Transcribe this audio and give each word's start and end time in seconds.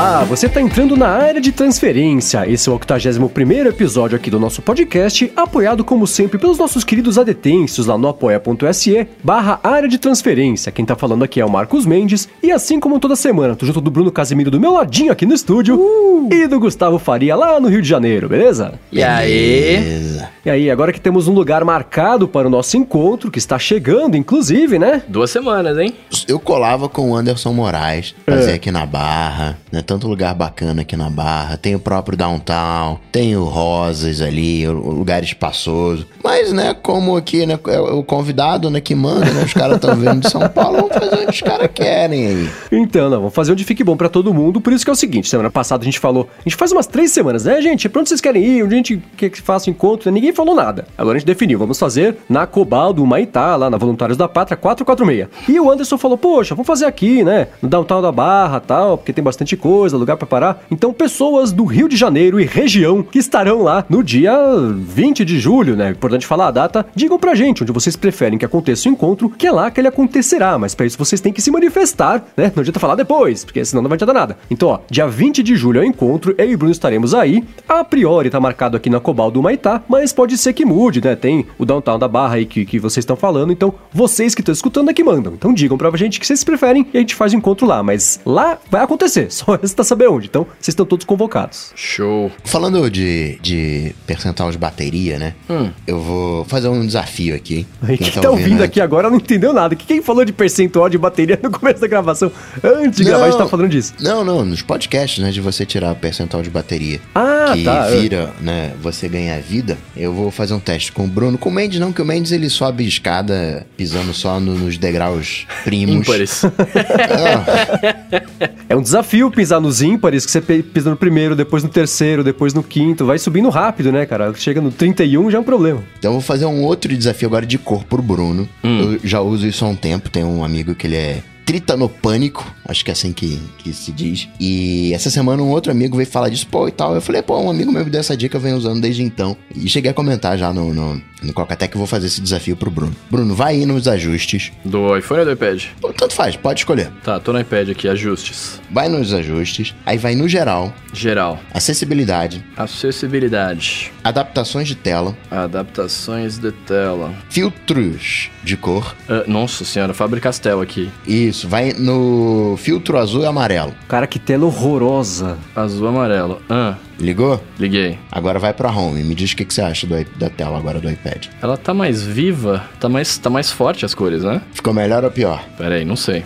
Olá, 0.00 0.24
você 0.24 0.46
está 0.46 0.62
entrando 0.62 0.96
na 0.96 1.08
área 1.08 1.42
de 1.42 1.52
transferência. 1.52 2.50
Esse 2.50 2.70
é 2.70 2.72
o 2.72 2.74
81 2.74 3.68
episódio 3.68 4.16
aqui 4.16 4.30
do 4.30 4.40
nosso 4.40 4.62
podcast, 4.62 5.30
apoiado 5.36 5.84
como 5.84 6.06
sempre 6.06 6.38
pelos 6.38 6.56
nossos 6.56 6.82
queridos 6.82 7.18
adetêncios 7.18 7.86
lá 7.86 7.98
no 7.98 8.08
apoia.se 8.08 9.06
barra 9.22 9.60
área 9.62 9.86
de 9.86 9.98
transferência. 9.98 10.72
Quem 10.72 10.86
tá 10.86 10.96
falando 10.96 11.22
aqui 11.22 11.38
é 11.38 11.44
o 11.44 11.50
Marcos 11.50 11.84
Mendes, 11.84 12.30
e 12.42 12.50
assim 12.50 12.80
como 12.80 12.98
toda 12.98 13.14
semana, 13.14 13.54
tô 13.54 13.66
junto 13.66 13.78
do 13.82 13.90
Bruno 13.90 14.10
Casimiro 14.10 14.50
do 14.50 14.58
meu 14.58 14.72
ladinho 14.72 15.12
aqui 15.12 15.26
no 15.26 15.34
estúdio 15.34 15.76
uh! 15.76 16.28
e 16.32 16.46
do 16.46 16.58
Gustavo 16.58 16.98
Faria 16.98 17.36
lá 17.36 17.60
no 17.60 17.68
Rio 17.68 17.82
de 17.82 17.88
Janeiro, 17.88 18.26
beleza? 18.26 18.80
E 18.90 19.02
aí? 19.02 20.18
E 20.46 20.48
aí, 20.48 20.70
agora 20.70 20.94
que 20.94 21.00
temos 21.00 21.28
um 21.28 21.34
lugar 21.34 21.62
marcado 21.62 22.26
para 22.26 22.48
o 22.48 22.50
nosso 22.50 22.74
encontro, 22.78 23.30
que 23.30 23.38
está 23.38 23.58
chegando, 23.58 24.16
inclusive, 24.16 24.78
né? 24.78 25.02
Duas 25.06 25.30
semanas, 25.30 25.76
hein? 25.76 25.94
Eu 26.26 26.40
colava 26.40 26.88
com 26.88 27.10
o 27.10 27.14
Anderson 27.14 27.52
Moraes, 27.52 28.14
fazia 28.24 28.52
é. 28.52 28.54
aqui 28.54 28.70
na 28.70 28.86
Barra, 28.86 29.58
né? 29.70 29.82
Tanto 29.90 30.06
lugar 30.06 30.36
bacana 30.36 30.82
aqui 30.82 30.96
na 30.96 31.10
Barra. 31.10 31.56
Tem 31.56 31.74
o 31.74 31.80
próprio 31.80 32.16
Downtown, 32.16 33.00
tem 33.10 33.36
o 33.36 33.42
Rosas 33.42 34.20
ali, 34.20 34.64
o 34.68 34.72
lugar 34.72 35.24
espaçoso. 35.24 36.06
Mas, 36.22 36.52
né, 36.52 36.74
como 36.80 37.16
aqui, 37.16 37.44
né, 37.44 37.58
é 37.66 37.80
o 37.80 38.04
convidado, 38.04 38.70
né, 38.70 38.80
que 38.80 38.94
manda, 38.94 39.26
né? 39.32 39.42
Os 39.42 39.52
caras 39.52 39.74
estão 39.74 39.96
vindo 39.96 40.20
de 40.20 40.30
São 40.30 40.48
Paulo, 40.48 40.76
vamos 40.76 40.96
fazer 40.96 41.22
onde 41.22 41.30
os 41.30 41.40
caras 41.40 41.68
querem 41.74 42.24
aí. 42.24 42.50
Então, 42.70 43.10
não, 43.10 43.18
vamos 43.18 43.34
fazer 43.34 43.50
onde 43.50 43.64
fique 43.64 43.82
bom 43.82 43.96
para 43.96 44.08
todo 44.08 44.32
mundo. 44.32 44.60
Por 44.60 44.72
isso 44.72 44.84
que 44.84 44.90
é 44.90 44.92
o 44.92 44.96
seguinte, 44.96 45.28
semana 45.28 45.50
passada 45.50 45.82
a 45.82 45.84
gente 45.84 45.98
falou, 45.98 46.28
a 46.38 46.42
gente 46.48 46.54
faz 46.54 46.70
umas 46.70 46.86
três 46.86 47.10
semanas, 47.10 47.44
né, 47.44 47.60
gente? 47.60 47.88
Pra 47.88 47.98
onde 47.98 48.10
vocês 48.10 48.20
querem 48.20 48.44
ir? 48.44 48.62
Onde 48.62 48.74
a 48.74 48.76
gente 48.76 49.02
quer 49.16 49.28
que 49.28 49.42
faça 49.42 49.68
o 49.68 49.72
encontro? 49.72 50.08
Ninguém 50.12 50.32
falou 50.32 50.54
nada. 50.54 50.86
Agora 50.96 51.16
a 51.16 51.18
gente 51.18 51.26
definiu, 51.26 51.58
vamos 51.58 51.80
fazer 51.80 52.16
na 52.28 52.46
Cobaldo, 52.46 53.04
Maitá, 53.04 53.56
lá 53.56 53.68
na 53.68 53.76
Voluntários 53.76 54.16
da 54.16 54.28
Pátria 54.28 54.56
446. 54.56 55.28
E 55.48 55.58
o 55.58 55.68
Anderson 55.68 55.98
falou, 55.98 56.16
poxa, 56.16 56.54
vamos 56.54 56.68
fazer 56.68 56.84
aqui, 56.84 57.24
né, 57.24 57.48
no 57.60 57.68
Downtown 57.68 58.00
da 58.00 58.12
Barra, 58.12 58.60
tal, 58.60 58.96
porque 58.96 59.12
tem 59.12 59.24
bastante 59.24 59.56
coisa, 59.56 59.79
lugar 59.88 60.16
para 60.16 60.26
parar. 60.26 60.64
Então, 60.70 60.92
pessoas 60.92 61.52
do 61.52 61.64
Rio 61.64 61.88
de 61.88 61.96
Janeiro 61.96 62.40
e 62.40 62.44
região 62.44 63.02
que 63.02 63.18
estarão 63.18 63.62
lá 63.62 63.84
no 63.88 64.02
dia 64.02 64.32
20 64.74 65.24
de 65.24 65.38
julho, 65.38 65.76
né? 65.76 65.90
Importante 65.90 66.26
falar 66.26 66.48
a 66.48 66.50
data. 66.50 66.86
Digam 66.94 67.18
pra 67.18 67.34
gente 67.34 67.62
onde 67.62 67.72
vocês 67.72 67.96
preferem 67.96 68.38
que 68.38 68.44
aconteça 68.44 68.88
o 68.88 68.92
encontro, 68.92 69.30
que 69.30 69.46
é 69.46 69.52
lá 69.52 69.70
que 69.70 69.80
ele 69.80 69.88
acontecerá. 69.88 70.58
Mas 70.58 70.74
para 70.74 70.86
isso 70.86 70.98
vocês 70.98 71.20
têm 71.20 71.32
que 71.32 71.42
se 71.42 71.50
manifestar, 71.50 72.24
né? 72.36 72.52
Não 72.54 72.60
adianta 72.60 72.80
falar 72.80 72.94
depois, 72.94 73.44
porque 73.44 73.64
senão 73.64 73.82
não 73.82 73.88
vai 73.88 73.96
adiantar 73.96 74.14
nada. 74.14 74.38
Então, 74.50 74.68
ó, 74.68 74.80
dia 74.90 75.06
20 75.06 75.42
de 75.42 75.56
julho 75.56 75.80
é 75.80 75.82
o 75.82 75.86
encontro, 75.86 76.34
eu 76.36 76.50
e 76.50 76.56
Bruno 76.56 76.72
estaremos 76.72 77.14
aí. 77.14 77.44
A 77.68 77.84
priori 77.84 78.30
tá 78.30 78.40
marcado 78.40 78.76
aqui 78.76 78.90
na 78.90 79.00
Cobal 79.00 79.30
do 79.30 79.42
Maitá, 79.42 79.82
mas 79.88 80.12
pode 80.12 80.36
ser 80.36 80.52
que 80.52 80.64
mude, 80.64 81.00
né? 81.02 81.16
Tem 81.16 81.46
o 81.58 81.64
downtown 81.64 81.98
da 81.98 82.08
Barra 82.08 82.36
aí 82.36 82.46
que, 82.46 82.64
que 82.64 82.78
vocês 82.78 83.02
estão 83.02 83.16
falando, 83.16 83.52
então 83.52 83.74
vocês 83.92 84.34
que 84.34 84.40
estão 84.40 84.52
escutando 84.52 84.90
é 84.90 84.94
que 84.94 85.04
mandam. 85.04 85.32
Então 85.32 85.52
digam 85.52 85.76
pra 85.76 85.90
gente 85.96 86.20
que 86.20 86.26
vocês 86.26 86.44
preferem 86.44 86.86
e 86.92 86.96
a 86.96 87.00
gente 87.00 87.14
faz 87.14 87.32
o 87.32 87.36
encontro 87.36 87.66
lá. 87.66 87.82
Mas 87.82 88.20
lá 88.24 88.58
vai 88.70 88.82
acontecer, 88.82 89.30
só 89.32 89.58
resta 89.70 89.84
saber 89.84 90.08
onde. 90.08 90.26
Então, 90.26 90.46
vocês 90.58 90.68
estão 90.68 90.84
todos 90.84 91.04
convocados. 91.04 91.72
Show. 91.74 92.30
Falando 92.44 92.90
de, 92.90 93.38
de 93.40 93.94
percentual 94.06 94.50
de 94.50 94.58
bateria, 94.58 95.18
né? 95.18 95.34
Hum. 95.48 95.70
Eu 95.86 96.00
vou 96.00 96.44
fazer 96.44 96.68
um 96.68 96.84
desafio 96.84 97.34
aqui. 97.34 97.66
Quem, 97.86 97.96
quem 97.96 98.10
tá, 98.10 98.20
tá 98.22 98.30
ouvindo 98.30 98.62
aqui, 98.62 98.64
aqui 98.64 98.80
agora 98.80 99.08
não 99.08 99.16
entendeu 99.16 99.52
nada. 99.52 99.74
Quem 99.74 100.02
falou 100.02 100.24
de 100.24 100.32
percentual 100.32 100.88
de 100.88 100.98
bateria 100.98 101.38
no 101.42 101.50
começo 101.50 101.80
da 101.80 101.86
gravação? 101.86 102.30
Antes 102.62 102.98
de 102.98 103.04
não, 103.04 103.10
gravar, 103.10 103.26
a 103.26 103.30
gente 103.30 103.38
tá 103.38 103.48
falando 103.48 103.68
disso. 103.68 103.94
Não, 104.00 104.24
não, 104.24 104.44
nos 104.44 104.62
podcasts, 104.62 105.22
né? 105.22 105.30
De 105.30 105.40
você 105.40 105.64
tirar 105.64 105.92
o 105.92 105.96
percentual 105.96 106.42
de 106.42 106.50
bateria. 106.50 107.00
Ah, 107.14 107.52
que 107.54 107.64
tá. 107.64 107.86
vira, 107.88 108.32
né? 108.40 108.72
Você 108.82 109.08
ganha 109.08 109.40
vida. 109.40 109.78
Eu 109.96 110.12
vou 110.12 110.30
fazer 110.30 110.54
um 110.54 110.60
teste 110.60 110.92
com 110.92 111.04
o 111.04 111.08
Bruno. 111.08 111.38
Com 111.38 111.48
o 111.48 111.52
Mendes, 111.52 111.78
não, 111.78 111.92
que 111.92 112.02
o 112.02 112.04
Mendes 112.04 112.32
ele 112.32 112.50
sobe 112.50 112.86
escada 112.86 113.66
pisando 113.76 114.12
só 114.12 114.40
no, 114.40 114.54
nos 114.54 114.76
degraus 114.76 115.46
primos. 115.64 116.08
Ímpares. 116.08 116.42
é 118.68 118.76
um 118.76 118.82
desafio 118.82 119.30
pisar 119.30 119.59
nos 119.60 119.82
ímpares, 119.82 120.24
que 120.24 120.32
você 120.32 120.40
pisa 120.40 120.90
no 120.90 120.96
primeiro, 120.96 121.36
depois 121.36 121.62
no 121.62 121.68
terceiro, 121.68 122.24
depois 122.24 122.54
no 122.54 122.62
quinto. 122.62 123.06
Vai 123.06 123.18
subindo 123.18 123.48
rápido, 123.48 123.92
né, 123.92 124.06
cara? 124.06 124.32
Chega 124.34 124.60
no 124.60 124.70
31 124.70 125.30
já 125.30 125.38
é 125.38 125.40
um 125.40 125.44
problema. 125.44 125.82
Então 125.98 126.10
eu 126.10 126.14
vou 126.14 126.20
fazer 126.20 126.46
um 126.46 126.62
outro 126.62 126.94
desafio 126.96 127.28
agora 127.28 127.46
de 127.46 127.58
cor 127.58 127.84
pro 127.84 128.02
Bruno. 128.02 128.48
Hum. 128.64 128.94
Eu 128.94 129.00
já 129.02 129.20
uso 129.20 129.46
isso 129.46 129.64
há 129.64 129.68
um 129.68 129.76
tempo. 129.76 130.10
Tem 130.10 130.24
um 130.24 130.44
amigo 130.44 130.74
que 130.74 130.86
ele 130.86 130.96
é 130.96 131.22
Tritanopânico, 131.50 132.46
acho 132.64 132.84
que 132.84 132.92
é 132.92 132.94
assim 132.94 133.12
que, 133.12 133.36
que 133.58 133.72
se 133.72 133.90
diz. 133.90 134.28
E 134.38 134.94
essa 134.94 135.10
semana 135.10 135.42
um 135.42 135.50
outro 135.50 135.72
amigo 135.72 135.96
veio 135.96 136.08
falar 136.08 136.28
disso, 136.28 136.46
pô, 136.46 136.68
e 136.68 136.70
tal. 136.70 136.94
Eu 136.94 137.00
falei, 137.00 137.22
pô, 137.22 137.36
um 137.40 137.50
amigo 137.50 137.72
meu 137.72 137.84
me 137.84 137.90
deu 137.90 137.98
essa 137.98 138.16
dica, 138.16 138.36
eu 138.36 138.40
venho 138.40 138.56
usando 138.56 138.80
desde 138.80 139.02
então. 139.02 139.36
E 139.52 139.68
cheguei 139.68 139.90
a 139.90 139.94
comentar 139.94 140.38
já 140.38 140.52
no, 140.52 140.72
no, 140.72 141.02
no 141.20 141.32
Cocatec 141.32 141.72
que 141.72 141.76
vou 141.76 141.88
fazer 141.88 142.06
esse 142.06 142.20
desafio 142.20 142.54
pro 142.54 142.70
Bruno. 142.70 142.94
Bruno, 143.10 143.34
vai 143.34 143.56
aí 143.56 143.66
nos 143.66 143.88
ajustes. 143.88 144.52
Do 144.64 144.96
iPhone 144.96 145.20
ou 145.20 145.26
do 145.26 145.32
iPad? 145.32 145.64
Pô, 145.80 145.92
tanto 145.92 146.14
faz, 146.14 146.36
pode 146.36 146.60
escolher. 146.60 146.88
Tá, 147.02 147.18
tô 147.18 147.32
no 147.32 147.40
iPad 147.40 147.70
aqui, 147.70 147.88
ajustes. 147.88 148.60
Vai 148.70 148.88
nos 148.88 149.12
ajustes, 149.12 149.74
aí 149.84 149.98
vai 149.98 150.14
no 150.14 150.28
geral. 150.28 150.72
Geral. 150.92 151.40
Acessibilidade. 151.52 152.44
Acessibilidade. 152.56 153.92
Adaptações 154.04 154.68
de 154.68 154.76
tela. 154.76 155.16
Adaptações 155.28 156.38
de 156.38 156.52
tela. 156.52 157.12
Filtros 157.28 158.30
de 158.42 158.56
cor. 158.56 158.94
Uh, 159.08 159.28
nossa 159.30 159.64
senhora, 159.64 159.92
Faber 159.92 160.20
Castell 160.20 160.60
aqui. 160.60 160.90
Isso, 161.06 161.39
vai 161.44 161.72
no 161.72 162.56
filtro 162.58 162.98
azul 162.98 163.22
e 163.22 163.26
amarelo. 163.26 163.74
Cara, 163.88 164.06
que 164.06 164.18
tela 164.18 164.44
horrorosa. 164.44 165.38
Azul 165.54 165.86
e 165.86 165.88
amarelo. 165.88 166.42
Ah. 166.48 166.76
Ligou? 166.98 167.42
Liguei. 167.58 167.98
Agora 168.12 168.38
vai 168.38 168.52
pra 168.52 168.70
home. 168.70 169.02
Me 169.02 169.14
diz 169.14 169.32
o 169.32 169.36
que, 169.36 169.44
que 169.44 169.54
você 169.54 169.62
acha 169.62 169.86
do, 169.86 170.04
da 170.16 170.28
tela 170.28 170.58
agora 170.58 170.78
do 170.78 170.90
iPad. 170.90 171.26
Ela 171.40 171.56
tá 171.56 171.72
mais 171.72 172.02
viva, 172.02 172.64
tá 172.78 172.88
mais, 172.88 173.16
tá 173.16 173.30
mais 173.30 173.50
forte 173.50 173.84
as 173.86 173.94
cores, 173.94 174.22
né? 174.22 174.42
Ficou 174.52 174.74
melhor 174.74 175.02
ou 175.02 175.10
pior? 175.10 175.42
Pera 175.56 175.76
aí, 175.76 175.84
não 175.86 175.96
sei. 175.96 176.24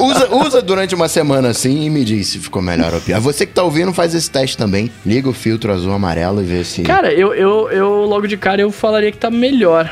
usa, 0.00 0.34
usa 0.34 0.62
durante 0.62 0.94
uma 0.94 1.08
semana 1.08 1.48
assim 1.48 1.84
e 1.84 1.90
me 1.90 2.04
diz 2.04 2.28
se 2.28 2.38
ficou 2.38 2.62
melhor 2.62 2.94
ou 2.94 3.00
pior. 3.00 3.20
Você 3.20 3.44
que 3.44 3.52
tá 3.52 3.62
ouvindo, 3.62 3.92
faz 3.92 4.14
esse 4.14 4.30
teste 4.30 4.56
também. 4.56 4.90
Liga 5.04 5.28
o 5.28 5.34
filtro 5.34 5.72
azul 5.72 5.92
amarelo 5.92 6.40
e 6.40 6.44
vê 6.44 6.64
se. 6.64 6.82
Cara, 6.82 7.12
eu, 7.12 7.34
eu, 7.34 7.70
eu 7.70 8.04
logo 8.04 8.26
de 8.26 8.36
cara 8.36 8.62
eu 8.62 8.70
falaria 8.70 9.12
que 9.12 9.18
tá 9.18 9.30
melhor 9.30 9.90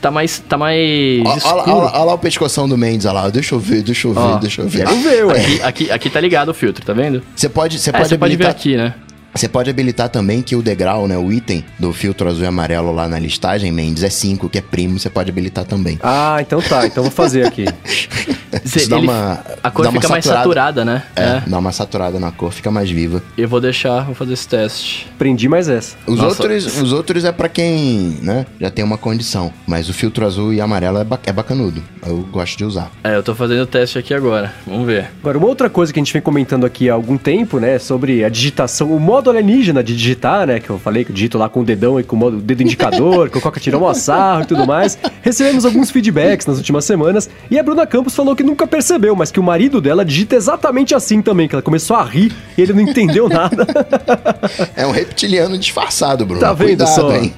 tá 0.00 0.10
mais. 0.10 0.38
Tá 0.38 0.56
mais. 0.56 1.44
Olha 1.44 2.04
lá 2.04 2.14
o 2.14 2.18
pescoção 2.18 2.68
do 2.68 2.76
Mendes, 2.76 3.06
olha 3.06 3.20
lá. 3.20 3.30
Deixa 3.30 3.54
eu 3.54 3.58
ver, 3.58 3.82
deixa 3.82 4.08
eu 4.08 4.14
ver, 4.14 4.20
ó, 4.20 4.36
deixa 4.38 4.62
eu 4.62 4.68
ver. 4.68 4.86
Quero 4.86 5.00
ver, 5.00 5.26
ué. 5.26 5.40
Aqui, 5.40 5.62
aqui, 5.62 5.90
aqui 5.92 6.10
tá 6.10 6.20
ligado 6.20 6.48
o 6.48 6.54
filtro, 6.54 6.84
tá 6.84 6.92
vendo? 6.92 7.22
Você 7.34 7.48
pode, 7.48 7.78
você 7.78 7.90
é, 7.90 7.92
pode, 7.92 8.18
pode 8.18 8.36
ver 8.36 8.46
aqui, 8.46 8.76
né? 8.76 8.94
Você 9.34 9.48
pode 9.48 9.70
habilitar 9.70 10.08
também 10.08 10.42
que 10.42 10.56
o 10.56 10.62
degrau, 10.62 11.06
né, 11.06 11.16
o 11.16 11.32
item 11.32 11.64
do 11.78 11.92
filtro 11.92 12.28
azul 12.28 12.44
e 12.44 12.46
amarelo 12.46 12.92
lá 12.92 13.08
na 13.08 13.18
listagem, 13.18 13.70
Mendes, 13.70 14.02
é 14.02 14.10
5, 14.10 14.48
que 14.48 14.58
é 14.58 14.60
primo, 14.60 14.98
você 14.98 15.08
pode 15.08 15.30
habilitar 15.30 15.64
também. 15.64 15.98
Ah, 16.02 16.38
então 16.40 16.60
tá, 16.60 16.86
então 16.86 17.02
vou 17.02 17.12
fazer 17.12 17.46
aqui. 17.46 17.64
Cê, 18.64 18.86
dá 18.86 18.98
uma, 18.98 19.40
a 19.62 19.70
cor 19.70 19.90
fica 19.92 20.08
mais 20.08 20.24
saturada, 20.24 20.84
né? 20.84 21.04
É, 21.14 21.22
é, 21.22 21.42
dá 21.46 21.58
uma 21.58 21.70
saturada 21.70 22.18
na 22.18 22.32
cor, 22.32 22.50
fica 22.52 22.70
mais 22.70 22.90
viva. 22.90 23.22
Eu 23.38 23.48
vou 23.48 23.60
deixar, 23.60 24.04
vou 24.04 24.14
fazer 24.14 24.32
esse 24.32 24.48
teste. 24.48 25.08
Prendi 25.16 25.48
mais 25.48 25.68
essa. 25.68 25.96
Os, 26.06 26.20
outros, 26.20 26.80
os 26.80 26.92
outros 26.92 27.24
é 27.24 27.32
para 27.32 27.48
quem, 27.48 28.18
né, 28.22 28.46
já 28.60 28.70
tem 28.70 28.84
uma 28.84 28.98
condição. 28.98 29.52
Mas 29.66 29.88
o 29.88 29.92
filtro 29.92 30.26
azul 30.26 30.52
e 30.52 30.60
amarelo 30.60 30.98
é, 30.98 31.04
ba 31.04 31.18
é 31.24 31.32
bacanudo. 31.32 31.82
Eu 32.04 32.18
gosto 32.30 32.58
de 32.58 32.64
usar. 32.64 32.90
É, 33.04 33.14
eu 33.14 33.22
tô 33.22 33.34
fazendo 33.34 33.62
o 33.62 33.66
teste 33.66 33.98
aqui 33.98 34.12
agora. 34.12 34.52
Vamos 34.66 34.86
ver. 34.86 35.10
Agora, 35.20 35.38
uma 35.38 35.46
outra 35.46 35.70
coisa 35.70 35.92
que 35.92 36.00
a 36.00 36.02
gente 36.02 36.12
vem 36.12 36.22
comentando 36.22 36.66
aqui 36.66 36.90
há 36.90 36.94
algum 36.94 37.16
tempo, 37.16 37.60
né, 37.60 37.78
sobre 37.78 38.24
a 38.24 38.28
digitação, 38.28 38.90
o 38.92 38.98
modo 38.98 39.19
alienígena 39.28 39.82
de 39.82 39.94
digitar, 39.94 40.46
né? 40.46 40.60
Que 40.60 40.70
eu 40.70 40.78
falei 40.78 41.04
que 41.04 41.10
eu 41.10 41.14
digito 41.14 41.36
lá 41.36 41.48
com 41.48 41.60
o 41.60 41.64
dedão 41.64 42.00
e 42.00 42.04
com 42.04 42.16
o 42.18 42.30
dedo 42.30 42.62
indicador, 42.62 43.28
que 43.28 43.36
o 43.36 43.40
Coca 43.40 43.60
tirou 43.60 43.88
um 43.88 43.94
sarro 43.94 44.42
e 44.42 44.46
tudo 44.46 44.66
mais. 44.66 44.96
Recebemos 45.20 45.66
alguns 45.66 45.90
feedbacks 45.90 46.46
nas 46.46 46.56
últimas 46.56 46.84
semanas 46.84 47.28
e 47.50 47.58
a 47.58 47.62
Bruna 47.62 47.86
Campos 47.86 48.14
falou 48.14 48.34
que 48.34 48.42
nunca 48.42 48.66
percebeu, 48.66 49.14
mas 49.16 49.30
que 49.30 49.40
o 49.40 49.42
marido 49.42 49.80
dela 49.80 50.04
digita 50.04 50.36
exatamente 50.36 50.94
assim 50.94 51.20
também, 51.20 51.48
que 51.48 51.54
ela 51.54 51.62
começou 51.62 51.96
a 51.96 52.04
rir 52.04 52.32
e 52.56 52.62
ele 52.62 52.72
não 52.72 52.80
entendeu 52.80 53.28
nada. 53.28 53.66
É 54.76 54.86
um 54.86 54.90
reptiliano 54.90 55.58
disfarçado, 55.58 56.24
Bruno. 56.24 56.40
Tá 56.40 56.52
vendo 56.52 56.68
Cuidado, 56.68 56.94
só? 56.94 57.14
Hein? 57.14 57.34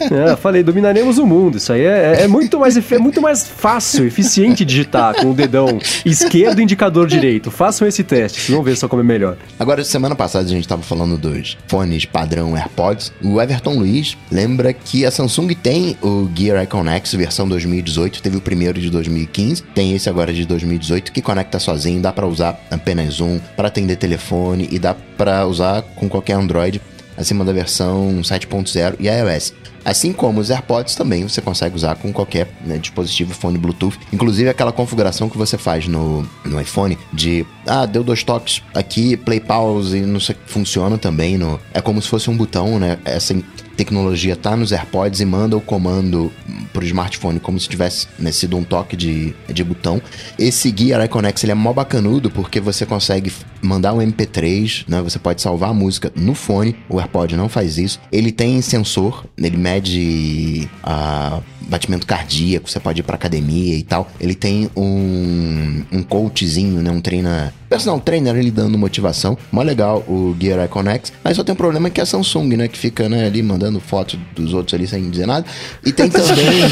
É, 0.00 0.36
falei, 0.36 0.62
dominaremos 0.62 1.18
o 1.18 1.26
mundo. 1.26 1.56
Isso 1.56 1.72
aí 1.72 1.82
é, 1.82 2.22
é, 2.22 2.28
muito 2.28 2.58
mais, 2.60 2.76
é 2.92 2.98
muito 2.98 3.20
mais 3.20 3.46
fácil, 3.46 4.06
eficiente 4.06 4.64
digitar 4.64 5.14
com 5.14 5.30
o 5.30 5.34
dedão 5.34 5.78
esquerdo 6.04 6.60
e 6.60 6.62
indicador 6.62 7.06
direito. 7.06 7.50
Façam 7.50 7.86
esse 7.86 8.04
teste, 8.04 8.50
vamos 8.50 8.64
ver 8.64 8.76
só 8.76 8.88
como 8.88 9.02
é 9.02 9.04
melhor. 9.04 9.36
Agora, 9.58 9.82
semana 9.84 10.14
passada 10.14 10.44
a 10.44 10.48
gente 10.48 10.66
tava 10.66 10.82
falando 10.82 11.15
dos 11.16 11.56
fones 11.66 12.04
padrão 12.04 12.56
AirPods. 12.56 13.12
O 13.22 13.40
Everton 13.40 13.78
Luiz 13.78 14.16
lembra 14.30 14.72
que 14.72 15.04
a 15.04 15.10
Samsung 15.10 15.48
tem 15.54 15.96
o 16.02 16.28
Gear 16.34 16.62
Icon 16.64 16.88
X 16.88 17.14
versão 17.14 17.48
2018, 17.48 18.22
teve 18.22 18.36
o 18.36 18.40
primeiro 18.40 18.80
de 18.80 18.90
2015, 18.90 19.62
tem 19.74 19.94
esse 19.94 20.08
agora 20.08 20.32
de 20.32 20.44
2018 20.44 21.12
que 21.12 21.22
conecta 21.22 21.58
sozinho, 21.58 22.00
dá 22.00 22.12
para 22.12 22.26
usar 22.26 22.60
apenas 22.70 23.20
um, 23.20 23.38
para 23.56 23.68
atender 23.68 23.96
telefone 23.96 24.68
e 24.70 24.78
dá 24.78 24.94
para 24.94 25.46
usar 25.46 25.82
com 25.82 26.08
qualquer 26.08 26.34
Android 26.34 26.80
acima 27.16 27.44
da 27.44 27.52
versão 27.52 28.20
7.0 28.22 28.96
e 28.98 29.08
iOS. 29.08 29.52
Assim 29.86 30.12
como 30.12 30.40
os 30.40 30.50
AirPods 30.50 30.96
também 30.96 31.22
você 31.22 31.40
consegue 31.40 31.76
usar 31.76 31.94
com 31.94 32.12
qualquer 32.12 32.48
né, 32.64 32.76
dispositivo 32.76 33.32
fone 33.32 33.56
Bluetooth. 33.56 33.96
Inclusive 34.12 34.48
aquela 34.50 34.72
configuração 34.72 35.28
que 35.28 35.38
você 35.38 35.56
faz 35.56 35.86
no, 35.86 36.28
no 36.44 36.60
iPhone 36.60 36.98
de 37.12 37.46
ah, 37.64 37.86
deu 37.86 38.02
dois 38.02 38.24
toques 38.24 38.62
aqui, 38.74 39.16
play 39.16 39.38
pause, 39.38 40.00
não 40.00 40.18
sei, 40.18 40.34
funciona 40.46 40.98
também. 40.98 41.38
No, 41.38 41.60
é 41.72 41.80
como 41.80 42.02
se 42.02 42.08
fosse 42.08 42.28
um 42.28 42.36
botão, 42.36 42.80
né? 42.80 42.98
Essa 43.04 43.32
tecnologia 43.76 44.34
tá 44.34 44.56
nos 44.56 44.72
AirPods 44.72 45.20
e 45.20 45.24
manda 45.24 45.56
o 45.56 45.60
comando 45.60 46.32
pro 46.72 46.84
smartphone 46.84 47.38
como 47.38 47.58
se 47.58 47.68
tivesse 47.68 48.08
né, 48.18 48.32
sido 48.32 48.56
um 48.56 48.64
toque 48.64 48.96
de, 48.96 49.34
de 49.48 49.64
botão. 49.64 50.00
Esse 50.38 50.74
Gear 50.76 51.04
Iconex 51.04 51.42
ele 51.42 51.52
é 51.52 51.54
mó 51.54 51.72
bacanudo 51.72 52.30
porque 52.30 52.60
você 52.60 52.86
consegue 52.86 53.32
mandar 53.62 53.92
um 53.94 53.98
MP3, 53.98 54.84
né? 54.88 55.02
Você 55.02 55.18
pode 55.18 55.42
salvar 55.42 55.70
a 55.70 55.74
música 55.74 56.12
no 56.14 56.34
fone. 56.34 56.76
O 56.88 56.98
AirPod 56.98 57.36
não 57.36 57.48
faz 57.48 57.78
isso. 57.78 58.00
Ele 58.10 58.32
tem 58.32 58.60
sensor, 58.60 59.24
ele 59.36 59.56
mede 59.56 60.68
a 60.82 61.40
batimento 61.68 62.06
cardíaco, 62.06 62.70
você 62.70 62.78
pode 62.78 63.00
ir 63.00 63.02
pra 63.02 63.16
academia 63.16 63.76
e 63.76 63.82
tal. 63.82 64.10
Ele 64.20 64.34
tem 64.34 64.70
um, 64.76 65.82
um 65.92 66.02
coachzinho, 66.02 66.80
né? 66.80 66.90
Um 66.90 67.00
treina. 67.00 67.52
Personal 67.68 68.00
trainer 68.00 68.36
ele 68.36 68.50
dando 68.50 68.78
motivação. 68.78 69.36
Mó 69.50 69.62
legal 69.62 69.98
o 70.08 70.36
Gear 70.38 70.64
Icon 70.64 70.88
X. 70.90 71.12
Mas 71.22 71.36
só 71.36 71.44
tem 71.44 71.52
um 71.52 71.56
problema 71.56 71.90
que 71.90 72.00
é 72.00 72.02
a 72.02 72.06
Samsung, 72.06 72.56
né? 72.56 72.68
Que 72.68 72.78
fica 72.78 73.08
né, 73.08 73.26
ali 73.26 73.42
mandando 73.42 73.80
fotos 73.80 74.18
dos 74.34 74.54
outros 74.54 74.74
ali 74.74 74.86
sem 74.86 75.10
dizer 75.10 75.26
nada. 75.26 75.44
E 75.84 75.92
tem 75.92 76.08
também. 76.08 76.62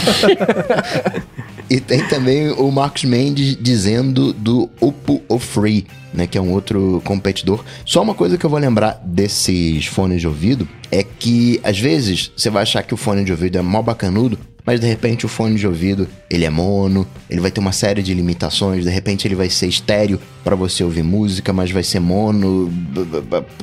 e 1.69 1.81
tem 1.81 2.07
também 2.09 2.51
o 2.51 2.71
Marcos 2.71 3.05
Mendes 3.05 3.57
dizendo 3.61 4.33
do 4.33 4.71
Oppo 4.81 5.23
o 5.29 5.39
Free. 5.39 5.87
Né, 6.13 6.29
que 6.29 6.39
é 6.39 6.41
um 6.41 6.53
outro 6.53 7.03
competidor. 7.05 7.65
Só 7.85 8.01
uma 8.01 8.15
coisa 8.15 8.39
que 8.39 8.47
eu 8.47 8.51
vou 8.51 8.61
lembrar 8.61 9.03
desses 9.05 9.87
fones 9.87 10.21
de 10.21 10.29
ouvido 10.29 10.69
é 10.89 11.03
que 11.03 11.61
às 11.65 11.77
vezes 11.77 12.31
você 12.37 12.49
vai 12.49 12.63
achar 12.63 12.85
que 12.85 12.95
o 12.95 12.97
fone 12.97 13.25
de 13.25 13.33
ouvido 13.33 13.59
é 13.59 13.63
mó 13.63 13.83
bacanudo, 13.83 14.39
mas 14.67 14.81
de 14.81 14.87
repente 14.87 15.27
o 15.27 15.29
fone 15.29 15.57
de 15.57 15.67
ouvido 15.67 16.09
ele 16.31 16.45
é 16.45 16.51
mono, 16.51 17.07
ele 17.29 17.41
vai 17.41 17.51
ter 17.51 17.61
uma 17.61 17.73
série 17.73 18.03
de 18.03 18.13
limitações, 18.15 18.85
de 18.85 18.91
repente 18.91 19.27
ele 19.27 19.35
vai 19.35 19.49
ser 19.51 19.67
estéreo 19.67 20.19
para 20.43 20.57
você 20.57 20.85
ouvir 20.85 21.03
música, 21.03 21.53
mas 21.53 21.71
vai 21.71 21.83
ser 21.83 22.01
mono 22.01 22.71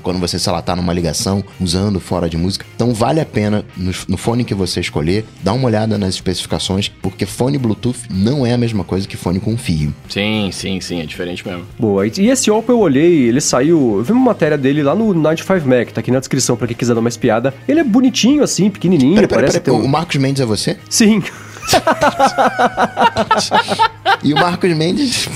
quando 0.01 0.19
você, 0.19 0.39
sei 0.39 0.51
lá, 0.51 0.61
tá 0.61 0.75
numa 0.75 0.93
ligação 0.93 1.43
usando 1.59 1.99
fora 1.99 2.27
de 2.27 2.37
música. 2.37 2.65
Então 2.75 2.93
vale 2.93 3.19
a 3.19 3.25
pena 3.25 3.63
no, 3.77 3.91
no 4.07 4.17
fone 4.17 4.43
que 4.43 4.53
você 4.53 4.79
escolher, 4.79 5.25
dar 5.43 5.53
uma 5.53 5.67
olhada 5.67 5.97
nas 5.97 6.15
especificações, 6.15 6.87
porque 6.87 7.25
fone 7.25 7.57
Bluetooth 7.57 7.99
não 8.09 8.45
é 8.45 8.53
a 8.53 8.57
mesma 8.57 8.83
coisa 8.83 9.07
que 9.07 9.15
fone 9.15 9.39
com 9.39 9.55
fio. 9.57 9.93
Sim, 10.09 10.49
sim, 10.51 10.79
sim, 10.81 11.01
é 11.01 11.05
diferente 11.05 11.47
mesmo. 11.47 11.65
Boa, 11.77 12.07
e 12.07 12.27
esse 12.27 12.49
Oppo 12.49 12.71
eu 12.71 12.79
olhei, 12.79 13.27
ele 13.27 13.41
saiu, 13.41 13.97
eu 13.97 14.03
vi 14.03 14.11
uma 14.11 14.25
matéria 14.25 14.57
dele 14.57 14.81
lá 14.81 14.95
no 14.95 15.13
95 15.13 15.67
Mac, 15.67 15.91
tá 15.91 16.01
aqui 16.01 16.09
na 16.09 16.19
descrição 16.19 16.55
para 16.55 16.67
quem 16.67 16.75
quiser 16.75 16.93
dar 16.93 16.99
uma 16.99 17.09
espiada. 17.09 17.53
Ele 17.67 17.79
é 17.79 17.83
bonitinho 17.83 18.43
assim, 18.43 18.69
pequenininho, 18.69 19.15
pera, 19.15 19.27
pera, 19.27 19.41
parece 19.41 19.59
pera, 19.59 19.65
ter 19.65 19.71
um... 19.71 19.85
O 19.85 19.89
Marcos 19.89 20.15
Mendes 20.15 20.41
é 20.41 20.45
você? 20.45 20.77
Sim. 20.91 21.23
e 24.21 24.33
o 24.33 24.35
Marcos 24.35 24.75
Mendes. 24.75 25.29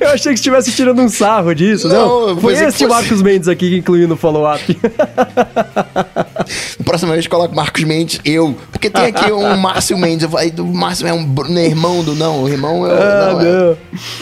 Eu 0.00 0.08
achei 0.08 0.32
que 0.32 0.38
estivesse 0.38 0.72
tirando 0.72 1.00
um 1.00 1.08
sarro 1.08 1.54
disso, 1.54 1.88
não? 1.88 2.28
não 2.28 2.40
foi 2.40 2.54
esse 2.54 2.64
fosse... 2.64 2.86
Marcos 2.86 3.22
Mendes 3.22 3.48
aqui 3.48 3.70
que 3.70 3.78
incluiu 3.78 4.08
no 4.08 4.16
follow-up. 4.16 4.78
Próxima 6.84 7.12
vez 7.12 7.26
coloco 7.26 7.54
Marcos 7.54 7.84
Mendes, 7.84 8.20
eu. 8.24 8.54
Porque 8.70 8.90
tem 8.90 9.04
aqui 9.04 9.32
um 9.32 9.56
Márcio 9.56 9.96
Mendes. 9.96 10.24
Eu 10.24 10.30
falei, 10.30 10.52
o 10.58 10.64
Márcio 10.64 11.06
é 11.06 11.12
um 11.12 11.22
não 11.22 11.58
é 11.58 11.66
irmão 11.66 12.02
do. 12.02 12.14
Não, 12.14 12.42
o 12.42 12.48
irmão 12.48 12.86
é, 12.86 12.92
ah, 12.92 13.32
não, 13.32 13.40
é, 13.40 13.76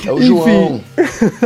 é, 0.06 0.12
o 0.12 0.18
Enfim. 0.18 0.26
João. 0.26 0.80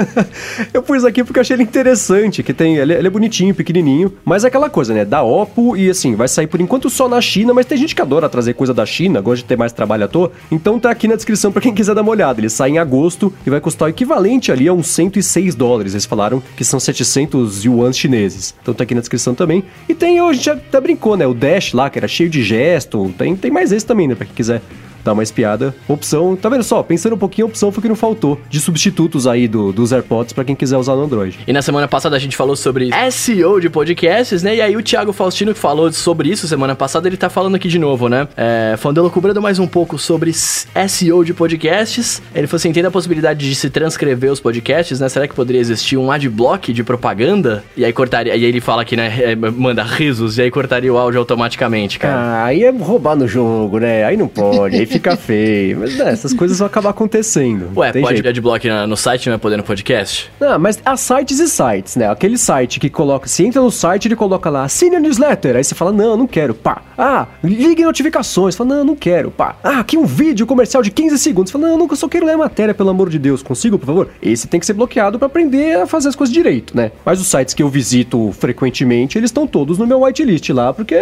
eu 0.73 0.83
pus 0.83 1.05
aqui 1.05 1.25
porque 1.25 1.39
eu 1.39 1.43
achei 1.43 1.55
ele 1.55 1.63
interessante, 1.63 2.43
que 2.43 2.53
tem. 2.53 2.77
Ele, 2.77 2.93
ele, 2.93 3.07
é 3.07 3.11
bonitinho, 3.11 3.55
pequenininho. 3.55 4.13
Mas 4.25 4.45
é 4.45 4.49
aquela 4.49 4.69
coisa, 4.69 4.93
né? 4.93 5.05
Da 5.05 5.23
Oppo 5.23 5.77
e 5.77 5.89
assim, 5.89 6.15
vai 6.15 6.29
sair 6.29 6.47
por 6.47 6.61
enquanto 6.61 6.91
só 6.91 7.09
na 7.09 7.21
China, 7.21 7.55
mas 7.55 7.67
tem 7.67 7.79
gente 7.79 7.95
que 7.95 8.03
adora 8.03 8.29
trazer 8.29 8.55
coisa 8.55 8.75
da 8.75 8.85
China, 8.85 9.21
gosta 9.21 9.39
de 9.39 9.45
ter 9.45 9.57
mais 9.57 9.73
trabalho 9.73 10.05
à 10.05 10.09
toa. 10.09 10.33
Então 10.51 10.79
tá 10.79 10.91
aqui 10.91 11.09
na 11.09 11.17
descrição 11.17 11.53
para 11.53 11.63
quem 11.63 11.75
quiser 11.75 11.95
dar 11.95 12.03
uma 12.03 12.11
olhada. 12.11 12.41
Ele 12.41 12.51
sai 12.51 12.71
em 12.71 12.79
agosto 12.79 13.33
e 13.47 13.51
vai 13.51 13.61
custar 13.61 13.84
o 13.87 13.89
equivalente 13.89 14.51
ali 14.51 14.69
a 14.69 14.73
uns 14.73 14.89
106 14.89 15.55
dólares. 15.55 15.95
Eles 15.95 16.05
falaram 16.05 16.43
que 16.57 16.65
são 16.65 16.79
700 16.79 17.65
yuan 17.65 17.93
chineses. 17.93 18.55
Então 18.63 18.75
tá 18.75 18.85
aqui 18.85 18.95
na 18.95 19.01
descrição 19.01 19.35
também. 19.35 19.65
E 19.89 19.95
tem, 19.95 20.19
a 20.19 20.33
gente 20.33 20.51
até 20.51 20.81
brincou, 20.81 21.17
né? 21.17 21.27
O 21.27 21.35
Dash 21.35 21.73
lá, 21.73 21.91
que 21.91 21.99
era 21.99 22.09
cheio 22.09 22.29
de 22.29 22.43
gesto. 22.43 23.13
Tem, 23.19 23.35
tem 23.37 23.51
mais 23.51 23.73
esse 23.73 23.87
também, 23.87 24.09
né? 24.09 24.15
Pra 24.15 24.27
quem 24.27 24.35
quiser 24.35 24.63
dar 25.05 25.13
uma 25.13 25.23
espiada. 25.23 25.75
Opção, 25.87 26.35
tá 26.35 26.49
vendo 26.49 26.65
só? 26.65 26.83
Pensando 26.83 27.15
um 27.15 27.19
pouquinho, 27.19 27.47
a 27.47 27.51
opção 27.51 27.71
foi 27.71 27.83
que 27.83 27.89
não 27.89 27.97
faltou 27.97 28.41
de 28.49 28.59
substitutos 28.59 29.27
aí 29.27 29.47
do, 29.47 29.73
dos 29.73 29.93
AirPods 29.93 30.33
para 30.33 30.45
quem 30.45 30.57
quiser 30.57 30.77
usar 30.77 30.95
no 30.95 31.03
Android. 31.03 31.39
E 31.47 31.53
na 31.53 31.63
semana 31.63 31.87
passada 31.87 32.17
a 32.17 32.19
gente 32.19 32.37
falou 32.37 32.57
sobre 32.57 32.91
SEO 33.11 33.61
de 33.61 33.69
podcasts, 33.69 34.43
né? 34.43 34.57
E 34.57 34.61
aí 34.61 34.77
o 34.77 34.83
Thiago 34.83 35.13
Faustino 35.13 35.53
que 35.53 35.61
falou 35.61 35.93
sobre 35.93 36.29
isso 36.29 36.49
semana 36.49 36.75
passada, 36.75 37.09
ele 37.09 37.17
tá 37.17 37.29
falando 37.29 37.57
aqui 37.57 37.69
de 37.69 37.79
novo, 37.79 38.09
né? 38.09 38.27
É, 38.37 38.77
Fandelo 38.79 39.11
cobrando 39.11 39.41
mais 39.43 39.59
um 39.59 39.67
pouco 39.67 39.99
sobre 39.99 40.33
SEO 40.33 41.25
de 41.25 41.35
podcasts. 41.35 42.23
Ele 42.35 42.47
falou 42.47 42.57
assim: 42.57 42.69
entende 42.69 42.87
a 42.87 42.91
possibilidade 42.91 43.49
de 43.49 43.55
se 43.55 43.69
transcrever 43.71 44.33
os 44.33 44.41
podcasts, 44.41 45.01
né? 45.01 45.09
Será 45.09 45.29
que 45.29 45.35
poderia 45.35 45.61
existir 45.61 45.97
um 45.97 46.11
adblock 46.11 46.73
de 46.73 46.83
propaganda? 46.83 47.65
E 47.77 47.85
aí 47.85 47.93
cortaria. 47.93 48.35
E 48.37 48.45
aí 48.45 48.45
ele 48.45 48.61
fala 48.61 48.85
que, 48.85 48.97
né? 48.97 49.13
É, 49.19 49.35
manda 49.37 49.83
risos 49.83 50.39
e 50.39 50.43
aí 50.43 50.51
cortaria 50.51 50.93
o 50.93 50.99
áudio 50.99 51.19
automaticamente, 51.19 51.99
cara. 51.99 52.15
Ah, 52.15 52.45
aí 52.45 52.65
é 52.65 52.71
roubar 52.71 53.17
no 53.17 53.27
jogo, 53.27 53.79
né? 53.79 54.05
Aí 54.05 54.17
não 54.17 54.29
pode. 54.29 54.77
Aí 54.77 54.87
fica 54.95 55.17
feio. 55.19 55.79
Mas 55.81 55.97
né, 55.97 56.11
essas 56.11 56.33
coisas 56.33 56.59
vão 56.59 56.67
acabar 56.67 56.91
acontecendo. 56.91 57.71
Ué, 57.77 57.93
pode 57.93 58.17
jeito. 58.17 58.29
adblock 58.29 58.69
no 58.89 58.97
site, 58.97 59.29
não 59.29 59.37
é 59.37 59.39
poder 59.39 59.57
no 59.57 59.63
podcast? 59.63 60.31
Não, 60.41 60.59
mas 60.59 60.81
há 60.85 60.97
sites 60.97 61.39
e 61.39 61.49
sites, 61.49 61.97
né? 61.97 62.11
Aquele 62.11 62.39
site 62.39 62.81
que 62.81 62.89
coloca, 62.89 63.29
se 63.29 63.45
entra 63.45 63.61
no 63.61 63.71
site, 63.71 64.09
ele 64.09 64.17
coloca 64.17 64.49
lá, 64.51 64.65
assine 64.65 64.97
a 64.97 65.01
newsletter. 65.01 65.57
Aí 65.57 65.65
você 65.65 65.75
fala, 65.75 65.93
não, 65.93 66.17
não 66.17 66.27
quero, 66.27 66.55
pá. 66.55 66.83
Ah, 66.97 67.27
ligue 67.43 67.85
notificações. 67.85 68.55
Você 68.55 68.59
fala, 68.59 68.77
não, 68.77 68.85
não 68.85 68.97
quero, 68.97 69.31
pá. 69.31 69.57
Ah, 69.63 69.81
aqui 69.81 69.97
um 69.97 70.07
vídeo 70.07 70.47
comercial 70.47 70.83
de 70.83 70.91
15 70.91 71.19
segundos. 71.19 71.51
Você 71.51 71.59
fala, 71.59 71.77
não, 71.77 71.89
eu 71.89 71.97
só 71.97 72.09
quero 72.09 72.27
ler 72.27 72.33
a 72.33 72.39
matéria, 72.39 72.75
pelo 72.75 72.91
amor 72.91 73.11
de 73.11 73.19
Deus. 73.19 73.43
Consigo, 73.43 73.79
por 73.79 73.87
favor? 73.87 74.09
Esse 74.23 74.47
tem 74.47 74.61
que 74.61 74.67
ser 74.67 74.73
bloqueado 74.73 75.19
para 75.19 75.27
aprender 75.27 75.77
a 75.77 75.87
fazer 75.87 76.09
as 76.09 76.17
coisas 76.17 76.33
direito, 76.33 76.77
né? 76.77 76.93
Mas 77.05 77.21
os 77.21 77.27
sites 77.27 77.55
que 77.55 77.63
eu 77.63 77.69
visito 77.69 78.33
frequentemente, 78.33 79.19
eles 79.19 79.29
estão 79.29 79.47
todos 79.47 79.79
no 79.79 79.87
meu 79.87 80.03
whitelist 80.03 80.49
lá, 80.51 80.73
porque 80.73 80.95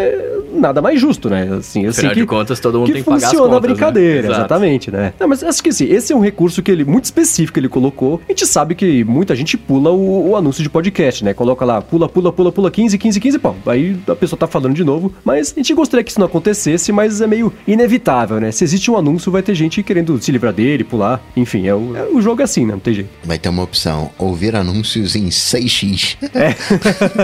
nada 0.52 0.80
mais 0.80 1.00
justo, 1.00 1.28
né? 1.28 1.42
Assim, 1.42 1.86
assim 1.86 2.00
Afinal 2.00 2.14
que, 2.14 2.20
de 2.20 2.26
contas, 2.26 2.60
todo 2.60 2.78
mundo 2.78 2.92
tem 2.92 3.02
que 3.02 3.04
pagar 3.04 3.16
as 3.16 3.32
contas, 3.32 3.42
a 3.42 3.81
brincadeira, 3.84 4.28
né? 4.28 4.34
exatamente, 4.34 4.90
né? 4.90 5.14
Não, 5.18 5.28
mas 5.28 5.42
acho 5.42 5.62
que 5.62 5.68
assim, 5.68 5.86
esse 5.86 6.12
é 6.12 6.16
um 6.16 6.20
recurso 6.20 6.62
que 6.62 6.70
ele, 6.70 6.84
muito 6.84 7.04
específico, 7.04 7.58
ele 7.58 7.68
colocou. 7.68 8.20
A 8.28 8.32
gente 8.32 8.46
sabe 8.46 8.74
que 8.74 9.04
muita 9.04 9.34
gente 9.34 9.56
pula 9.56 9.90
o, 9.90 10.30
o 10.30 10.36
anúncio 10.36 10.62
de 10.62 10.70
podcast, 10.70 11.24
né? 11.24 11.34
Coloca 11.34 11.64
lá, 11.64 11.80
pula, 11.80 12.08
pula, 12.08 12.32
pula, 12.32 12.52
pula, 12.52 12.70
15, 12.70 12.98
15, 12.98 13.20
15, 13.20 13.38
pô. 13.38 13.54
Aí 13.66 13.96
a 14.08 14.14
pessoa 14.14 14.38
tá 14.38 14.46
falando 14.46 14.74
de 14.74 14.84
novo. 14.84 15.12
Mas 15.24 15.52
a 15.52 15.54
gente 15.60 15.74
gostaria 15.74 16.04
que 16.04 16.10
isso 16.10 16.20
não 16.20 16.26
acontecesse, 16.26 16.92
mas 16.92 17.20
é 17.20 17.26
meio 17.26 17.52
inevitável, 17.66 18.40
né? 18.40 18.50
Se 18.52 18.64
existe 18.64 18.90
um 18.90 18.96
anúncio, 18.96 19.30
vai 19.30 19.42
ter 19.42 19.54
gente 19.54 19.82
querendo 19.82 20.20
se 20.20 20.30
livrar 20.30 20.52
dele, 20.52 20.84
pular. 20.84 21.22
Enfim, 21.36 21.66
é 21.66 21.74
o, 21.74 21.96
é, 21.96 22.04
o 22.04 22.20
jogo 22.20 22.40
é 22.40 22.44
assim, 22.44 22.66
né? 22.66 22.72
Não 22.72 22.80
tem 22.80 22.94
jeito. 22.94 23.10
Vai 23.24 23.38
ter 23.38 23.48
uma 23.48 23.62
opção, 23.62 24.10
ouvir 24.18 24.54
anúncios 24.54 25.16
em 25.16 25.28
6x. 25.28 26.16
É. 26.34 26.54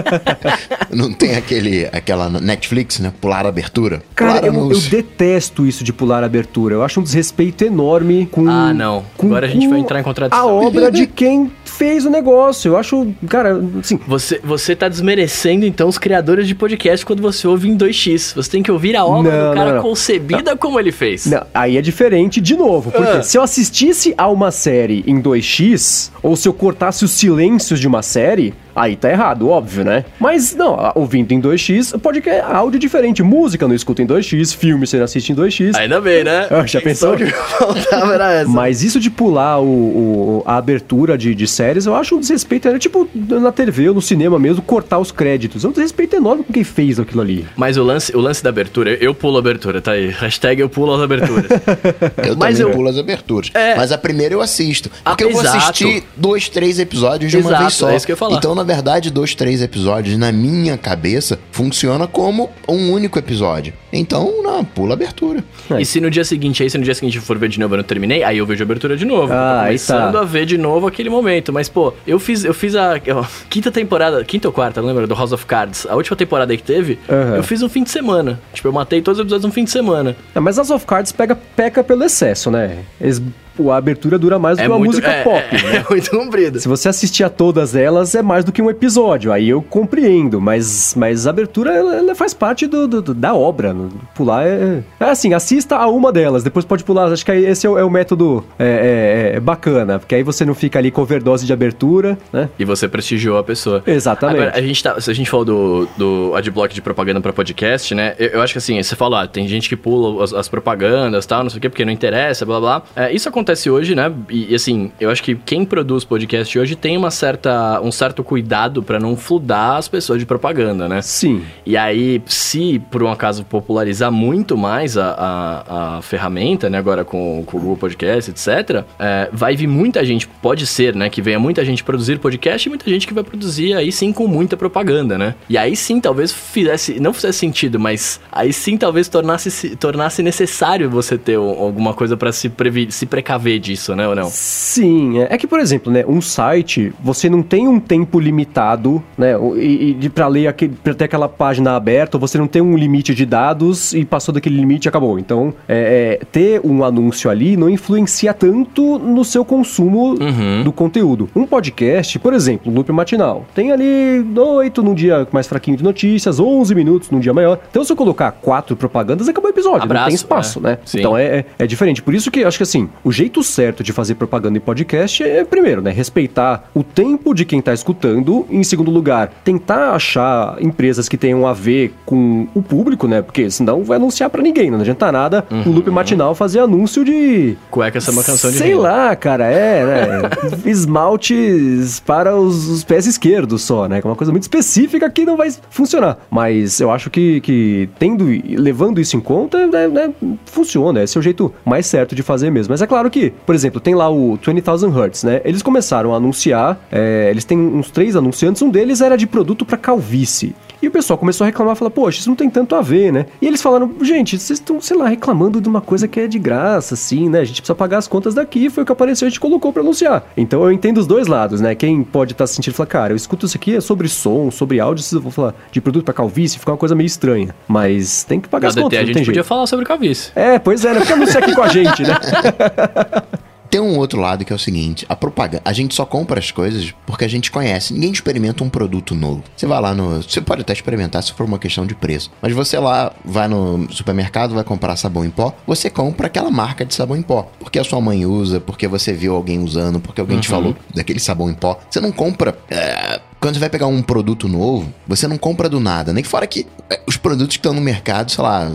não 0.94 1.12
tem 1.12 1.37
aquele, 1.37 1.87
aquela 1.93 2.28
Netflix, 2.28 2.99
né? 2.99 3.12
Pular 3.20 3.46
abertura. 3.46 4.02
Cara, 4.15 4.46
eu, 4.46 4.70
eu, 4.70 4.81
detesto 4.81 5.67
isso 5.67 5.84
de 5.84 5.93
pular 5.93 6.24
abertura. 6.24 6.47
Eu 6.56 6.82
acho 6.82 7.00
um 7.00 7.02
desrespeito 7.02 7.64
enorme 7.64 8.26
com. 8.31 8.48
Ah, 8.48 8.72
não. 8.72 9.05
Com, 9.17 9.26
Agora 9.28 9.46
a 9.46 9.50
gente 9.50 9.69
vai 9.69 9.78
entrar 9.78 10.00
em 10.00 10.02
contradição. 10.02 10.48
A 10.48 10.50
obra 10.50 10.90
de 10.90 11.06
quem 11.06 11.50
fez 11.64 12.05
o 12.05 12.10
negócio. 12.10 12.72
Eu 12.72 12.76
acho, 12.76 13.06
cara, 13.28 13.62
assim. 13.78 13.98
Você, 14.06 14.40
você 14.43 14.74
tá 14.74 14.88
desmerecendo, 14.88 15.64
então, 15.64 15.88
os 15.88 15.98
criadores 15.98 16.48
de 16.48 16.55
podcast 16.55 17.05
quando 17.06 17.22
você 17.22 17.46
ouve 17.46 17.69
em 17.69 17.76
2x. 17.76 18.34
Você 18.34 18.50
tem 18.50 18.62
que 18.62 18.70
ouvir 18.70 18.96
a 18.96 19.05
obra 19.05 19.31
não, 19.31 19.50
do 19.50 19.55
cara 19.55 19.69
não, 19.70 19.76
não. 19.76 19.82
concebida 19.82 20.56
como 20.56 20.81
ele 20.81 20.90
fez. 20.90 21.31
Aí 21.55 21.76
é 21.76 21.82
diferente 21.82 22.40
de 22.40 22.56
novo. 22.56 22.90
Porque 22.90 23.19
ah. 23.19 23.22
se 23.22 23.38
eu 23.38 23.43
assistisse 23.43 24.14
a 24.17 24.28
uma 24.28 24.50
série 24.50 25.05
em 25.06 25.20
2x, 25.20 26.10
ou 26.22 26.34
se 26.36 26.48
eu 26.48 26.52
cortasse 26.52 27.05
os 27.05 27.12
silêncios 27.12 27.78
de 27.78 27.86
uma 27.86 28.02
série, 28.02 28.55
Aí 28.79 28.97
tá 28.97 29.11
errado, 29.11 29.49
óbvio, 29.49 29.85
né? 29.85 30.05
Mas 30.19 30.55
não, 30.55 30.93
ouvindo 30.94 31.32
em 31.32 31.41
2x, 31.41 31.99
pode 31.99 32.20
que 32.20 32.31
é 32.31 32.41
áudio 32.41 32.79
diferente. 32.79 33.23
Música 33.23 33.67
não 33.67 33.75
escuta 33.75 34.03
em 34.03 34.06
2x, 34.06 34.56
filme 34.56 34.87
você 34.87 34.97
não 34.97 35.05
assiste 35.05 35.32
em 35.32 35.35
2x. 35.35 35.75
Ainda 35.77 36.01
bem, 36.01 36.25
né? 36.25 36.47
Ah, 36.51 36.67
já 36.67 36.81
pensou? 36.81 37.17
que 37.17 37.27
faltava 37.27 38.15
era 38.15 38.32
essa. 38.32 38.51
Mas 38.51 38.82
isso 38.82 39.01
de 39.01 39.11
pular 39.11 39.61
o, 39.61 39.67
o, 39.67 40.43
a 40.47 40.56
abertura 40.56 41.19
de, 41.19 41.35
de 41.35 41.47
séries, 41.47 41.87
eu 41.87 41.94
acho 41.94 42.17
um 42.17 42.20
desrespeito. 42.20 42.69
É 42.69 42.79
tipo 42.79 43.08
na 43.15 43.51
TV 43.51 43.89
ou 43.89 43.94
no 43.94 44.03
cinema 44.03 44.39
mesmo, 44.39 44.63
cortar 44.63 44.99
os 44.99 45.11
créditos. 45.11 45.65
É 45.65 45.69
um 45.69 45.73
desrespeito 45.73 46.17
enorme 46.17 46.44
com 46.44 46.53
quem 46.53 46.65
fez 46.65 47.01
aquilo 47.01 47.20
ali. 47.20 47.47
Mas 47.56 47.77
o 47.77 47.82
lance, 47.82 48.15
o 48.17 48.20
lance 48.20 48.43
da 48.43 48.51
abertura, 48.51 48.93
eu 48.94 49.15
pulo 49.15 49.37
a 49.37 49.41
abertura, 49.41 49.81
tá 49.81 49.93
aí. 49.93 50.08
Hashtag 50.11 50.61
eu 50.61 50.69
pulo 50.69 50.94
as 50.94 51.03
aberturas. 51.03 51.47
eu 52.25 52.37
Mas 52.37 52.58
também 52.58 52.70
eu... 52.73 52.77
pulo 52.77 52.89
as 52.89 52.99
aberturas. 52.99 53.51
É... 53.55 53.75
Mas 53.75 53.93
a 53.93 53.99
primeira 53.99 54.35
eu 54.35 54.41
assisto. 54.41 54.91
Porque 55.05 55.25
ah, 55.25 55.27
eu 55.27 55.32
vou 55.32 55.41
assistir 55.41 56.05
dois, 56.17 56.49
três 56.49 56.79
episódios 56.79 57.31
de 57.31 57.39
exato, 57.39 57.55
uma 57.55 57.61
vez 57.61 57.75
só. 57.75 57.91
É 57.91 57.97
isso 57.97 58.06
que 58.06 58.13
eu 58.13 58.15
ia 58.15 58.19
falar. 58.19 58.37
Então, 58.37 58.55
na 58.55 58.65
verdade, 58.69 59.10
dois, 59.10 59.34
três 59.34 59.63
episódios, 59.63 60.19
na 60.19 60.31
minha 60.31 60.77
cabeça, 60.77 61.39
funciona 61.51 62.06
como 62.06 62.51
um 62.69 62.93
único 62.93 63.19
episódio. 63.19 63.72
Então, 63.91 64.43
não, 64.43 64.63
pula 64.63 64.93
a 64.93 64.94
abertura. 64.94 65.43
É. 65.70 65.81
E 65.81 65.87
se 65.87 66.01
no 66.03 66.10
dia 66.10 66.22
seguinte, 66.22 66.63
aí 66.63 66.69
se 66.69 66.77
no 66.77 66.84
dia 66.84 66.94
seguinte 66.94 67.17
eu 67.17 67.22
for 67.22 67.39
ver 67.39 67.48
de 67.48 67.58
novo 67.58 67.75
eu 67.75 67.79
não 67.79 67.84
terminei, 67.84 68.22
aí 68.22 68.37
eu 68.37 68.44
vejo 68.44 68.63
a 68.63 68.67
abertura 68.67 68.94
de 68.94 69.06
novo. 69.06 69.32
Ah, 69.32 69.63
começando 69.65 70.13
tá. 70.13 70.20
a 70.20 70.25
ver 70.25 70.44
de 70.44 70.58
novo 70.58 70.87
aquele 70.87 71.08
momento. 71.08 71.51
Mas, 71.51 71.69
pô, 71.69 71.94
eu 72.06 72.20
fiz, 72.20 72.44
eu 72.44 72.53
fiz 72.53 72.77
a, 72.77 73.01
quinta 73.48 73.72
temporada, 73.72 74.22
quinta 74.22 74.46
ou 74.46 74.53
quarta, 74.53 74.82
não 74.82 74.89
lembro, 74.89 75.06
do 75.06 75.15
House 75.15 75.32
of 75.32 75.46
Cards. 75.46 75.87
A 75.87 75.96
última 75.96 76.17
temporada 76.17 76.53
aí 76.53 76.58
que 76.58 76.63
teve, 76.63 76.98
uhum. 77.08 77.37
eu 77.37 77.43
fiz 77.43 77.63
um 77.63 77.69
fim 77.70 77.82
de 77.82 77.91
semana. 77.91 78.39
Tipo, 78.53 78.69
eu 78.69 78.72
matei 78.72 79.01
todos 79.01 79.19
os 79.19 79.22
episódios 79.22 79.46
um 79.46 79.53
fim 79.53 79.65
de 79.65 79.70
semana. 79.70 80.15
É, 80.34 80.41
mas 80.41 80.58
House 80.58 80.70
of 80.70 80.84
Cards 80.84 81.10
pega, 81.10 81.34
peca 81.34 81.82
pelo 81.82 82.05
excesso, 82.05 82.51
né? 82.51 82.81
Eles 83.01 83.22
a 83.70 83.77
abertura 83.77 84.19
dura 84.19 84.38
mais 84.38 84.56
do 84.56 84.60
É 84.60 84.65
que 84.65 84.70
uma 84.70 84.79
muito, 84.79 84.91
música 84.91 85.08
é, 85.10 85.22
pop. 85.24 85.43
é, 85.50 85.62
né? 85.62 85.84
é 85.86 85.91
muito 85.91 86.10
comprido. 86.10 86.58
Se 86.60 86.69
você 86.69 86.88
assistir 86.88 87.24
a 87.24 87.29
todas 87.29 87.74
elas, 87.74 88.15
é 88.15 88.22
mais 88.22 88.44
do 88.44 88.53
que 88.53 88.62
um 88.62 88.70
episódio. 88.70 89.32
Aí 89.32 89.48
eu 89.48 89.60
compreendo, 89.62 90.41
mas, 90.41 90.94
mas 90.96 91.27
a 91.27 91.31
abertura 91.31 91.72
ela, 91.72 91.96
ela 91.96 92.15
faz 92.15 92.32
parte 92.34 92.67
do, 92.67 92.86
do- 92.86 93.15
da 93.15 93.34
obra. 93.34 93.72
no- 93.74 93.88
Pular 94.15 94.46
é. 94.46 94.82
É 95.00 95.05
assim, 95.05 95.34
assista 95.34 95.77
a 95.77 95.86
uma 95.88 96.12
delas, 96.12 96.43
depois 96.43 96.65
pode 96.65 96.84
pular. 96.84 97.12
Acho 97.12 97.24
que 97.24 97.32
esse 97.32 97.67
é 97.67 97.70
o, 97.70 97.79
é 97.79 97.84
o 97.84 97.91
método 97.91 98.44
é, 98.58 99.31
é, 99.32 99.36
é 99.36 99.41
bacana, 99.41 99.98
porque 99.98 100.15
aí 100.15 100.22
você 100.22 100.44
não 100.44 100.55
fica 100.55 100.79
ali 100.79 100.91
com 100.91 101.00
overdose 101.03 101.46
de 101.46 101.53
abertura, 101.53 102.19
né? 102.32 102.48
E 102.58 102.65
você 102.65 102.86
prestigiou 102.88 103.38
a 103.38 103.44
pessoa. 103.44 103.82
Exatamente. 103.86 104.41
Agora, 104.43 104.56
a 104.58 104.60
gente 104.62 104.82
tá, 104.82 105.00
se 105.00 105.10
a 105.10 105.15
gente 105.15 105.29
falou 105.31 105.44
do, 105.44 105.88
do 105.96 106.32
adblock 106.34 106.74
de 106.74 106.82
propaganda 106.82 107.20
pra 107.20 107.32
podcast, 107.32 107.94
né? 107.94 108.15
Eu, 108.19 108.29
eu 108.29 108.43
acho 108.43 108.53
que 108.53 108.58
assim, 108.58 108.82
você 108.82 108.94
falou, 108.96 109.19
ah, 109.19 109.27
tem 109.27 109.46
gente 109.48 109.69
que 109.69 109.77
pula 109.77 110.22
as, 110.22 110.32
as 110.32 110.48
propagandas 110.48 111.24
tal, 111.27 111.43
não 111.43 111.50
sei 111.50 111.58
o 111.58 111.60
quê, 111.60 111.69
porque 111.69 111.84
não 111.84 111.93
interessa, 111.93 112.44
blá 112.44 112.60
blá. 112.60 112.82
É, 112.94 113.12
isso 113.12 113.29
acontece 113.29 113.47
hoje, 113.70 113.94
né? 113.94 114.12
E, 114.31 114.55
assim, 114.55 114.90
eu 115.00 115.10
acho 115.10 115.22
que 115.22 115.34
quem 115.34 115.64
produz 115.64 116.05
podcast 116.05 116.58
hoje 116.58 116.76
tem 116.76 116.96
uma 116.96 117.10
certa, 117.10 117.81
um 117.81 117.90
certo 117.90 118.22
cuidado 118.22 118.82
pra 118.82 118.98
não 119.00 119.17
fludar 119.17 119.76
as 119.76 119.88
pessoas 119.88 120.19
de 120.19 120.26
propaganda, 120.26 120.88
né? 120.88 121.00
Sim. 121.02 121.43
E 121.64 121.76
aí, 121.76 122.20
se 122.26 122.78
por 122.90 123.02
um 123.02 123.10
acaso 123.10 123.44
popularizar 123.44 124.12
muito 124.12 124.56
mais 124.56 124.96
a, 124.98 125.10
a, 125.10 125.96
a 125.98 126.02
ferramenta, 126.02 126.69
né, 126.69 126.78
agora 126.78 127.05
com, 127.05 127.43
com 127.46 127.56
o 127.56 127.60
Google 127.60 127.76
Podcast, 127.76 128.31
etc., 128.31 128.84
é, 128.98 129.28
vai 129.32 129.56
vir 129.56 129.67
muita 129.67 130.05
gente, 130.05 130.26
pode 130.26 130.67
ser, 130.67 130.94
né, 130.94 131.08
que 131.08 131.22
venha 131.22 131.38
muita 131.38 131.64
gente 131.64 131.82
produzir 131.84 132.19
podcast 132.19 132.69
e 132.69 132.70
muita 132.70 132.88
gente 132.90 133.06
que 133.06 133.14
vai 133.14 133.24
produzir 133.24 133.74
aí 133.74 133.90
sim 133.93 134.12
com 134.12 134.26
muita 134.26 134.56
propaganda, 134.56 135.17
né? 135.17 135.34
E 135.48 135.56
aí 135.56 135.74
sim, 135.76 136.00
talvez 136.00 136.32
fizesse, 136.32 136.98
não 137.00 137.12
fizesse 137.12 137.38
sentido, 137.38 137.78
mas 137.78 138.20
aí 138.31 138.52
sim 138.52 138.76
talvez 138.76 139.08
tornasse, 139.08 139.76
tornasse 139.76 140.22
necessário 140.22 140.90
você 140.90 141.17
ter 141.17 141.38
um- 141.38 141.48
alguma 141.62 141.94
coisa 141.94 142.17
pra 142.17 142.32
se, 142.32 142.48
previ, 142.48 142.90
se 142.90 143.06
precaver 143.06 143.28
disso, 143.61 143.94
né, 143.94 144.08
ou 144.08 144.15
não? 144.15 144.29
Sim, 144.31 145.20
é 145.20 145.29
é 145.31 145.39
que, 145.39 145.47
por 145.47 145.61
exemplo, 145.61 145.93
né, 145.93 146.05
um 146.08 146.20
site, 146.20 146.93
você 147.03 147.29
não 147.29 147.43
tem 147.43 147.69
um 147.69 147.79
tempo 147.79 148.19
limitado, 148.19 149.03
né, 149.17 149.35
e, 149.56 149.97
e 150.01 150.08
pra 150.08 150.27
ler 150.27 150.47
aquele, 150.47 150.75
pra 150.82 150.94
ter 150.94 151.05
aquela 151.05 151.29
página 151.29 151.77
aberta, 151.77 152.17
você 152.17 152.39
não 152.39 152.47
tem 152.47 152.63
um 152.63 152.77
limite 152.77 153.15
de 153.15 153.27
dados 153.27 153.93
e 153.93 154.05
passou 154.05 154.32
daquele 154.32 154.56
limite 154.56 154.87
e 154.87 154.89
acabou. 154.89 155.19
Então, 155.19 155.53
é, 155.69 156.19
é, 156.20 156.25
ter 156.25 156.61
um 156.65 156.82
anúncio 156.82 157.31
ali 157.31 157.56
não 157.56 157.69
influencia 157.69 158.32
tanto 158.32 158.99
no 158.99 159.25
seu 159.25 159.44
consumo 159.44 160.17
Uhum. 160.19 160.63
do 160.65 160.73
conteúdo. 160.73 161.29
Um 161.35 161.47
podcast, 161.47 162.19
por 162.19 162.32
exemplo, 162.32 162.70
um 162.73 162.75
loop 162.75 162.91
matinal, 162.93 163.44
tem 163.55 163.73
ali 163.73 164.25
8 164.37 164.82
num 164.82 164.94
dia 164.94 165.27
mais 165.32 165.47
fraquinho 165.47 165.77
de 165.77 165.82
notícias, 165.85 166.39
11 166.41 166.75
minutos 166.75 167.11
num 167.11 167.20
dia 167.20 167.35
maior. 167.35 167.58
Então, 167.70 167.85
se 167.85 167.93
eu 167.93 167.97
colocar 167.97 168.31
quatro 168.32 168.77
propagandas, 168.77 169.29
acabou 169.29 169.51
o 169.51 169.53
episódio, 169.53 169.79
não 169.79 169.85
Abraço, 169.85 170.06
tem 170.06 170.15
espaço, 170.15 170.58
é. 170.61 170.63
né? 170.63 170.79
Sim. 170.85 170.99
Então, 171.01 171.17
é, 171.17 171.25
é, 171.25 171.44
é 171.58 171.67
diferente. 171.67 172.03
Por 172.03 172.15
isso 172.15 172.31
que 172.31 172.44
acho 172.44 172.56
que 172.56 172.63
assim, 172.63 172.89
o 173.05 173.13
jeito 173.19 173.43
certo 173.43 173.82
de 173.82 173.93
fazer 173.93 174.15
propaganda 174.15 174.58
em 174.58 174.60
podcast 174.60 175.25
é, 175.25 175.44
primeiro, 175.44 175.82
né? 175.82 175.91
Respeitar 175.91 176.70
o 176.72 176.84
tempo 176.84 177.34
de 177.34 177.44
quem 177.44 177.60
tá 177.60 177.75
escutando. 177.75 178.46
Em 178.48 178.63
segundo 178.63 178.93
lugar, 178.93 179.32
tentar 179.43 179.91
achar 179.91 180.56
empresas 180.60 181.08
que 181.08 181.17
tenham 181.17 181.44
a 181.44 181.53
ver 181.53 181.93
com 182.06 182.46
o 182.55 182.63
público, 182.63 183.08
né? 183.08 183.20
Porque 183.20 183.51
senão 183.51 183.82
vai 183.82 183.96
anunciar 183.96 184.31
pra 184.31 184.41
ninguém, 184.41 184.70
não 184.70 184.81
adianta 184.81 185.10
nada 185.10 185.44
o 185.67 185.70
loop 185.70 185.91
matinal 185.91 186.32
fazer 186.32 186.60
anúncio 186.60 187.05
de. 187.05 187.56
Cueca 187.70 187.98
essa 187.98 188.10
é 188.10 188.13
uma 188.13 188.22
canção 188.22 188.51
de 188.51 188.56
Sei 188.58 188.69
renda. 188.69 188.82
lá, 188.82 189.17
cara, 189.17 189.46
é, 189.46 189.84
né? 189.84 190.31
Esmaltes 190.65 191.98
para 191.98 192.37
os, 192.37 192.69
os 192.69 192.84
pés 192.84 193.05
esquerdos 193.06 193.63
só, 193.63 193.89
né? 193.89 194.01
Que 194.01 194.06
é 194.06 194.10
uma 194.10 194.17
coisa 194.17 194.31
muito 194.31 194.44
específica 194.44 195.10
que 195.10 195.25
não 195.25 195.37
vai 195.37 195.53
funcionar. 195.70 196.19
Mas 196.31 196.81
eu 196.81 196.93
acho 196.93 197.10
que, 197.10 197.41
que 197.41 197.89
tendo, 197.98 198.27
levando 198.48 199.01
isso 199.01 199.17
em 199.17 199.20
conta, 199.20 199.67
né, 199.67 199.89
né, 199.89 200.15
funciona. 200.46 201.03
Esse 201.03 201.17
é 201.17 201.20
o 201.20 201.22
jeito 201.22 201.53
mais 201.65 201.87
certo 201.87 202.15
de 202.15 202.22
fazer 202.22 202.51
mesmo. 202.51 202.72
Mas 202.72 202.81
é 202.81 202.87
claro 202.87 203.07
que, 203.10 203.31
por 203.44 203.55
exemplo, 203.55 203.81
tem 203.81 203.94
lá 203.94 204.08
o 204.08 204.36
20,000 204.36 204.91
Hertz, 204.91 205.24
né? 205.24 205.41
Eles 205.44 205.62
começaram 205.62 206.12
a 206.12 206.17
anunciar, 206.17 206.79
é, 206.91 207.29
eles 207.31 207.44
têm 207.44 207.58
uns 207.58 207.91
três 207.91 208.17
anunciantes, 208.17 208.62
um 208.62 208.70
deles 208.70 209.00
era 209.00 209.17
de 209.17 209.27
produto 209.27 209.65
para 209.65 209.77
calvície. 209.77 210.55
E 210.81 210.87
o 210.87 210.91
pessoal 210.91 211.19
começou 211.19 211.44
a 211.44 211.47
reclamar, 211.47 211.75
falar, 211.75 211.91
poxa, 211.91 212.20
isso 212.20 212.29
não 212.29 212.37
tem 212.37 212.49
tanto 212.49 212.75
a 212.77 212.81
ver, 212.81 213.13
né? 213.13 213.27
E 213.43 213.47
eles 213.47 213.61
falaram, 213.61 213.93
gente, 214.01 214.39
vocês 214.39 214.58
estão, 214.61 214.81
sei 214.81 214.97
lá, 214.97 215.08
reclamando 215.08 215.61
de 215.61 215.69
uma 215.69 215.81
coisa 215.81 216.06
que 216.06 216.20
é 216.20 216.27
de 216.29 216.39
graça, 216.39 216.94
assim, 216.94 217.29
né? 217.29 217.41
A 217.41 217.44
gente 217.44 217.61
precisa 217.61 217.75
pagar 217.75 217.99
as 217.99 218.06
contas 218.06 218.32
daqui, 218.35 218.70
foi 218.70 218.85
o 218.85 218.87
que 218.87 218.93
apareceu, 218.93 219.27
a 219.27 219.29
gente 219.29 219.41
colocou 219.41 219.73
pra 219.73 219.82
anunciar. 219.82 220.25
Então 220.37 220.63
eu 220.63 220.70
entendo 220.70 220.99
os 220.99 221.06
dois 221.06 221.27
lados, 221.27 221.61
né? 221.61 221.75
Quem 221.75 222.05
pode 222.05 222.32
estar 222.32 222.47
se 222.47 222.55
sentindo, 222.55 222.75
falar, 222.75 222.87
cara, 222.87 223.13
eu 223.13 223.17
escuto 223.17 223.47
isso 223.47 223.56
aqui, 223.56 223.75
é 223.75 223.81
sobre 223.81 224.08
som, 224.08 224.51
sobre 224.51 224.79
áudio, 224.79 225.03
se 225.03 225.15
eu 225.17 225.20
vou 225.20 225.32
falar 225.32 225.55
de 225.73 225.81
produto 225.81 226.05
pra 226.05 226.15
calvície, 226.15 226.58
fica 226.58 226.70
uma 226.70 226.79
coisa 226.79 226.94
meio 226.94 227.06
estranha. 227.06 227.55
Mas 227.67 228.23
tem 228.23 228.41
que 228.41 228.49
pagar 228.49 228.69
as 228.69 228.75
contas, 228.77 228.99
a 228.99 229.03
não 229.03 229.06
gente 229.08 229.19
podia 229.19 229.35
jeito. 229.35 229.47
falar 229.47 229.67
sobre 229.67 229.85
calvície. 229.85 230.31
É, 230.37 230.58
pois 230.58 230.85
é, 230.85 230.94
né? 230.94 231.01
Fica 231.01 231.15
anunciar 231.15 231.43
aqui 231.43 231.55
com 231.55 231.63
a 231.63 231.69
gente, 231.69 232.03
né? 232.05 232.15
Tem 233.70 233.81
um 233.81 233.98
outro 233.98 234.20
lado 234.20 234.44
que 234.44 234.53
é 234.53 234.56
o 234.56 234.58
seguinte: 234.58 235.05
a 235.08 235.17
propaganda. 235.17 235.63
A 235.65 235.72
gente 235.72 235.94
só 235.94 236.05
compra 236.05 236.39
as 236.39 236.51
coisas 236.51 236.94
porque 237.06 237.25
a 237.25 237.29
gente 237.29 237.51
conhece. 237.51 237.93
Ninguém 237.93 238.13
experimenta 238.13 238.65
um 238.65 238.69
produto 238.69 239.15
novo. 239.15 239.43
Você 239.56 239.67
vai 239.67 239.81
lá 239.81 239.94
no. 239.94 240.22
Você 240.22 240.41
pode 240.41 240.63
até 240.63 240.72
experimentar 240.72 241.22
se 241.22 241.32
for 241.32 241.44
uma 241.44 241.58
questão 241.58 241.87
de 241.87 241.94
preço. 241.94 242.31
Mas 242.41 242.53
você 242.53 242.79
lá 242.79 243.13
vai 243.25 243.48
no 243.48 243.87
supermercado, 243.91 244.55
vai 244.55 244.65
comprar 244.65 244.96
sabão 244.96 245.25
em 245.25 245.31
pó. 245.31 245.55
Você 245.67 245.91
compra 245.91 246.27
aquela 246.29 246.51
marca 246.51 246.84
de 246.84 246.94
sabão 246.94 247.17
em 247.17 247.22
pó. 247.22 247.51
Porque 247.58 247.79
a 247.79 247.84
sua 247.84 248.01
mãe 248.01 248.25
usa, 248.25 248.60
porque 248.60 248.89
você 248.89 249.13
viu 249.13 249.34
alguém 249.34 249.58
usando, 249.58 250.01
porque 250.01 250.20
alguém 250.20 250.41
te 250.41 250.48
falou 250.48 250.77
daquele 250.94 251.20
sabão 251.20 251.51
em 251.51 251.55
pó. 251.55 251.79
Você 251.91 252.01
não 252.01 252.10
compra. 252.13 252.58
é, 252.70 253.20
Quando 253.41 253.55
você 253.55 253.60
vai 253.60 253.70
pegar 253.70 253.87
um 253.87 254.03
produto 254.03 254.48
novo, 254.48 254.93
você 255.06 255.29
não 255.29 255.37
compra 255.37 255.69
do 255.69 255.79
nada. 255.79 256.13
Nem 256.13 256.25
fora 256.25 256.46
que 256.46 256.67
é, 256.91 257.01
os 257.06 257.17
produtos 257.17 257.56
que 257.56 257.60
estão 257.60 257.75
no 257.75 257.81
mercado, 257.81 258.31
sei 258.31 258.43
lá, 258.43 258.70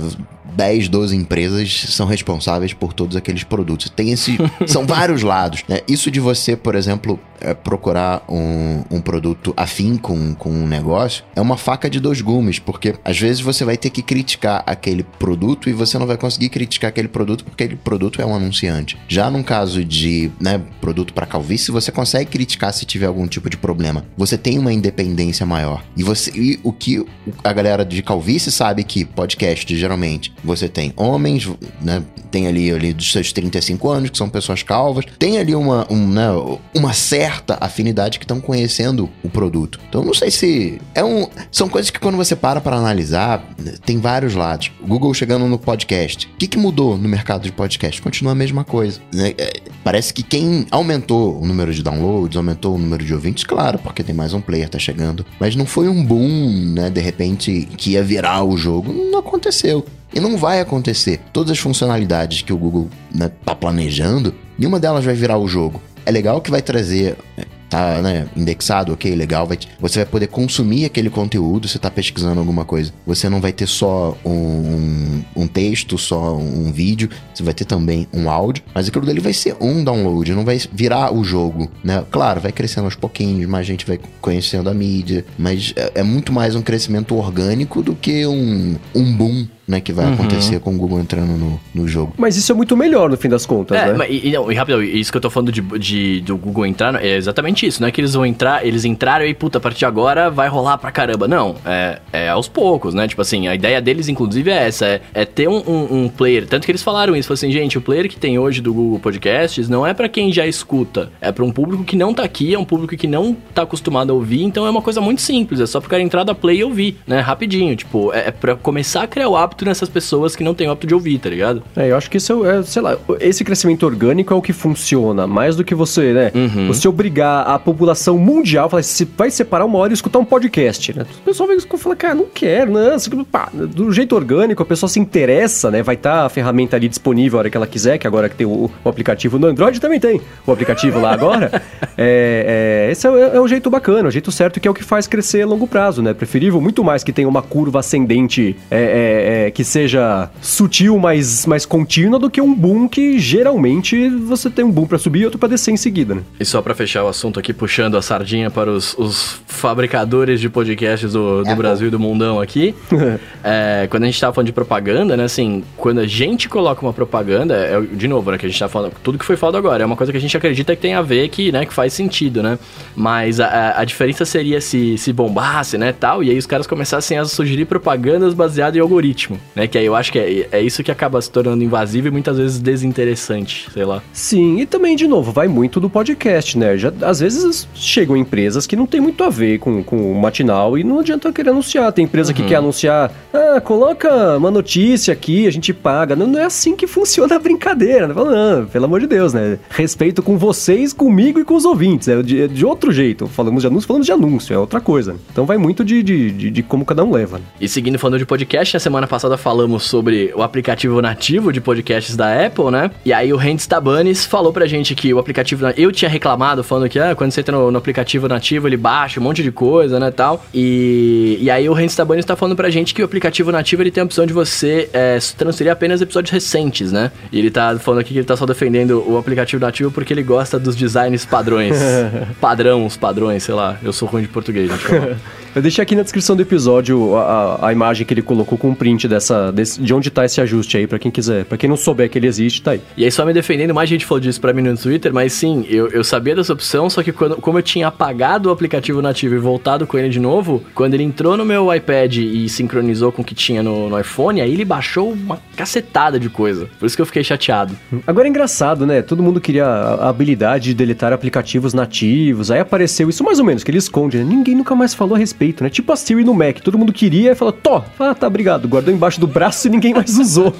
10, 0.55 0.89
12 0.89 1.15
empresas 1.15 1.85
são 1.89 2.05
responsáveis 2.05 2.73
por 2.73 2.93
todos 2.93 3.15
aqueles 3.15 3.43
produtos. 3.43 3.89
Tem 3.89 4.11
esse. 4.11 4.37
são 4.67 4.85
vários 4.85 5.21
lados. 5.21 5.63
né? 5.67 5.79
Isso 5.87 6.09
de 6.09 6.19
você, 6.19 6.55
por 6.55 6.75
exemplo, 6.75 7.19
é, 7.43 7.53
procurar 7.53 8.23
um, 8.29 8.83
um 8.89 9.01
produto 9.01 9.53
afim 9.57 9.97
com, 9.97 10.33
com 10.33 10.49
um 10.49 10.65
negócio 10.65 11.23
é 11.35 11.41
uma 11.41 11.57
faca 11.57 11.89
de 11.89 11.99
dois 11.99 12.21
gumes, 12.21 12.57
porque 12.57 12.95
às 13.03 13.19
vezes 13.19 13.41
você 13.41 13.65
vai 13.65 13.75
ter 13.75 13.89
que 13.89 14.01
criticar 14.01 14.63
aquele 14.65 15.03
produto 15.03 15.69
e 15.69 15.73
você 15.73 15.97
não 15.97 16.07
vai 16.07 16.17
conseguir 16.17 16.49
criticar 16.49 16.89
aquele 16.89 17.07
produto 17.09 17.43
porque 17.43 17.65
aquele 17.65 17.79
produto 17.79 18.21
é 18.21 18.25
um 18.25 18.33
anunciante. 18.33 18.97
Já 19.07 19.29
num 19.29 19.43
caso 19.43 19.83
de 19.83 20.31
né, 20.39 20.61
produto 20.79 21.13
para 21.13 21.25
calvície, 21.25 21.71
você 21.71 21.91
consegue 21.91 22.31
criticar 22.31 22.73
se 22.73 22.85
tiver 22.85 23.07
algum 23.07 23.27
tipo 23.27 23.49
de 23.49 23.57
problema. 23.57 24.05
Você 24.17 24.37
tem 24.37 24.57
uma 24.57 24.71
independência 24.71 25.45
maior. 25.45 25.83
E 25.97 26.03
você 26.03 26.31
e 26.33 26.59
o 26.63 26.71
que 26.71 27.05
a 27.43 27.53
galera 27.53 27.83
de 27.83 28.01
calvície 28.01 28.51
sabe 28.51 28.83
que 28.83 29.03
podcast, 29.03 29.75
geralmente, 29.75 30.33
você 30.43 30.67
tem 30.67 30.93
homens, 30.95 31.49
né? 31.81 32.03
Tem 32.31 32.47
ali, 32.47 32.71
ali 32.71 32.93
dos 32.93 33.11
seus 33.11 33.31
35 33.31 33.89
anos, 33.89 34.09
que 34.09 34.17
são 34.17 34.27
pessoas 34.27 34.63
calvas. 34.63 35.05
Tem 35.19 35.37
ali 35.37 35.53
uma, 35.55 35.85
um, 35.91 36.07
né, 36.07 36.27
uma 36.75 36.93
certa 36.93 37.57
afinidade 37.61 38.17
que 38.17 38.25
estão 38.25 38.41
conhecendo 38.41 39.09
o 39.23 39.29
produto. 39.29 39.79
Então, 39.87 40.03
não 40.03 40.13
sei 40.13 40.31
se. 40.31 40.81
É 40.95 41.03
um, 41.03 41.27
são 41.51 41.69
coisas 41.69 41.91
que 41.91 41.99
quando 41.99 42.15
você 42.17 42.35
para 42.35 42.59
para 42.59 42.75
analisar, 42.75 43.47
tem 43.85 43.99
vários 43.99 44.33
lados. 44.33 44.71
Google 44.85 45.13
chegando 45.13 45.47
no 45.47 45.59
podcast. 45.59 46.27
O 46.27 46.37
que, 46.37 46.47
que 46.47 46.57
mudou 46.57 46.97
no 46.97 47.07
mercado 47.07 47.43
de 47.43 47.51
podcast? 47.51 48.01
Continua 48.01 48.31
a 48.31 48.35
mesma 48.35 48.63
coisa. 48.63 48.99
né? 49.13 49.33
É, 49.37 49.53
Parece 49.83 50.13
que 50.13 50.23
quem 50.23 50.65
aumentou 50.71 51.39
o 51.41 51.45
número 51.45 51.73
de 51.73 51.83
downloads, 51.83 52.37
aumentou 52.37 52.75
o 52.75 52.77
número 52.79 53.03
de 53.03 53.13
ouvintes, 53.13 53.43
claro, 53.43 53.77
porque 53.77 54.01
tem 54.01 54.15
mais 54.15 54.33
um 54.33 54.39
player, 54.39 54.69
tá 54.69 54.79
chegando. 54.79 55.25
Mas 55.39 55.55
não 55.55 55.65
foi 55.65 55.89
um 55.89 56.03
boom, 56.03 56.73
né? 56.73 56.89
De 56.89 57.01
repente, 57.01 57.67
que 57.77 57.91
ia 57.91 58.03
virar 58.03 58.43
o 58.43 58.55
jogo. 58.57 58.93
Não 58.93 59.19
aconteceu. 59.19 59.85
E 60.13 60.19
não 60.19 60.37
vai 60.37 60.59
acontecer. 60.59 61.19
Todas 61.31 61.51
as 61.51 61.59
funcionalidades 61.59 62.41
que 62.41 62.53
o 62.53 62.57
Google 62.57 62.89
né, 63.13 63.31
tá 63.43 63.55
planejando, 63.55 64.33
nenhuma 64.57 64.79
delas 64.79 65.03
vai 65.03 65.15
virar 65.15 65.37
o 65.37 65.47
jogo. 65.47 65.81
É 66.05 66.11
legal 66.11 66.41
que 66.41 66.51
vai 66.51 66.61
trazer. 66.61 67.17
é, 67.37 67.45
Tá, 67.73 68.03
né, 68.03 68.27
indexado, 68.37 68.93
ok, 68.93 69.15
legal. 69.15 69.47
Vai, 69.47 69.57
você 69.79 69.97
vai 69.97 70.05
poder 70.05 70.27
consumir 70.27 70.85
aquele 70.85 71.09
conteúdo, 71.09 71.67
você 71.67 71.79
tá 71.79 71.89
pesquisando 71.89 72.39
alguma 72.39 72.63
coisa. 72.63 72.93
Você 73.03 73.27
não 73.27 73.41
vai 73.41 73.51
ter 73.51 73.65
só 73.65 74.15
um, 74.23 75.23
um, 75.35 75.47
texto, 75.47 75.97
só 75.97 76.37
um 76.37 76.71
vídeo. 76.71 77.09
Você 77.33 77.41
vai 77.41 77.51
ter 77.51 77.65
também 77.65 78.07
um 78.13 78.29
áudio. 78.29 78.63
Mas 78.75 78.87
aquilo 78.87 79.07
dali 79.07 79.19
vai 79.19 79.33
ser 79.33 79.55
um 79.59 79.83
download, 79.83 80.35
não 80.35 80.45
vai 80.45 80.61
virar 80.71 81.11
o 81.11 81.23
jogo, 81.23 81.67
né? 81.83 82.05
Claro, 82.11 82.39
vai 82.39 82.51
crescendo 82.51 82.85
aos 82.85 82.93
pouquinhos, 82.93 83.49
mais 83.49 83.65
gente 83.65 83.87
vai 83.87 83.99
conhecendo 84.21 84.69
a 84.69 84.73
mídia. 84.75 85.25
Mas 85.35 85.73
é, 85.75 85.93
é 85.95 86.03
muito 86.03 86.31
mais 86.31 86.55
um 86.55 86.61
crescimento 86.61 87.15
orgânico 87.15 87.81
do 87.81 87.95
que 87.95 88.23
um, 88.27 88.75
um 88.93 89.17
boom, 89.17 89.47
né? 89.67 89.79
Que 89.81 89.91
vai 89.93 90.11
acontecer 90.13 90.59
com 90.59 90.73
o 90.75 90.77
Google 90.77 90.99
entrando 90.99 91.33
no, 91.37 91.59
no 91.73 91.87
jogo. 91.87 92.13
Mas 92.17 92.35
isso 92.37 92.51
é 92.51 92.55
muito 92.55 92.75
melhor 92.75 93.09
no 93.09 93.17
fim 93.17 93.29
das 93.29 93.45
contas, 93.45 93.77
É, 93.77 93.87
né? 93.87 93.93
mas, 93.97 94.09
e, 94.11 94.31
não, 94.31 94.51
e 94.51 94.55
rápido, 94.55 94.83
isso 94.83 95.11
que 95.11 95.17
eu 95.17 95.21
tô 95.21 95.29
falando 95.29 95.51
de, 95.51 95.61
de- 95.61 96.21
do 96.21 96.37
Google 96.37 96.65
entrar, 96.65 97.03
é 97.03 97.15
exatamente 97.15 97.65
isso. 97.65 97.81
Não 97.81 97.87
é 97.87 97.91
que 97.91 97.99
eles 98.01 98.13
vão 98.13 98.25
entrar, 98.25 98.65
eles 98.65 98.85
entraram 98.85 99.25
e, 99.25 99.33
puta, 99.33 99.57
a 99.57 99.61
partir 99.61 99.79
de 99.79 99.85
agora 99.85 100.29
vai 100.29 100.47
rolar 100.47 100.77
pra 100.77 100.91
caramba. 100.91 101.27
Não, 101.27 101.55
é, 101.65 101.99
é 102.11 102.29
aos 102.29 102.47
poucos, 102.47 102.93
né? 102.93 103.07
Tipo 103.07 103.21
assim, 103.21 103.47
a 103.47 103.55
ideia 103.55 103.81
deles, 103.81 104.07
inclusive, 104.07 104.49
é 104.49 104.67
essa: 104.67 104.85
é, 104.85 105.01
é 105.13 105.25
ter 105.25 105.47
um, 105.47 105.57
um- 105.67 106.03
um 106.03 106.09
player. 106.09 106.47
Tanto 106.47 106.65
que 106.65 106.71
eles 106.71 106.83
falaram 106.83 107.15
isso, 107.15 107.27
falaram 107.27 107.39
assim, 107.47 107.51
gente, 107.51 107.77
o 107.77 107.81
player 107.81 108.09
que 108.09 108.17
tem 108.17 108.37
hoje 108.39 108.61
do 108.61 108.73
Google 108.73 108.99
Podcasts 108.99 109.69
não 109.69 109.85
é 109.85 109.93
pra 109.93 110.07
quem 110.09 110.31
já 110.31 110.45
escuta, 110.45 111.09
é 111.21 111.31
pra 111.31 111.43
um 111.43 111.51
público 111.51 111.83
que 111.83 111.95
não 111.95 112.13
tá 112.13 112.23
aqui, 112.23 112.53
é 112.53 112.59
um 112.59 112.65
público 112.65 112.95
que 112.95 113.07
não 113.07 113.35
tá 113.53 113.63
acostumado 113.63 114.11
a 114.11 114.13
ouvir, 114.15 114.43
então 114.43 114.65
é 114.65 114.69
uma 114.69 114.81
coisa 114.81 114.99
muito 115.01 115.21
simples, 115.21 115.59
é 115.59 115.65
só 115.65 115.79
pro 115.79 115.89
cara 115.89 116.01
entrar 116.01 116.23
da 116.23 116.33
play 116.35 116.57
e 116.59 116.63
ouvir, 116.63 116.97
né? 117.07 117.19
Rapidinho, 117.19 117.75
tipo, 117.75 118.13
é, 118.13 118.27
é 118.27 118.31
pra 118.31 118.55
começar 118.55 119.03
a 119.03 119.07
criar 119.07 119.29
o 119.29 119.35
hábito 119.37 119.52
impacto 119.53 119.65
nessas 119.65 119.87
pessoas 119.87 120.35
que 120.35 120.43
não 120.43 120.53
têm 120.53 120.67
hábito 120.67 120.87
de 120.87 120.93
ouvir, 120.93 121.19
tá 121.19 121.29
ligado? 121.29 121.63
É, 121.75 121.91
eu 121.91 121.95
acho 121.95 122.09
que 122.09 122.17
isso 122.17 122.45
é, 122.45 122.63
sei 122.63 122.81
lá, 122.81 122.97
esse 123.19 123.43
crescimento 123.43 123.85
orgânico 123.85 124.33
é 124.33 124.37
o 124.37 124.41
que 124.41 124.51
funciona, 124.51 125.27
mais 125.27 125.55
do 125.55 125.63
que 125.63 125.75
você, 125.75 126.11
né? 126.13 126.31
Uhum. 126.33 126.67
Você 126.67 126.87
obrigar 126.87 127.47
a 127.47 127.59
população 127.59 128.17
mundial, 128.17 128.69
falar, 128.69 128.83
você 128.83 129.07
vai 129.17 129.29
separar 129.29 129.65
uma 129.65 129.77
hora 129.77 129.93
e 129.93 129.95
escutar 129.95 130.19
um 130.19 130.25
podcast, 130.25 130.93
né? 130.93 131.05
O 131.21 131.25
pessoal 131.25 131.47
vai 131.47 131.59
falar, 131.59 131.95
cara, 131.95 132.15
não 132.15 132.25
quero, 132.33 132.71
não. 132.71 133.23
Pá, 133.23 133.49
do 133.53 133.91
jeito 133.91 134.15
orgânico, 134.15 134.63
a 134.63 134.65
pessoa 134.65 134.89
se 134.89 134.99
interessa, 134.99 135.69
né? 135.69 135.83
Vai 135.83 135.95
estar 135.95 136.21
tá 136.21 136.25
a 136.25 136.29
ferramenta 136.29 136.75
ali 136.75 136.89
disponível 136.89 137.37
a 137.37 137.41
hora 137.41 137.49
que 137.49 137.57
ela 137.57 137.67
quiser, 137.67 137.97
que 137.97 138.07
agora 138.07 138.27
que 138.27 138.35
tem 138.35 138.47
o, 138.47 138.69
o 138.83 138.89
aplicativo 138.89 139.37
no 139.37 139.47
Android 139.47 139.79
também 139.79 139.99
tem 139.99 140.19
o 140.45 140.51
aplicativo 140.51 140.99
lá 140.99 141.13
agora. 141.13 141.61
é, 141.97 142.87
é, 142.87 142.91
esse 142.91 143.07
é, 143.07 143.35
é 143.35 143.39
o 143.39 143.47
jeito 143.47 143.69
bacana, 143.69 144.09
o 144.09 144.11
jeito 144.11 144.31
certo 144.31 144.59
que 144.59 144.67
é 144.67 144.71
o 144.71 144.73
que 144.73 144.83
faz 144.83 145.07
crescer 145.07 145.43
a 145.43 145.45
longo 145.45 145.67
prazo, 145.67 146.01
né? 146.01 146.13
Preferível 146.13 146.59
muito 146.59 146.83
mais 146.83 147.03
que 147.03 147.13
tenha 147.13 147.27
uma 147.27 147.41
curva 147.41 147.79
ascendente 147.79 148.55
é, 148.71 149.42
é, 149.42 149.42
é, 149.43 149.51
que 149.51 149.63
seja 149.63 150.29
sutil, 150.41 150.97
mas 150.97 151.45
mais 151.45 151.65
contínua, 151.65 152.19
do 152.19 152.29
que 152.29 152.41
um 152.41 152.53
boom 152.53 152.87
que 152.87 153.19
geralmente 153.19 154.09
você 154.09 154.49
tem 154.49 154.63
um 154.63 154.71
boom 154.71 154.85
para 154.85 154.97
subir 154.97 155.21
e 155.21 155.25
outro 155.25 155.39
para 155.39 155.49
descer 155.49 155.71
em 155.71 155.77
seguida, 155.77 156.15
né? 156.15 156.23
E 156.39 156.45
só 156.45 156.61
para 156.61 156.73
fechar 156.73 157.03
o 157.03 157.07
assunto 157.07 157.39
aqui, 157.39 157.53
puxando 157.53 157.95
a 157.95 158.01
sardinha 158.01 158.49
para 158.49 158.71
os, 158.71 158.95
os 158.97 159.41
fabricadores 159.47 160.39
de 160.39 160.49
podcasts 160.49 161.13
do, 161.13 161.43
do 161.43 161.49
é 161.49 161.55
Brasil 161.55 161.87
e 161.87 161.91
do 161.91 161.99
mundão 161.99 162.39
aqui, 162.39 162.75
é, 163.43 163.87
quando 163.89 164.03
a 164.03 164.05
gente 164.05 164.19
tava 164.19 164.33
falando 164.33 164.47
de 164.47 164.53
propaganda, 164.53 165.15
né, 165.17 165.23
assim, 165.23 165.63
quando 165.77 165.99
a 165.99 166.07
gente 166.07 166.49
coloca 166.49 166.81
uma 166.81 166.93
propaganda, 166.93 167.55
é, 167.55 167.79
de 167.81 168.07
novo, 168.07 168.31
né, 168.31 168.37
que 168.37 168.45
a 168.45 168.49
gente 168.49 168.59
tá 168.59 168.67
falando, 168.67 168.93
tudo 169.03 169.17
que 169.17 169.25
foi 169.25 169.37
falado 169.37 169.57
agora, 169.57 169.83
é 169.83 169.85
uma 169.85 169.95
coisa 169.95 170.11
que 170.11 170.17
a 170.17 170.21
gente 170.21 170.35
acredita 170.35 170.75
que 170.75 170.81
tem 170.81 170.93
a 170.93 171.01
ver, 171.01 171.29
que, 171.29 171.51
né, 171.51 171.65
que 171.65 171.73
faz 171.73 171.93
sentido, 171.93 172.41
né? 172.41 172.57
Mas 172.95 173.39
a, 173.39 173.79
a 173.79 173.85
diferença 173.85 174.25
seria 174.25 174.61
se, 174.61 174.97
se 174.97 175.13
bombasse, 175.13 175.77
né, 175.77 175.93
tal, 175.93 176.23
e 176.23 176.29
aí 176.29 176.37
os 176.37 176.45
caras 176.45 176.67
começassem 176.67 177.17
a 177.17 177.25
sugerir 177.25 177.65
propagandas 177.65 178.33
baseadas 178.33 178.75
em 178.75 178.79
algoritmo, 178.79 179.32
né, 179.55 179.67
que 179.67 179.77
aí 179.77 179.85
eu 179.85 179.95
acho 179.95 180.11
que 180.11 180.19
é, 180.19 180.47
é 180.51 180.61
isso 180.61 180.83
que 180.83 180.91
acaba 180.91 181.21
se 181.21 181.29
tornando 181.29 181.63
invasivo 181.63 182.07
e 182.07 182.11
muitas 182.11 182.37
vezes 182.37 182.59
desinteressante, 182.59 183.69
sei 183.71 183.85
lá. 183.85 184.01
Sim, 184.11 184.59
e 184.59 184.65
também, 184.65 184.95
de 184.95 185.07
novo, 185.07 185.31
vai 185.31 185.47
muito 185.47 185.79
do 185.79 185.89
podcast, 185.89 186.57
né? 186.57 186.77
Já, 186.77 186.91
às 187.01 187.19
vezes 187.19 187.67
chegam 187.73 188.15
empresas 188.15 188.67
que 188.67 188.75
não 188.75 188.85
tem 188.85 189.01
muito 189.01 189.23
a 189.23 189.29
ver 189.29 189.59
com, 189.59 189.83
com 189.83 190.11
o 190.11 190.19
matinal 190.19 190.77
e 190.77 190.83
não 190.83 190.99
adianta 190.99 191.31
querer 191.31 191.49
anunciar. 191.49 191.91
Tem 191.91 192.05
empresa 192.05 192.31
uhum. 192.31 192.35
que 192.35 192.43
quer 192.43 192.55
anunciar, 192.55 193.11
ah, 193.33 193.61
coloca 193.61 194.37
uma 194.37 194.51
notícia 194.51 195.13
aqui, 195.13 195.47
a 195.47 195.51
gente 195.51 195.73
paga. 195.73 196.15
Não, 196.15 196.27
não 196.27 196.39
é 196.39 196.45
assim 196.45 196.75
que 196.75 196.85
funciona 196.87 197.35
a 197.35 197.39
brincadeira, 197.39 198.07
né? 198.07 198.13
Falando, 198.13 198.67
pelo 198.67 198.85
amor 198.85 198.99
de 198.99 199.07
Deus, 199.07 199.33
né? 199.33 199.59
Respeito 199.69 200.21
com 200.21 200.37
vocês, 200.37 200.93
comigo 200.93 201.39
e 201.39 201.43
com 201.43 201.55
os 201.55 201.65
ouvintes. 201.65 202.07
É 202.07 202.21
de, 202.21 202.41
é 202.43 202.47
de 202.47 202.65
outro 202.65 202.91
jeito. 202.91 203.27
Falamos 203.27 203.61
de 203.61 203.67
anúncio, 203.67 203.87
falamos 203.87 204.05
de 204.05 204.11
anúncio, 204.11 204.53
é 204.53 204.57
outra 204.57 204.79
coisa. 204.79 205.15
Então 205.31 205.45
vai 205.45 205.57
muito 205.57 205.83
de, 205.83 206.03
de, 206.03 206.31
de, 206.31 206.49
de 206.51 206.63
como 206.63 206.85
cada 206.85 207.03
um 207.03 207.11
leva. 207.11 207.39
E 207.59 207.67
seguindo 207.67 207.97
falando 207.97 208.19
de 208.19 208.25
podcast, 208.25 208.73
na 208.73 208.79
semana 208.79 209.07
passada 209.07 209.22
falamos 209.37 209.83
sobre 209.83 210.31
o 210.35 210.43
aplicativo 210.43 211.01
nativo 211.01 211.51
de 211.51 211.59
podcasts 211.61 212.15
da 212.15 212.45
Apple, 212.45 212.71
né? 212.71 212.91
E 213.05 213.13
aí 213.13 213.33
o 213.33 213.37
Randy 213.37 213.67
Tabanes 213.67 214.25
falou 214.25 214.53
pra 214.53 214.65
gente 214.65 214.95
que 214.95 215.13
o 215.13 215.19
aplicativo. 215.19 215.65
Eu 215.77 215.91
tinha 215.91 216.09
reclamado, 216.09 216.63
falando 216.63 216.89
que 216.89 216.99
ah, 216.99 217.15
quando 217.15 217.31
você 217.31 217.41
entra 217.41 217.57
no, 217.57 217.71
no, 217.71 217.77
aplicativo 217.77 218.27
nativo, 218.27 218.67
ele 218.67 218.77
baixa 218.77 219.19
um 219.19 219.23
monte 219.23 219.41
de 219.41 219.51
coisa, 219.51 219.99
né? 219.99 220.11
Tal. 220.11 220.45
E, 220.53 221.37
e 221.41 221.49
aí 221.49 221.67
o 221.69 221.73
Randy 221.73 221.95
Tabanes 221.95 222.25
tá 222.25 222.35
falando 222.35 222.55
pra 222.55 222.69
gente 222.69 222.93
que 222.93 223.01
o 223.01 223.05
aplicativo 223.05 223.51
nativo 223.51 223.81
ele 223.81 223.91
tem 223.91 224.01
a 224.01 224.05
opção 224.05 224.25
de 224.25 224.33
você 224.33 224.89
é, 224.93 225.17
transferir 225.37 225.71
apenas 225.71 226.01
episódios 226.01 226.31
recentes, 226.31 226.91
né? 226.91 227.11
E 227.31 227.39
ele 227.39 227.49
tá 227.49 227.77
falando 227.79 228.01
aqui 228.01 228.13
que 228.13 228.19
ele 228.19 228.25
tá 228.25 228.35
só 228.35 228.45
defendendo 228.45 229.03
o 229.07 229.17
aplicativo 229.17 229.63
nativo 229.63 229.91
porque 229.91 230.13
ele 230.13 230.23
gosta 230.23 230.59
dos 230.59 230.75
designs 230.75 231.25
padrões. 231.25 231.77
padrão, 232.39 232.85
os 232.85 232.97
padrões, 232.97 233.43
sei 233.43 233.55
lá. 233.55 233.77
Eu 233.83 233.93
sou 233.93 234.07
ruim 234.07 234.23
de 234.23 234.27
português, 234.27 234.69
gente. 234.69 234.83
Eu 235.55 235.61
deixei 235.61 235.83
aqui 235.83 235.95
na 235.95 236.01
descrição 236.01 236.35
do 236.35 236.41
episódio 236.41 237.15
a, 237.15 237.67
a 237.67 237.71
imagem 237.71 238.07
que 238.07 238.13
ele 238.13 238.23
colocou 238.23 238.57
com 238.57 238.71
o 238.71 238.75
print 238.75 239.07
dessa, 239.07 239.51
desse, 239.51 239.79
de 239.79 239.93
onde 239.93 240.09
tá 240.09 240.25
esse 240.25 240.41
ajuste 240.41 240.77
aí, 240.77 240.87
para 240.87 240.97
quem 240.97 241.11
quiser. 241.11 241.45
para 241.45 241.57
quem 241.59 241.69
não 241.69 241.77
souber 241.77 242.09
que 242.09 242.17
ele 242.17 242.25
existe, 242.25 242.61
tá 242.63 242.71
aí. 242.71 242.81
E 242.97 243.05
aí, 243.05 243.11
só 243.11 243.23
me 243.23 243.33
defendendo, 243.33 243.71
mais 243.71 243.87
gente 243.87 244.03
falou 244.03 244.19
disso 244.19 244.41
pra 244.41 244.51
mim 244.51 244.63
no 244.63 244.75
Twitter, 244.75 245.13
mas 245.13 245.31
sim, 245.31 245.63
eu, 245.69 245.89
eu 245.89 246.03
sabia 246.03 246.35
dessa 246.35 246.53
opção, 246.53 246.89
só 246.89 247.03
que 247.03 247.11
quando, 247.11 247.35
como 247.35 247.59
eu 247.59 247.61
tinha 247.61 247.87
apagado 247.87 248.49
o 248.49 248.51
aplicativo 248.51 248.99
nativo 248.99 249.35
e 249.35 249.37
voltado 249.37 249.85
com 249.85 249.95
ele 249.95 250.09
de 250.09 250.19
novo, 250.19 250.63
quando 250.73 250.95
ele 250.95 251.03
entrou 251.03 251.37
no 251.37 251.45
meu 251.45 251.71
iPad 251.71 252.17
e 252.17 252.49
sincronizou 252.49 253.11
com 253.11 253.21
o 253.21 253.25
que 253.25 253.35
tinha 253.35 253.61
no, 253.61 253.89
no 253.89 253.99
iPhone, 253.99 254.41
aí 254.41 254.51
ele 254.51 254.65
baixou 254.65 255.11
uma 255.11 255.39
cacetada 255.55 256.19
de 256.19 256.29
coisa. 256.29 256.67
Por 256.79 256.87
isso 256.87 256.95
que 256.95 257.01
eu 257.01 257.05
fiquei 257.05 257.23
chateado. 257.23 257.77
Agora 258.07 258.27
é 258.27 258.29
engraçado, 258.29 258.87
né? 258.87 259.03
Todo 259.03 259.21
mundo 259.21 259.39
queria 259.39 259.65
a 259.65 260.09
habilidade 260.09 260.65
de 260.69 260.73
deletar 260.73 261.13
aplicativos 261.13 261.75
nativos, 261.75 262.49
aí 262.49 262.59
apareceu 262.59 263.07
isso 263.07 263.23
mais 263.23 263.37
ou 263.37 263.45
menos, 263.45 263.63
que 263.63 263.69
ele 263.69 263.77
esconde, 263.77 264.17
né? 264.17 264.23
Ninguém 264.23 264.55
nunca 264.55 264.73
mais 264.73 264.95
falou 264.95 265.13
a 265.13 265.17
respeito, 265.19 265.42
né? 265.61 265.69
Tipo 265.69 265.91
a 265.91 265.95
Siri 265.95 266.23
no 266.23 266.33
Mac, 266.33 266.59
todo 266.59 266.77
mundo 266.77 266.93
queria 266.93 267.31
e 267.31 267.35
falou, 267.35 267.51
Tó, 267.51 267.83
ah, 267.99 268.13
tá, 268.13 268.27
obrigado. 268.27 268.67
Guardou 268.67 268.93
embaixo 268.93 269.19
do 269.19 269.27
braço 269.27 269.67
e 269.67 269.69
ninguém 269.69 269.93
mais 269.93 270.17
usou. 270.17 270.55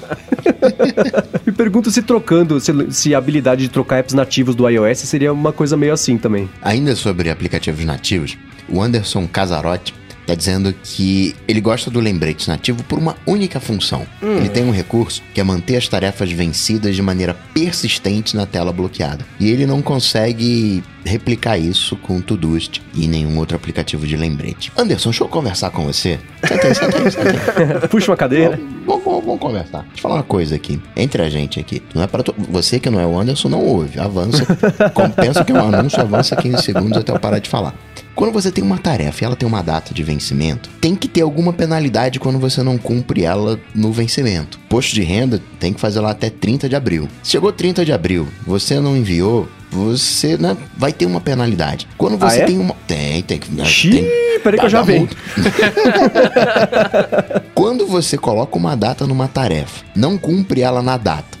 Me 1.46 1.52
pergunto 1.52 1.90
se 1.90 2.02
trocando, 2.02 2.60
se, 2.60 2.72
se, 2.90 3.14
a 3.14 3.18
habilidade 3.18 3.62
de 3.62 3.68
trocar 3.68 3.98
apps 3.98 4.14
nativos 4.14 4.54
do 4.54 4.68
iOS 4.68 4.98
seria 4.98 5.32
uma 5.32 5.52
coisa 5.52 5.76
meio 5.76 5.92
assim 5.92 6.18
também. 6.18 6.48
Ainda 6.60 6.94
sobre 6.94 7.30
aplicativos 7.30 7.84
nativos, 7.84 8.36
o 8.68 8.82
Anderson 8.82 9.26
Casarotti 9.26 10.03
Tá 10.26 10.34
dizendo 10.34 10.74
que 10.82 11.34
ele 11.46 11.60
gosta 11.60 11.90
do 11.90 12.00
lembrete 12.00 12.48
nativo 12.48 12.82
por 12.84 12.98
uma 12.98 13.16
única 13.26 13.60
função. 13.60 14.06
Hum. 14.22 14.38
Ele 14.38 14.48
tem 14.48 14.64
um 14.64 14.70
recurso 14.70 15.22
que 15.34 15.40
é 15.40 15.44
manter 15.44 15.76
as 15.76 15.86
tarefas 15.86 16.30
vencidas 16.30 16.96
de 16.96 17.02
maneira 17.02 17.34
persistente 17.52 18.36
na 18.36 18.46
tela 18.46 18.72
bloqueada. 18.72 19.24
E 19.38 19.50
ele 19.50 19.66
não 19.66 19.82
consegue 19.82 20.82
replicar 21.04 21.58
isso 21.58 21.96
com 21.96 22.16
o 22.16 22.22
Todoist 22.22 22.80
e 22.94 23.06
nenhum 23.06 23.38
outro 23.38 23.56
aplicativo 23.56 24.06
de 24.06 24.16
lembrete. 24.16 24.72
Anderson, 24.76 25.10
deixa 25.10 25.24
eu 25.24 25.28
conversar 25.28 25.70
com 25.70 25.84
você. 25.84 26.18
Senta 26.46 26.66
aí, 26.66 26.74
senta 26.74 26.98
aí, 26.98 27.10
senta 27.10 27.30
aí. 27.82 27.88
Puxa 27.88 28.10
uma 28.10 28.16
cadeira. 28.16 28.58
Vamos, 28.86 29.04
vamos, 29.04 29.24
vamos, 29.24 29.40
conversar. 29.40 29.82
Deixa 29.82 29.96
eu 29.96 30.02
falar 30.02 30.14
uma 30.16 30.22
coisa 30.22 30.56
aqui. 30.56 30.80
Entre 30.96 31.22
a 31.22 31.28
gente 31.28 31.60
aqui. 31.60 31.82
Não 31.94 32.02
é 32.02 32.06
para 32.06 32.22
to... 32.22 32.34
Você 32.50 32.80
que 32.80 32.88
não 32.88 33.00
é 33.00 33.06
o 33.06 33.18
Anderson, 33.18 33.48
não 33.48 33.60
ouve. 33.60 33.98
Avança. 34.00 34.46
Pensa 35.16 35.44
que 35.44 35.52
é 35.52 35.54
um 35.54 35.74
anúncio, 35.74 36.00
avança 36.00 36.34
15 36.34 36.62
segundos 36.62 36.98
até 36.98 37.12
eu 37.12 37.18
parar 37.18 37.38
de 37.38 37.50
falar. 37.50 37.74
Quando 38.14 38.32
você 38.32 38.52
tem 38.52 38.62
uma 38.62 38.78
tarefa 38.78 39.24
e 39.24 39.26
ela 39.26 39.34
tem 39.34 39.46
uma 39.46 39.60
data 39.60 39.92
de 39.92 40.02
vencimento, 40.04 40.70
tem 40.80 40.94
que 40.94 41.08
ter 41.08 41.22
alguma 41.22 41.52
penalidade 41.52 42.20
quando 42.20 42.38
você 42.38 42.62
não 42.62 42.78
cumpre 42.78 43.24
ela 43.24 43.58
no 43.74 43.92
vencimento. 43.92 44.60
Posto 44.68 44.94
de 44.94 45.02
renda 45.02 45.42
tem 45.58 45.72
que 45.72 45.80
fazer 45.80 46.00
lá 46.00 46.12
até 46.12 46.30
30 46.30 46.68
de 46.68 46.76
abril. 46.76 47.08
Chegou 47.24 47.52
30 47.52 47.84
de 47.84 47.92
abril, 47.92 48.28
você 48.46 48.78
não 48.78 48.96
enviou, 48.96 49.48
você 49.68 50.36
né, 50.36 50.56
vai 50.76 50.92
ter 50.92 51.06
uma 51.06 51.20
penalidade. 51.20 51.88
Quando 51.98 52.16
você 52.16 52.40
ah, 52.40 52.42
é? 52.42 52.46
tem 52.46 52.58
uma. 52.58 52.74
Tem, 52.86 53.20
tem 53.22 53.38
que. 53.38 53.52
Né, 53.52 53.64
Xiii, 53.64 54.38
peraí 54.44 54.60
que 54.60 54.66
eu 54.66 54.70
já 54.70 54.82
venho. 54.82 55.08
Quando 57.52 57.84
você 57.84 58.16
coloca 58.16 58.56
uma 58.56 58.76
data 58.76 59.08
numa 59.08 59.26
tarefa, 59.26 59.84
não 59.96 60.16
cumpre 60.16 60.60
ela 60.60 60.80
na 60.80 60.96
data, 60.96 61.36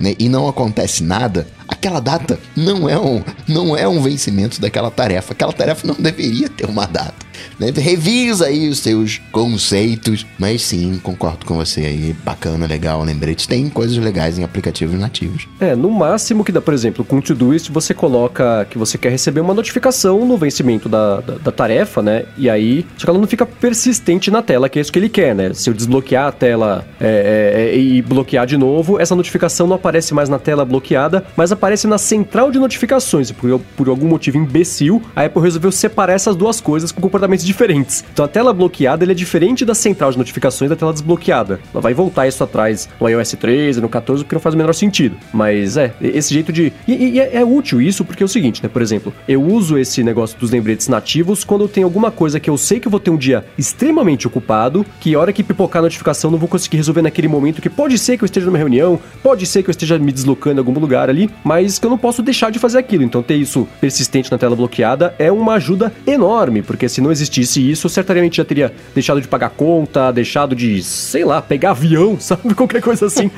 né, 0.00 0.16
e 0.18 0.28
não 0.28 0.48
acontece 0.48 1.04
nada, 1.04 1.46
aquela 1.68 2.00
data 2.00 2.38
não 2.56 2.88
é 2.88 2.98
um, 2.98 3.22
não 3.48 3.76
é 3.76 3.86
um 3.86 4.00
vencimento 4.02 4.60
daquela 4.60 4.90
tarefa. 4.90 5.32
Aquela 5.32 5.52
tarefa 5.52 5.86
não 5.86 5.94
deveria 5.94 6.48
ter 6.48 6.66
uma 6.66 6.86
data. 6.86 7.26
Né? 7.58 7.72
Revisa 7.74 8.46
aí 8.46 8.68
os 8.68 8.78
seus 8.80 9.20
conceitos. 9.32 10.26
Mas 10.38 10.62
sim, 10.62 11.00
concordo 11.02 11.44
com 11.46 11.56
você 11.56 11.80
aí. 11.80 12.16
Bacana, 12.24 12.66
legal, 12.66 13.02
lembrete. 13.02 13.48
Tem 13.48 13.68
coisas 13.68 13.96
legais 13.96 14.38
em 14.38 14.44
aplicativos 14.44 14.98
nativos. 14.98 15.48
É, 15.60 15.74
no 15.74 15.90
máximo 15.90 16.44
que 16.44 16.52
dá, 16.52 16.60
por 16.60 16.74
exemplo, 16.74 17.04
com 17.04 17.18
o 17.18 17.22
Todoist 17.22 17.70
você 17.70 17.94
coloca 17.94 18.66
que 18.70 18.78
você 18.78 18.98
quer 18.98 19.10
receber 19.10 19.40
uma 19.40 19.54
notificação 19.54 20.24
no 20.24 20.36
vencimento 20.36 20.88
da, 20.88 21.20
da, 21.20 21.34
da, 21.34 21.52
tarefa, 21.52 22.02
né? 22.02 22.24
E 22.36 22.48
aí, 22.50 22.84
só 22.96 23.04
que 23.04 23.10
ela 23.10 23.18
não 23.18 23.26
fica 23.26 23.46
persistente 23.46 24.30
na 24.30 24.42
tela, 24.42 24.68
que 24.68 24.78
é 24.78 24.82
isso 24.82 24.92
que 24.92 24.98
ele 24.98 25.08
quer, 25.08 25.34
né? 25.34 25.52
Se 25.54 25.70
eu 25.70 25.74
desbloquear 25.74 26.28
a 26.28 26.32
tela 26.32 26.86
é, 27.00 27.06
é, 27.06 27.74
é, 27.74 27.78
e 27.78 28.02
bloquear 28.02 28.46
de 28.46 28.56
novo, 28.56 29.00
essa 29.00 29.14
notificação 29.14 29.66
não 29.66 29.76
aparece 29.76 30.12
mais 30.14 30.28
na 30.28 30.38
tela 30.38 30.64
bloqueada, 30.64 31.24
mas 31.36 31.52
aparece 31.56 31.86
na 31.86 31.98
central 31.98 32.50
de 32.50 32.58
notificações. 32.58 33.30
Por, 33.30 33.60
por 33.76 33.88
algum 33.88 34.06
motivo 34.06 34.38
imbecil, 34.38 35.02
a 35.14 35.24
Apple 35.24 35.42
resolveu 35.42 35.72
separar 35.72 36.14
essas 36.14 36.36
duas 36.36 36.60
coisas 36.60 36.92
com 36.92 37.00
comportamento 37.00 37.26
comportamentos 37.26 37.44
diferentes. 37.44 38.04
Então 38.12 38.24
a 38.24 38.28
tela 38.28 38.52
bloqueada 38.52 39.04
é 39.04 39.14
diferente 39.14 39.64
da 39.64 39.74
central 39.74 40.10
de 40.10 40.18
notificações 40.18 40.70
da 40.70 40.76
tela 40.76 40.92
desbloqueada. 40.92 41.60
Ela 41.72 41.80
vai 41.80 41.92
voltar 41.92 42.26
isso 42.26 42.42
atrás 42.42 42.88
no 43.00 43.08
iOS 43.08 43.32
13, 43.32 43.80
no 43.80 43.88
14, 43.88 44.24
porque 44.24 44.36
não 44.36 44.40
faz 44.40 44.54
o 44.54 44.58
menor 44.58 44.72
sentido. 44.72 45.16
Mas 45.32 45.76
é, 45.76 45.92
esse 46.00 46.32
jeito 46.32 46.52
de. 46.52 46.72
E, 46.86 46.92
e 46.92 47.20
é, 47.20 47.36
é, 47.36 47.44
útil 47.44 47.80
isso 47.80 48.04
porque 48.04 48.22
é 48.22 48.26
o 48.26 48.28
seguinte, 48.28 48.62
né? 48.62 48.68
Por 48.68 48.82
exemplo, 48.82 49.12
eu 49.28 49.42
uso 49.42 49.78
esse 49.78 50.02
negócio 50.02 50.38
dos 50.38 50.50
lembretes 50.50 50.88
nativos 50.88 51.44
quando 51.44 51.62
eu 51.62 51.68
tenho 51.68 51.86
alguma 51.86 52.10
coisa 52.10 52.38
que 52.38 52.48
eu 52.48 52.56
sei 52.56 52.80
que 52.80 52.86
eu 52.86 52.90
vou 52.90 53.00
ter 53.00 53.10
um 53.10 53.16
dia 53.16 53.44
extremamente 53.58 54.26
ocupado, 54.26 54.84
que 55.00 55.16
hora 55.16 55.32
que 55.32 55.42
pipocar 55.42 55.80
a 55.80 55.82
notificação 55.82 56.30
não 56.30 56.38
vou 56.38 56.48
conseguir 56.48 56.76
resolver 56.76 57.02
naquele 57.02 57.28
momento, 57.28 57.60
que 57.60 57.70
pode 57.70 57.98
ser 57.98 58.16
que 58.16 58.24
eu 58.24 58.26
esteja 58.26 58.46
numa 58.46 58.58
reunião, 58.58 58.98
pode 59.22 59.46
ser 59.46 59.62
que 59.62 59.70
eu 59.70 59.72
esteja 59.72 59.98
me 59.98 60.12
deslocando 60.12 60.56
em 60.56 60.64
algum 60.64 60.78
lugar 60.78 61.08
ali, 61.10 61.30
mas 61.46 61.78
que 61.78 61.86
eu 61.86 61.90
não 61.90 61.96
posso 61.96 62.24
deixar 62.24 62.50
de 62.50 62.58
fazer 62.58 62.76
aquilo. 62.78 63.04
Então 63.04 63.22
ter 63.22 63.36
isso 63.36 63.68
persistente 63.80 64.32
na 64.32 64.36
tela 64.36 64.56
bloqueada 64.56 65.14
é 65.16 65.30
uma 65.30 65.54
ajuda 65.54 65.92
enorme, 66.04 66.60
porque 66.60 66.88
se 66.88 67.00
não 67.00 67.12
existisse 67.12 67.70
isso, 67.70 67.86
eu 67.86 67.90
certamente 67.90 68.38
já 68.38 68.44
teria 68.44 68.72
deixado 68.92 69.20
de 69.20 69.28
pagar 69.28 69.50
conta, 69.50 70.10
deixado 70.10 70.56
de, 70.56 70.82
sei 70.82 71.24
lá, 71.24 71.40
pegar 71.40 71.70
avião, 71.70 72.18
sabe? 72.20 72.52
Qualquer 72.52 72.82
coisa 72.82 73.06
assim. 73.06 73.30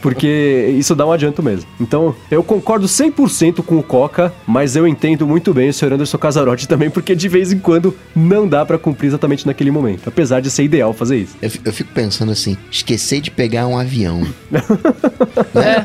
porque 0.00 0.76
isso 0.78 0.94
dá 0.94 1.04
um 1.04 1.10
adianto 1.10 1.42
mesmo. 1.42 1.68
Então, 1.80 2.14
eu 2.30 2.44
concordo 2.44 2.86
100% 2.86 3.64
com 3.64 3.78
o 3.78 3.82
Coca, 3.82 4.32
mas 4.46 4.76
eu 4.76 4.86
entendo 4.86 5.26
muito 5.26 5.52
bem 5.52 5.68
o 5.68 5.72
Sr. 5.72 5.94
Anderson 5.94 6.18
Casarotti 6.18 6.68
também, 6.68 6.88
porque 6.88 7.16
de 7.16 7.28
vez 7.28 7.50
em 7.50 7.58
quando 7.58 7.96
não 8.14 8.46
dá 8.46 8.64
para 8.64 8.78
cumprir 8.78 9.08
exatamente 9.08 9.44
naquele 9.44 9.72
momento, 9.72 10.06
apesar 10.06 10.38
de 10.40 10.52
ser 10.52 10.62
ideal 10.62 10.92
fazer 10.92 11.16
isso. 11.16 11.36
Eu, 11.42 11.50
eu 11.64 11.72
fico 11.72 11.92
pensando 11.92 12.30
assim, 12.30 12.56
esquecer 12.70 13.20
de 13.20 13.32
pegar 13.32 13.66
um 13.66 13.76
avião. 13.76 14.24
né? 15.52 15.84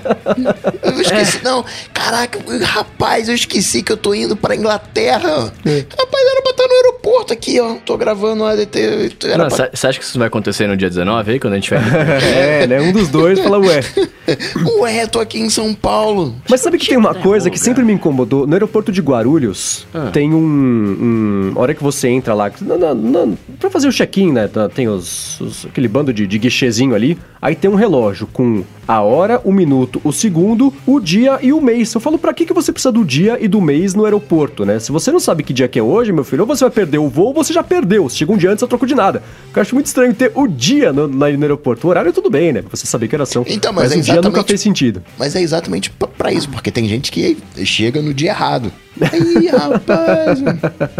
Eu 0.83 1.01
esqueci, 1.01 1.37
é. 1.37 1.41
não, 1.41 1.65
caraca, 1.93 2.39
rapaz, 2.63 3.29
eu 3.29 3.35
esqueci 3.35 3.83
que 3.83 3.91
eu 3.91 3.97
tô 3.97 4.13
indo 4.13 4.35
pra 4.35 4.55
Inglaterra. 4.55 5.53
É. 5.65 5.85
Rapaz, 5.97 6.27
era 6.31 6.41
pra 6.41 6.51
estar 6.51 6.67
no 6.67 6.73
aeroporto 6.73 7.33
aqui, 7.33 7.59
ó, 7.59 7.75
tô 7.85 7.97
gravando 7.97 8.43
o 8.43 8.45
ADT. 8.45 9.15
Você 9.19 9.33
pra... 9.33 9.89
acha 9.89 9.99
que 9.99 10.05
isso 10.05 10.17
vai 10.17 10.27
acontecer 10.27 10.67
no 10.67 10.75
dia 10.75 10.89
19 10.89 11.31
aí, 11.31 11.39
quando 11.39 11.53
a 11.53 11.55
gente 11.57 11.69
vai... 11.69 11.79
é, 12.63 12.67
né, 12.67 12.81
um 12.81 12.91
dos 12.91 13.09
dois 13.09 13.39
fala, 13.39 13.59
ué. 13.59 13.81
ué, 14.79 15.07
tô 15.07 15.19
aqui 15.19 15.39
em 15.39 15.49
São 15.49 15.73
Paulo. 15.73 16.35
Mas 16.49 16.61
sabe 16.61 16.77
que 16.77 16.87
tem 16.87 16.97
uma 16.97 17.15
coisa 17.15 17.49
que 17.49 17.59
sempre 17.59 17.83
me 17.83 17.93
incomodou? 17.93 18.45
No 18.47 18.53
aeroporto 18.53 18.91
de 18.91 19.01
Guarulhos, 19.01 19.87
ah. 19.93 20.09
tem 20.11 20.33
um, 20.33 20.37
um... 20.37 21.53
hora 21.55 21.73
que 21.73 21.83
você 21.83 22.07
entra 22.07 22.33
lá, 22.33 22.51
na, 22.61 22.77
na, 22.77 22.95
na, 22.95 23.33
pra 23.59 23.69
fazer 23.69 23.87
o 23.87 23.91
check-in, 23.91 24.31
né, 24.31 24.47
tá, 24.47 24.67
tem 24.67 24.87
os, 24.87 25.39
os, 25.39 25.65
aquele 25.65 25.87
bando 25.87 26.13
de, 26.13 26.25
de 26.25 26.37
guichezinho 26.37 26.95
ali, 26.95 27.17
aí 27.41 27.55
tem 27.55 27.69
um 27.69 27.75
relógio 27.75 28.27
com 28.27 28.63
a 28.87 29.01
hora, 29.01 29.39
o 29.43 29.51
minuto, 29.51 30.01
o 30.03 30.11
segundo, 30.11 30.73
o 30.85 30.99
dia 30.99 31.39
e 31.41 31.53
o 31.53 31.60
mês. 31.61 31.93
Eu 31.93 32.01
falo, 32.01 32.17
pra 32.17 32.33
que, 32.33 32.45
que 32.45 32.53
você 32.53 32.71
precisa 32.71 32.91
do 32.91 33.05
dia 33.05 33.37
e 33.39 33.47
do 33.47 33.61
mês 33.61 33.93
no 33.93 34.05
aeroporto, 34.05 34.65
né? 34.65 34.79
Se 34.79 34.91
você 34.91 35.11
não 35.11 35.19
sabe 35.19 35.43
que 35.43 35.53
dia 35.53 35.67
que 35.67 35.79
é 35.79 35.83
hoje, 35.83 36.11
meu 36.11 36.23
filho, 36.23 36.41
ou 36.41 36.47
você 36.47 36.63
vai 36.63 36.71
perder 36.71 36.97
o 36.97 37.07
voo, 37.07 37.27
ou 37.27 37.33
você 37.33 37.53
já 37.53 37.63
perdeu. 37.63 38.09
Se 38.09 38.17
chega 38.17 38.31
um 38.31 38.37
dia 38.37 38.51
antes, 38.51 38.61
eu 38.61 38.67
troco 38.67 38.85
de 38.85 38.95
nada. 38.95 39.21
Eu 39.55 39.61
acho 39.61 39.75
muito 39.75 39.87
estranho 39.87 40.13
ter 40.13 40.31
o 40.35 40.47
dia 40.47 40.91
no, 40.91 41.07
no 41.07 41.23
aeroporto. 41.23 41.87
O 41.87 41.89
horário 41.89 42.11
tudo 42.13 42.29
bem, 42.29 42.53
né? 42.53 42.63
Você 42.69 42.85
saber 42.85 43.07
que 43.07 43.15
era 43.15 43.25
são. 43.25 43.43
Então, 43.47 43.73
mas, 43.73 43.89
mas 43.89 43.93
é 43.93 43.99
o 43.99 44.01
dia 44.01 44.21
nunca 44.21 44.43
fez 44.43 44.61
sentido. 44.61 45.03
Mas 45.17 45.35
é 45.35 45.41
exatamente 45.41 45.91
para 46.17 46.31
isso, 46.31 46.49
porque 46.49 46.71
tem 46.71 46.87
gente 46.87 47.11
que 47.11 47.37
chega 47.63 48.01
no 48.01 48.13
dia 48.13 48.29
errado. 48.29 48.71
Aí, 49.11 49.47
rapaz. 49.47 50.39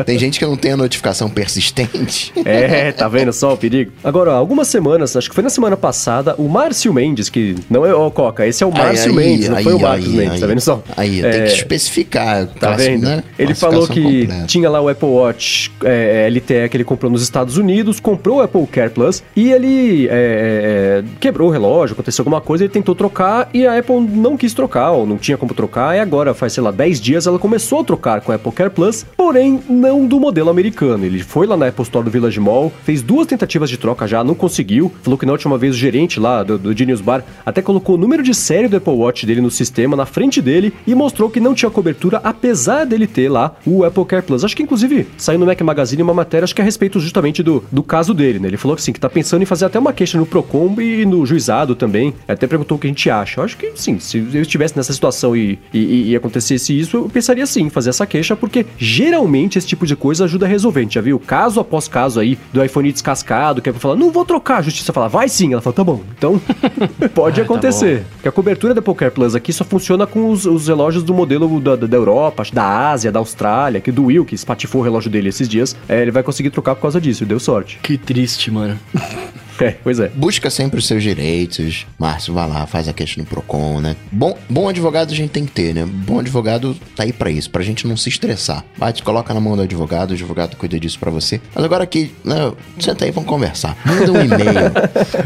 Tem 0.05 0.17
gente 0.17 0.39
que 0.39 0.45
não 0.45 0.55
tem 0.55 0.71
a 0.71 0.77
notificação 0.77 1.29
persistente. 1.29 2.31
É, 2.45 2.91
tá 2.91 3.07
vendo 3.07 3.31
só 3.31 3.53
o 3.53 3.57
perigo? 3.57 3.91
Agora, 4.03 4.31
algumas 4.31 4.67
semanas, 4.67 5.15
acho 5.15 5.29
que 5.29 5.35
foi 5.35 5.43
na 5.43 5.49
semana 5.49 5.77
passada, 5.77 6.35
o 6.37 6.47
Márcio 6.47 6.93
Mendes, 6.93 7.29
que 7.29 7.55
não 7.69 7.85
é 7.85 7.93
o 7.93 8.09
Coca, 8.11 8.45
esse 8.45 8.63
é 8.63 8.67
o 8.67 8.71
Márcio 8.71 9.13
Mendes, 9.13 9.49
não 9.49 9.61
foi 9.61 9.73
o 9.73 9.79
Marcos 9.79 10.07
Mendes, 10.07 10.39
tá 10.39 10.47
vendo 10.47 10.61
só? 10.61 10.83
Aí, 10.97 11.23
é, 11.23 11.29
tem 11.31 11.43
que 11.43 11.53
especificar. 11.53 12.47
Tá 12.47 12.71
vendo? 12.71 13.03
Né? 13.03 13.23
Ele 13.37 13.53
falou 13.53 13.87
que 13.87 14.21
completa. 14.25 14.45
tinha 14.47 14.69
lá 14.69 14.81
o 14.81 14.89
Apple 14.89 15.07
Watch 15.07 15.71
é, 15.83 16.27
LTE 16.29 16.69
que 16.69 16.77
ele 16.77 16.83
comprou 16.83 17.11
nos 17.11 17.21
Estados 17.21 17.57
Unidos, 17.57 17.99
comprou 17.99 18.37
o 18.37 18.41
Apple 18.41 18.65
Care 18.67 18.89
Plus 18.89 19.23
e 19.35 19.51
ele 19.51 20.07
é, 20.07 20.11
é, 20.11 21.03
quebrou 21.19 21.49
o 21.49 21.51
relógio, 21.51 21.93
aconteceu 21.93 22.21
alguma 22.23 22.41
coisa, 22.41 22.63
ele 22.63 22.73
tentou 22.73 22.95
trocar 22.95 23.49
e 23.53 23.65
a 23.65 23.77
Apple 23.77 23.99
não 23.99 24.37
quis 24.37 24.53
trocar, 24.53 24.91
ou 24.91 25.05
não 25.05 25.17
tinha 25.17 25.37
como 25.37 25.53
trocar, 25.53 25.95
e 25.95 25.99
agora, 25.99 26.33
faz, 26.33 26.53
sei 26.53 26.63
lá, 26.63 26.71
10 26.71 27.01
dias, 27.01 27.27
ela 27.27 27.39
começou 27.39 27.81
a 27.81 27.83
trocar 27.91 28.21
com 28.21 28.32
o 28.32 28.36
Apple 28.36 28.51
Care 28.54 28.69
Plus, 28.69 29.06
porém 29.17 29.60
não 29.69 30.08
do 30.08 30.17
modelo 30.17 30.49
americano. 30.49 31.04
Ele 31.04 31.21
foi 31.21 31.45
lá 31.45 31.58
na 31.58 31.67
Apple 31.67 31.84
Store 31.84 32.06
do 32.06 32.10
Village 32.10 32.39
Mall, 32.39 32.71
fez 32.86 33.01
duas 33.01 33.27
tentativas 33.27 33.69
de 33.69 33.77
troca 33.77 34.08
já, 34.08 34.23
não 34.23 34.34
conseguiu. 34.34 34.89
Falou 35.04 35.17
que 35.17 35.25
na 35.25 35.34
última 35.34 35.58
vez 35.58 35.75
o 35.75 35.77
gerente 35.77 36.17
lá 36.17 36.41
do, 36.41 36.58
do 36.58 36.77
Genius 36.77 37.01
Bar 37.01 37.21
até 37.45 37.62
colocou 37.62 37.95
o 37.95 37.97
número 37.97 38.23
de 38.23 38.34
série 38.34 38.69
do 38.69 38.77
Apple 38.77 38.93
Watch 38.93 39.25
dele 39.25 39.41
no 39.41 39.51
sistema 39.51 39.97
na 39.97 40.06
frente 40.06 40.41
dele 40.41 40.73
e 40.88 40.95
mostrou 40.95 41.30
que 41.30 41.41
não 41.41 41.54
tinha 41.54 41.69
cobertura, 41.69 42.21
apesar 42.23 42.86
dele 42.86 43.08
ter 43.08 43.27
lá 43.27 43.56
o 43.65 43.84
Apple 43.84 44.06
Care 44.06 44.23
Plus. 44.23 44.45
Acho 44.45 44.56
que 44.56 44.63
inclusive 44.63 45.06
saiu 45.17 45.38
no 45.38 45.45
Mac 45.45 45.60
Magazine 45.60 46.01
uma 46.01 46.13
matéria, 46.13 46.45
acho 46.45 46.56
que 46.56 46.62
a 46.62 46.65
respeito 46.65 46.97
justamente 46.97 47.43
do, 47.43 47.62
do 47.69 47.84
caso 47.84 48.13
dele, 48.13 48.39
né? 48.39 48.47
Ele 48.47 48.58
falou 48.58 48.77
que 48.77 48.82
sim, 48.82 48.93
que 48.93 48.99
tá 49.01 49.10
pensando 49.10 49.41
em 49.41 49.45
fazer 49.45 49.65
até 49.65 49.77
uma 49.77 49.91
queixa 49.91 50.17
no 50.17 50.25
Procon 50.25 50.73
e 50.80 51.06
no 51.06 51.25
juizado 51.25 51.75
também. 51.75 52.13
Até 52.25 52.47
perguntou 52.47 52.77
o 52.77 52.80
que 52.80 52.88
a 52.88 52.89
gente 52.89 53.10
acha. 53.10 53.41
Eu 53.41 53.43
acho 53.43 53.58
que 53.58 53.73
sim, 53.75 53.99
se 53.99 54.17
eu 54.34 54.41
estivesse 54.41 54.77
nessa 54.77 54.93
situação 54.93 55.36
e, 55.36 55.60
e, 55.73 56.12
e 56.12 56.15
acontecesse 56.15 56.77
isso, 56.77 56.95
eu 56.95 57.10
pensaria 57.10 57.45
sim, 57.45 57.69
fazer 57.69 57.80
essa 57.87 58.05
queixa, 58.05 58.35
porque 58.35 58.65
geralmente 58.77 59.57
esse 59.57 59.67
tipo 59.67 59.85
de 59.85 59.95
coisa 59.95 60.25
ajuda 60.25 60.45
a 60.45 60.49
resolver. 60.49 60.81
A 60.81 60.83
gente 60.83 60.95
já 60.95 61.01
viu 61.01 61.19
caso 61.19 61.59
após 61.59 61.87
caso 61.87 62.19
aí 62.19 62.37
do 62.51 62.63
iPhone 62.63 62.91
descascado, 62.91 63.61
que 63.61 63.69
é 63.69 63.71
pra 63.71 63.81
falar, 63.81 63.95
não 63.95 64.11
vou 64.11 64.25
trocar. 64.25 64.57
A 64.57 64.61
justiça 64.61 64.93
fala, 64.93 65.07
vai 65.07 65.29
sim. 65.29 65.53
Ela 65.53 65.61
fala, 65.61 65.75
tá 65.75 65.83
bom. 65.83 66.01
Então, 66.17 66.41
pode 67.13 67.37
tá 67.37 67.41
acontecer. 67.43 67.99
Tá 67.99 68.05
porque 68.15 68.27
a 68.27 68.31
cobertura 68.31 68.73
da 68.73 68.81
Poker 68.81 69.11
Plus 69.11 69.35
aqui 69.35 69.51
só 69.53 69.63
funciona 69.63 70.05
com 70.05 70.29
os, 70.29 70.45
os 70.45 70.67
relógios 70.67 71.03
do 71.03 71.13
modelo 71.13 71.59
da, 71.59 71.75
da, 71.75 71.97
Europa, 71.97 72.43
da 72.51 72.89
Ásia, 72.89 73.11
da 73.11 73.19
Austrália, 73.19 73.81
que 73.81 73.91
do 73.91 74.05
Will, 74.05 74.25
que 74.25 74.35
espatifou 74.35 74.81
o 74.81 74.83
relógio 74.83 75.09
dele 75.09 75.29
esses 75.29 75.47
dias. 75.47 75.75
É, 75.87 76.01
ele 76.01 76.11
vai 76.11 76.23
conseguir 76.23 76.49
trocar 76.49 76.75
por 76.75 76.81
causa 76.81 76.99
disso. 76.99 77.25
Deu 77.25 77.39
sorte. 77.39 77.79
Que 77.81 77.97
triste, 77.97 78.51
mano. 78.51 78.79
É, 79.62 79.71
pois 79.84 80.00
é. 80.00 80.10
Busca 80.10 80.50
sempre 80.50 80.80
os 80.80 80.88
seus 80.88 81.04
direitos. 81.04 81.86
Márcio, 82.00 82.34
vai 82.34 82.47
lá, 82.47 82.65
faz 82.65 82.88
a 82.88 82.93
queixa 82.93 83.19
no 83.19 83.26
Procon, 83.26 83.80
né? 83.80 83.95
Bom, 84.12 84.38
bom 84.50 84.67
advogado 84.67 85.12
a 85.12 85.15
gente 85.15 85.30
tem 85.30 85.45
que 85.45 85.52
ter, 85.52 85.74
né? 85.74 85.86
Bom 85.86 86.19
advogado 86.19 86.76
tá 86.95 87.04
aí 87.04 87.13
para 87.13 87.30
isso, 87.30 87.50
pra 87.50 87.63
gente 87.63 87.88
não 87.88 87.95
se 87.95 88.10
estressar. 88.10 88.65
Vai, 88.78 88.91
te 88.91 89.04
coloca 89.04 89.34
na 89.34 89.39
mão 89.39 89.56
do 89.56 89.62
advogado, 89.62 90.12
o 90.12 90.13
advogado 90.13 90.56
cuida 90.58 90.80
disso 90.80 91.00
para 91.00 91.12
você. 91.12 91.39
Mas 91.54 91.63
agora 91.63 91.84
aqui, 91.84 92.12
né, 92.24 92.52
senta 92.80 93.06
aí, 93.06 93.12
vamos 93.12 93.30
conversar. 93.30 93.78
Manda 93.86 94.12
um 94.12 94.21
e-mail. 94.24 94.54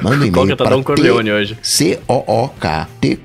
Manda 0.02 0.17
um 0.17 0.28
e-mail. 0.28 0.58
Tá 0.58 0.65
Dom 0.65 0.84
Corleone 0.84 1.32
hoje? 1.32 1.58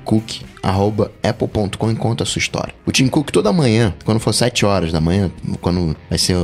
Cook 0.03 0.41
arroba 0.61 1.11
apple.com 1.23 1.91
e 1.91 1.95
conta 1.95 2.23
a 2.23 2.25
sua 2.25 2.39
história. 2.39 2.73
O 2.85 2.91
Tim 2.91 3.07
Cook 3.07 3.31
toda 3.31 3.51
manhã, 3.51 3.93
quando 4.05 4.19
for 4.19 4.33
7 4.33 4.65
horas 4.65 4.91
da 4.91 5.01
manhã, 5.01 5.31
quando 5.59 5.95
vai 6.09 6.17
ser, 6.17 6.35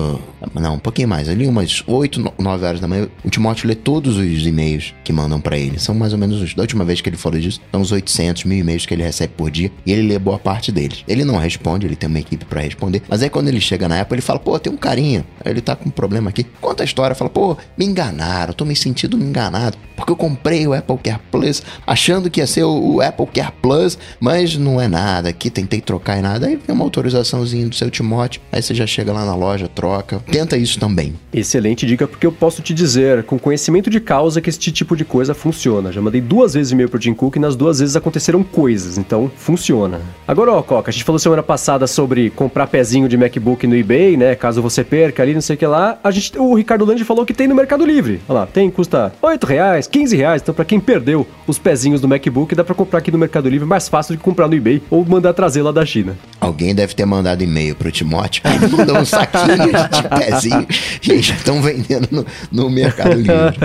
não, 0.54 0.76
um 0.76 0.80
pouquinho 0.80 1.08
mais, 1.08 1.30
ali 1.30 1.48
umas 1.48 1.84
8, 1.86 2.27
9 2.38 2.66
horas 2.66 2.80
da 2.80 2.88
manhã, 2.88 3.08
o 3.24 3.30
Timóteo 3.30 3.68
lê 3.68 3.76
todos 3.76 4.18
os 4.18 4.46
e-mails 4.46 4.94
que 5.04 5.14
mandam 5.14 5.40
para 5.40 5.58
ele. 5.58 5.80
São 5.80 5.96
mais 5.96 6.14
ou 6.14 6.20
menos, 6.20 6.54
da 6.54 6.62
última 6.62 6.84
vez 6.84 7.02
que 7.02 7.10
ele 7.10 7.18
falou 7.18 7.40
disso, 7.40 7.62
são 7.72 7.82
uns 7.82 7.92
800 7.92 8.44
mil 8.46 8.60
e-mails 8.60 8.86
que 8.86 8.94
ele 8.94 9.04
recebe 9.04 9.34
por 9.36 9.50
dia 9.52 9.72
e 9.86 9.92
ele 9.92 10.08
lê 10.08 10.20
boa 10.20 10.40
parte 10.40 10.72
deles. 10.72 11.04
Ele 11.08 11.24
não 11.24 11.38
responde, 11.38 11.86
ele 11.86 11.96
tem 11.96 12.10
uma 12.10 12.20
equipe 12.20 12.46
para 12.46 12.62
responder, 12.62 13.02
mas 13.08 13.22
aí 13.22 13.30
quando 13.30 13.48
ele 13.48 13.60
chega 13.60 13.88
na 13.88 14.02
Apple, 14.02 14.16
ele 14.16 14.22
fala, 14.22 14.40
pô, 14.40 14.58
tem 14.60 14.72
um 14.72 14.78
carinha, 14.78 15.26
ele 15.46 15.62
tá 15.62 15.76
com 15.76 15.90
um 15.90 15.92
problema 15.92 16.30
aqui. 16.30 16.44
Conta 16.62 16.84
a 16.84 16.86
história, 16.86 17.16
fala, 17.16 17.30
pô, 17.30 17.58
me 17.78 17.86
enganaram, 17.86 18.54
tô 18.54 18.66
me 18.66 18.76
sentindo 18.76 19.18
enganado, 19.18 19.78
porque 19.96 20.12
eu 20.12 20.16
comprei 20.16 20.68
o 20.68 20.74
Apple 20.74 20.98
Care 20.98 21.20
Plus 21.32 21.64
achando 21.86 22.30
que 22.30 22.40
ia 22.40 22.48
ser 22.48 22.64
o, 22.64 22.96
o 22.96 23.02
Apple 23.02 23.28
Care 23.28 23.54
Plus 23.62 23.98
mas 24.20 24.58
não 24.58 24.82
é 24.82 24.88
nada, 24.88 25.30
aqui 25.30 25.50
tentei 25.50 25.82
trocar 25.82 26.18
e 26.18 26.22
nada. 26.22 26.48
Aí 26.48 26.56
vem 26.56 26.76
uma 26.76 26.84
autorizaçãozinha 26.84 27.68
do 27.68 27.76
seu 27.76 27.90
Timóteo, 27.90 28.42
aí 28.52 28.62
você 28.62 28.74
já 28.74 28.88
chega 28.88 29.14
lá 29.14 29.26
na 29.26 29.36
loja, 29.36 29.68
troca. 29.68 30.20
Tenta 30.32 30.58
isso 30.58 30.80
também. 30.80 31.14
Excelente 31.34 31.86
dica, 31.86 32.08
porque 32.08 32.27
eu 32.28 32.32
posso 32.32 32.62
te 32.62 32.74
dizer, 32.74 33.24
com 33.24 33.40
conhecimento 33.40 33.90
de 33.90 34.00
causa, 34.00 34.42
que 34.42 34.50
esse 34.50 34.60
tipo 34.60 34.96
de 34.96 35.06
coisa 35.06 35.34
funciona. 35.34 35.92
Já 35.92 36.02
mandei 36.02 36.22
duas 36.22 36.54
vezes 36.54 36.72
e-mail 36.72 36.90
pro 36.90 37.00
Tim 37.00 37.14
Cook 37.14 37.36
e 37.36 37.40
nas 37.40 37.56
duas 37.56 37.80
vezes 37.80 37.96
aconteceram 37.96 38.44
coisas, 38.44 38.98
então 38.98 39.32
funciona. 39.36 40.02
Agora, 40.28 40.52
ó, 40.52 40.62
Coca, 40.62 40.90
a 40.90 40.94
gente 40.94 41.04
falou 41.04 41.20
semana 41.20 41.42
passada 41.42 41.88
sobre 41.88 42.30
comprar 42.30 42.68
pezinho 42.68 43.08
de 43.08 43.18
MacBook 43.18 43.66
no 43.66 43.76
eBay, 43.76 44.18
né? 44.18 44.36
Caso 44.36 44.62
você 44.62 44.84
perca 44.84 45.24
ali, 45.24 45.34
não 45.34 45.42
sei 45.42 45.56
o 45.56 45.60
que 45.60 45.66
lá. 45.66 45.98
A 46.04 46.12
gente, 46.12 46.38
o 46.38 46.54
Ricardo 46.54 46.86
Landi 46.86 47.04
falou 47.04 47.26
que 47.26 47.34
tem 47.34 47.48
no 47.48 47.56
Mercado 47.56 47.86
Livre. 47.86 48.22
Olha 48.28 48.40
lá, 48.40 48.46
tem, 48.46 48.70
custa 48.70 49.14
8 49.22 49.48
reais, 49.48 49.88
15 49.88 50.16
reais. 50.16 50.42
Então, 50.42 50.54
para 50.54 50.66
quem 50.66 50.80
perdeu 50.80 51.26
os 51.46 51.58
pezinhos 51.58 52.02
do 52.02 52.08
MacBook, 52.08 52.54
dá 52.54 52.64
para 52.64 52.76
comprar 52.76 53.00
aqui 53.00 53.12
no 53.12 53.18
Mercado 53.18 53.50
Livre 53.50 53.68
mais 53.68 53.88
fácil 53.88 54.16
de 54.16 54.22
comprar 54.22 54.48
no 54.48 54.56
eBay 54.56 54.82
ou 54.90 55.06
mandar 55.06 55.34
trazer 55.34 55.62
lá 55.62 55.72
da 55.72 55.86
China. 55.86 56.18
Alguém 56.40 56.76
deve 56.76 56.94
ter 56.94 57.06
mandado 57.06 57.44
e-mail 57.44 57.76
pro 57.76 57.92
Timóteo. 57.92 58.44
Ele 58.48 58.68
mandou 58.76 58.98
um 58.98 59.06
saquinho 59.06 59.58
de 59.58 60.26
pezinho 60.26 60.68
e 61.10 61.22
já 61.22 61.36
estão 61.36 61.62
vendendo 61.62 62.10
no, 62.18 62.64
no, 62.64 62.70
Mercado 62.70 63.16
Livre. 63.16 63.58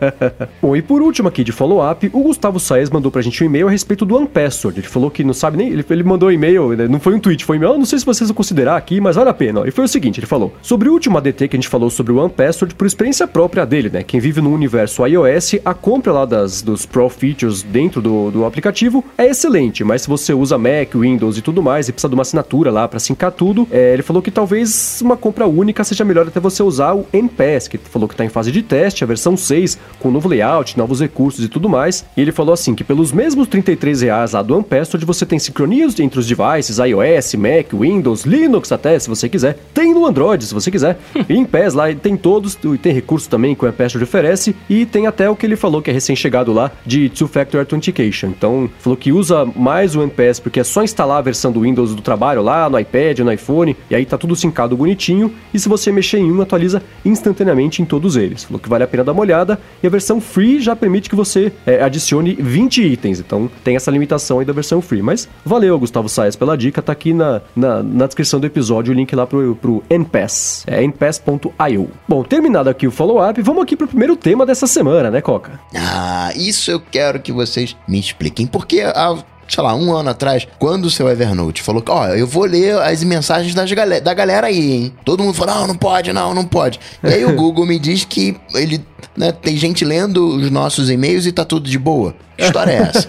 Bom, 0.60 0.76
e 0.76 0.82
por 0.82 1.02
último 1.02 1.28
aqui 1.28 1.44
de 1.44 1.52
follow-up, 1.52 2.10
o 2.12 2.22
Gustavo 2.22 2.60
Saez 2.60 2.90
mandou 2.90 3.10
pra 3.10 3.22
gente 3.22 3.42
um 3.42 3.46
e-mail 3.46 3.68
a 3.68 3.70
respeito 3.70 4.04
do 4.04 4.16
Unpassword. 4.16 4.80
Ele 4.80 4.86
falou 4.86 5.10
que 5.10 5.24
não 5.24 5.32
sabe 5.32 5.56
nem. 5.56 5.68
Ele, 5.68 5.84
ele 5.88 6.02
mandou 6.02 6.28
um 6.28 6.32
e-mail, 6.32 6.76
não 6.88 7.00
foi 7.00 7.14
um 7.14 7.20
tweet, 7.20 7.44
foi 7.44 7.56
um 7.56 7.60
e-mail. 7.60 7.78
não 7.78 7.84
sei 7.84 7.98
se 7.98 8.06
vocês 8.06 8.28
vão 8.28 8.36
considerar 8.36 8.76
aqui, 8.76 9.00
mas 9.00 9.16
vale 9.16 9.30
a 9.30 9.34
pena. 9.34 9.66
E 9.66 9.70
foi 9.70 9.84
o 9.84 9.88
seguinte: 9.88 10.20
ele 10.20 10.26
falou 10.26 10.54
sobre 10.62 10.88
o 10.88 10.92
último 10.92 11.18
ADT 11.18 11.48
que 11.48 11.56
a 11.56 11.58
gente 11.58 11.68
falou 11.68 11.90
sobre 11.90 12.12
o 12.12 12.24
Unpassword 12.24 12.74
por 12.74 12.86
experiência 12.86 13.26
própria 13.26 13.64
dele, 13.64 13.90
né? 13.90 14.02
Quem 14.02 14.20
vive 14.20 14.40
no 14.40 14.52
universo 14.52 15.06
iOS, 15.06 15.56
a 15.64 15.74
compra 15.74 16.12
lá 16.12 16.24
das, 16.24 16.62
dos 16.62 16.86
Pro 16.86 17.08
Features 17.08 17.62
dentro 17.62 18.00
do, 18.00 18.30
do 18.30 18.44
aplicativo 18.44 19.04
é 19.16 19.26
excelente, 19.26 19.84
mas 19.84 20.02
se 20.02 20.08
você 20.08 20.32
usa 20.32 20.58
Mac, 20.58 20.94
Windows 20.94 21.38
e 21.38 21.42
tudo 21.42 21.62
mais, 21.62 21.88
e 21.88 21.92
precisa 21.92 22.08
de 22.08 22.14
uma 22.14 22.22
assinatura 22.22 22.70
lá 22.70 22.86
para 22.88 22.98
sincar 22.98 23.32
tudo, 23.32 23.66
é, 23.70 23.92
ele 23.92 24.02
falou 24.02 24.22
que 24.22 24.30
talvez 24.30 25.00
uma 25.02 25.16
compra 25.16 25.46
única 25.46 25.84
seja 25.84 26.04
melhor 26.04 26.26
até 26.26 26.40
você 26.40 26.62
usar 26.62 26.94
o 26.94 27.06
NPS, 27.12 27.68
que 27.68 27.78
falou 27.78 27.99
que 28.06 28.14
está 28.14 28.24
em 28.24 28.28
fase 28.28 28.52
de 28.52 28.62
teste, 28.62 29.04
a 29.04 29.06
versão 29.06 29.36
6, 29.36 29.78
com 29.98 30.10
novo 30.10 30.28
layout, 30.28 30.78
novos 30.78 31.00
recursos 31.00 31.44
e 31.44 31.48
tudo 31.48 31.68
mais. 31.68 32.04
E 32.16 32.20
ele 32.20 32.32
falou 32.32 32.52
assim 32.52 32.74
que 32.74 32.84
pelos 32.84 33.12
mesmos 33.12 33.48
33 33.48 34.02
reais 34.02 34.32
lá 34.32 34.42
do 34.42 34.56
Unpassword 34.56 35.04
você 35.04 35.26
tem 35.26 35.38
sincronias 35.38 35.98
entre 35.98 36.18
os 36.18 36.26
devices, 36.26 36.78
iOS, 36.78 37.34
Mac, 37.34 37.72
Windows, 37.72 38.24
Linux 38.24 38.72
até, 38.72 38.98
se 38.98 39.08
você 39.08 39.28
quiser. 39.28 39.58
Tem 39.74 39.92
no 39.92 40.06
Android, 40.06 40.44
se 40.44 40.54
você 40.54 40.70
quiser. 40.70 40.98
e 41.28 41.34
em 41.34 41.44
PES 41.44 41.74
lá 41.74 41.92
tem 41.94 42.16
todos, 42.16 42.56
e 42.62 42.78
tem 42.78 42.92
recursos 42.92 43.28
também 43.28 43.54
que 43.54 43.64
o 43.64 43.68
Unpassword 43.68 44.04
oferece, 44.04 44.54
e 44.68 44.86
tem 44.86 45.06
até 45.06 45.28
o 45.28 45.36
que 45.36 45.46
ele 45.46 45.56
falou 45.56 45.82
que 45.82 45.90
é 45.90 45.92
recém-chegado 45.92 46.52
lá 46.52 46.70
de 46.86 47.08
Two-Factor 47.08 47.60
Authentication. 47.60 48.28
Então, 48.28 48.70
falou 48.78 48.96
que 48.96 49.12
usa 49.12 49.44
mais 49.56 49.80
mais 49.80 49.96
o 49.96 50.02
NPS, 50.02 50.40
porque 50.40 50.60
é 50.60 50.64
só 50.64 50.82
instalar 50.82 51.18
a 51.18 51.22
versão 51.22 51.50
do 51.50 51.60
Windows 51.60 51.94
do 51.94 52.02
trabalho 52.02 52.42
lá 52.42 52.68
no 52.68 52.78
iPad, 52.78 53.20
no 53.20 53.32
iPhone, 53.32 53.76
e 53.88 53.94
aí 53.94 54.04
tá 54.04 54.18
tudo 54.18 54.36
sincado 54.36 54.76
bonitinho. 54.76 55.32
E 55.54 55.58
se 55.58 55.68
você 55.68 55.90
mexer 55.90 56.18
em 56.18 56.30
um, 56.30 56.42
atualiza 56.42 56.82
instantaneamente 57.04 57.80
em 57.80 57.84
todos 57.90 58.14
eles. 58.14 58.44
Falou 58.44 58.60
que 58.60 58.68
vale 58.68 58.84
a 58.84 58.86
pena 58.86 59.02
dar 59.02 59.12
uma 59.12 59.20
olhada. 59.20 59.58
E 59.82 59.86
a 59.86 59.90
versão 59.90 60.20
free 60.20 60.60
já 60.60 60.76
permite 60.76 61.10
que 61.10 61.16
você 61.16 61.52
é, 61.66 61.82
adicione 61.82 62.34
20 62.34 62.82
itens. 62.84 63.18
Então 63.18 63.50
tem 63.64 63.74
essa 63.74 63.90
limitação 63.90 64.38
aí 64.38 64.44
da 64.44 64.52
versão 64.52 64.80
free. 64.80 65.02
Mas 65.02 65.28
valeu, 65.44 65.76
Gustavo 65.78 66.08
Saez, 66.08 66.36
pela 66.36 66.56
dica. 66.56 66.80
Tá 66.80 66.92
aqui 66.92 67.12
na, 67.12 67.42
na, 67.54 67.82
na 67.82 68.06
descrição 68.06 68.38
do 68.38 68.46
episódio 68.46 68.92
o 68.92 68.96
link 68.96 69.14
lá 69.14 69.26
pro, 69.26 69.56
pro 69.56 69.82
NPass. 69.90 70.64
É 70.68 70.82
npass.io. 70.86 71.90
Bom, 72.08 72.22
terminado 72.22 72.70
aqui 72.70 72.86
o 72.86 72.92
follow-up, 72.92 73.42
vamos 73.42 73.62
aqui 73.64 73.76
pro 73.76 73.88
primeiro 73.88 74.14
tema 74.14 74.46
dessa 74.46 74.68
semana, 74.68 75.10
né, 75.10 75.20
Coca? 75.20 75.58
Ah, 75.74 76.30
isso 76.36 76.70
eu 76.70 76.80
quero 76.80 77.20
que 77.20 77.32
vocês 77.32 77.76
me 77.88 77.98
expliquem. 77.98 78.46
Porque 78.46 78.80
a 78.82 79.16
sei 79.50 79.62
lá, 79.62 79.74
um 79.74 79.94
ano 79.94 80.10
atrás, 80.10 80.46
quando 80.58 80.86
o 80.86 80.90
seu 80.90 81.08
Evernote 81.08 81.62
falou 81.62 81.82
que, 81.82 81.90
ó, 81.90 82.06
eu 82.08 82.26
vou 82.26 82.44
ler 82.44 82.78
as 82.78 83.02
mensagens 83.02 83.54
das 83.54 83.70
gal 83.72 84.00
da 84.00 84.14
galera 84.14 84.46
aí, 84.46 84.72
hein? 84.72 84.94
Todo 85.04 85.22
mundo 85.22 85.34
falou, 85.34 85.54
não, 85.54 85.66
não 85.66 85.76
pode, 85.76 86.12
não, 86.12 86.32
não 86.32 86.44
pode. 86.44 86.78
E 87.02 87.08
aí 87.08 87.24
o 87.24 87.34
Google 87.36 87.66
me 87.66 87.78
diz 87.78 88.04
que 88.04 88.36
ele, 88.54 88.84
né, 89.16 89.32
tem 89.32 89.56
gente 89.56 89.84
lendo 89.84 90.36
os 90.36 90.50
nossos 90.50 90.88
e-mails 90.88 91.26
e 91.26 91.32
tá 91.32 91.44
tudo 91.44 91.68
de 91.68 91.78
boa. 91.78 92.14
Que 92.40 92.46
história 92.46 92.72
é 92.72 92.76
essa? 92.76 93.08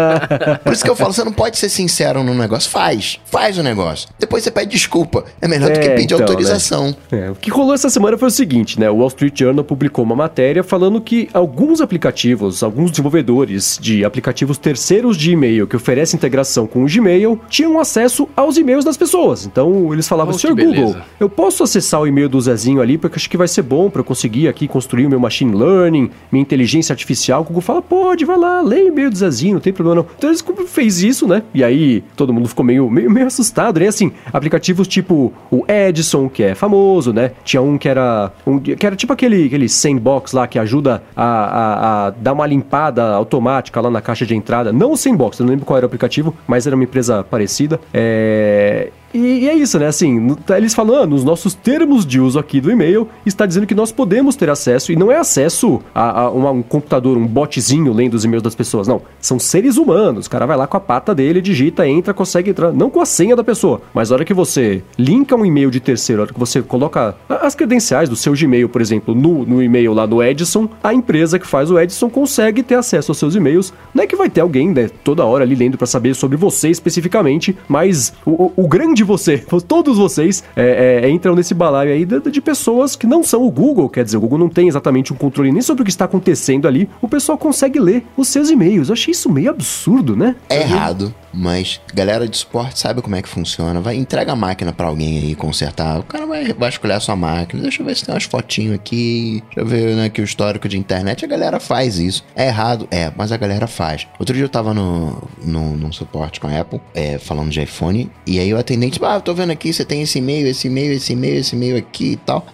Por 0.64 0.72
isso 0.72 0.82
que 0.82 0.90
eu 0.90 0.96
falo, 0.96 1.12
você 1.12 1.22
não 1.22 1.32
pode 1.32 1.58
ser 1.58 1.68
sincero 1.68 2.22
no 2.22 2.34
negócio. 2.34 2.70
Faz. 2.70 3.20
Faz 3.26 3.58
o 3.58 3.62
negócio. 3.62 4.08
Depois 4.18 4.42
você 4.42 4.50
pede 4.50 4.70
desculpa. 4.70 5.24
É 5.40 5.46
melhor 5.46 5.70
é, 5.70 5.74
do 5.74 5.80
que 5.80 5.88
é, 5.88 5.94
pedir 5.94 6.14
então, 6.14 6.20
autorização. 6.20 6.96
Né? 7.10 7.26
É, 7.26 7.30
o 7.30 7.34
que 7.34 7.50
rolou 7.50 7.74
essa 7.74 7.90
semana 7.90 8.16
foi 8.16 8.28
o 8.28 8.30
seguinte, 8.30 8.80
né? 8.80 8.88
O 8.88 8.96
Wall 8.96 9.08
Street 9.08 9.38
Journal 9.38 9.62
publicou 9.62 10.04
uma 10.04 10.16
matéria 10.16 10.64
falando 10.64 11.00
que 11.00 11.28
alguns 11.34 11.82
aplicativos, 11.82 12.62
alguns 12.62 12.90
desenvolvedores 12.90 13.78
de 13.80 14.04
aplicativos 14.04 14.56
terceiros 14.56 15.18
de 15.18 15.32
e-mail 15.32 15.66
que 15.72 15.76
oferecem 15.76 16.18
integração 16.18 16.66
com 16.66 16.84
o 16.84 16.86
Gmail, 16.86 17.40
tinham 17.48 17.80
acesso 17.80 18.28
aos 18.36 18.58
e-mails 18.58 18.84
das 18.84 18.94
pessoas. 18.94 19.46
Então 19.46 19.90
eles 19.90 20.06
falavam, 20.06 20.34
oh, 20.34 20.38
senhor 20.38 20.54
Google, 20.54 20.94
eu 21.18 21.30
posso 21.30 21.62
acessar 21.62 22.02
o 22.02 22.06
e-mail 22.06 22.28
do 22.28 22.38
Zezinho 22.38 22.82
ali 22.82 22.98
porque 22.98 23.16
acho 23.16 23.30
que 23.30 23.38
vai 23.38 23.48
ser 23.48 23.62
bom 23.62 23.88
para 23.88 24.00
eu 24.00 24.04
conseguir 24.04 24.48
aqui 24.48 24.68
construir 24.68 25.06
o 25.06 25.08
meu 25.08 25.18
machine 25.18 25.56
learning, 25.56 26.10
minha 26.30 26.42
inteligência 26.42 26.92
artificial. 26.92 27.40
O 27.40 27.44
Google 27.44 27.62
fala, 27.62 27.80
pode, 27.80 28.22
vai 28.26 28.36
lá, 28.36 28.60
lê 28.60 28.88
e-mail 28.88 29.08
do 29.08 29.16
Zezinho, 29.16 29.54
não 29.54 29.60
tem 29.62 29.72
problema 29.72 30.02
não. 30.02 30.06
Então 30.18 30.28
eles 30.28 30.44
fez 30.66 31.02
isso, 31.02 31.26
né? 31.26 31.42
E 31.54 31.64
aí 31.64 32.04
todo 32.14 32.34
mundo 32.34 32.50
ficou 32.50 32.66
meio, 32.66 32.90
meio, 32.90 33.10
meio 33.10 33.26
assustado, 33.26 33.80
né? 33.80 33.88
Assim, 33.88 34.12
aplicativos 34.30 34.86
tipo 34.86 35.32
o 35.50 35.64
Edison, 35.66 36.28
que 36.28 36.42
é 36.42 36.54
famoso, 36.54 37.14
né? 37.14 37.30
Tinha 37.44 37.62
um 37.62 37.78
que 37.78 37.88
era, 37.88 38.30
um, 38.46 38.58
que 38.58 38.84
era 38.84 38.94
tipo 38.94 39.14
aquele, 39.14 39.46
aquele 39.46 39.70
sandbox 39.70 40.34
lá 40.34 40.46
que 40.46 40.58
ajuda 40.58 41.02
a, 41.16 41.24
a, 41.24 42.06
a 42.08 42.10
dar 42.10 42.34
uma 42.34 42.46
limpada 42.46 43.14
automática 43.14 43.80
lá 43.80 43.90
na 43.90 44.02
caixa 44.02 44.26
de 44.26 44.36
entrada. 44.36 44.70
Não 44.70 44.92
o 44.92 44.96
sandbox, 44.98 45.38
eu 45.38 45.46
não 45.46 45.50
lembro 45.50 45.61
qual 45.64 45.76
era 45.76 45.86
o 45.86 45.88
aplicativo, 45.88 46.34
mas 46.46 46.66
era 46.66 46.74
uma 46.74 46.84
empresa 46.84 47.22
parecida. 47.24 47.80
É... 47.92 48.90
E, 49.14 49.18
e, 49.18 49.48
é 49.48 49.54
isso, 49.54 49.78
né? 49.78 49.86
Assim, 49.86 50.34
tá, 50.46 50.56
eles 50.56 50.74
falam, 50.74 51.02
ah, 51.02 51.06
nos 51.06 51.24
nossos 51.24 51.54
termos 51.54 52.06
de 52.06 52.20
uso 52.20 52.38
aqui 52.38 52.60
do 52.60 52.70
e-mail, 52.70 53.08
está 53.26 53.46
dizendo 53.46 53.66
que 53.66 53.74
nós 53.74 53.92
podemos 53.92 54.36
ter 54.36 54.48
acesso, 54.48 54.92
e 54.92 54.96
não 54.96 55.10
é 55.10 55.16
acesso 55.16 55.80
a, 55.94 56.22
a 56.22 56.30
uma, 56.30 56.50
um 56.50 56.62
computador, 56.62 57.16
um 57.16 57.26
botzinho 57.26 57.92
lendo 57.92 58.14
os 58.14 58.24
e-mails 58.24 58.42
das 58.42 58.54
pessoas, 58.54 58.88
não. 58.88 59.02
São 59.20 59.38
seres 59.38 59.76
humanos. 59.76 60.26
O 60.26 60.30
cara 60.30 60.46
vai 60.46 60.56
lá 60.56 60.66
com 60.66 60.76
a 60.76 60.80
pata 60.80 61.14
dele, 61.14 61.40
digita, 61.40 61.86
entra, 61.86 62.14
consegue 62.14 62.50
entrar, 62.50 62.72
não 62.72 62.90
com 62.90 63.00
a 63.00 63.06
senha 63.06 63.36
da 63.36 63.44
pessoa, 63.44 63.82
mas 63.92 64.10
a 64.10 64.14
hora 64.14 64.24
que 64.24 64.34
você 64.34 64.82
linka 64.98 65.36
um 65.36 65.44
e-mail 65.44 65.70
de 65.70 65.80
terceiro, 65.80 66.22
a 66.22 66.24
hora 66.24 66.32
que 66.32 66.38
você 66.38 66.62
coloca 66.62 67.14
as 67.28 67.54
credenciais 67.54 68.08
do 68.08 68.16
seu 68.16 68.32
Gmail, 68.32 68.68
por 68.68 68.80
exemplo, 68.80 69.14
no, 69.14 69.44
no 69.44 69.62
e-mail 69.62 69.92
lá 69.92 70.06
do 70.06 70.22
Edison, 70.22 70.68
a 70.82 70.94
empresa 70.94 71.38
que 71.38 71.46
faz 71.46 71.70
o 71.70 71.78
Edison 71.78 72.08
consegue 72.08 72.62
ter 72.62 72.76
acesso 72.76 73.10
aos 73.10 73.18
seus 73.18 73.34
e-mails. 73.34 73.72
Não 73.94 74.04
é 74.04 74.06
que 74.06 74.16
vai 74.16 74.30
ter 74.30 74.40
alguém, 74.40 74.70
né, 74.70 74.90
toda 75.04 75.24
hora 75.24 75.44
ali 75.44 75.54
lendo 75.54 75.76
para 75.76 75.86
saber 75.86 76.14
sobre 76.14 76.36
você 76.36 76.68
especificamente, 76.70 77.56
mas 77.68 78.12
o, 78.24 78.30
o, 78.30 78.52
o 78.56 78.68
grande 78.68 79.01
de 79.02 79.04
você, 79.04 79.38
todos 79.66 79.98
vocês, 79.98 80.44
é, 80.54 81.02
é, 81.04 81.10
entram 81.10 81.34
nesse 81.34 81.52
balaio 81.52 81.92
aí 81.92 82.04
de, 82.04 82.20
de, 82.20 82.40
pessoas 82.40 82.94
que 82.96 83.06
não 83.06 83.22
são 83.22 83.42
o 83.42 83.50
Google, 83.50 83.88
quer 83.88 84.04
dizer, 84.04 84.16
o 84.16 84.20
Google 84.20 84.38
não 84.38 84.48
tem 84.48 84.68
exatamente 84.68 85.12
um 85.12 85.16
controle 85.16 85.52
nem 85.52 85.60
sobre 85.60 85.82
o 85.82 85.84
que 85.84 85.90
está 85.90 86.04
acontecendo 86.04 86.66
ali, 86.68 86.88
o 87.00 87.08
pessoal 87.08 87.36
consegue 87.36 87.78
ler 87.78 88.04
os 88.16 88.28
seus 88.28 88.48
e-mails. 88.50 88.88
Eu 88.88 88.94
achei 88.94 89.12
isso 89.12 89.30
meio 89.30 89.50
absurdo, 89.50 90.16
né? 90.16 90.36
É 90.48 90.60
errado, 90.60 91.12
mas 91.32 91.80
galera 91.94 92.28
de 92.28 92.36
suporte 92.36 92.78
sabe 92.78 93.00
como 93.00 93.16
é 93.16 93.22
que 93.22 93.28
funciona. 93.28 93.80
Vai, 93.80 93.96
entrega 93.96 94.32
a 94.32 94.36
máquina 94.36 94.72
para 94.72 94.86
alguém 94.86 95.18
aí 95.18 95.34
consertar. 95.34 95.98
O 95.98 96.02
cara 96.02 96.26
vai 96.26 96.52
vasculhar 96.52 97.00
sua 97.00 97.16
máquina. 97.16 97.62
Deixa 97.62 97.82
eu 97.82 97.86
ver 97.86 97.96
se 97.96 98.04
tem 98.04 98.14
umas 98.14 98.24
fotinhos 98.24 98.74
aqui. 98.74 99.42
Deixa 99.46 99.60
eu 99.60 99.66
ver 99.66 99.96
né, 99.96 100.04
aqui 100.06 100.20
o 100.20 100.24
histórico 100.24 100.68
de 100.68 100.78
internet. 100.78 101.24
A 101.24 101.28
galera 101.28 101.58
faz 101.58 101.98
isso. 101.98 102.24
É 102.36 102.46
errado? 102.46 102.86
É, 102.90 103.10
mas 103.16 103.32
a 103.32 103.36
galera 103.36 103.66
faz. 103.66 104.06
Outro 104.18 104.34
dia 104.34 104.44
eu 104.44 104.48
tava 104.48 104.74
no, 104.74 105.22
no, 105.42 105.76
no 105.76 105.92
suporte 105.92 106.38
com 106.38 106.48
a 106.48 106.60
Apple, 106.60 106.80
é, 106.94 107.18
falando 107.18 107.50
de 107.50 107.62
iPhone, 107.62 108.10
e 108.26 108.38
aí 108.38 108.52
o 108.52 108.58
atendente 108.58 108.91
tipo, 108.92 109.04
ah, 109.04 109.20
tô 109.20 109.34
vendo 109.34 109.50
aqui, 109.50 109.72
você 109.72 109.84
tem 109.84 110.02
esse 110.02 110.18
e-mail, 110.18 110.46
esse 110.46 110.68
e-mail, 110.68 110.92
esse 110.92 111.12
e-mail, 111.12 111.40
esse 111.40 111.56
e-mail 111.56 111.76
aqui 111.76 112.12
e 112.12 112.16
tal. 112.16 112.46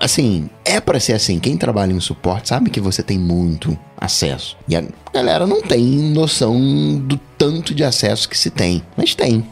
Assim, 0.00 0.48
é 0.64 0.80
para 0.80 0.98
ser 0.98 1.12
assim. 1.12 1.38
Quem 1.38 1.56
trabalha 1.56 1.92
em 1.92 2.00
suporte 2.00 2.48
sabe 2.48 2.70
que 2.70 2.80
você 2.80 3.02
tem 3.02 3.18
muito 3.18 3.78
acesso. 3.96 4.56
E 4.68 4.74
a 4.74 4.84
galera 5.12 5.46
não 5.46 5.62
tem 5.62 5.84
noção 5.84 6.98
do 6.98 7.18
tanto 7.38 7.74
de 7.74 7.84
acesso 7.84 8.28
que 8.28 8.36
se 8.36 8.50
tem. 8.50 8.82
Mas 8.96 9.14
tem. 9.14 9.44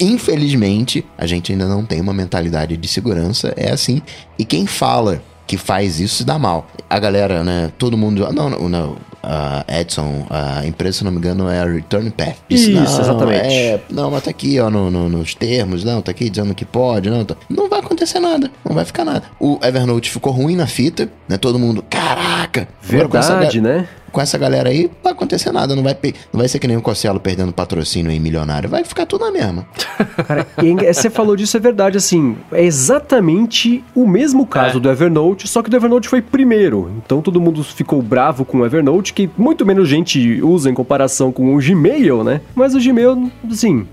Infelizmente, 0.00 1.04
a 1.16 1.26
gente 1.26 1.52
ainda 1.52 1.66
não 1.66 1.84
tem 1.84 2.00
uma 2.00 2.12
mentalidade 2.12 2.76
de 2.76 2.88
segurança. 2.88 3.52
É 3.56 3.70
assim. 3.70 4.02
E 4.38 4.44
quem 4.44 4.66
fala 4.66 5.22
que 5.46 5.56
faz 5.56 6.00
isso 6.00 6.16
se 6.16 6.24
dá 6.24 6.38
mal. 6.38 6.66
A 6.88 6.98
galera, 6.98 7.42
né? 7.42 7.72
Todo 7.78 7.96
mundo. 7.96 8.26
Não, 8.32 8.50
não, 8.50 8.68
não 8.68 8.96
uh, 9.22 9.64
Edson, 9.80 10.26
a 10.28 10.66
empresa, 10.66 10.98
se 10.98 11.04
não 11.04 11.12
me 11.12 11.18
engano, 11.18 11.48
é 11.48 11.60
a 11.60 11.64
Return 11.64 12.10
Path. 12.10 12.36
Disse, 12.48 12.72
isso, 12.72 13.00
exatamente. 13.00 13.46
É, 13.46 13.80
não, 13.90 14.10
mas 14.10 14.24
tá 14.24 14.30
aqui, 14.30 14.58
ó, 14.60 14.68
no, 14.68 14.90
no, 14.90 15.08
nos 15.08 15.34
termos, 15.34 15.84
não, 15.84 16.02
tá 16.02 16.10
aqui 16.10 16.28
dizendo 16.28 16.54
que 16.54 16.64
pode, 16.64 17.08
não, 17.08 17.24
tá... 17.24 17.36
não 17.48 17.68
vai 17.68 17.80
acontecer 17.80 18.20
nada, 18.20 18.50
não 18.64 18.74
vai 18.74 18.84
ficar 18.84 19.04
nada. 19.04 19.22
O 19.38 19.58
Evernote 19.62 20.10
ficou 20.10 20.32
ruim 20.32 20.56
na 20.56 20.66
fita, 20.66 21.08
né? 21.28 21.36
Todo 21.36 21.58
mundo, 21.58 21.84
caraca! 21.88 22.68
Verdade, 22.82 23.60
né? 23.60 23.86
Com 24.12 24.20
essa 24.20 24.38
galera 24.38 24.68
aí, 24.68 24.84
não 24.84 25.02
vai 25.02 25.12
acontecer 25.12 25.50
nada. 25.50 25.74
Não 25.74 25.82
vai, 25.82 25.96
não 26.32 26.38
vai 26.38 26.48
ser 26.48 26.58
que 26.58 26.68
nem 26.68 26.76
o 26.76 26.82
Cosselo 26.82 27.18
perdendo 27.18 27.52
patrocínio 27.52 28.12
em 28.12 28.20
milionário. 28.20 28.68
Vai 28.68 28.84
ficar 28.84 29.06
tudo 29.06 29.24
na 29.24 29.32
mesma. 29.32 29.66
Cara, 30.26 30.46
você 30.92 31.10
falou 31.10 31.34
disso, 31.34 31.56
é 31.56 31.60
verdade. 31.60 31.96
Assim, 31.96 32.36
é 32.52 32.62
exatamente 32.62 33.82
o 33.94 34.06
mesmo 34.06 34.46
caso 34.46 34.78
é. 34.78 34.80
do 34.80 34.90
Evernote, 34.90 35.48
só 35.48 35.62
que 35.62 35.70
o 35.70 35.76
Evernote 35.76 36.08
foi 36.08 36.20
primeiro. 36.20 36.90
Então 37.04 37.22
todo 37.22 37.40
mundo 37.40 37.64
ficou 37.64 38.02
bravo 38.02 38.44
com 38.44 38.58
o 38.58 38.66
Evernote, 38.66 39.14
que 39.14 39.30
muito 39.36 39.64
menos 39.64 39.88
gente 39.88 40.40
usa 40.42 40.70
em 40.70 40.74
comparação 40.74 41.32
com 41.32 41.54
o 41.54 41.58
Gmail, 41.58 42.22
né? 42.22 42.40
Mas 42.54 42.74
o 42.74 42.78
Gmail, 42.78 43.30
assim, 43.50 43.86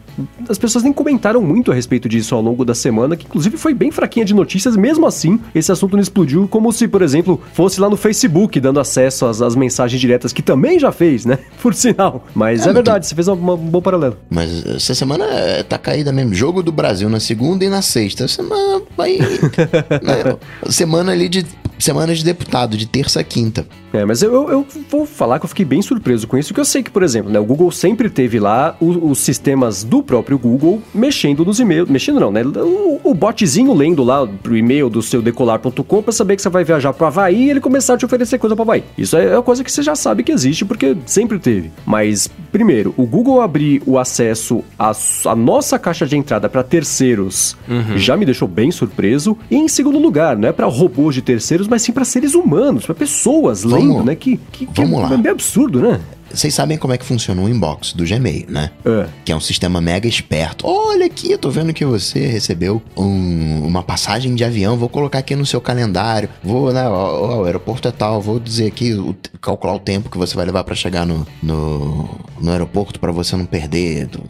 as 0.47 0.57
pessoas 0.57 0.83
nem 0.83 0.93
comentaram 0.93 1.41
muito 1.41 1.71
a 1.71 1.75
respeito 1.75 2.07
disso 2.09 2.35
ao 2.35 2.41
longo 2.41 2.65
da 2.65 2.75
semana, 2.75 3.15
que 3.15 3.25
inclusive 3.25 3.57
foi 3.57 3.73
bem 3.73 3.91
fraquinha 3.91 4.25
de 4.25 4.33
notícias, 4.33 4.75
mesmo 4.75 5.05
assim, 5.05 5.39
esse 5.53 5.71
assunto 5.71 5.93
não 5.93 6.01
explodiu, 6.01 6.47
como 6.47 6.71
se, 6.71 6.87
por 6.87 7.01
exemplo, 7.01 7.41
fosse 7.53 7.79
lá 7.79 7.89
no 7.89 7.97
Facebook 7.97 8.59
dando 8.59 8.79
acesso 8.79 9.25
às, 9.25 9.41
às 9.41 9.55
mensagens 9.55 9.99
diretas, 9.99 10.33
que 10.33 10.41
também 10.41 10.79
já 10.79 10.91
fez, 10.91 11.25
né? 11.25 11.39
Por 11.61 11.73
sinal. 11.73 12.25
Mas 12.33 12.65
é, 12.65 12.69
é 12.69 12.73
verdade, 12.73 13.05
você 13.05 13.15
fez 13.15 13.27
um 13.27 13.35
bom 13.35 13.81
paralelo. 13.81 14.17
Mas 14.29 14.65
essa 14.65 14.95
semana 14.95 15.25
é, 15.25 15.63
tá 15.63 15.77
caída 15.77 16.11
mesmo. 16.11 16.33
Jogo 16.33 16.63
do 16.63 16.71
Brasil 16.71 17.09
na 17.09 17.19
segunda 17.19 17.65
e 17.65 17.69
na 17.69 17.81
sexta. 17.81 18.27
Semana 18.27 18.81
vai. 18.95 19.17
né? 20.01 20.37
Semana 20.69 21.11
ali 21.11 21.27
de 21.27 21.45
semana 21.79 22.13
de 22.13 22.23
deputado, 22.23 22.77
de 22.77 22.85
terça 22.85 23.19
a 23.19 23.23
quinta. 23.23 23.67
É, 23.91 24.05
mas 24.05 24.21
eu, 24.21 24.49
eu, 24.49 24.67
vou 24.89 25.05
falar 25.05 25.39
que 25.39 25.45
eu 25.45 25.49
fiquei 25.49 25.65
bem 25.65 25.81
surpreso 25.81 26.27
com 26.27 26.37
isso, 26.37 26.49
porque 26.49 26.61
eu 26.61 26.65
sei 26.65 26.83
que, 26.83 26.91
por 26.91 27.01
exemplo, 27.01 27.31
né, 27.31 27.39
o 27.39 27.45
Google 27.45 27.71
sempre 27.71 28.09
teve 28.09 28.39
lá 28.39 28.75
o, 28.79 29.09
os 29.09 29.19
sistemas 29.19 29.83
do 29.83 30.03
próprio 30.03 30.37
Google 30.37 30.81
mexendo 30.93 31.43
nos 31.43 31.59
e-mails. 31.59 31.89
Mexendo 31.89 32.19
não, 32.19 32.31
né? 32.31 32.43
O, 32.43 32.99
o 33.03 33.13
botzinho 33.13 33.73
lendo 33.73 34.03
lá 34.03 34.27
pro 34.27 34.55
e-mail 34.55 34.89
do 34.89 35.01
seu 35.01 35.21
decolar.com 35.21 36.03
pra 36.03 36.11
saber 36.11 36.35
que 36.35 36.41
você 36.41 36.49
vai 36.49 36.63
viajar 36.63 36.93
pro 36.93 37.07
Havaí 37.07 37.45
e 37.45 37.49
ele 37.49 37.59
começar 37.59 37.95
a 37.95 37.97
te 37.97 38.05
oferecer 38.05 38.37
coisa 38.37 38.55
pro 38.55 38.63
Havaí. 38.63 38.83
Isso 38.97 39.17
é 39.17 39.33
uma 39.33 39.43
coisa 39.43 39.63
que 39.63 39.71
você 39.71 39.81
já 39.81 39.95
sabe 39.95 40.23
que 40.23 40.31
existe, 40.31 40.65
porque 40.65 40.95
sempre 41.05 41.39
teve. 41.39 41.71
Mas, 41.85 42.29
primeiro, 42.51 42.93
o 42.97 43.05
Google 43.05 43.41
abrir 43.41 43.81
o 43.85 43.97
acesso 43.97 44.63
à, 44.77 44.91
à 45.25 45.35
nossa 45.35 45.77
caixa 45.79 46.05
de 46.05 46.17
entrada 46.17 46.49
para 46.49 46.63
terceiros 46.63 47.55
uhum. 47.67 47.97
já 47.97 48.15
me 48.17 48.25
deixou 48.25 48.47
bem 48.47 48.71
surpreso. 48.71 49.37
E 49.49 49.55
em 49.55 49.67
segundo 49.67 49.99
lugar, 49.99 50.37
não 50.37 50.47
é 50.47 50.51
pra 50.51 50.65
robôs 50.67 51.15
de 51.15 51.21
terceiros, 51.21 51.67
mas 51.67 51.81
sim 51.81 51.91
para 51.91 52.05
seres 52.05 52.33
humanos, 52.33 52.85
para 52.85 52.95
pessoas 52.95 53.63
vamos, 53.63 53.79
lendo, 53.79 54.03
né? 54.03 54.15
Que, 54.15 54.37
que, 54.51 54.65
que 54.65 54.81
vamos 54.81 54.99
é, 54.99 55.01
lá. 55.03 55.13
é 55.13 55.17
bem 55.17 55.31
absurdo, 55.31 55.81
né? 55.81 55.99
Vocês 56.33 56.53
sabem 56.53 56.77
como 56.77 56.93
é 56.93 56.97
que 56.97 57.05
funciona 57.05 57.41
o 57.41 57.49
inbox 57.49 57.93
do 57.93 58.05
Gmail, 58.05 58.45
né? 58.49 58.71
É. 58.85 59.07
Que 59.25 59.31
é 59.31 59.35
um 59.35 59.39
sistema 59.39 59.81
mega 59.81 60.07
esperto. 60.07 60.67
Olha 60.67 61.05
aqui, 61.05 61.31
eu 61.31 61.37
tô 61.37 61.49
vendo 61.49 61.73
que 61.73 61.85
você 61.85 62.27
recebeu 62.27 62.81
um, 62.95 63.65
uma 63.65 63.83
passagem 63.83 64.35
de 64.35 64.43
avião. 64.43 64.77
Vou 64.77 64.89
colocar 64.89 65.19
aqui 65.19 65.35
no 65.35 65.45
seu 65.45 65.59
calendário. 65.59 66.29
Vou, 66.43 66.71
né? 66.71 66.87
Ó, 66.87 67.41
o 67.41 67.45
aeroporto 67.45 67.87
é 67.87 67.91
tal. 67.91 68.21
Vou 68.21 68.39
dizer 68.39 68.67
aqui, 68.67 68.93
o, 68.93 69.15
calcular 69.41 69.73
o 69.73 69.79
tempo 69.79 70.09
que 70.09 70.17
você 70.17 70.35
vai 70.35 70.45
levar 70.45 70.63
para 70.63 70.75
chegar 70.75 71.05
no, 71.05 71.25
no, 71.41 72.09
no 72.39 72.51
aeroporto 72.51 72.99
para 72.99 73.11
você 73.11 73.35
não 73.35 73.45
perder 73.45 74.09
o 74.15 74.23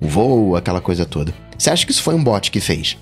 voo, 0.00 0.56
aquela 0.56 0.80
coisa 0.80 1.04
toda. 1.04 1.32
Você 1.58 1.70
acha 1.70 1.84
que 1.84 1.90
isso 1.90 2.02
foi 2.02 2.14
um 2.14 2.22
bot 2.22 2.50
que 2.50 2.60
fez? 2.60 2.96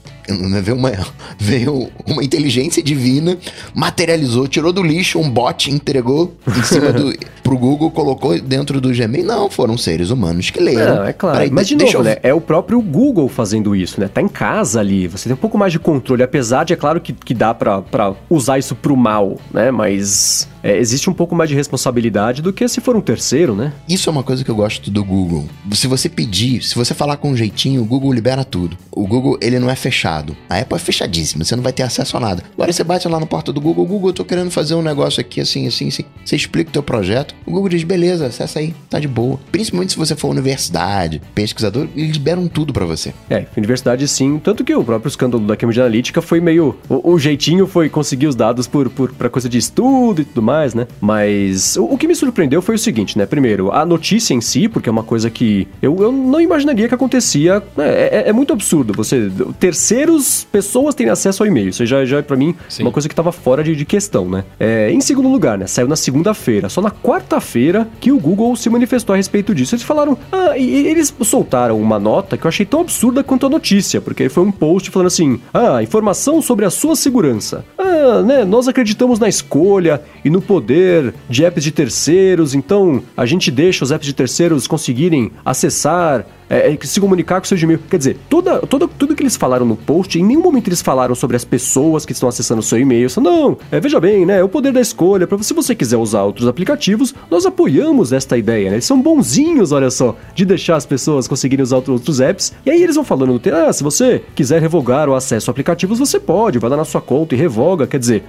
Veio 0.62 0.76
uma, 0.76 0.92
veio 1.38 1.90
uma 2.06 2.24
inteligência 2.24 2.82
divina, 2.82 3.36
materializou, 3.74 4.48
tirou 4.48 4.72
do 4.72 4.82
lixo 4.82 5.18
um 5.20 5.28
bot, 5.28 5.70
entregou 5.70 6.34
em 6.48 6.62
cima 6.62 6.92
do. 6.92 7.12
pro 7.46 7.56
Google, 7.56 7.92
colocou 7.92 8.40
dentro 8.40 8.80
do 8.80 8.90
Gmail. 8.92 9.24
Não, 9.24 9.48
foram 9.48 9.78
seres 9.78 10.10
humanos 10.10 10.50
que 10.50 10.58
leram. 10.58 10.96
Não, 10.96 11.04
é 11.04 11.12
claro. 11.12 11.36
Peraí, 11.36 11.50
Mas 11.50 11.68
de 11.68 11.76
novo, 11.76 11.98
eu... 11.98 12.02
né? 12.02 12.16
É 12.22 12.34
o 12.34 12.40
próprio 12.40 12.80
Google 12.82 13.28
fazendo 13.28 13.76
isso, 13.76 14.00
né? 14.00 14.08
Tá 14.08 14.20
em 14.20 14.26
casa 14.26 14.80
ali, 14.80 15.06
você 15.06 15.28
tem 15.28 15.34
um 15.34 15.40
pouco 15.40 15.56
mais 15.56 15.70
de 15.70 15.78
controle, 15.78 16.24
apesar 16.24 16.64
de, 16.64 16.72
é 16.72 16.76
claro, 16.76 17.00
que, 17.00 17.12
que 17.12 17.32
dá 17.32 17.54
para 17.54 18.14
usar 18.28 18.58
isso 18.58 18.74
pro 18.74 18.96
mal, 18.96 19.38
né? 19.52 19.70
Mas 19.70 20.48
é, 20.60 20.76
existe 20.76 21.08
um 21.08 21.12
pouco 21.12 21.36
mais 21.36 21.48
de 21.48 21.54
responsabilidade 21.54 22.42
do 22.42 22.52
que 22.52 22.66
se 22.66 22.80
for 22.80 22.96
um 22.96 23.00
terceiro, 23.00 23.54
né? 23.54 23.72
Isso 23.88 24.08
é 24.08 24.12
uma 24.12 24.24
coisa 24.24 24.42
que 24.42 24.50
eu 24.50 24.56
gosto 24.56 24.90
do 24.90 25.04
Google. 25.04 25.44
Se 25.70 25.86
você 25.86 26.08
pedir, 26.08 26.35
se 26.36 26.74
você 26.74 26.92
falar 26.92 27.16
com 27.16 27.30
um 27.30 27.36
jeitinho, 27.36 27.80
o 27.80 27.84
Google 27.84 28.12
libera 28.12 28.44
tudo. 28.44 28.76
O 28.92 29.06
Google, 29.06 29.38
ele 29.40 29.58
não 29.58 29.70
é 29.70 29.76
fechado. 29.76 30.36
A 30.50 30.58
Apple 30.58 30.76
é 30.76 30.78
fechadíssima, 30.78 31.44
você 31.44 31.56
não 31.56 31.62
vai 31.62 31.72
ter 31.72 31.82
acesso 31.82 32.16
a 32.16 32.20
nada. 32.20 32.42
Agora 32.52 32.70
você 32.70 32.84
bate 32.84 33.08
lá 33.08 33.18
na 33.18 33.26
porta 33.26 33.52
do 33.52 33.60
Google, 33.60 33.86
Google, 33.86 34.10
eu 34.10 34.14
tô 34.14 34.24
querendo 34.24 34.50
fazer 34.50 34.74
um 34.74 34.82
negócio 34.82 35.20
aqui 35.20 35.40
assim, 35.40 35.66
assim, 35.66 35.88
assim. 35.88 36.04
Você 36.24 36.36
explica 36.36 36.68
o 36.68 36.72
teu 36.72 36.82
projeto, 36.82 37.34
o 37.46 37.50
Google 37.50 37.70
diz, 37.70 37.82
beleza, 37.84 38.26
acessa 38.26 38.58
aí, 38.58 38.74
tá 38.90 38.98
de 38.98 39.08
boa. 39.08 39.40
Principalmente 39.50 39.92
se 39.92 39.98
você 39.98 40.14
for 40.14 40.28
universidade, 40.28 41.22
pesquisador, 41.34 41.88
eles 41.96 42.12
liberam 42.12 42.48
tudo 42.48 42.72
para 42.72 42.84
você. 42.84 43.14
É, 43.30 43.46
universidade 43.56 44.06
sim, 44.06 44.38
tanto 44.38 44.62
que 44.62 44.74
o 44.74 44.84
próprio 44.84 45.08
escândalo 45.08 45.46
da 45.46 45.56
Cambridge 45.56 45.80
Analytica 45.80 46.20
foi 46.20 46.40
meio... 46.40 46.76
O, 46.88 47.12
o 47.12 47.18
jeitinho 47.18 47.66
foi 47.66 47.88
conseguir 47.88 48.26
os 48.26 48.34
dados 48.34 48.66
por, 48.66 48.90
por, 48.90 49.12
pra 49.12 49.30
coisa 49.30 49.48
de 49.48 49.56
estudo 49.56 50.20
e 50.20 50.24
tudo 50.24 50.42
mais, 50.42 50.74
né? 50.74 50.86
Mas 51.00 51.76
o, 51.76 51.84
o, 51.84 51.98
que 51.98 52.06
me 52.06 52.14
surpreendeu 52.14 52.60
foi 52.60 52.74
o 52.74 52.78
seguinte, 52.78 53.16
né? 53.16 53.24
Primeiro, 53.24 53.72
a 53.72 53.86
notícia 53.86 54.34
em 54.34 54.40
si, 54.40 54.68
porque 54.68 54.88
é 54.88 54.92
uma 54.92 55.02
coisa 55.02 55.30
que 55.30 55.66
eu, 55.80 55.96
eu 56.02 56.12
não 56.16 56.40
imaginaria 56.40 56.88
que 56.88 56.94
acontecia. 56.94 57.62
É, 57.78 58.22
é, 58.24 58.28
é, 58.30 58.32
muito 58.32 58.52
absurdo. 58.52 58.92
Você. 58.94 59.30
Terceiros 59.58 60.44
pessoas 60.50 60.94
têm 60.94 61.08
acesso 61.08 61.42
ao 61.42 61.46
e-mail. 61.46 61.68
Isso 61.68 61.84
já, 61.86 62.04
já 62.04 62.18
é 62.18 62.22
pra 62.22 62.36
mim 62.36 62.54
Sim. 62.68 62.82
uma 62.82 62.92
coisa 62.92 63.08
que 63.08 63.14
tava 63.14 63.32
fora 63.32 63.62
de, 63.62 63.76
de 63.76 63.84
questão, 63.84 64.28
né? 64.28 64.44
É, 64.58 64.90
em 64.90 65.00
segundo 65.00 65.28
lugar, 65.28 65.58
né? 65.58 65.66
Saiu 65.66 65.88
na 65.88 65.96
segunda-feira. 65.96 66.68
Só 66.68 66.80
na 66.80 66.90
quarta-feira 66.90 67.88
que 68.00 68.10
o 68.10 68.18
Google 68.18 68.56
se 68.56 68.68
manifestou 68.68 69.14
a 69.14 69.16
respeito 69.16 69.54
disso. 69.54 69.74
Eles 69.74 69.84
falaram. 69.84 70.18
Ah, 70.32 70.56
e 70.56 70.86
eles 70.86 71.14
soltaram 71.22 71.80
uma 71.80 71.98
nota 71.98 72.36
que 72.36 72.44
eu 72.44 72.48
achei 72.48 72.66
tão 72.66 72.80
absurda 72.80 73.22
quanto 73.22 73.46
a 73.46 73.48
notícia, 73.48 74.00
porque 74.00 74.28
foi 74.28 74.42
um 74.42 74.52
post 74.52 74.90
falando 74.90 75.08
assim: 75.08 75.40
ah, 75.52 75.82
informação 75.82 76.40
sobre 76.40 76.64
a 76.64 76.70
sua 76.70 76.96
segurança. 76.96 77.64
Ah, 77.78 78.22
né? 78.22 78.44
Nós 78.44 78.68
acreditamos 78.68 79.18
na 79.18 79.28
escolha 79.28 80.00
e 80.24 80.30
no 80.30 80.40
poder 80.40 81.14
de 81.28 81.44
apps 81.44 81.62
de 81.62 81.70
terceiros, 81.70 82.54
então 82.54 83.02
a 83.16 83.26
gente 83.26 83.50
deixa 83.50 83.84
os 83.84 83.90
apps 83.90 84.06
de 84.06 84.12
terceiros 84.12 84.66
conseguirem 84.66 85.30
acessar 85.44 86.05
é, 86.14 86.24
é, 86.48 86.76
se 86.82 87.00
comunicar 87.00 87.40
com 87.40 87.44
o 87.44 87.48
seu 87.48 87.58
Gmail. 87.58 87.80
Quer 87.90 87.98
dizer, 87.98 88.18
toda, 88.28 88.60
toda, 88.60 88.86
tudo 88.86 89.14
que 89.14 89.22
eles 89.22 89.36
falaram 89.36 89.66
no 89.66 89.76
post, 89.76 90.18
em 90.18 90.24
nenhum 90.24 90.42
momento 90.42 90.68
eles 90.68 90.82
falaram 90.82 91.14
sobre 91.14 91.36
as 91.36 91.44
pessoas 91.44 92.04
que 92.04 92.12
estão 92.12 92.28
acessando 92.28 92.62
seu 92.62 92.78
e-mail. 92.78 93.08
Não, 93.20 93.56
é, 93.70 93.80
veja 93.80 93.98
bem, 94.00 94.26
né? 94.26 94.38
É 94.40 94.44
o 94.44 94.48
poder 94.48 94.72
da 94.72 94.80
escolha. 94.80 95.26
Pra, 95.26 95.38
se 95.42 95.54
você 95.54 95.74
quiser 95.74 95.96
usar 95.96 96.22
outros 96.22 96.46
aplicativos, 96.46 97.14
nós 97.30 97.46
apoiamos 97.46 98.12
esta 98.12 98.36
ideia, 98.36 98.70
né? 98.70 98.76
Eles 98.76 98.84
são 98.84 99.00
bonzinhos, 99.00 99.72
olha 99.72 99.90
só, 99.90 100.16
de 100.34 100.44
deixar 100.44 100.76
as 100.76 100.86
pessoas 100.86 101.26
conseguirem 101.26 101.62
usar 101.62 101.76
outros 101.76 102.20
apps. 102.20 102.52
E 102.64 102.70
aí 102.70 102.82
eles 102.82 102.96
vão 102.96 103.04
falando 103.04 103.40
ah, 103.52 103.72
se 103.72 103.82
você 103.82 104.22
quiser 104.34 104.60
revogar 104.60 105.08
o 105.08 105.14
acesso 105.14 105.50
a 105.50 105.52
aplicativos, 105.52 105.98
você 105.98 106.18
pode, 106.18 106.58
vai 106.58 106.70
lá 106.70 106.76
na 106.76 106.84
sua 106.84 107.00
conta 107.00 107.34
e 107.34 107.38
revoga. 107.38 107.86
Quer 107.86 107.98
dizer, 107.98 108.24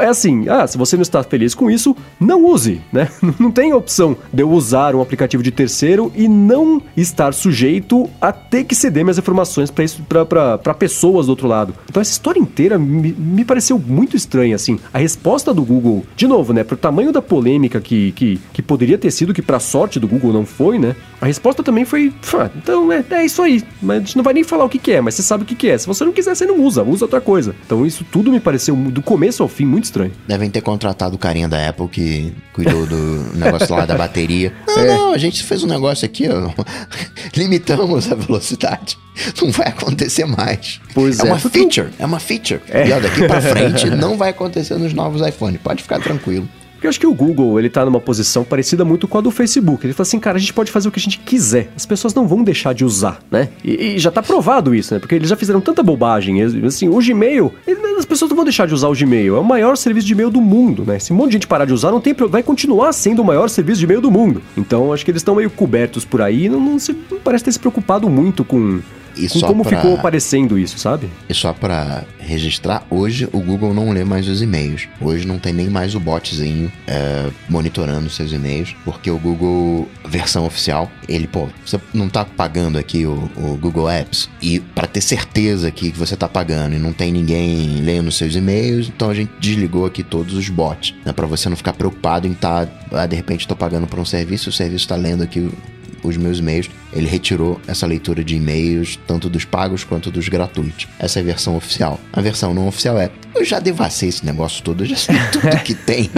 é 0.00 0.06
assim, 0.06 0.48
ah, 0.48 0.66
se 0.66 0.78
você 0.78 0.96
não 0.96 1.02
está 1.02 1.22
feliz 1.22 1.54
com 1.54 1.70
isso, 1.70 1.96
não 2.20 2.44
use, 2.44 2.80
né? 2.92 3.08
Não 3.38 3.50
tem 3.50 3.72
opção 3.72 4.16
de 4.32 4.42
eu 4.42 4.50
usar 4.50 4.94
um 4.94 5.00
aplicativo 5.00 5.42
de 5.42 5.50
terceiro 5.50 6.12
e 6.14 6.28
não 6.28 6.80
estar 6.96 7.32
sujeito 7.42 8.08
a 8.20 8.30
ter 8.32 8.64
que 8.64 8.74
ceder 8.74 9.04
minhas 9.04 9.18
informações 9.18 9.70
para 9.70 10.74
pessoas 10.74 11.26
do 11.26 11.30
outro 11.30 11.48
lado. 11.48 11.74
Então 11.88 12.00
essa 12.00 12.12
história 12.12 12.38
inteira 12.38 12.78
me, 12.78 13.12
me, 13.12 13.44
pareceu 13.44 13.78
muito 13.78 14.16
estranha, 14.16 14.54
assim. 14.54 14.78
A 14.92 14.98
resposta 14.98 15.52
do 15.52 15.62
Google, 15.62 16.04
de 16.16 16.26
novo, 16.26 16.52
né, 16.52 16.62
pro 16.62 16.76
tamanho 16.76 17.12
da 17.12 17.20
polêmica 17.20 17.80
que, 17.80 18.12
que, 18.12 18.40
que 18.52 18.62
poderia 18.62 18.96
ter 18.96 19.10
sido, 19.10 19.34
que 19.34 19.42
pra 19.42 19.58
sorte 19.58 19.98
do 19.98 20.06
Google 20.06 20.32
não 20.32 20.46
foi, 20.46 20.78
né? 20.78 20.94
A 21.20 21.26
resposta 21.26 21.62
também 21.62 21.84
foi, 21.84 22.12
então 22.56 22.92
é, 22.92 23.04
é 23.10 23.24
isso 23.24 23.42
aí. 23.42 23.62
Mas 23.80 23.96
a 23.96 24.00
gente 24.00 24.16
não 24.16 24.24
vai 24.24 24.34
nem 24.34 24.44
falar 24.44 24.64
o 24.64 24.68
que, 24.68 24.78
que 24.78 24.92
é, 24.92 25.00
mas 25.00 25.14
você 25.14 25.22
sabe 25.22 25.42
o 25.42 25.46
que, 25.46 25.54
que 25.54 25.68
é. 25.68 25.76
Se 25.76 25.86
você 25.86 26.04
não 26.04 26.12
quiser, 26.12 26.34
você 26.34 26.46
não 26.46 26.60
usa, 26.60 26.82
usa 26.82 27.04
outra 27.04 27.20
coisa. 27.20 27.54
Então 27.66 27.84
isso 27.84 28.04
tudo 28.10 28.30
me 28.30 28.40
pareceu, 28.40 28.74
do 28.74 29.02
começo 29.02 29.42
ao 29.42 29.48
fim, 29.48 29.64
muito 29.64 29.84
estranho. 29.84 30.12
Devem 30.26 30.50
ter 30.50 30.60
contratado 30.60 31.16
o 31.16 31.18
carinha 31.18 31.48
da 31.48 31.68
Apple 31.68 31.88
que 31.88 32.32
cuidou 32.52 32.86
do 32.86 32.96
negócio 33.34 33.74
lá 33.74 33.84
da 33.84 33.96
bateria. 33.96 34.52
Não, 34.66 34.78
é. 34.78 34.86
não, 34.86 35.12
a 35.12 35.18
gente 35.18 35.42
fez 35.42 35.62
um 35.64 35.68
negócio 35.68 36.04
aqui, 36.04 36.28
ó 36.28 36.52
limitamos 37.34 38.10
a 38.10 38.14
velocidade. 38.14 38.98
Não 39.40 39.50
vai 39.50 39.68
acontecer 39.68 40.24
mais. 40.24 40.80
Pois 40.94 41.20
é. 41.20 41.22
É 41.22 41.32
uma 41.32 41.38
feature, 41.38 41.90
é 41.98 42.06
uma 42.06 42.20
feature. 42.20 42.60
É. 42.68 42.88
E 42.88 42.92
ó, 42.92 43.00
daqui 43.00 43.26
pra 43.26 43.40
frente 43.42 43.90
não 43.90 44.16
vai 44.16 44.30
acontecer 44.30 44.74
nos 44.76 44.92
novos 44.92 45.26
iPhone. 45.26 45.58
Pode 45.58 45.82
ficar 45.82 46.00
tranquilo. 46.00 46.48
Eu 46.86 46.90
acho 46.90 46.98
que 46.98 47.06
o 47.06 47.14
Google, 47.14 47.58
ele 47.58 47.70
tá 47.70 47.84
numa 47.84 48.00
posição 48.00 48.44
parecida 48.44 48.84
muito 48.84 49.06
com 49.06 49.18
a 49.18 49.20
do 49.20 49.30
Facebook. 49.30 49.86
Ele 49.86 49.92
fala 49.92 50.02
assim, 50.02 50.18
cara, 50.18 50.36
a 50.36 50.40
gente 50.40 50.52
pode 50.52 50.70
fazer 50.70 50.88
o 50.88 50.92
que 50.92 50.98
a 50.98 51.02
gente 51.02 51.18
quiser. 51.18 51.70
As 51.76 51.86
pessoas 51.86 52.12
não 52.12 52.26
vão 52.26 52.42
deixar 52.42 52.74
de 52.74 52.84
usar, 52.84 53.20
né? 53.30 53.50
E, 53.64 53.94
e 53.94 53.98
já 53.98 54.10
tá 54.10 54.22
provado 54.22 54.74
isso, 54.74 54.92
né? 54.92 55.00
Porque 55.00 55.14
eles 55.14 55.28
já 55.28 55.36
fizeram 55.36 55.60
tanta 55.60 55.82
bobagem. 55.82 56.42
Assim, 56.42 56.88
o 56.88 56.98
Gmail, 56.98 57.52
as 57.98 58.04
pessoas 58.04 58.30
não 58.30 58.36
vão 58.36 58.44
deixar 58.44 58.66
de 58.66 58.74
usar 58.74 58.88
o 58.88 58.94
Gmail. 58.94 59.36
É 59.36 59.38
o 59.38 59.44
maior 59.44 59.76
serviço 59.76 60.06
de 60.06 60.12
e-mail 60.12 60.30
do 60.30 60.40
mundo, 60.40 60.84
né? 60.84 60.98
Se 60.98 61.12
um 61.12 61.16
monte 61.16 61.28
de 61.28 61.32
gente 61.34 61.46
parar 61.46 61.64
de 61.64 61.72
usar, 61.72 61.90
não 61.90 62.00
tem, 62.00 62.14
vai 62.14 62.42
continuar 62.42 62.92
sendo 62.92 63.22
o 63.22 63.24
maior 63.24 63.48
serviço 63.48 63.78
de 63.78 63.84
e-mail 63.84 64.00
do 64.00 64.10
mundo. 64.10 64.42
Então, 64.56 64.92
acho 64.92 65.04
que 65.04 65.10
eles 65.10 65.20
estão 65.20 65.34
meio 65.34 65.50
cobertos 65.50 66.04
por 66.04 66.20
aí. 66.20 66.48
Não, 66.48 66.58
não, 66.58 66.78
se, 66.78 66.96
não 67.10 67.20
parece 67.20 67.44
ter 67.44 67.52
se 67.52 67.58
preocupado 67.58 68.08
muito 68.10 68.44
com 68.44 68.80
e 69.16 69.28
com 69.28 69.40
como 69.40 69.64
pra... 69.64 69.76
ficou 69.76 69.94
aparecendo 69.94 70.58
isso, 70.58 70.78
sabe? 70.78 71.08
E 71.28 71.34
só 71.34 71.52
para 71.52 72.04
registrar, 72.18 72.86
hoje 72.90 73.28
o 73.32 73.40
Google 73.40 73.74
não 73.74 73.90
lê 73.90 74.04
mais 74.04 74.28
os 74.28 74.40
e-mails. 74.40 74.88
Hoje 75.00 75.26
não 75.26 75.38
tem 75.38 75.52
nem 75.52 75.68
mais 75.68 75.94
o 75.94 76.00
botzinho 76.00 76.70
é, 76.86 77.30
monitorando 77.48 78.08
seus 78.08 78.32
e-mails, 78.32 78.74
porque 78.84 79.10
o 79.10 79.18
Google, 79.18 79.88
versão 80.08 80.46
oficial, 80.46 80.90
ele, 81.08 81.26
pô, 81.26 81.48
você 81.64 81.80
não 81.92 82.08
tá 82.08 82.24
pagando 82.24 82.78
aqui 82.78 83.04
o, 83.06 83.30
o 83.36 83.56
Google 83.60 83.90
Apps 83.90 84.28
e 84.40 84.60
para 84.60 84.86
ter 84.86 85.00
certeza 85.00 85.68
aqui 85.68 85.90
que 85.90 85.98
você 85.98 86.16
tá 86.16 86.28
pagando 86.28 86.74
e 86.74 86.78
não 86.78 86.92
tem 86.92 87.12
ninguém 87.12 87.80
lendo 87.80 88.10
seus 88.10 88.34
e-mails, 88.34 88.88
então 88.88 89.10
a 89.10 89.14
gente 89.14 89.32
desligou 89.38 89.86
aqui 89.86 90.02
todos 90.02 90.34
os 90.34 90.48
bots, 90.48 90.94
né, 91.04 91.12
para 91.12 91.26
você 91.26 91.48
não 91.48 91.56
ficar 91.56 91.72
preocupado 91.72 92.26
em 92.26 92.32
estar, 92.32 92.66
tá, 92.66 93.02
ah, 93.02 93.06
de 93.06 93.16
repente 93.16 93.46
tô 93.46 93.56
pagando 93.56 93.86
por 93.86 93.98
um 93.98 94.04
serviço, 94.04 94.50
o 94.50 94.52
serviço 94.52 94.88
tá 94.88 94.96
lendo 94.96 95.22
aqui 95.22 95.50
os 96.02 96.16
meus 96.16 96.38
e-mails, 96.38 96.68
ele 96.92 97.06
retirou 97.06 97.60
essa 97.66 97.86
leitura 97.86 98.22
de 98.22 98.36
e-mails, 98.36 98.98
tanto 99.06 99.28
dos 99.28 99.44
pagos 99.44 99.84
quanto 99.84 100.10
dos 100.10 100.28
gratuitos. 100.28 100.86
Essa 100.98 101.18
é 101.18 101.22
a 101.22 101.24
versão 101.24 101.56
oficial. 101.56 101.98
A 102.12 102.20
versão 102.20 102.52
não 102.52 102.68
oficial 102.68 102.98
é: 102.98 103.10
eu 103.34 103.44
já 103.44 103.58
devassei 103.58 104.08
esse 104.08 104.24
negócio 104.26 104.62
todo, 104.62 104.82
eu 104.82 104.88
já 104.88 104.96
sei 104.96 105.16
tudo 105.32 105.56
que 105.64 105.74
tem. 105.74 106.10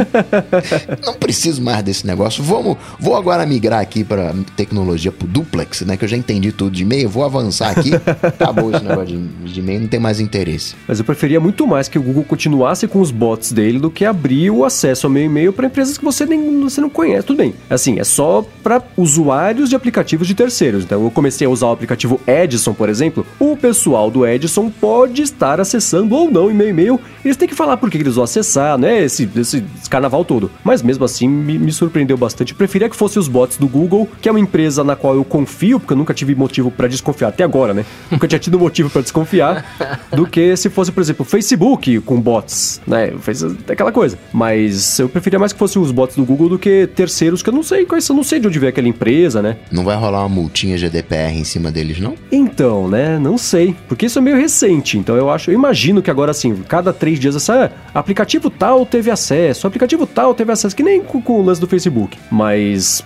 não 1.04 1.14
preciso 1.14 1.62
mais 1.62 1.82
desse 1.82 2.06
negócio. 2.06 2.42
Vamos, 2.42 2.76
vou 2.98 3.16
agora 3.16 3.46
migrar 3.46 3.80
aqui 3.80 4.02
para 4.02 4.34
tecnologia 4.56 5.12
pro 5.12 5.26
duplex, 5.26 5.82
né? 5.82 5.96
Que 5.96 6.04
eu 6.04 6.08
já 6.08 6.16
entendi 6.16 6.50
tudo 6.50 6.72
de 6.72 6.82
e-mail, 6.82 7.08
vou 7.08 7.24
avançar 7.24 7.70
aqui. 7.70 7.92
Acabou 8.22 8.74
esse 8.74 8.84
negócio 8.84 9.16
de, 9.16 9.52
de 9.52 9.60
e-mail, 9.60 9.80
não 9.80 9.88
tem 9.88 10.00
mais 10.00 10.18
interesse. 10.18 10.74
Mas 10.88 10.98
eu 10.98 11.04
preferia 11.04 11.38
muito 11.38 11.66
mais 11.66 11.88
que 11.88 11.98
o 11.98 12.02
Google 12.02 12.24
continuasse 12.24 12.88
com 12.88 13.00
os 13.00 13.10
bots 13.10 13.52
dele 13.52 13.78
do 13.78 13.90
que 13.90 14.04
abrir 14.04 14.50
o 14.50 14.64
acesso 14.64 15.06
ao 15.06 15.12
meu 15.12 15.24
e-mail 15.24 15.52
para 15.52 15.66
empresas 15.66 15.96
que 15.96 16.04
você 16.04 16.26
nem 16.26 16.60
você 16.62 16.80
não 16.80 16.90
conhece. 16.90 17.26
Tudo 17.26 17.36
bem. 17.36 17.54
Assim, 17.70 17.98
é 17.98 18.04
só 18.04 18.44
para 18.62 18.82
usuários 18.96 19.68
de 19.68 19.76
aplicativos 19.76 20.26
de 20.26 20.34
terceiros. 20.34 20.63
Então 20.64 21.02
eu 21.02 21.10
comecei 21.10 21.46
a 21.46 21.50
usar 21.50 21.66
o 21.66 21.72
aplicativo 21.72 22.20
Edison, 22.26 22.74
por 22.74 22.88
exemplo. 22.88 23.26
O 23.38 23.56
pessoal 23.56 24.10
do 24.10 24.26
Edison 24.26 24.70
pode 24.70 25.22
estar 25.22 25.60
acessando 25.60 26.14
ou 26.14 26.30
não 26.30 26.50
e-mail 26.50 26.70
e-mail. 26.70 27.00
Eles 27.24 27.36
têm 27.36 27.48
que 27.48 27.54
falar 27.54 27.76
por 27.76 27.90
que 27.90 27.96
eles 27.96 28.16
vão 28.16 28.24
acessar, 28.24 28.76
né? 28.76 29.02
Esse, 29.02 29.28
esse 29.36 29.62
carnaval 29.88 30.24
todo. 30.24 30.50
Mas 30.62 30.82
mesmo 30.82 31.04
assim 31.04 31.28
me, 31.28 31.58
me 31.58 31.72
surpreendeu 31.72 32.16
bastante. 32.16 32.54
Preferia 32.54 32.88
que 32.88 32.96
fosse 32.96 33.18
os 33.18 33.28
bots 33.28 33.56
do 33.56 33.66
Google, 33.66 34.08
que 34.20 34.28
é 34.28 34.32
uma 34.32 34.40
empresa 34.40 34.84
na 34.84 34.94
qual 34.96 35.14
eu 35.14 35.24
confio, 35.24 35.80
porque 35.80 35.92
eu 35.92 35.96
nunca 35.96 36.12
tive 36.12 36.34
motivo 36.34 36.70
para 36.70 36.88
desconfiar 36.88 37.28
até 37.28 37.44
agora, 37.44 37.72
né? 37.72 37.84
nunca 38.10 38.28
tinha 38.28 38.38
tido 38.38 38.58
motivo 38.58 38.90
para 38.90 39.02
desconfiar, 39.02 39.64
do 40.14 40.26
que 40.26 40.56
se 40.56 40.68
fosse, 40.68 40.92
por 40.92 41.00
exemplo, 41.00 41.22
o 41.22 41.28
Facebook 41.28 42.00
com 42.00 42.20
bots, 42.20 42.80
né? 42.86 43.12
Fez 43.20 43.42
aquela 43.68 43.92
coisa. 43.92 44.18
Mas 44.32 44.98
eu 44.98 45.08
preferia 45.08 45.38
mais 45.38 45.52
que 45.52 45.58
fosse 45.58 45.78
os 45.78 45.90
bots 45.90 46.16
do 46.16 46.24
Google 46.24 46.50
do 46.50 46.58
que 46.58 46.86
terceiros 46.94 47.42
que 47.42 47.48
eu 47.48 47.54
não 47.54 47.62
sei 47.62 47.84
quais 47.84 48.04
são, 48.04 48.16
não 48.16 48.24
sei 48.24 48.38
de 48.38 48.48
onde 48.48 48.58
veio 48.58 48.70
aquela 48.70 48.88
empresa, 48.88 49.40
né? 49.40 49.56
Não 49.70 49.84
vai 49.84 49.96
rolar 49.96 50.26
uma 50.26 50.40
multinha 50.54 50.78
GDPR 50.78 51.36
em 51.36 51.42
cima 51.42 51.72
deles, 51.72 51.98
não? 51.98 52.14
Então, 52.30 52.86
né? 52.88 53.18
Não 53.18 53.36
sei. 53.36 53.74
Porque 53.88 54.06
isso 54.06 54.20
é 54.20 54.22
meio 54.22 54.36
recente. 54.36 54.96
Então 54.96 55.16
eu 55.16 55.28
acho, 55.28 55.50
eu 55.50 55.54
imagino 55.54 56.00
que 56.00 56.10
agora, 56.10 56.30
assim, 56.30 56.54
cada 56.68 56.92
três 56.92 57.18
dias, 57.18 57.34
essa 57.34 57.72
aplicativo 57.92 58.48
tal 58.48 58.86
teve 58.86 59.10
acesso, 59.10 59.66
aplicativo 59.66 60.06
tal 60.06 60.32
teve 60.32 60.52
acesso, 60.52 60.76
que 60.76 60.82
nem 60.84 61.02
com, 61.02 61.20
com 61.20 61.40
o 61.40 61.44
lance 61.44 61.60
do 61.60 61.66
Facebook. 61.66 62.16
Mas 62.30 63.04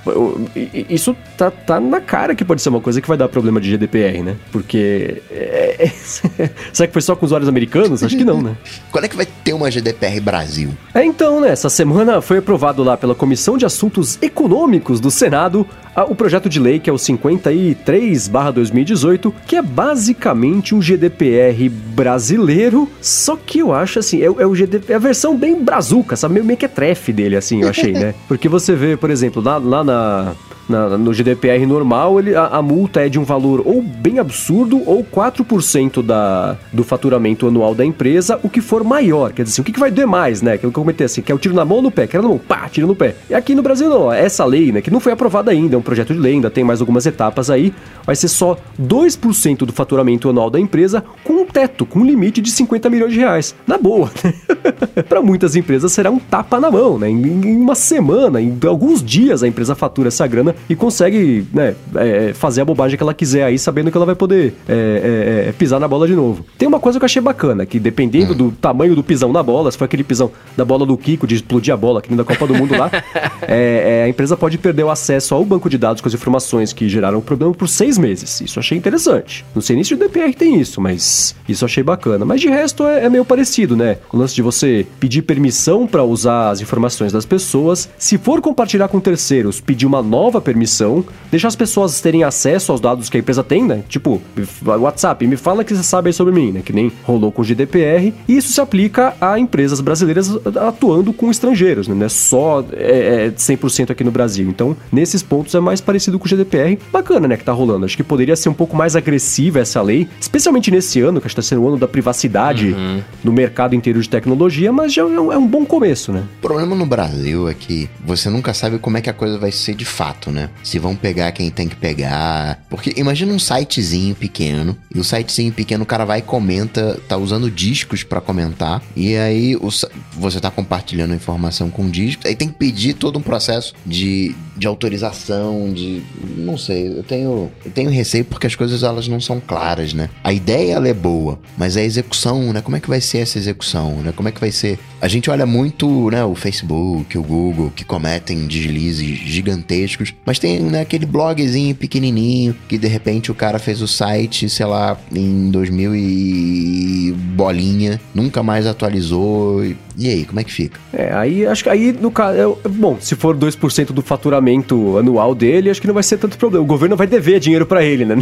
isso 0.90 1.16
tá, 1.38 1.50
tá 1.50 1.80
na 1.80 2.02
cara 2.02 2.34
que 2.34 2.44
pode 2.44 2.60
ser 2.60 2.68
uma 2.68 2.82
coisa 2.82 3.00
que 3.00 3.08
vai 3.08 3.16
dar 3.16 3.28
problema 3.28 3.58
de 3.60 3.70
GDPR, 3.70 4.22
né? 4.22 4.36
Porque. 4.52 5.22
É, 5.30 5.76
é, 5.78 5.88
será 6.70 6.86
que 6.86 6.92
foi 6.92 7.02
só 7.02 7.16
com 7.16 7.24
usuários 7.24 7.48
americanos? 7.48 8.02
Acho 8.02 8.16
que 8.16 8.24
não, 8.24 8.42
né? 8.42 8.56
Quando 8.92 9.04
é 9.06 9.08
que 9.08 9.16
vai 9.16 9.26
ter 9.26 9.54
uma 9.54 9.70
GDPR 9.70 10.20
Brasil? 10.20 10.70
É, 10.92 11.02
então, 11.02 11.40
né? 11.40 11.48
Essa 11.48 11.70
semana 11.70 12.20
foi 12.20 12.38
aprovado 12.38 12.82
lá 12.82 12.94
pela 12.94 13.14
Comissão 13.14 13.56
de 13.56 13.64
Assuntos 13.64 14.18
Econômicos 14.20 15.00
do 15.00 15.10
Senado 15.10 15.66
o 16.04 16.14
projeto 16.14 16.48
de 16.48 16.60
lei 16.60 16.78
que 16.78 16.88
é 16.88 16.92
o 16.92 16.98
50 16.98 17.48
93/2018, 17.48 19.32
que 19.46 19.56
é 19.56 19.62
basicamente 19.62 20.74
um 20.74 20.80
GDPR 20.80 21.68
brasileiro, 21.68 22.88
só 23.00 23.36
que 23.36 23.60
eu 23.60 23.72
acho 23.72 23.98
assim, 23.98 24.20
é, 24.20 24.26
é 24.26 24.46
o 24.46 24.54
GDPR, 24.54 24.92
é 24.92 24.96
a 24.96 24.98
versão 24.98 25.36
bem 25.36 25.62
brazuca, 25.62 26.16
sabe? 26.16 26.34
Meio, 26.34 26.46
meio 26.46 26.58
que 26.58 26.64
é 26.64 26.68
trefe 26.68 27.12
dele, 27.12 27.36
assim, 27.36 27.62
eu 27.62 27.68
achei, 27.68 27.92
né? 27.92 28.14
Porque 28.28 28.48
você 28.48 28.74
vê, 28.74 28.96
por 28.96 29.10
exemplo, 29.10 29.42
lá, 29.42 29.58
lá 29.58 29.84
na 29.84 30.34
na, 30.68 30.98
no 30.98 31.12
GDPR 31.12 31.64
normal, 31.66 32.18
ele, 32.18 32.34
a, 32.34 32.46
a, 32.46 32.62
multa 32.62 33.04
é 33.04 33.08
de 33.08 33.18
um 33.18 33.24
valor 33.24 33.62
ou 33.64 33.82
bem 33.82 34.18
absurdo 34.18 34.82
ou 34.86 35.02
4% 35.04 36.02
da, 36.02 36.56
do 36.72 36.84
faturamento 36.84 37.46
anual 37.46 37.74
da 37.74 37.84
empresa, 37.84 38.38
o 38.42 38.48
que 38.48 38.60
for 38.60 38.84
maior. 38.84 39.32
Quer 39.32 39.42
dizer, 39.42 39.54
assim, 39.54 39.62
o 39.62 39.64
que, 39.64 39.72
que 39.72 39.80
vai 39.80 39.90
doer 39.90 40.06
mais, 40.06 40.42
né? 40.42 40.58
Que 40.58 40.64
eu 40.64 40.72
comentei 40.72 41.06
assim, 41.06 41.22
que 41.22 41.32
é 41.32 41.34
o 41.34 41.38
tiro 41.38 41.54
na 41.54 41.64
mão 41.64 41.78
ou 41.78 41.82
no 41.82 41.90
pé? 41.90 42.06
Quer 42.06 42.22
na 42.22 42.28
mão, 42.28 42.38
pá, 42.38 42.68
tiro 42.68 42.86
no 42.86 42.94
pé. 42.94 43.14
E 43.30 43.34
aqui 43.34 43.54
no 43.54 43.62
Brasil 43.62 43.88
não, 43.88 44.12
essa 44.12 44.44
lei, 44.44 44.72
né, 44.72 44.80
que 44.80 44.90
não 44.90 45.00
foi 45.00 45.12
aprovada 45.12 45.50
ainda, 45.50 45.74
é 45.74 45.78
um 45.78 45.82
projeto 45.82 46.12
de 46.12 46.18
lei, 46.18 46.34
ainda 46.34 46.50
tem 46.50 46.64
mais 46.64 46.80
algumas 46.80 47.06
etapas 47.06 47.50
aí, 47.50 47.72
vai 48.04 48.16
ser 48.16 48.28
só 48.28 48.56
2% 48.80 49.58
do 49.58 49.72
faturamento 49.72 50.28
anual 50.28 50.50
da 50.50 50.60
empresa 50.60 51.02
com 51.24 51.34
um 51.34 51.46
teto, 51.46 51.86
com 51.86 52.00
um 52.00 52.04
limite 52.04 52.40
de 52.40 52.50
50 52.50 52.90
milhões 52.90 53.12
de 53.12 53.18
reais. 53.18 53.54
Na 53.66 53.78
boa. 53.78 54.10
Para 55.08 55.22
muitas 55.22 55.56
empresas 55.56 55.92
será 55.92 56.10
um 56.10 56.18
tapa 56.18 56.60
na 56.60 56.70
mão, 56.70 56.98
né? 56.98 57.08
Em, 57.08 57.22
em 57.22 57.56
uma 57.56 57.74
semana, 57.74 58.40
em 58.40 58.58
alguns 58.66 59.02
dias 59.02 59.42
a 59.42 59.48
empresa 59.48 59.74
fatura 59.74 60.08
essa 60.08 60.26
grana 60.26 60.54
e 60.68 60.74
consegue 60.74 61.46
né, 61.52 61.74
é, 61.94 62.32
fazer 62.34 62.60
a 62.60 62.64
bobagem 62.64 62.96
que 62.96 63.02
ela 63.02 63.14
quiser 63.14 63.44
aí, 63.44 63.58
sabendo 63.58 63.90
que 63.90 63.96
ela 63.96 64.06
vai 64.06 64.14
poder 64.14 64.54
é, 64.68 65.44
é, 65.44 65.48
é, 65.48 65.52
pisar 65.52 65.80
na 65.80 65.88
bola 65.88 66.06
de 66.06 66.14
novo. 66.14 66.44
Tem 66.56 66.68
uma 66.68 66.80
coisa 66.80 66.98
que 66.98 67.04
eu 67.04 67.06
achei 67.06 67.22
bacana, 67.22 67.66
que 67.66 67.78
dependendo 67.78 68.34
do 68.34 68.50
tamanho 68.52 68.94
do 68.94 69.02
pisão 69.02 69.32
na 69.32 69.42
bola, 69.42 69.70
se 69.70 69.78
for 69.78 69.84
aquele 69.84 70.04
pisão 70.04 70.30
da 70.56 70.64
bola 70.64 70.84
do 70.86 70.96
Kiko, 70.96 71.26
de 71.26 71.36
explodir 71.36 71.72
a 71.72 71.76
bola, 71.76 72.00
que 72.02 72.08
nem 72.08 72.16
da 72.16 72.24
Copa 72.24 72.46
do 72.46 72.54
Mundo 72.54 72.76
lá, 72.76 72.90
é, 73.42 74.00
é, 74.00 74.04
a 74.04 74.08
empresa 74.08 74.36
pode 74.36 74.58
perder 74.58 74.84
o 74.84 74.90
acesso 74.90 75.34
ao 75.34 75.44
banco 75.44 75.68
de 75.68 75.78
dados 75.78 76.00
com 76.00 76.08
as 76.08 76.14
informações 76.14 76.72
que 76.72 76.88
geraram 76.88 77.18
o 77.18 77.22
problema 77.22 77.52
por 77.54 77.68
seis 77.68 77.98
meses. 77.98 78.40
Isso 78.40 78.58
eu 78.58 78.60
achei 78.60 78.76
interessante. 78.76 79.44
Não 79.54 79.62
sei 79.62 79.76
nem 79.76 79.84
se 79.84 79.94
o 79.94 79.96
DPR 79.96 80.34
tem 80.34 80.60
isso, 80.60 80.80
mas 80.80 81.34
isso 81.48 81.64
achei 81.64 81.82
bacana. 81.82 82.24
Mas 82.24 82.40
de 82.40 82.48
resto 82.48 82.86
é, 82.86 83.08
meio 83.08 83.24
parecido, 83.24 83.76
né? 83.76 83.98
O 84.12 84.16
lance 84.16 84.34
de 84.34 84.42
você 84.42 84.86
pedir 85.00 85.22
permissão 85.22 85.86
para 85.86 86.04
usar 86.04 86.50
as 86.50 86.60
informações 86.60 87.12
das 87.12 87.24
pessoas, 87.24 87.88
se 87.98 88.18
for 88.18 88.40
compartilhar 88.40 88.88
com 88.88 89.00
terceiros, 89.00 89.60
pedir 89.60 89.86
uma 89.86 90.02
nova 90.02 90.40
permissão, 90.48 91.04
deixar 91.30 91.48
as 91.48 91.56
pessoas 91.56 92.00
terem 92.00 92.24
acesso 92.24 92.72
aos 92.72 92.80
dados 92.80 93.10
que 93.10 93.18
a 93.18 93.20
empresa 93.20 93.44
tem, 93.44 93.64
né? 93.64 93.82
Tipo, 93.86 94.22
WhatsApp, 94.64 95.26
me 95.26 95.36
fala 95.36 95.62
que 95.62 95.74
você 95.74 95.82
sabe 95.82 96.10
sobre 96.10 96.32
mim, 96.32 96.52
né? 96.52 96.62
Que 96.64 96.72
nem 96.72 96.90
rolou 97.04 97.30
com 97.30 97.42
o 97.42 97.44
GDPR. 97.44 98.14
E 98.26 98.36
isso 98.36 98.50
se 98.50 98.60
aplica 98.60 99.14
a 99.20 99.38
empresas 99.38 99.82
brasileiras 99.82 100.30
atuando 100.56 101.12
com 101.12 101.30
estrangeiros, 101.30 101.86
né? 101.86 101.94
Não 101.94 102.06
é 102.06 102.08
só 102.08 102.64
é, 102.72 103.26
é 103.26 103.30
100% 103.30 103.90
aqui 103.90 104.02
no 104.02 104.10
Brasil. 104.10 104.48
Então, 104.48 104.74
nesses 104.90 105.22
pontos 105.22 105.54
é 105.54 105.60
mais 105.60 105.82
parecido 105.82 106.18
com 106.18 106.24
o 106.24 106.28
GDPR. 106.28 106.78
Bacana, 106.90 107.28
né? 107.28 107.36
Que 107.36 107.44
tá 107.44 107.52
rolando. 107.52 107.84
Acho 107.84 107.96
que 107.96 108.02
poderia 108.02 108.36
ser 108.36 108.48
um 108.48 108.54
pouco 108.54 108.74
mais 108.74 108.96
agressiva 108.96 109.58
essa 109.58 109.82
lei, 109.82 110.08
especialmente 110.18 110.70
nesse 110.70 111.00
ano, 111.00 111.20
que 111.20 111.26
está 111.26 111.42
sendo 111.42 111.62
o 111.62 111.68
ano 111.68 111.76
da 111.76 111.88
privacidade 111.88 112.72
uhum. 112.72 113.02
no 113.22 113.32
mercado 113.32 113.74
inteiro 113.74 114.00
de 114.00 114.08
tecnologia, 114.08 114.72
mas 114.72 114.94
já 114.94 115.02
é 115.02 115.04
um, 115.04 115.32
é 115.32 115.36
um 115.36 115.46
bom 115.46 115.66
começo, 115.66 116.10
né? 116.12 116.24
O 116.38 116.40
problema 116.40 116.74
no 116.74 116.86
Brasil 116.86 117.48
é 117.48 117.54
que 117.54 117.90
você 118.04 118.30
nunca 118.30 118.54
sabe 118.54 118.78
como 118.78 118.96
é 118.96 119.00
que 119.02 119.10
a 119.10 119.12
coisa 119.12 119.38
vai 119.38 119.52
ser 119.52 119.74
de 119.74 119.84
fato, 119.84 120.30
né? 120.30 120.37
Se 120.62 120.78
vão 120.78 120.94
pegar 120.94 121.32
quem 121.32 121.50
tem 121.50 121.68
que 121.68 121.76
pegar. 121.76 122.62
Porque 122.68 122.94
imagina 122.96 123.32
um 123.32 123.38
sitezinho 123.38 124.14
pequeno, 124.14 124.76
e 124.94 124.98
o 124.98 125.04
sitezinho 125.04 125.52
pequeno 125.52 125.84
o 125.84 125.86
cara 125.86 126.04
vai 126.04 126.18
e 126.18 126.22
comenta, 126.22 126.98
tá 127.08 127.16
usando 127.16 127.50
discos 127.50 128.02
para 128.02 128.20
comentar, 128.20 128.82
e 128.94 129.16
aí 129.16 129.56
o, 129.56 129.68
você 130.12 130.40
tá 130.40 130.50
compartilhando 130.50 131.14
informação 131.14 131.70
com 131.70 131.88
discos, 131.88 132.26
aí 132.26 132.34
tem 132.34 132.48
que 132.48 132.54
pedir 132.54 132.94
todo 132.94 133.18
um 133.18 133.22
processo 133.22 133.74
de, 133.84 134.34
de 134.56 134.66
autorização, 134.66 135.72
de. 135.72 136.02
Não 136.36 136.58
sei, 136.58 136.88
eu 136.88 137.02
tenho, 137.02 137.50
eu 137.64 137.70
tenho 137.70 137.90
receio 137.90 138.24
porque 138.24 138.46
as 138.46 138.54
coisas 138.54 138.82
elas 138.82 139.08
não 139.08 139.20
são 139.20 139.40
claras, 139.40 139.92
né? 139.92 140.10
A 140.22 140.32
ideia 140.32 140.74
ela 140.74 140.88
é 140.88 140.94
boa, 140.94 141.38
mas 141.56 141.76
a 141.76 141.82
execução, 141.82 142.52
né? 142.52 142.60
Como 142.60 142.76
é 142.76 142.80
que 142.80 142.88
vai 142.88 143.00
ser 143.00 143.18
essa 143.18 143.38
execução, 143.38 143.98
né? 144.02 144.12
Como 144.12 144.28
é 144.28 144.32
que 144.32 144.40
vai 144.40 144.50
ser? 144.50 144.78
A 145.00 145.08
gente 145.08 145.30
olha 145.30 145.46
muito, 145.46 146.10
né, 146.10 146.24
o 146.24 146.34
Facebook, 146.34 147.16
o 147.16 147.22
Google, 147.22 147.70
que 147.70 147.84
cometem 147.84 148.46
deslizes 148.46 149.18
gigantescos, 149.18 150.12
mas 150.28 150.38
tem, 150.38 150.60
né, 150.60 150.82
aquele 150.82 151.06
blogzinho 151.06 151.74
pequenininho 151.74 152.54
que 152.68 152.76
de 152.76 152.86
repente 152.86 153.30
o 153.32 153.34
cara 153.34 153.58
fez 153.58 153.80
o 153.80 153.88
site, 153.88 154.46
sei 154.50 154.66
lá, 154.66 154.94
em 155.10 155.50
2000 155.50 155.96
e 155.96 157.14
bolinha, 157.34 157.98
nunca 158.14 158.42
mais 158.42 158.66
atualizou. 158.66 159.64
E 159.64 160.06
aí, 160.06 160.26
como 160.26 160.38
é 160.38 160.44
que 160.44 160.52
fica? 160.52 160.78
É, 160.92 161.14
aí 161.14 161.46
acho 161.46 161.64
que 161.64 161.70
aí 161.70 161.92
no 161.98 162.10
caso, 162.10 162.58
é, 162.62 162.68
bom, 162.68 162.98
se 163.00 163.16
for 163.16 163.34
2% 163.34 163.86
do 163.86 164.02
faturamento 164.02 164.98
anual 164.98 165.34
dele, 165.34 165.70
acho 165.70 165.80
que 165.80 165.86
não 165.86 165.94
vai 165.94 166.02
ser 166.02 166.18
tanto 166.18 166.36
problema. 166.36 166.62
O 166.62 166.68
governo 166.68 166.94
vai 166.94 167.06
dever 167.06 167.40
dinheiro 167.40 167.64
para 167.64 167.82
ele, 167.82 168.04
né? 168.04 168.16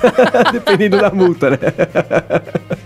Dependendo 0.52 0.96
da 0.96 1.10
multa, 1.10 1.50
né? 1.50 1.58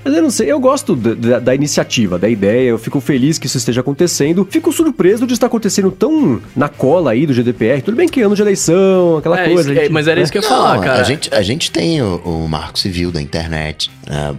Mas 0.05 0.14
eu 0.14 0.23
não 0.23 0.31
sei, 0.31 0.53
eu 0.53 0.61
gosto 0.61 0.95
da, 0.95 1.39
da, 1.39 1.55
iniciativa, 1.55 2.19
da 2.19 2.29
ideia, 2.29 2.69
eu 2.69 2.79
fico 2.79 3.01
feliz 3.01 3.39
que 3.39 3.47
isso 3.47 3.59
esteja 3.59 3.81
acontecendo. 3.81 4.47
Fico 4.49 4.73
surpreso 4.73 5.27
de 5.27 5.33
estar 5.33 5.47
acontecendo 5.49 5.91
tão 5.91 6.41
na 6.55 6.69
cola 6.69 7.11
aí 7.11 7.27
do 7.27 7.35
GDPR. 7.35 7.83
Tudo 7.83 7.97
bem 7.97 8.09
que 8.09 8.21
ano 8.21 8.35
de 8.35 8.43
aquela 9.18 9.40
é, 9.40 9.48
coisa. 9.48 9.72
Isso, 9.72 9.80
gente, 9.80 9.92
mas 9.92 10.09
era 10.09 10.16
né? 10.16 10.22
isso 10.22 10.32
que 10.32 10.38
eu 10.38 10.42
ia 10.42 10.48
falar, 10.48 10.80
cara. 10.80 11.00
A 11.00 11.04
gente, 11.04 11.34
a 11.34 11.42
gente 11.42 11.70
tem 11.70 12.02
o, 12.02 12.16
o 12.24 12.48
marco 12.48 12.78
civil 12.78 13.11
da 13.11 13.20
internet. 13.20 13.90
Uh, 14.07 14.36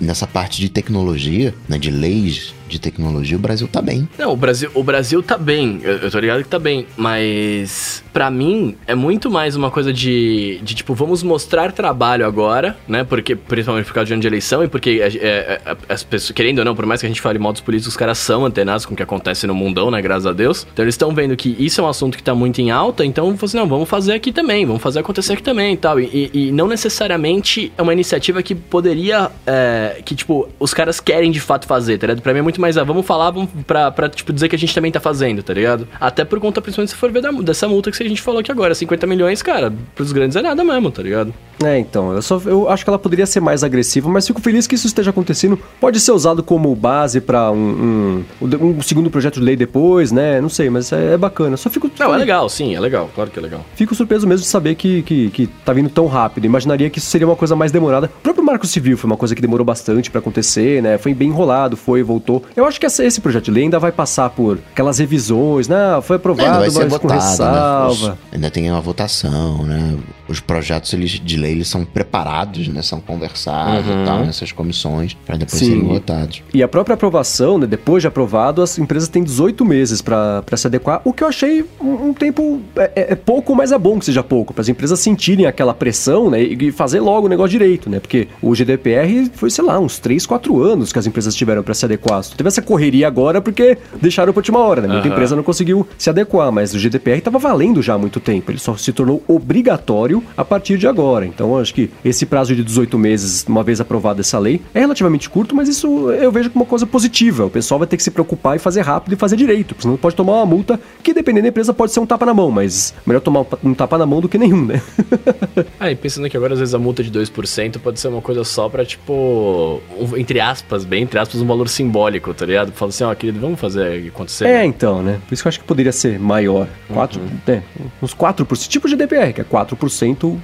nessa 0.00 0.26
parte 0.26 0.60
de 0.60 0.68
tecnologia, 0.68 1.54
né, 1.68 1.78
de 1.78 1.90
leis 1.90 2.54
de 2.70 2.80
tecnologia, 2.80 3.36
o 3.36 3.40
Brasil 3.40 3.68
tá 3.68 3.82
bem. 3.82 4.08
Não, 4.18 4.32
o 4.32 4.36
Brasil, 4.36 4.70
o 4.74 4.82
Brasil 4.82 5.22
tá 5.22 5.36
bem. 5.36 5.80
Eu, 5.82 5.98
eu 5.98 6.10
tô 6.10 6.18
ligado 6.18 6.42
que 6.42 6.48
tá 6.48 6.58
bem. 6.58 6.86
Mas, 6.96 8.02
para 8.12 8.30
mim, 8.30 8.76
é 8.86 8.94
muito 8.94 9.30
mais 9.30 9.56
uma 9.56 9.70
coisa 9.70 9.92
de, 9.92 10.60
de, 10.62 10.74
tipo, 10.74 10.94
vamos 10.94 11.22
mostrar 11.22 11.72
trabalho 11.72 12.26
agora, 12.26 12.76
né? 12.88 13.04
Porque, 13.04 13.34
principalmente 13.34 13.86
por 13.86 13.94
causa 13.94 14.06
de 14.06 14.12
ano 14.12 14.22
de 14.22 14.26
eleição 14.28 14.64
e 14.64 14.68
porque 14.68 15.00
é, 15.02 15.08
é, 15.08 15.60
é, 15.64 15.76
as 15.88 16.02
pessoas, 16.02 16.32
querendo 16.32 16.60
ou 16.60 16.64
não, 16.64 16.74
por 16.74 16.86
mais 16.86 17.00
que 17.00 17.06
a 17.06 17.08
gente 17.08 17.20
fale 17.20 17.38
mal 17.38 17.52
dos 17.52 17.60
políticos, 17.60 17.92
os 17.92 17.96
caras 17.96 18.18
são 18.18 18.44
antenados 18.44 18.86
com 18.86 18.94
o 18.94 18.96
que 18.96 19.02
acontece 19.02 19.46
no 19.46 19.54
mundão, 19.54 19.90
né? 19.90 20.00
Graças 20.00 20.26
a 20.26 20.32
Deus. 20.32 20.66
Então 20.72 20.84
eles 20.84 20.94
estão 20.94 21.14
vendo 21.14 21.36
que 21.36 21.56
isso 21.58 21.80
é 21.80 21.84
um 21.84 21.88
assunto 21.88 22.16
que 22.16 22.22
tá 22.22 22.34
muito 22.34 22.60
em 22.60 22.70
alta, 22.70 23.04
então 23.04 23.36
assim, 23.42 23.56
não, 23.56 23.66
vamos 23.66 23.88
fazer 23.88 24.12
aqui 24.12 24.32
também, 24.32 24.64
vamos 24.64 24.82
fazer 24.82 25.00
acontecer 25.00 25.32
aqui 25.32 25.42
também 25.42 25.74
e 25.74 25.76
tal. 25.76 25.98
E, 25.98 26.30
e 26.32 26.52
não 26.52 26.66
necessariamente 26.66 27.72
é 27.76 27.82
uma 27.82 27.92
iniciativa 27.92 28.42
que 28.42 28.54
poderia, 28.54 29.30
é, 29.46 30.00
que, 30.04 30.14
tipo, 30.14 30.48
os 30.58 30.72
caras 30.72 31.00
querem 31.00 31.30
de 31.30 31.40
fato 31.40 31.66
fazer, 31.66 31.98
tá 31.98 32.06
ligado? 32.06 32.22
Pra 32.22 32.32
mim 32.32 32.40
é 32.40 32.42
muito 32.42 32.59
muito 32.60 32.76
mais, 32.76 32.76
ah, 32.76 32.84
vamos 32.84 33.06
falar 33.06 33.30
vamos 33.30 33.48
pra, 33.66 33.90
pra, 33.90 34.08
tipo, 34.08 34.32
dizer 34.32 34.48
que 34.48 34.54
a 34.54 34.58
gente 34.58 34.74
também 34.74 34.92
tá 34.92 35.00
fazendo, 35.00 35.42
tá 35.42 35.52
ligado? 35.54 35.88
Até 35.98 36.24
por 36.24 36.38
conta, 36.38 36.60
principalmente, 36.60 36.90
se 36.90 36.96
for 36.96 37.10
ver 37.10 37.22
da, 37.22 37.30
dessa 37.32 37.66
multa 37.66 37.90
que 37.90 38.02
a 38.02 38.08
gente 38.08 38.20
falou 38.20 38.40
aqui 38.40 38.52
agora. 38.52 38.74
50 38.74 39.06
milhões, 39.06 39.42
cara, 39.42 39.72
pros 39.94 40.12
grandes 40.12 40.36
é 40.36 40.42
nada 40.42 40.62
mesmo, 40.62 40.90
tá 40.90 41.02
ligado? 41.02 41.32
É, 41.62 41.78
então, 41.78 42.12
eu, 42.12 42.22
só, 42.22 42.40
eu 42.46 42.68
acho 42.68 42.84
que 42.84 42.90
ela 42.90 42.98
poderia 42.98 43.26
ser 43.26 43.40
mais 43.40 43.62
agressiva, 43.62 44.08
mas 44.08 44.26
fico 44.26 44.40
feliz 44.40 44.66
que 44.66 44.74
isso 44.74 44.86
esteja 44.86 45.10
acontecendo. 45.10 45.58
Pode 45.78 46.00
ser 46.00 46.12
usado 46.12 46.42
como 46.42 46.74
base 46.74 47.20
para 47.20 47.50
um, 47.50 48.24
um, 48.40 48.46
um, 48.46 48.82
segundo 48.82 49.10
projeto 49.10 49.40
de 49.40 49.44
lei 49.44 49.56
depois, 49.56 50.10
né? 50.10 50.40
Não 50.40 50.48
sei, 50.48 50.70
mas 50.70 50.90
é, 50.92 51.14
é 51.14 51.16
bacana. 51.18 51.56
Só 51.56 51.68
fico. 51.68 51.90
Não, 51.98 52.14
é 52.14 52.18
legal, 52.18 52.48
sim, 52.48 52.74
é 52.74 52.80
legal, 52.80 53.10
claro 53.14 53.30
que 53.30 53.38
é 53.38 53.42
legal. 53.42 53.64
Fico 53.74 53.94
surpreso 53.94 54.26
mesmo 54.26 54.42
de 54.42 54.48
saber 54.48 54.74
que, 54.74 55.02
que, 55.02 55.30
que 55.30 55.46
tá 55.46 55.72
vindo 55.72 55.90
tão 55.90 56.06
rápido. 56.06 56.44
Imaginaria 56.44 56.88
que 56.88 56.98
isso 56.98 57.10
seria 57.10 57.26
uma 57.26 57.36
coisa 57.36 57.54
mais 57.54 57.70
demorada. 57.70 58.06
O 58.06 58.22
próprio 58.22 58.44
Marco 58.44 58.66
Civil 58.66 58.96
foi 58.96 59.10
uma 59.10 59.16
coisa 59.16 59.34
que 59.34 59.42
demorou 59.42 59.64
bastante 59.64 60.10
para 60.10 60.18
acontecer, 60.18 60.82
né? 60.82 60.96
Foi 60.96 61.12
bem 61.12 61.28
enrolado, 61.28 61.76
foi, 61.76 62.02
voltou. 62.02 62.42
Eu 62.56 62.64
acho 62.64 62.78
que 62.78 62.86
essa, 62.86 63.04
esse 63.04 63.20
projeto 63.20 63.46
de 63.46 63.50
lei 63.50 63.64
ainda 63.64 63.78
vai 63.78 63.92
passar 63.92 64.30
por 64.30 64.58
aquelas 64.72 64.98
revisões, 64.98 65.68
né? 65.68 66.00
Foi 66.02 66.16
aprovado, 66.16 66.60
mas 66.60 66.74
votado, 66.74 67.00
com 67.00 67.08
ressalva. 67.08 68.08
Né? 68.08 68.14
Os, 68.14 68.34
ainda 68.34 68.50
tem 68.50 68.70
uma 68.70 68.80
votação, 68.80 69.64
né? 69.64 69.96
Os 70.28 70.40
projetos 70.40 70.92
eles, 70.92 71.10
de 71.12 71.36
lei 71.36 71.52
eles 71.52 71.68
são 71.68 71.84
preparados, 71.84 72.68
né? 72.68 72.82
São 72.82 73.00
conversados 73.00 73.86
uhum. 73.86 74.02
e 74.02 74.06
tal 74.06 74.24
nessas 74.24 74.52
comissões 74.52 75.14
para 75.26 75.36
depois 75.36 75.58
Sim. 75.58 75.66
serem 75.66 75.84
votados. 75.84 76.42
E 76.52 76.62
a 76.62 76.68
própria 76.68 76.94
aprovação, 76.94 77.58
né? 77.58 77.66
Depois 77.66 78.02
de 78.02 78.08
aprovado, 78.08 78.62
as 78.62 78.78
empresas 78.78 79.08
têm 79.08 79.22
18 79.22 79.64
meses 79.64 80.00
para 80.00 80.44
se 80.56 80.66
adequar, 80.66 81.00
o 81.04 81.12
que 81.12 81.22
eu 81.22 81.28
achei 81.28 81.64
um, 81.80 82.08
um 82.08 82.14
tempo 82.14 82.60
é, 82.76 82.92
é, 82.94 83.12
é, 83.12 83.14
pouco, 83.14 83.54
mas 83.54 83.72
é 83.72 83.78
bom 83.78 83.98
que 83.98 84.04
seja 84.04 84.22
pouco, 84.22 84.52
para 84.52 84.62
as 84.62 84.68
empresas 84.68 85.00
sentirem 85.00 85.46
aquela 85.46 85.74
pressão, 85.74 86.30
né? 86.30 86.40
E 86.42 86.70
fazer 86.72 87.00
logo 87.00 87.26
o 87.26 87.28
negócio 87.28 87.50
direito, 87.50 87.88
né? 87.88 88.00
Porque 88.00 88.28
o 88.42 88.54
GDPR 88.54 89.30
foi, 89.34 89.50
sei 89.50 89.64
lá, 89.64 89.78
uns 89.78 89.98
3, 89.98 90.26
4 90.26 90.62
anos 90.62 90.92
que 90.92 90.98
as 90.98 91.06
empresas 91.06 91.34
tiveram 91.34 91.62
para 91.62 91.74
se 91.74 91.84
adequar. 91.84 92.22
Teve 92.40 92.48
essa 92.48 92.62
correria 92.62 93.06
agora 93.06 93.38
porque 93.42 93.76
deixaram 94.00 94.32
para 94.32 94.40
última 94.40 94.58
hora, 94.60 94.80
né? 94.80 94.88
Muita 94.88 95.06
uhum. 95.06 95.12
empresa 95.12 95.36
não 95.36 95.42
conseguiu 95.42 95.86
se 95.98 96.08
adequar, 96.08 96.50
mas 96.50 96.72
o 96.72 96.78
GDPR 96.78 97.18
estava 97.18 97.38
valendo 97.38 97.82
já 97.82 97.92
há 97.92 97.98
muito 97.98 98.18
tempo. 98.18 98.50
Ele 98.50 98.58
só 98.58 98.74
se 98.78 98.94
tornou 98.94 99.22
obrigatório 99.28 100.24
a 100.34 100.42
partir 100.42 100.78
de 100.78 100.86
agora. 100.86 101.26
Então, 101.26 101.58
acho 101.58 101.74
que 101.74 101.90
esse 102.02 102.24
prazo 102.24 102.56
de 102.56 102.64
18 102.64 102.98
meses, 102.98 103.44
uma 103.46 103.62
vez 103.62 103.78
aprovada 103.78 104.22
essa 104.22 104.38
lei, 104.38 104.62
é 104.72 104.80
relativamente 104.80 105.28
curto, 105.28 105.54
mas 105.54 105.68
isso 105.68 106.10
eu 106.12 106.32
vejo 106.32 106.48
como 106.48 106.64
uma 106.64 106.68
coisa 106.68 106.86
positiva. 106.86 107.44
O 107.44 107.50
pessoal 107.50 107.78
vai 107.78 107.86
ter 107.86 107.98
que 107.98 108.02
se 108.02 108.10
preocupar 108.10 108.56
e 108.56 108.58
fazer 108.58 108.80
rápido 108.80 109.12
e 109.12 109.16
fazer 109.16 109.36
direito, 109.36 109.74
porque 109.74 109.82
senão 109.82 109.98
pode 109.98 110.16
tomar 110.16 110.36
uma 110.36 110.46
multa 110.46 110.80
que, 111.02 111.12
dependendo 111.12 111.42
da 111.42 111.48
empresa, 111.50 111.74
pode 111.74 111.92
ser 111.92 112.00
um 112.00 112.06
tapa 112.06 112.24
na 112.24 112.32
mão, 112.32 112.50
mas 112.50 112.94
melhor 113.04 113.20
tomar 113.20 113.44
um 113.62 113.74
tapa 113.74 113.98
na 113.98 114.06
mão 114.06 114.22
do 114.22 114.30
que 114.30 114.38
nenhum, 114.38 114.64
né? 114.64 114.80
ah, 115.78 115.90
e 115.90 115.94
pensando 115.94 116.26
que 116.30 116.38
agora, 116.38 116.54
às 116.54 116.58
vezes, 116.58 116.74
a 116.74 116.78
multa 116.78 117.02
de 117.02 117.10
2% 117.10 117.80
pode 117.80 118.00
ser 118.00 118.08
uma 118.08 118.22
coisa 118.22 118.44
só 118.44 118.66
pra, 118.70 118.82
tipo, 118.82 119.82
entre 120.16 120.40
aspas, 120.40 120.86
bem 120.86 121.10
entre 121.10 121.18
aspas, 121.18 121.42
um 121.42 121.46
valor 121.46 121.68
simbólico, 121.68 122.29
tá 122.34 122.46
ligado? 122.46 122.72
Fala 122.72 122.88
assim, 122.90 123.04
ó, 123.04 123.12
oh, 123.12 123.16
querido, 123.16 123.40
vamos 123.40 123.58
fazer 123.60 124.08
acontecer. 124.08 124.46
É, 124.46 124.64
então, 124.64 125.02
né? 125.02 125.20
Por 125.26 125.34
isso 125.34 125.42
que 125.42 125.48
eu 125.48 125.50
acho 125.50 125.60
que 125.60 125.66
poderia 125.66 125.92
ser 125.92 126.18
maior. 126.18 126.66
4, 126.92 127.20
uhum. 127.20 127.28
é, 127.46 127.62
uns 128.02 128.14
4%, 128.14 128.68
tipo 128.68 128.88
GDPR, 128.88 129.32
que 129.32 129.40
é 129.40 129.44
4% 129.44 130.38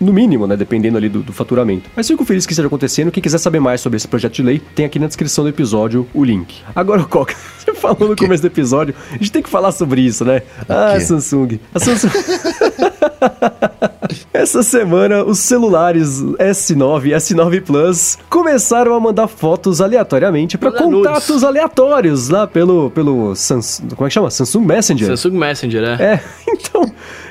no 0.00 0.12
mínimo, 0.12 0.46
né? 0.46 0.56
Dependendo 0.56 0.96
ali 0.96 1.08
do, 1.08 1.22
do 1.22 1.32
faturamento. 1.32 1.90
Mas 1.94 2.06
fico 2.06 2.24
feliz 2.24 2.46
que 2.46 2.52
esteja 2.52 2.66
acontecendo. 2.66 3.10
Quem 3.10 3.22
quiser 3.22 3.38
saber 3.38 3.60
mais 3.60 3.80
sobre 3.80 3.96
esse 3.96 4.08
projeto 4.08 4.34
de 4.34 4.42
lei, 4.42 4.62
tem 4.74 4.84
aqui 4.84 4.98
na 4.98 5.06
descrição 5.06 5.44
do 5.44 5.50
episódio 5.50 6.06
o 6.14 6.24
link. 6.24 6.62
Agora, 6.74 7.04
Coca, 7.08 7.34
você 7.58 7.74
falou 7.74 8.08
no 8.08 8.16
começo 8.16 8.42
do 8.42 8.46
episódio, 8.46 8.94
a 9.10 9.14
gente 9.14 9.32
tem 9.32 9.42
que 9.42 9.48
falar 9.48 9.72
sobre 9.72 10.00
isso, 10.00 10.24
né? 10.24 10.42
Ah, 10.68 10.98
Samsung. 11.00 11.58
A 11.74 11.78
Samsung. 11.78 12.08
Essa 14.32 14.62
semana, 14.62 15.24
os 15.24 15.38
celulares 15.38 16.22
S9 16.22 17.06
e 17.06 17.10
S9 17.10 17.62
Plus 17.62 18.18
começaram 18.30 18.94
a 18.94 19.00
mandar 19.00 19.26
fotos 19.26 19.80
aleatoriamente 19.80 20.56
para 20.56 20.70
contatos 21.08 21.44
aleatórios 21.44 22.28
lá 22.28 22.46
pelo, 22.46 22.90
pelo 22.90 23.34
Samsung, 23.34 23.88
como 23.94 24.06
é 24.06 24.08
que 24.08 24.14
chama? 24.14 24.30
Samsung 24.30 24.64
Messenger. 24.64 25.08
Samsung 25.08 25.38
Messenger, 25.38 25.84
é. 25.84 26.14
É, 26.14 26.20
então, 26.48 26.87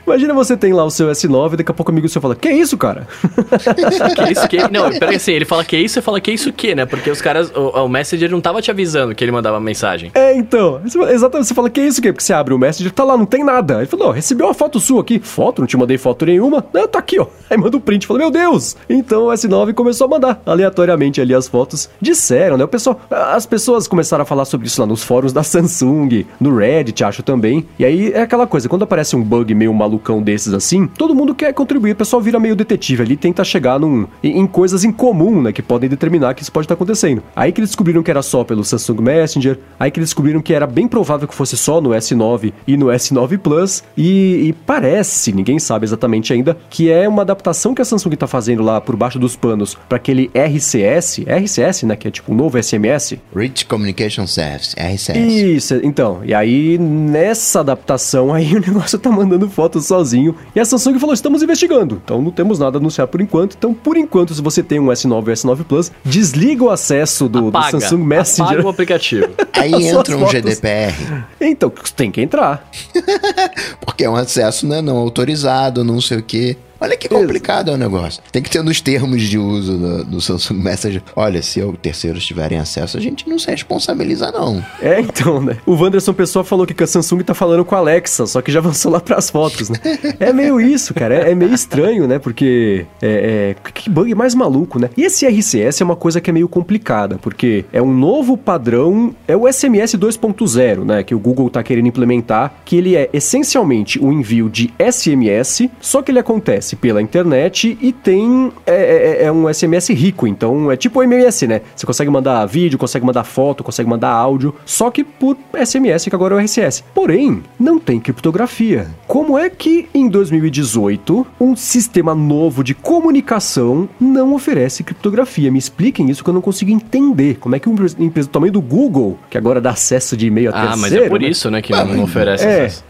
imagina 0.07 0.33
você 0.33 0.55
tem 0.55 0.73
lá 0.73 0.85
o 0.85 0.89
seu 0.89 1.07
S9 1.09 1.53
e 1.53 1.57
daqui 1.57 1.71
a 1.71 1.73
pouco 1.73 1.91
o 1.91 1.93
amigo 1.93 2.07
seu 2.07 2.21
fala, 2.21 2.35
que 2.35 2.49
isso, 2.49 2.77
cara? 2.77 3.07
que 4.15 4.31
isso, 4.31 4.47
que... 4.47 4.57
Não, 4.71 4.89
peraí 4.97 5.15
assim, 5.17 5.33
ele 5.33 5.45
fala 5.45 5.63
que 5.63 5.77
isso, 5.77 5.99
e 5.99 6.01
fala 6.01 6.21
que 6.21 6.31
isso 6.31 6.51
que, 6.53 6.73
né? 6.73 6.85
Porque 6.85 7.09
os 7.09 7.21
caras, 7.21 7.51
o, 7.55 7.83
o, 7.83 7.89
Messenger 7.89 8.31
não 8.31 8.41
tava 8.41 8.61
te 8.61 8.71
avisando 8.71 9.13
que 9.13 9.23
ele 9.23 9.31
mandava 9.31 9.59
mensagem. 9.59 10.11
É, 10.13 10.35
então, 10.35 10.81
exatamente, 11.09 11.47
você 11.47 11.53
fala 11.53 11.69
que 11.69 11.81
isso 11.81 12.01
que, 12.01 12.11
porque 12.11 12.23
você 12.23 12.33
abre 12.33 12.53
o 12.53 12.57
Messenger, 12.57 12.91
tá 12.91 13.03
lá, 13.03 13.17
não 13.17 13.25
tem 13.25 13.43
nada. 13.43 13.77
Ele 13.77 13.85
falou, 13.85 14.11
recebi 14.11 14.43
uma 14.43 14.53
foto 14.53 14.79
sua 14.79 15.01
aqui. 15.01 15.19
Foto? 15.19 15.59
Não 15.59 15.67
te 15.67 15.77
mandei 15.77 15.97
foto 15.97 16.25
nenhuma. 16.25 16.65
Não, 16.73 16.87
tá 16.87 16.99
aqui, 16.99 17.19
ó. 17.19 17.27
Aí 17.49 17.57
manda 17.57 17.75
o 17.75 17.79
um 17.79 17.81
print, 17.81 18.07
fala, 18.07 18.19
meu 18.19 18.31
Deus! 18.31 18.75
Então 18.89 19.25
o 19.25 19.29
S9 19.29 19.73
começou 19.73 20.05
a 20.05 20.09
mandar 20.09 20.41
aleatoriamente 20.45 21.21
ali 21.21 21.33
as 21.33 21.47
fotos. 21.47 21.89
Disseram, 22.01 22.57
né? 22.57 22.63
O 22.63 22.67
pessoal, 22.67 22.99
as 23.09 23.45
pessoas 23.45 23.87
começaram 23.87 24.23
a 24.23 24.25
falar 24.25 24.45
sobre 24.45 24.67
isso 24.67 24.79
lá 24.81 24.87
nos 24.87 25.03
fóruns 25.03 25.33
da 25.33 25.43
Samsung, 25.43 26.25
no 26.39 26.55
Reddit, 26.55 27.03
acho 27.03 27.23
também. 27.23 27.65
E 27.79 27.85
aí 27.85 28.11
é 28.11 28.21
aquela 28.21 28.47
coisa, 28.47 28.67
quando 28.67 28.83
aparece 28.83 29.15
um 29.15 29.23
bug 29.23 29.53
meio 29.53 29.73
malucão 29.97 30.21
desses 30.21 30.53
assim, 30.53 30.87
todo 30.87 31.15
mundo 31.15 31.33
quer 31.33 31.53
contribuir, 31.53 31.91
o 31.91 31.95
pessoal 31.95 32.21
vira 32.21 32.39
meio 32.39 32.55
detetive 32.55 33.01
ali, 33.01 33.17
tenta 33.17 33.43
chegar 33.43 33.79
num, 33.79 34.07
em, 34.23 34.39
em 34.39 34.47
coisas 34.47 34.83
em 34.83 34.91
comum, 34.91 35.41
né? 35.41 35.51
Que 35.51 35.61
podem 35.61 35.89
determinar 35.89 36.33
que 36.33 36.43
isso 36.43 36.51
pode 36.51 36.65
estar 36.65 36.75
acontecendo. 36.75 37.23
Aí 37.35 37.51
que 37.51 37.59
eles 37.59 37.71
descobriram 37.71 38.03
que 38.03 38.11
era 38.11 38.21
só 38.21 38.43
pelo 38.43 38.63
Samsung 38.63 39.01
Messenger, 39.01 39.59
aí 39.79 39.89
que 39.89 39.99
eles 39.99 40.09
descobriram 40.09 40.41
que 40.41 40.53
era 40.53 40.67
bem 40.67 40.87
provável 40.87 41.27
que 41.27 41.33
fosse 41.33 41.57
só 41.57 41.81
no 41.81 41.89
S9 41.89 42.53
e 42.67 42.77
no 42.77 42.87
S9 42.87 43.37
Plus, 43.39 43.83
e, 43.97 44.47
e 44.47 44.53
parece, 44.53 45.31
ninguém 45.31 45.59
sabe 45.59 45.85
exatamente 45.85 46.31
ainda, 46.31 46.55
que 46.69 46.91
é 46.91 47.07
uma 47.07 47.23
adaptação 47.23 47.73
que 47.73 47.81
a 47.81 47.85
Samsung 47.85 48.13
está 48.13 48.27
fazendo 48.27 48.63
lá 48.63 48.79
por 48.79 48.95
baixo 48.95 49.17
dos 49.19 49.35
panos 49.35 49.77
para 49.89 49.97
aquele 49.97 50.29
RCS, 50.33 51.21
RCS, 51.27 51.83
né, 51.83 51.95
que 51.95 52.07
é 52.07 52.11
tipo 52.11 52.31
um 52.31 52.35
novo 52.35 52.61
SMS. 52.61 53.15
Rich 53.35 53.65
Communication 53.65 54.27
Service, 54.27 54.75
RCS. 54.77 55.17
Isso, 55.17 55.75
então. 55.83 56.21
E 56.23 56.33
aí 56.33 56.77
nessa 56.77 57.61
adaptação 57.61 58.33
aí 58.33 58.55
o 58.55 58.59
negócio 58.59 58.99
tá 58.99 59.09
mandando 59.09 59.49
fotos 59.49 59.86
sozinho 59.87 60.35
e 60.55 60.59
a 60.59 60.65
Samsung 60.65 60.99
falou: 60.99 61.13
"Estamos 61.13 61.41
investigando". 61.41 62.01
Então 62.03 62.21
não 62.21 62.31
temos 62.31 62.59
nada 62.59 62.77
a 62.77 62.79
anunciar 62.79 63.07
por 63.07 63.21
enquanto. 63.21 63.55
Então, 63.57 63.73
por 63.73 63.97
enquanto, 63.97 64.33
se 64.33 64.41
você 64.41 64.61
tem 64.61 64.79
um 64.79 64.87
S9 64.87 65.11
ou 65.11 65.23
S9 65.23 65.63
Plus, 65.63 65.91
desliga 66.03 66.63
o 66.63 66.69
acesso 66.69 67.27
do, 67.27 67.49
do 67.49 67.61
Samsung 67.71 68.03
Messenger. 68.03 68.51
Apaga 68.53 68.67
o 68.67 68.69
aplicativo. 68.69 69.29
aí 69.53 69.73
entra 69.73 70.17
um 70.17 70.27
GDPR. 70.27 71.25
Então, 71.39 71.71
tem 71.95 72.11
que 72.11 72.21
entrar. 72.21 72.69
Porque 73.81 74.03
é 74.03 74.09
um 74.09 74.15
acesso 74.15 74.67
né, 74.67 74.81
não 74.81 74.97
autorizado, 74.97 75.83
não 75.83 76.01
sei 76.01 76.17
o 76.17 76.23
quê. 76.23 76.57
Olha 76.79 76.95
que 76.95 77.09
complicado 77.09 77.71
é 77.71 77.73
o 77.73 77.77
negócio. 77.77 78.21
Tem 78.31 78.41
que 78.41 78.49
ter 78.49 78.63
nos 78.63 78.81
termos 78.81 79.21
de 79.23 79.37
uso 79.37 79.77
do, 79.77 80.03
do 80.03 80.21
Samsung 80.21 80.57
Messenger. 80.61 81.01
Olha, 81.15 81.41
se 81.41 81.61
o 81.61 81.73
terceiros 81.73 82.25
tiverem 82.25 82.57
acesso, 82.57 82.97
a 82.97 82.99
gente 82.99 83.27
não 83.27 83.39
se 83.39 83.49
responsabiliza, 83.49 84.31
não. 84.31 84.63
É, 84.81 84.99
então, 84.99 85.41
né? 85.41 85.57
O 85.65 85.73
Wanderson 85.73 86.13
Pessoa 86.13 86.43
falou 86.43 86.65
que 86.65 86.83
a 86.83 86.87
Samsung 86.87 87.23
tá 87.23 87.33
falando 87.33 87.65
com 87.65 87.75
a 87.75 87.79
Alexa, 87.79 88.25
só 88.25 88.41
que 88.41 88.51
já 88.51 88.59
avançou 88.59 88.91
lá 88.91 88.99
pras 88.99 89.29
fotos, 89.29 89.69
né? 89.69 89.77
É 90.19 90.31
meio 90.31 90.59
isso, 90.59 90.93
cara. 90.93 91.15
É, 91.15 91.31
é 91.31 91.35
meio 91.35 91.53
estranho, 91.53 92.07
né? 92.07 92.19
Porque 92.19 92.85
é, 93.01 93.55
é, 93.65 93.71
que 93.71 93.89
bug 93.89 94.13
mais 94.15 94.35
maluco, 94.35 94.79
né? 94.79 94.89
E 94.95 95.03
esse 95.03 95.25
RCS 95.27 95.81
é 95.81 95.83
uma 95.83 95.95
coisa 95.95 96.21
que 96.21 96.29
é 96.29 96.33
meio 96.33 96.47
complicada, 96.47 97.17
porque 97.17 97.65
é 97.71 97.81
um 97.81 97.93
novo 97.93 98.37
padrão, 98.37 99.15
é 99.27 99.35
o 99.35 99.51
SMS 99.51 99.95
2.0, 99.95 100.83
né? 100.83 101.03
Que 101.03 101.15
o 101.15 101.19
Google 101.19 101.49
tá 101.49 101.63
querendo 101.63 101.87
implementar, 101.87 102.53
que 102.65 102.77
ele 102.77 102.95
é 102.95 103.09
essencialmente 103.13 103.99
o 103.99 104.11
envio 104.11 104.49
de 104.49 104.73
SMS, 104.79 105.69
só 105.79 106.01
que 106.01 106.11
ele 106.11 106.19
acontece 106.19 106.66
acontece 106.67 106.75
pela 106.75 107.01
internet 107.01 107.77
e 107.81 107.91
tem. 107.93 108.51
É, 108.65 109.21
é, 109.21 109.25
é, 109.25 109.31
um 109.31 109.51
SMS 109.51 109.89
rico, 109.89 110.27
então 110.27 110.71
é 110.71 110.75
tipo 110.75 110.99
o 110.99 111.03
MMS, 111.03 111.47
né? 111.47 111.61
Você 111.75 111.85
consegue 111.85 112.09
mandar 112.09 112.45
vídeo, 112.45 112.77
consegue 112.77 113.05
mandar 113.05 113.23
foto, 113.23 113.63
consegue 113.63 113.89
mandar 113.89 114.09
áudio, 114.09 114.53
só 114.65 114.91
que 114.91 115.03
por 115.03 115.37
SMS, 115.53 116.05
que 116.05 116.15
agora 116.15 116.35
é 116.35 116.37
o 116.37 116.39
RCS. 116.43 116.83
Porém, 116.93 117.43
não 117.59 117.79
tem 117.79 117.99
criptografia. 117.99 118.87
Como 119.07 119.37
é 119.37 119.49
que 119.49 119.87
em 119.93 120.09
2018 120.09 121.25
um 121.39 121.55
sistema 121.55 122.13
novo 122.13 122.63
de 122.63 122.73
comunicação 122.73 123.87
não 123.99 124.33
oferece 124.33 124.83
criptografia? 124.83 125.51
Me 125.51 125.59
expliquem 125.59 126.09
isso 126.09 126.23
que 126.23 126.29
eu 126.29 126.33
não 126.33 126.41
consigo 126.41 126.71
entender. 126.71 127.37
Como 127.39 127.55
é 127.55 127.59
que 127.59 127.69
uma 127.69 127.85
empresa 127.99 128.27
do 128.27 128.31
tamanho 128.31 128.53
do 128.53 128.61
Google, 128.61 129.17
que 129.29 129.37
agora 129.37 129.61
dá 129.61 129.71
acesso 129.71 130.17
de 130.17 130.27
e-mail 130.27 130.49
a 130.49 130.51
ah, 130.51 130.67
terceiro... 130.67 130.73
Ah, 130.73 130.81
mas 130.81 130.93
é 130.93 131.09
por 131.09 131.21
né? 131.21 131.29
isso, 131.29 131.51
né, 131.51 131.61
que 131.61 131.73
ah, 131.73 131.85
não, 131.85 131.95
não 131.95 132.03
oferece 132.03 132.45
é. 132.45 132.65
acesso. 132.65 132.83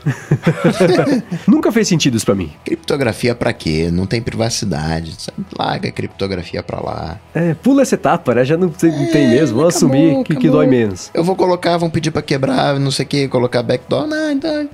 Nunca 1.47 1.71
fez 1.71 1.87
sentido 1.87 2.15
isso 2.17 2.25
para 2.25 2.35
mim. 2.35 2.51
Criptografia 2.63 3.35
para 3.35 3.53
quê? 3.53 3.66
Quê? 3.67 3.91
Não 3.91 4.05
tem 4.05 4.21
privacidade. 4.21 5.13
Sabe? 5.17 5.37
Larga 5.57 5.89
a 5.89 5.91
criptografia 5.91 6.63
pra 6.63 6.79
lá. 6.79 7.19
É, 7.33 7.53
pula 7.53 7.81
essa 7.81 7.95
etapa, 7.95 8.33
né? 8.33 8.45
Já 8.45 8.55
não, 8.55 8.69
tem, 8.69 8.91
é, 8.91 9.11
tem 9.11 9.27
mesmo. 9.27 9.57
Vamos 9.57 9.75
assumir 9.75 10.23
que, 10.23 10.35
que, 10.35 10.49
dói 10.49 10.67
menos. 10.67 11.11
Eu 11.13 11.23
vou 11.23 11.35
colocar, 11.35 11.77
vão 11.77 11.89
pedir 11.89 12.11
pra 12.11 12.21
quebrar, 12.21 12.79
não 12.79 12.91
sei 12.91 13.05
o 13.05 13.07
que, 13.07 13.27
colocar 13.27 13.61
backdoor. 13.61 14.07
Não, 14.07 14.31
então 14.31 14.69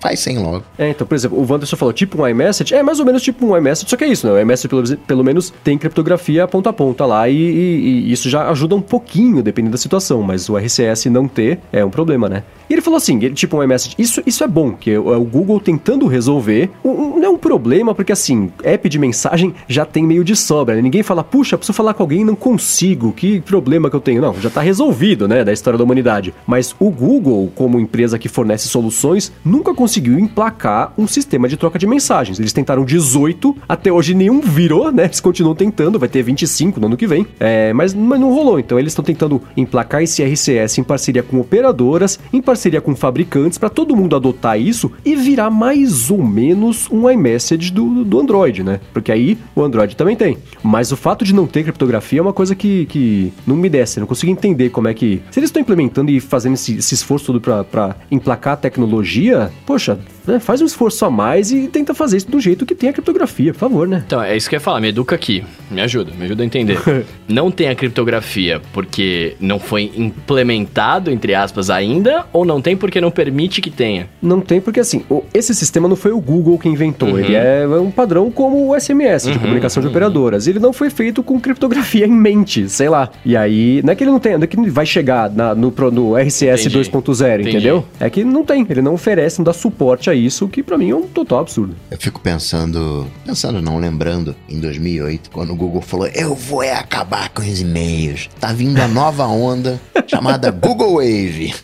faz 0.00 0.20
sem 0.20 0.38
logo. 0.38 0.64
É, 0.78 0.90
então, 0.90 1.06
por 1.06 1.14
exemplo, 1.14 1.38
o 1.38 1.50
Wanderson 1.50 1.76
falou 1.76 1.92
tipo 1.92 2.22
um 2.22 2.28
iMessage. 2.28 2.74
É 2.74 2.82
mais 2.82 3.00
ou 3.00 3.06
menos 3.06 3.22
tipo 3.22 3.46
um 3.46 3.56
iMessage, 3.56 3.88
só 3.88 3.96
que 3.96 4.04
é 4.04 4.08
isso, 4.08 4.26
né? 4.26 4.32
O 4.32 4.40
iMessage 4.40 4.68
pelo, 4.68 4.96
pelo 4.98 5.24
menos 5.24 5.52
tem 5.62 5.78
criptografia 5.78 6.46
ponta 6.46 6.70
a 6.70 6.72
ponta 6.72 7.06
lá 7.06 7.28
e, 7.28 7.36
e, 7.36 8.08
e 8.08 8.12
isso 8.12 8.28
já 8.28 8.50
ajuda 8.50 8.74
um 8.74 8.82
pouquinho, 8.82 9.42
dependendo 9.42 9.72
da 9.72 9.78
situação. 9.78 10.22
Mas 10.22 10.48
o 10.48 10.56
RCS 10.56 11.06
não 11.06 11.26
ter 11.26 11.60
é 11.72 11.84
um 11.84 11.90
problema, 11.90 12.28
né? 12.28 12.42
E 12.68 12.72
ele 12.72 12.82
falou 12.82 12.96
assim, 12.96 13.16
ele, 13.16 13.34
tipo 13.34 13.56
um 13.56 13.62
iMessage, 13.62 13.94
isso, 13.98 14.22
isso 14.26 14.42
é 14.42 14.48
bom, 14.48 14.72
que 14.72 14.90
é 14.90 14.98
o 14.98 15.24
Google 15.24 15.60
tentando 15.60 16.06
resolver. 16.06 16.70
Um, 16.84 17.18
não 17.18 17.24
é 17.24 17.28
um 17.28 17.38
problema, 17.38 17.94
porque 17.94 18.12
assim, 18.12 18.33
app 18.62 18.88
de 18.88 18.98
mensagem 18.98 19.54
já 19.68 19.84
tem 19.84 20.04
meio 20.04 20.24
de 20.24 20.36
sobra, 20.36 20.76
né? 20.76 20.82
Ninguém 20.82 21.02
fala, 21.02 21.24
puxa, 21.24 21.56
preciso 21.56 21.76
falar 21.76 21.94
com 21.94 22.02
alguém 22.02 22.20
e 22.20 22.24
não 22.24 22.34
consigo, 22.34 23.12
que 23.12 23.40
problema 23.40 23.90
que 23.90 23.96
eu 23.96 24.00
tenho. 24.00 24.20
Não, 24.20 24.34
já 24.40 24.50
tá 24.50 24.60
resolvido, 24.60 25.26
né, 25.26 25.44
da 25.44 25.52
história 25.52 25.78
da 25.78 25.84
humanidade. 25.84 26.34
Mas 26.46 26.74
o 26.78 26.90
Google, 26.90 27.50
como 27.54 27.80
empresa 27.80 28.18
que 28.18 28.28
fornece 28.28 28.68
soluções, 28.68 29.32
nunca 29.44 29.74
conseguiu 29.74 30.18
emplacar 30.18 30.92
um 30.96 31.06
sistema 31.06 31.48
de 31.48 31.56
troca 31.56 31.78
de 31.78 31.86
mensagens. 31.86 32.38
Eles 32.38 32.52
tentaram 32.52 32.84
18, 32.84 33.56
até 33.68 33.92
hoje 33.92 34.14
nenhum 34.14 34.40
virou, 34.40 34.90
né? 34.90 35.04
Eles 35.04 35.20
continuam 35.20 35.54
tentando, 35.54 35.98
vai 35.98 36.08
ter 36.08 36.22
25 36.22 36.80
no 36.80 36.86
ano 36.86 36.96
que 36.96 37.06
vem, 37.06 37.26
é, 37.38 37.72
mas, 37.72 37.94
mas 37.94 38.20
não 38.20 38.32
rolou. 38.32 38.58
Então 38.58 38.78
eles 38.78 38.92
estão 38.92 39.04
tentando 39.04 39.40
emplacar 39.56 40.02
esse 40.02 40.22
RCS 40.22 40.78
em 40.78 40.84
parceria 40.84 41.22
com 41.22 41.40
operadoras, 41.40 42.18
em 42.32 42.40
parceria 42.40 42.80
com 42.80 42.94
fabricantes 42.94 43.58
para 43.58 43.68
todo 43.68 43.96
mundo 43.96 44.16
adotar 44.16 44.60
isso 44.60 44.90
e 45.04 45.14
virar 45.14 45.50
mais 45.50 46.10
ou 46.10 46.22
menos 46.22 46.88
um 46.90 47.10
iMessage 47.10 47.72
do, 47.72 48.04
do 48.04 48.04
Android, 48.24 48.62
né? 48.62 48.80
Porque 48.92 49.12
aí 49.12 49.38
o 49.54 49.62
Android 49.62 49.96
também 49.96 50.16
tem. 50.16 50.38
Mas 50.62 50.90
o 50.90 50.96
fato 50.96 51.24
de 51.24 51.34
não 51.34 51.46
ter 51.46 51.62
criptografia 51.62 52.18
é 52.18 52.22
uma 52.22 52.32
coisa 52.32 52.54
que, 52.54 52.86
que 52.86 53.32
não 53.46 53.56
me 53.56 53.68
desce. 53.68 54.00
Não 54.00 54.06
consigo 54.06 54.32
entender 54.32 54.70
como 54.70 54.88
é 54.88 54.94
que. 54.94 55.22
Se 55.30 55.38
eles 55.38 55.48
estão 55.48 55.62
implementando 55.62 56.10
e 56.10 56.18
fazendo 56.20 56.54
esse, 56.54 56.76
esse 56.78 56.94
esforço 56.94 57.26
todo 57.26 57.40
para 57.40 57.96
emplacar 58.10 58.54
a 58.54 58.56
tecnologia, 58.56 59.50
poxa, 59.64 59.98
né, 60.26 60.38
faz 60.38 60.60
um 60.60 60.66
esforço 60.66 61.04
a 61.04 61.10
mais 61.10 61.52
e 61.52 61.68
tenta 61.68 61.94
fazer 61.94 62.18
isso 62.18 62.30
do 62.30 62.40
jeito 62.40 62.64
que 62.64 62.74
tem 62.74 62.90
a 62.90 62.92
criptografia, 62.92 63.52
por 63.52 63.58
favor, 63.58 63.88
né? 63.88 64.02
Então, 64.06 64.22
é 64.22 64.36
isso 64.36 64.48
que 64.48 64.54
eu 64.54 64.58
ia 64.58 64.60
falar, 64.60 64.80
me 64.80 64.88
educa 64.88 65.14
aqui, 65.14 65.44
me 65.70 65.80
ajuda, 65.80 66.12
me 66.16 66.24
ajuda 66.24 66.42
a 66.42 66.46
entender. 66.46 66.78
não 67.28 67.50
tem 67.50 67.68
a 67.68 67.74
criptografia 67.74 68.60
porque 68.72 69.36
não 69.40 69.58
foi 69.58 69.92
implementado, 69.96 71.10
entre 71.10 71.34
aspas, 71.34 71.70
ainda, 71.70 72.26
ou 72.32 72.44
não 72.44 72.60
tem 72.60 72.76
porque 72.76 73.00
não 73.00 73.10
permite 73.10 73.60
que 73.60 73.70
tenha? 73.70 74.08
Não 74.20 74.40
tem 74.40 74.60
porque, 74.60 74.80
assim, 74.80 75.04
esse 75.32 75.54
sistema 75.54 75.88
não 75.88 75.96
foi 75.96 76.12
o 76.12 76.20
Google 76.20 76.58
que 76.58 76.68
inventou, 76.68 77.10
uhum. 77.10 77.18
ele 77.18 77.34
é 77.34 77.66
um 77.66 77.90
padrão 77.90 78.30
como 78.30 78.70
o 78.70 78.80
SMS, 78.80 79.24
de 79.24 79.32
uhum, 79.32 79.38
comunicação 79.38 79.80
de 79.80 79.86
uhum. 79.86 79.92
operadoras. 79.92 80.46
Ele 80.46 80.58
não 80.58 80.72
foi 80.72 80.90
feito 80.90 81.22
com 81.22 81.38
criptografia 81.40 82.06
em 82.06 82.12
mente, 82.12 82.68
sei 82.68 82.88
lá. 82.88 83.10
E 83.24 83.36
aí, 83.36 83.82
não 83.82 83.92
é 83.92 83.96
que 83.96 84.04
ele 84.04 84.10
não 84.10 84.18
tem, 84.18 84.32
não 84.34 84.44
é 84.44 84.46
que 84.46 84.56
vai 84.70 84.86
chegar 84.86 85.30
na, 85.30 85.54
no, 85.54 85.72
no 85.92 86.16
RCS 86.16 86.66
2.0, 86.68 87.40
entendeu? 87.40 87.84
É 88.00 88.08
que 88.08 88.24
não 88.24 88.44
tem, 88.44 88.66
ele 88.68 88.82
não 88.82 88.94
oferece, 88.94 89.38
não 89.38 89.44
dá 89.44 89.52
suporte 89.52 90.10
a 90.10 90.13
isso, 90.14 90.48
que 90.48 90.62
para 90.62 90.78
mim 90.78 90.90
é 90.90 90.94
um 90.96 91.02
total 91.02 91.40
absurdo. 91.40 91.74
Eu 91.90 91.98
fico 91.98 92.20
pensando, 92.20 93.06
pensando 93.24 93.60
não, 93.60 93.78
lembrando, 93.78 94.34
em 94.48 94.58
2008, 94.58 95.30
quando 95.30 95.52
o 95.52 95.56
Google 95.56 95.82
falou, 95.82 96.06
eu 96.08 96.34
vou 96.34 96.62
é 96.62 96.72
acabar 96.72 97.28
com 97.30 97.42
os 97.42 97.60
e-mails. 97.60 98.28
Tá 98.40 98.52
vindo 98.52 98.80
a 98.80 98.88
nova 98.88 99.26
onda 99.26 99.80
chamada 100.06 100.50
Google 100.50 100.94
Wave. 100.94 101.54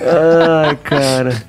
Ai, 0.00 0.76
cara. 0.76 1.42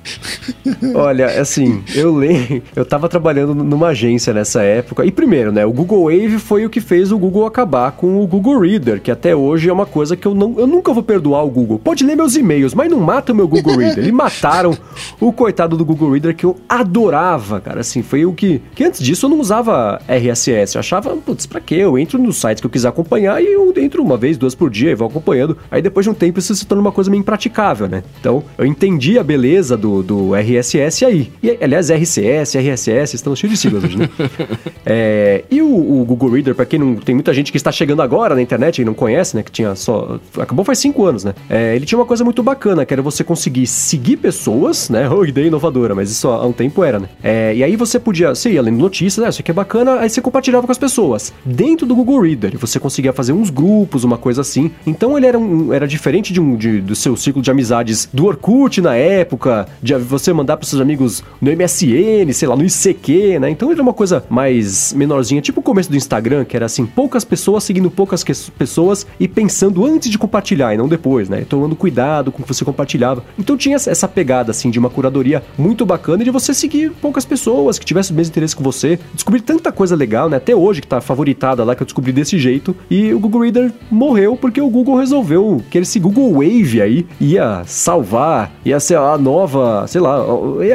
Olha, 0.94 1.40
assim, 1.40 1.82
eu 1.94 2.14
lembro, 2.14 2.62
eu 2.74 2.84
tava 2.84 3.08
trabalhando 3.08 3.54
numa 3.54 3.88
agência 3.88 4.32
nessa 4.32 4.62
época. 4.62 5.04
E 5.04 5.10
primeiro, 5.10 5.52
né, 5.52 5.64
o 5.64 5.72
Google 5.72 6.04
Wave 6.04 6.38
foi 6.38 6.64
o 6.64 6.70
que 6.70 6.80
fez 6.80 7.12
o 7.12 7.18
Google 7.18 7.46
acabar 7.46 7.92
com 7.92 8.22
o 8.22 8.26
Google 8.26 8.60
Reader, 8.60 9.00
que 9.00 9.10
até 9.10 9.34
hoje 9.34 9.68
é 9.68 9.72
uma 9.72 9.86
coisa 9.86 10.16
que 10.16 10.26
eu 10.26 10.34
não, 10.34 10.54
eu 10.58 10.66
nunca 10.66 10.92
vou 10.92 11.02
perdoar 11.02 11.44
o 11.44 11.50
Google. 11.50 11.78
Pode 11.78 12.04
ler 12.04 12.16
meus 12.16 12.36
e-mails, 12.36 12.74
mas 12.74 12.90
não 12.90 13.00
mata 13.00 13.32
o 13.32 13.34
meu 13.34 13.48
Google 13.48 13.76
Reader. 13.76 13.98
Eles 13.98 14.12
mataram 14.12 14.76
o 15.20 15.32
coitado 15.48 15.78
do 15.78 15.84
Google 15.84 16.10
Reader 16.10 16.36
que 16.36 16.44
eu 16.44 16.56
adorava, 16.68 17.58
cara. 17.58 17.80
Assim, 17.80 18.02
foi 18.02 18.26
o 18.26 18.34
que. 18.34 18.60
Que 18.74 18.84
antes 18.84 19.00
disso 19.00 19.24
eu 19.24 19.30
não 19.30 19.40
usava 19.40 19.98
RSS. 20.06 20.74
Eu 20.74 20.80
achava, 20.80 21.16
putz, 21.16 21.46
pra 21.46 21.58
quê? 21.58 21.76
Eu 21.76 21.98
entro 21.98 22.18
nos 22.18 22.36
sites 22.36 22.60
que 22.60 22.66
eu 22.66 22.70
quiser 22.70 22.88
acompanhar 22.88 23.42
e 23.42 23.46
eu 23.46 23.72
entro 23.78 24.02
uma 24.02 24.18
vez, 24.18 24.36
duas 24.36 24.54
por 24.54 24.68
dia 24.68 24.90
e 24.90 24.94
vou 24.94 25.08
acompanhando. 25.08 25.56
Aí 25.70 25.80
depois 25.80 26.04
de 26.04 26.10
um 26.10 26.14
tempo 26.14 26.38
isso 26.38 26.54
se 26.54 26.66
torna 26.66 26.82
uma 26.82 26.92
coisa 26.92 27.10
meio 27.10 27.20
impraticável, 27.20 27.88
né? 27.88 28.02
Então 28.20 28.44
eu 28.58 28.66
entendi 28.66 29.18
a 29.18 29.24
beleza 29.24 29.74
do, 29.74 30.02
do 30.02 30.34
RSS 30.34 31.06
aí. 31.06 31.32
E, 31.42 31.56
aliás, 31.62 31.88
RCS, 31.90 32.54
RSS, 32.56 33.16
estão 33.16 33.34
cheios 33.34 33.54
de 33.54 33.58
siglas 33.58 33.84
hoje, 33.84 33.96
né? 33.96 34.10
é, 34.84 35.44
e 35.50 35.62
o, 35.62 36.00
o, 36.00 36.04
Google 36.04 36.30
Reader, 36.30 36.54
pra 36.54 36.66
quem 36.66 36.78
não. 36.78 36.96
Tem 36.96 37.14
muita 37.14 37.32
gente 37.32 37.50
que 37.50 37.56
está 37.56 37.72
chegando 37.72 38.02
agora 38.02 38.34
na 38.34 38.42
internet 38.42 38.82
e 38.82 38.84
não 38.84 38.92
conhece, 38.92 39.34
né? 39.34 39.42
Que 39.42 39.50
tinha 39.50 39.74
só. 39.74 40.20
Acabou 40.38 40.62
faz 40.62 40.78
cinco 40.78 41.06
anos, 41.06 41.24
né? 41.24 41.34
É, 41.48 41.74
ele 41.74 41.86
tinha 41.86 41.98
uma 41.98 42.04
coisa 42.04 42.22
muito 42.22 42.42
bacana, 42.42 42.84
que 42.84 42.92
era 42.92 43.00
você 43.00 43.24
conseguir 43.24 43.66
seguir 43.66 44.18
pessoas, 44.18 44.90
né? 44.90 45.08
Oh, 45.18 45.24
ideia 45.38 45.48
inovadora, 45.48 45.94
mas 45.94 46.10
isso 46.10 46.28
há 46.28 46.46
um 46.46 46.52
tempo 46.52 46.82
era, 46.84 46.98
né? 46.98 47.08
É, 47.22 47.54
e 47.54 47.64
aí 47.64 47.76
você 47.76 47.98
podia, 47.98 48.34
você 48.34 48.50
ia 48.50 48.62
lendo 48.62 48.78
notícias, 48.78 49.22
né? 49.22 49.30
Isso 49.30 49.40
aqui 49.40 49.50
é 49.50 49.54
bacana, 49.54 50.00
aí 50.00 50.10
você 50.10 50.20
compartilhava 50.20 50.66
com 50.66 50.72
as 50.72 50.78
pessoas. 50.78 51.32
Dentro 51.44 51.86
do 51.86 51.94
Google 51.94 52.20
Reader, 52.20 52.58
você 52.58 52.78
conseguia 52.78 53.12
fazer 53.12 53.32
uns 53.32 53.50
grupos, 53.50 54.04
uma 54.04 54.18
coisa 54.18 54.40
assim. 54.40 54.70
Então 54.86 55.16
ele 55.16 55.26
era, 55.26 55.38
um, 55.38 55.72
era 55.72 55.86
diferente 55.86 56.32
de 56.32 56.40
um, 56.40 56.56
de, 56.56 56.80
do 56.80 56.94
seu 56.94 57.16
ciclo 57.16 57.40
de 57.40 57.50
amizades 57.50 58.08
do 58.12 58.26
Orkut 58.26 58.80
na 58.80 58.94
época, 58.94 59.66
de 59.82 59.94
você 59.94 60.32
mandar 60.32 60.56
para 60.56 60.66
seus 60.66 60.80
amigos 60.80 61.22
no 61.40 61.50
MSN, 61.50 62.32
sei 62.32 62.48
lá, 62.48 62.56
no 62.56 62.64
ICQ, 62.64 63.38
né? 63.38 63.50
Então 63.50 63.70
era 63.70 63.80
uma 63.80 63.94
coisa 63.94 64.24
mais 64.28 64.92
menorzinha, 64.92 65.40
tipo 65.40 65.60
o 65.60 65.62
começo 65.62 65.90
do 65.90 65.96
Instagram, 65.96 66.44
que 66.44 66.56
era 66.56 66.66
assim, 66.66 66.84
poucas 66.86 67.24
pessoas 67.24 67.64
seguindo 67.64 67.90
poucas 67.90 68.22
pessoas 68.24 69.06
e 69.18 69.26
pensando 69.26 69.84
antes 69.84 70.10
de 70.10 70.18
compartilhar 70.18 70.72
e 70.72 70.76
não 70.76 70.88
depois, 70.88 71.28
né? 71.28 71.44
Tomando 71.48 71.76
cuidado 71.76 72.30
com 72.30 72.40
o 72.40 72.42
que 72.42 72.54
você 72.54 72.64
compartilhava. 72.64 73.24
Então 73.38 73.56
tinha 73.56 73.76
essa 73.76 74.08
pegada, 74.08 74.50
assim, 74.50 74.70
de 74.70 74.78
uma 74.78 74.88
curadoria 74.88 75.27
muito 75.56 75.84
bacana 75.84 76.24
de 76.24 76.30
você 76.30 76.54
seguir 76.54 76.90
poucas 76.90 77.24
pessoas 77.24 77.78
que 77.78 77.84
tivessem 77.84 78.14
o 78.14 78.16
mesmo 78.16 78.30
interesse 78.30 78.56
que 78.56 78.62
você. 78.62 78.98
Descobrir 79.14 79.40
tanta 79.40 79.72
coisa 79.72 79.96
legal, 79.96 80.28
né? 80.28 80.36
Até 80.36 80.54
hoje, 80.54 80.80
que 80.80 80.86
tá 80.86 81.00
favoritada 81.00 81.64
lá, 81.64 81.74
que 81.74 81.82
eu 81.82 81.86
descobri 81.86 82.12
desse 82.12 82.38
jeito. 82.38 82.74
E 82.90 83.12
o 83.12 83.18
Google 83.18 83.42
Reader 83.42 83.72
morreu 83.90 84.36
porque 84.36 84.60
o 84.60 84.68
Google 84.68 84.96
resolveu 84.96 85.62
que 85.70 85.78
esse 85.78 85.98
Google 85.98 86.32
Wave 86.34 86.82
aí 86.82 87.06
ia 87.20 87.62
salvar, 87.66 88.52
ia 88.64 88.78
ser 88.80 88.96
a 88.96 89.16
nova, 89.18 89.86
sei 89.86 90.00
lá, 90.00 90.24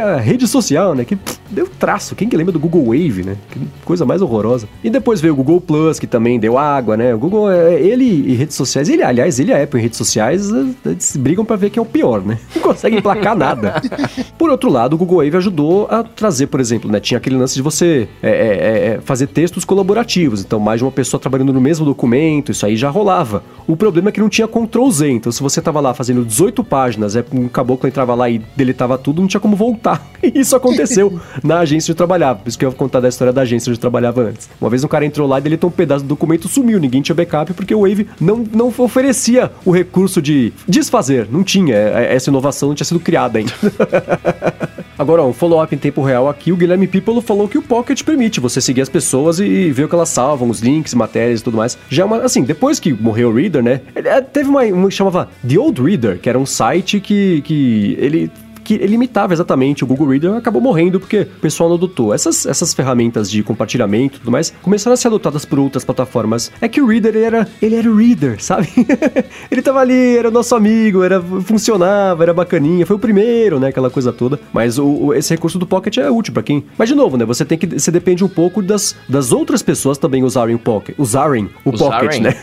a 0.03 0.17
rede 0.17 0.47
social, 0.47 0.95
né? 0.95 1.05
Que 1.05 1.15
pff, 1.15 1.39
deu 1.49 1.67
traço. 1.67 2.15
Quem 2.15 2.27
que 2.27 2.35
lembra 2.35 2.51
do 2.51 2.59
Google 2.59 2.85
Wave, 2.85 3.23
né? 3.23 3.37
Que 3.49 3.59
coisa 3.85 4.05
mais 4.05 4.21
horrorosa. 4.21 4.67
E 4.83 4.89
depois 4.89 5.21
veio 5.21 5.33
o 5.33 5.37
Google 5.37 5.61
Plus, 5.61 5.99
que 5.99 6.07
também 6.07 6.39
deu 6.39 6.57
água, 6.57 6.97
né? 6.97 7.13
O 7.13 7.17
Google, 7.17 7.51
é, 7.51 7.79
ele 7.79 8.05
e 8.05 8.35
redes 8.35 8.55
sociais, 8.55 8.89
ele, 8.89 9.03
aliás, 9.03 9.39
ele 9.39 9.51
e 9.51 9.53
a 9.53 9.63
Apple 9.63 9.79
em 9.79 9.83
redes 9.83 9.97
sociais, 9.97 10.49
brigam 11.17 11.45
para 11.45 11.55
ver 11.55 11.69
quem 11.69 11.79
é 11.79 11.83
o 11.83 11.89
pior, 11.89 12.21
né? 12.21 12.37
Não 12.55 12.61
consegue 12.61 12.97
emplacar 12.97 13.35
nada. 13.35 13.81
Por 14.43 14.49
outro 14.49 14.69
lado, 14.69 14.95
o 14.95 14.97
Google 14.97 15.23
Wave 15.23 15.37
ajudou 15.37 15.87
a 15.89 16.03
trazer, 16.03 16.47
por 16.47 16.59
exemplo, 16.59 16.91
né? 16.91 16.99
Tinha 16.99 17.17
aquele 17.17 17.37
lance 17.37 17.55
de 17.55 17.61
você 17.61 18.09
é, 18.21 18.29
é, 18.29 18.33
é, 18.33 18.87
é, 18.95 19.01
fazer 19.01 19.27
textos 19.27 19.63
colaborativos. 19.63 20.41
Então, 20.41 20.59
mais 20.59 20.81
de 20.81 20.83
uma 20.83 20.91
pessoa 20.91 21.17
trabalhando 21.17 21.53
no 21.53 21.61
mesmo 21.61 21.85
documento, 21.85 22.51
isso 22.51 22.65
aí 22.65 22.75
já 22.75 22.89
rolava. 22.89 23.41
O 23.65 23.77
problema 23.77 24.09
é 24.09 24.11
que 24.11 24.19
não 24.19 24.27
tinha 24.27 24.45
Ctrl 24.45 24.89
Z. 24.89 25.09
Então, 25.09 25.31
se 25.31 25.41
você 25.41 25.61
tava 25.61 25.79
lá 25.79 25.93
fazendo 25.93 26.25
18 26.25 26.61
páginas, 26.61 27.15
é, 27.15 27.23
um 27.31 27.47
caboclo 27.47 27.87
entrava 27.87 28.13
lá 28.13 28.29
e 28.29 28.41
deletava 28.53 28.97
tudo, 28.97 29.21
não 29.21 29.29
tinha 29.29 29.39
como 29.39 29.55
voltar. 29.55 30.05
E 30.23 30.39
isso 30.39 30.55
aconteceu 30.55 31.19
na 31.43 31.59
agência 31.59 31.87
onde 31.87 31.91
eu 31.91 31.97
trabalhava. 31.97 32.39
Por 32.39 32.47
isso 32.47 32.57
que 32.57 32.63
eu 32.63 32.69
vou 32.69 32.77
contar 32.77 33.01
da 33.01 33.09
história 33.09 33.33
da 33.33 33.41
agência 33.41 33.69
onde 33.69 33.77
eu 33.77 33.81
trabalhava 33.81 34.21
antes. 34.21 34.49
Uma 34.59 34.69
vez 34.69 34.81
um 34.81 34.87
cara 34.87 35.05
entrou 35.05 35.27
lá 35.27 35.37
e 35.37 35.41
deletou 35.41 35.69
um 35.69 35.73
pedaço 35.73 36.05
do 36.05 36.07
documento, 36.07 36.47
sumiu. 36.47 36.79
Ninguém 36.79 37.01
tinha 37.01 37.13
backup 37.13 37.53
porque 37.53 37.75
o 37.75 37.81
Wave 37.81 38.07
não, 38.21 38.41
não 38.53 38.73
oferecia 38.77 39.51
o 39.65 39.71
recurso 39.71 40.21
de 40.21 40.53
desfazer. 40.65 41.27
Não 41.29 41.43
tinha. 41.43 41.75
É, 41.75 42.15
essa 42.15 42.29
inovação 42.29 42.69
não 42.69 42.75
tinha 42.75 42.85
sido 42.85 43.01
criada 43.01 43.37
ainda. 43.37 43.51
Agora, 44.97 45.23
um 45.23 45.33
follow-up 45.33 45.73
em 45.73 45.77
tempo 45.77 46.01
real 46.01 46.29
aqui, 46.29 46.51
o 46.51 46.55
Guilherme 46.55 46.87
Pipolo 46.87 47.21
falou 47.21 47.47
que 47.47 47.57
o 47.57 47.61
Pocket 47.61 48.01
permite 48.03 48.39
você 48.39 48.61
seguir 48.61 48.81
as 48.81 48.89
pessoas 48.89 49.39
e 49.39 49.71
ver 49.71 49.85
o 49.85 49.89
que 49.89 49.95
elas 49.95 50.09
salvam, 50.09 50.49
os 50.49 50.59
links, 50.59 50.93
matérias 50.93 51.41
e 51.41 51.43
tudo 51.43 51.57
mais. 51.57 51.77
Já 51.89 52.03
é 52.03 52.05
uma, 52.05 52.17
assim, 52.17 52.43
depois 52.43 52.79
que 52.79 52.93
morreu 52.93 53.29
o 53.29 53.33
Reader, 53.33 53.63
né? 53.63 53.81
Teve 54.31 54.49
uma, 54.49 54.63
uma 54.65 54.89
que 54.89 54.95
chamava 54.95 55.29
The 55.47 55.57
Old 55.57 55.81
Reader, 55.81 56.19
que 56.19 56.29
era 56.29 56.37
um 56.37 56.45
site 56.45 56.99
que, 56.99 57.41
que 57.41 57.97
ele 57.99 58.31
que 58.63 58.77
limitava 58.77 59.33
exatamente 59.33 59.83
o 59.83 59.87
Google 59.87 60.07
Reader 60.07 60.33
acabou 60.35 60.61
morrendo 60.61 60.99
porque 60.99 61.21
o 61.21 61.39
pessoal 61.41 61.69
não 61.69 61.75
adotou. 61.75 62.13
Essas, 62.13 62.45
essas 62.45 62.73
ferramentas 62.73 63.29
de 63.29 63.43
compartilhamento 63.43 64.17
e 64.17 64.19
tudo 64.19 64.31
mais 64.31 64.53
começaram 64.61 64.93
a 64.93 64.97
ser 64.97 65.07
adotadas 65.07 65.45
por 65.45 65.59
outras 65.59 65.83
plataformas. 65.83 66.51
É 66.61 66.67
que 66.67 66.81
o 66.81 66.87
Reader 66.87 67.15
ele 67.15 67.25
era, 67.25 67.47
ele 67.61 67.75
era 67.75 67.89
o 67.89 67.95
Reader, 67.95 68.43
sabe? 68.43 68.69
ele 69.51 69.61
tava 69.61 69.79
ali, 69.79 70.17
era 70.17 70.29
o 70.29 70.31
nosso 70.31 70.55
amigo, 70.55 71.03
era 71.03 71.21
funcionava, 71.21 72.23
era 72.23 72.33
bacaninha, 72.33 72.85
foi 72.85 72.95
o 72.95 72.99
primeiro, 72.99 73.59
né, 73.59 73.67
aquela 73.67 73.89
coisa 73.89 74.11
toda. 74.11 74.39
Mas 74.51 74.77
o, 74.77 74.85
o 74.85 75.13
esse 75.13 75.33
recurso 75.33 75.59
do 75.59 75.67
Pocket 75.67 75.97
é 75.97 76.09
útil 76.09 76.33
para 76.33 76.43
quem. 76.43 76.63
Mas 76.77 76.89
de 76.89 76.95
novo, 76.95 77.17
né, 77.17 77.25
você 77.25 77.45
tem 77.45 77.57
que 77.57 77.67
você 77.67 77.91
depende 77.91 78.23
um 78.23 78.29
pouco 78.29 78.61
das, 78.61 78.95
das 79.07 79.31
outras 79.31 79.61
pessoas 79.61 79.97
também 79.97 80.23
usarem 80.23 80.55
o 80.55 80.59
Pocket, 80.59 80.95
usarem 80.97 81.49
o 81.65 81.71
usarem. 81.71 81.99
Pocket, 81.99 82.21
né? 82.21 82.35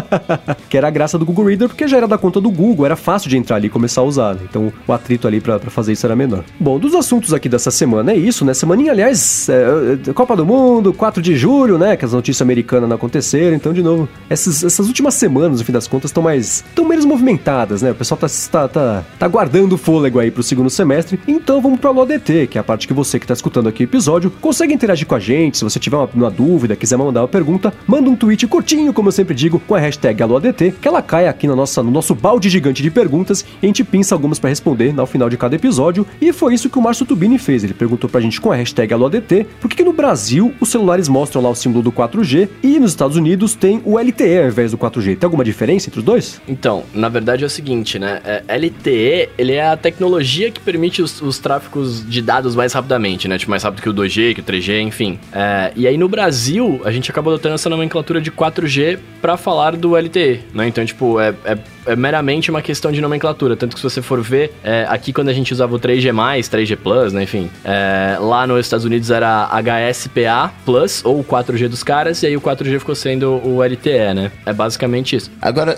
que 0.68 0.76
era 0.76 0.88
a 0.88 0.90
graça 0.90 1.18
do 1.18 1.24
Google 1.24 1.46
Reader 1.46 1.68
porque 1.68 1.86
já 1.86 1.96
era 1.96 2.08
da 2.08 2.18
conta 2.18 2.40
do 2.40 2.50
Google, 2.50 2.86
era 2.86 2.96
fácil 2.96 3.28
de 3.28 3.36
entrar 3.36 3.56
ali 3.56 3.66
e 3.66 3.70
começar 3.70 4.00
a 4.00 4.04
usar. 4.04 4.34
Né? 4.34 4.42
Então 4.48 4.72
o 4.86 4.92
atrito 4.92 5.26
ali 5.26 5.40
para 5.40 5.57
para 5.58 5.70
fazer 5.70 5.92
isso 5.92 6.06
era 6.06 6.16
menor. 6.16 6.44
Bom, 6.58 6.78
dos 6.78 6.94
assuntos 6.94 7.32
aqui 7.32 7.48
dessa 7.48 7.70
semana 7.70 8.12
é 8.12 8.16
isso, 8.16 8.44
né? 8.44 8.54
Semaninha, 8.54 8.92
aliás, 8.92 9.48
é, 9.48 10.08
é, 10.08 10.12
Copa 10.12 10.36
do 10.36 10.44
Mundo, 10.44 10.92
4 10.92 11.22
de 11.22 11.36
julho, 11.36 11.78
né? 11.78 11.96
Que 11.96 12.04
as 12.04 12.12
notícias 12.12 12.42
americanas 12.42 12.88
não 12.88 12.96
aconteceram. 12.96 13.56
Então, 13.56 13.72
de 13.72 13.82
novo, 13.82 14.08
essas, 14.28 14.64
essas 14.64 14.86
últimas 14.86 15.14
semanas, 15.14 15.58
no 15.58 15.64
fim 15.64 15.72
das 15.72 15.86
contas, 15.86 16.10
estão 16.10 16.22
mais. 16.22 16.64
estão 16.68 16.84
menos 16.84 17.04
movimentadas, 17.04 17.82
né? 17.82 17.90
O 17.90 17.94
pessoal 17.94 18.18
tá, 18.18 18.26
tá, 18.50 18.68
tá, 18.68 19.04
tá 19.18 19.28
guardando 19.28 19.76
fôlego 19.76 20.18
aí 20.18 20.30
pro 20.30 20.42
segundo 20.42 20.70
semestre. 20.70 21.20
Então 21.26 21.60
vamos 21.60 21.80
pro 21.80 21.90
AloDT, 21.90 22.48
que 22.48 22.58
é 22.58 22.60
a 22.60 22.64
parte 22.64 22.86
que 22.86 22.94
você 22.94 23.18
que 23.18 23.26
tá 23.26 23.34
escutando 23.34 23.68
aqui 23.68 23.82
o 23.82 23.84
episódio 23.84 24.30
consegue 24.40 24.72
interagir 24.72 25.06
com 25.06 25.14
a 25.14 25.20
gente. 25.20 25.58
Se 25.58 25.64
você 25.64 25.78
tiver 25.78 25.96
uma, 25.96 26.08
uma 26.14 26.30
dúvida, 26.30 26.76
quiser 26.76 26.96
mandar 26.96 27.22
uma 27.22 27.28
pergunta, 27.28 27.72
manda 27.86 28.08
um 28.08 28.16
tweet 28.16 28.46
curtinho, 28.46 28.92
como 28.92 29.08
eu 29.08 29.12
sempre 29.12 29.34
digo, 29.34 29.58
com 29.60 29.74
a 29.74 29.78
hashtag 29.78 30.22
AloADT, 30.22 30.74
que 30.80 30.88
ela 30.88 31.02
cai 31.02 31.26
aqui 31.26 31.46
na 31.46 31.56
nossa, 31.56 31.82
no 31.82 31.90
nosso 31.90 32.14
balde 32.14 32.48
gigante 32.48 32.82
de 32.82 32.90
perguntas 32.90 33.44
e 33.62 33.66
a 33.66 33.68
gente 33.68 33.84
pinça 33.84 34.14
algumas 34.14 34.38
para 34.38 34.50
responder 34.50 34.92
no 34.92 35.06
final 35.06 35.28
de 35.28 35.36
cada 35.36 35.47
cada 35.48 35.56
episódio, 35.56 36.06
e 36.20 36.32
foi 36.32 36.52
isso 36.52 36.68
que 36.68 36.78
o 36.78 36.82
Márcio 36.82 37.06
Tubini 37.06 37.38
fez. 37.38 37.64
Ele 37.64 37.72
perguntou 37.72 38.08
pra 38.08 38.20
gente 38.20 38.38
com 38.40 38.52
a 38.52 38.56
hashtag 38.56 38.92
AloADT 38.92 39.46
por 39.60 39.70
que, 39.70 39.82
no 39.82 39.92
Brasil 39.92 40.52
os 40.60 40.68
celulares 40.68 41.08
mostram 41.08 41.40
lá 41.40 41.48
o 41.48 41.54
símbolo 41.54 41.82
do 41.82 41.90
4G 41.90 42.48
e 42.62 42.78
nos 42.78 42.90
Estados 42.90 43.16
Unidos 43.16 43.54
tem 43.54 43.80
o 43.84 43.98
LTE 43.98 44.38
ao 44.38 44.48
invés 44.48 44.72
do 44.72 44.78
4G. 44.78 45.16
Tem 45.16 45.26
alguma 45.26 45.44
diferença 45.44 45.88
entre 45.88 46.00
os 46.00 46.04
dois? 46.04 46.40
Então, 46.46 46.82
na 46.92 47.08
verdade 47.08 47.44
é 47.44 47.46
o 47.46 47.50
seguinte, 47.50 47.98
né? 47.98 48.20
É, 48.24 48.58
LTE, 48.58 49.30
ele 49.38 49.52
é 49.52 49.68
a 49.68 49.76
tecnologia 49.76 50.50
que 50.50 50.60
permite 50.60 51.00
os, 51.00 51.22
os 51.22 51.38
tráficos 51.38 52.06
de 52.06 52.20
dados 52.20 52.54
mais 52.54 52.72
rapidamente, 52.72 53.26
né? 53.28 53.38
Tipo, 53.38 53.50
mais 53.50 53.62
rápido 53.62 53.82
que 53.82 53.88
o 53.88 53.94
2G, 53.94 54.34
que 54.34 54.40
o 54.40 54.44
3G, 54.44 54.80
enfim. 54.82 55.18
É, 55.32 55.72
e 55.74 55.86
aí 55.86 55.96
no 55.96 56.08
Brasil, 56.08 56.82
a 56.84 56.90
gente 56.90 57.10
acabou 57.10 57.32
adotando 57.32 57.54
essa 57.54 57.70
nomenclatura 57.70 58.20
de 58.20 58.30
4G 58.30 58.98
para 59.22 59.36
falar 59.36 59.76
do 59.76 59.96
LTE, 59.96 60.40
né? 60.52 60.68
Então, 60.68 60.84
tipo, 60.84 61.18
é, 61.18 61.34
é 61.44 61.56
é 61.88 61.96
meramente 61.96 62.50
uma 62.50 62.62
questão 62.62 62.92
de 62.92 63.00
nomenclatura. 63.00 63.56
Tanto 63.56 63.74
que 63.74 63.80
se 63.80 63.84
você 63.84 64.02
for 64.02 64.20
ver, 64.20 64.52
é, 64.62 64.86
aqui 64.88 65.12
quando 65.12 65.28
a 65.28 65.32
gente 65.32 65.52
usava 65.52 65.74
o 65.74 65.80
3G+, 65.80 66.12
3G+, 66.12 66.76
Plus, 66.76 67.12
né, 67.12 67.22
enfim, 67.22 67.50
é, 67.64 68.16
lá 68.20 68.46
nos 68.46 68.60
Estados 68.60 68.84
Unidos 68.84 69.10
era 69.10 69.48
HSPA 69.48 70.52
Plus, 70.64 71.04
ou 71.04 71.20
o 71.20 71.24
4G 71.24 71.68
dos 71.68 71.82
caras, 71.82 72.22
e 72.22 72.26
aí 72.26 72.36
o 72.36 72.40
4G 72.40 72.78
ficou 72.78 72.94
sendo 72.94 73.40
o 73.44 73.62
LTE, 73.62 74.14
né? 74.14 74.30
É 74.44 74.52
basicamente 74.52 75.16
isso. 75.16 75.30
Agora, 75.40 75.76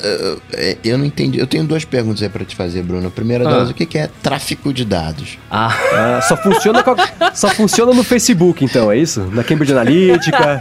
eu 0.85 0.99
não 0.99 1.05
entendi. 1.05 1.39
Eu 1.39 1.47
tenho 1.47 1.65
duas 1.65 1.85
perguntas 1.85 2.23
aí 2.23 2.29
pra 2.29 2.45
te 2.45 2.57
fazer, 2.57 2.83
Bruno. 2.83 3.09
A 3.09 3.11
primeira 3.11 3.47
ah. 3.47 3.51
delas, 3.51 3.71
o 3.71 3.75
que 3.75 3.99
é 3.99 4.09
tráfico 4.23 4.73
de 4.73 4.85
dados? 4.85 5.39
Ah, 5.51 5.73
ah 5.93 6.21
só, 6.23 6.37
funciona 6.37 6.81
a, 6.81 7.35
só 7.35 7.49
funciona 7.49 7.93
no 7.93 8.03
Facebook, 8.03 8.65
então, 8.65 8.91
é 8.91 8.99
isso? 8.99 9.21
Na 9.33 9.45
Cambridge 9.45 9.73
Analytica? 9.73 10.61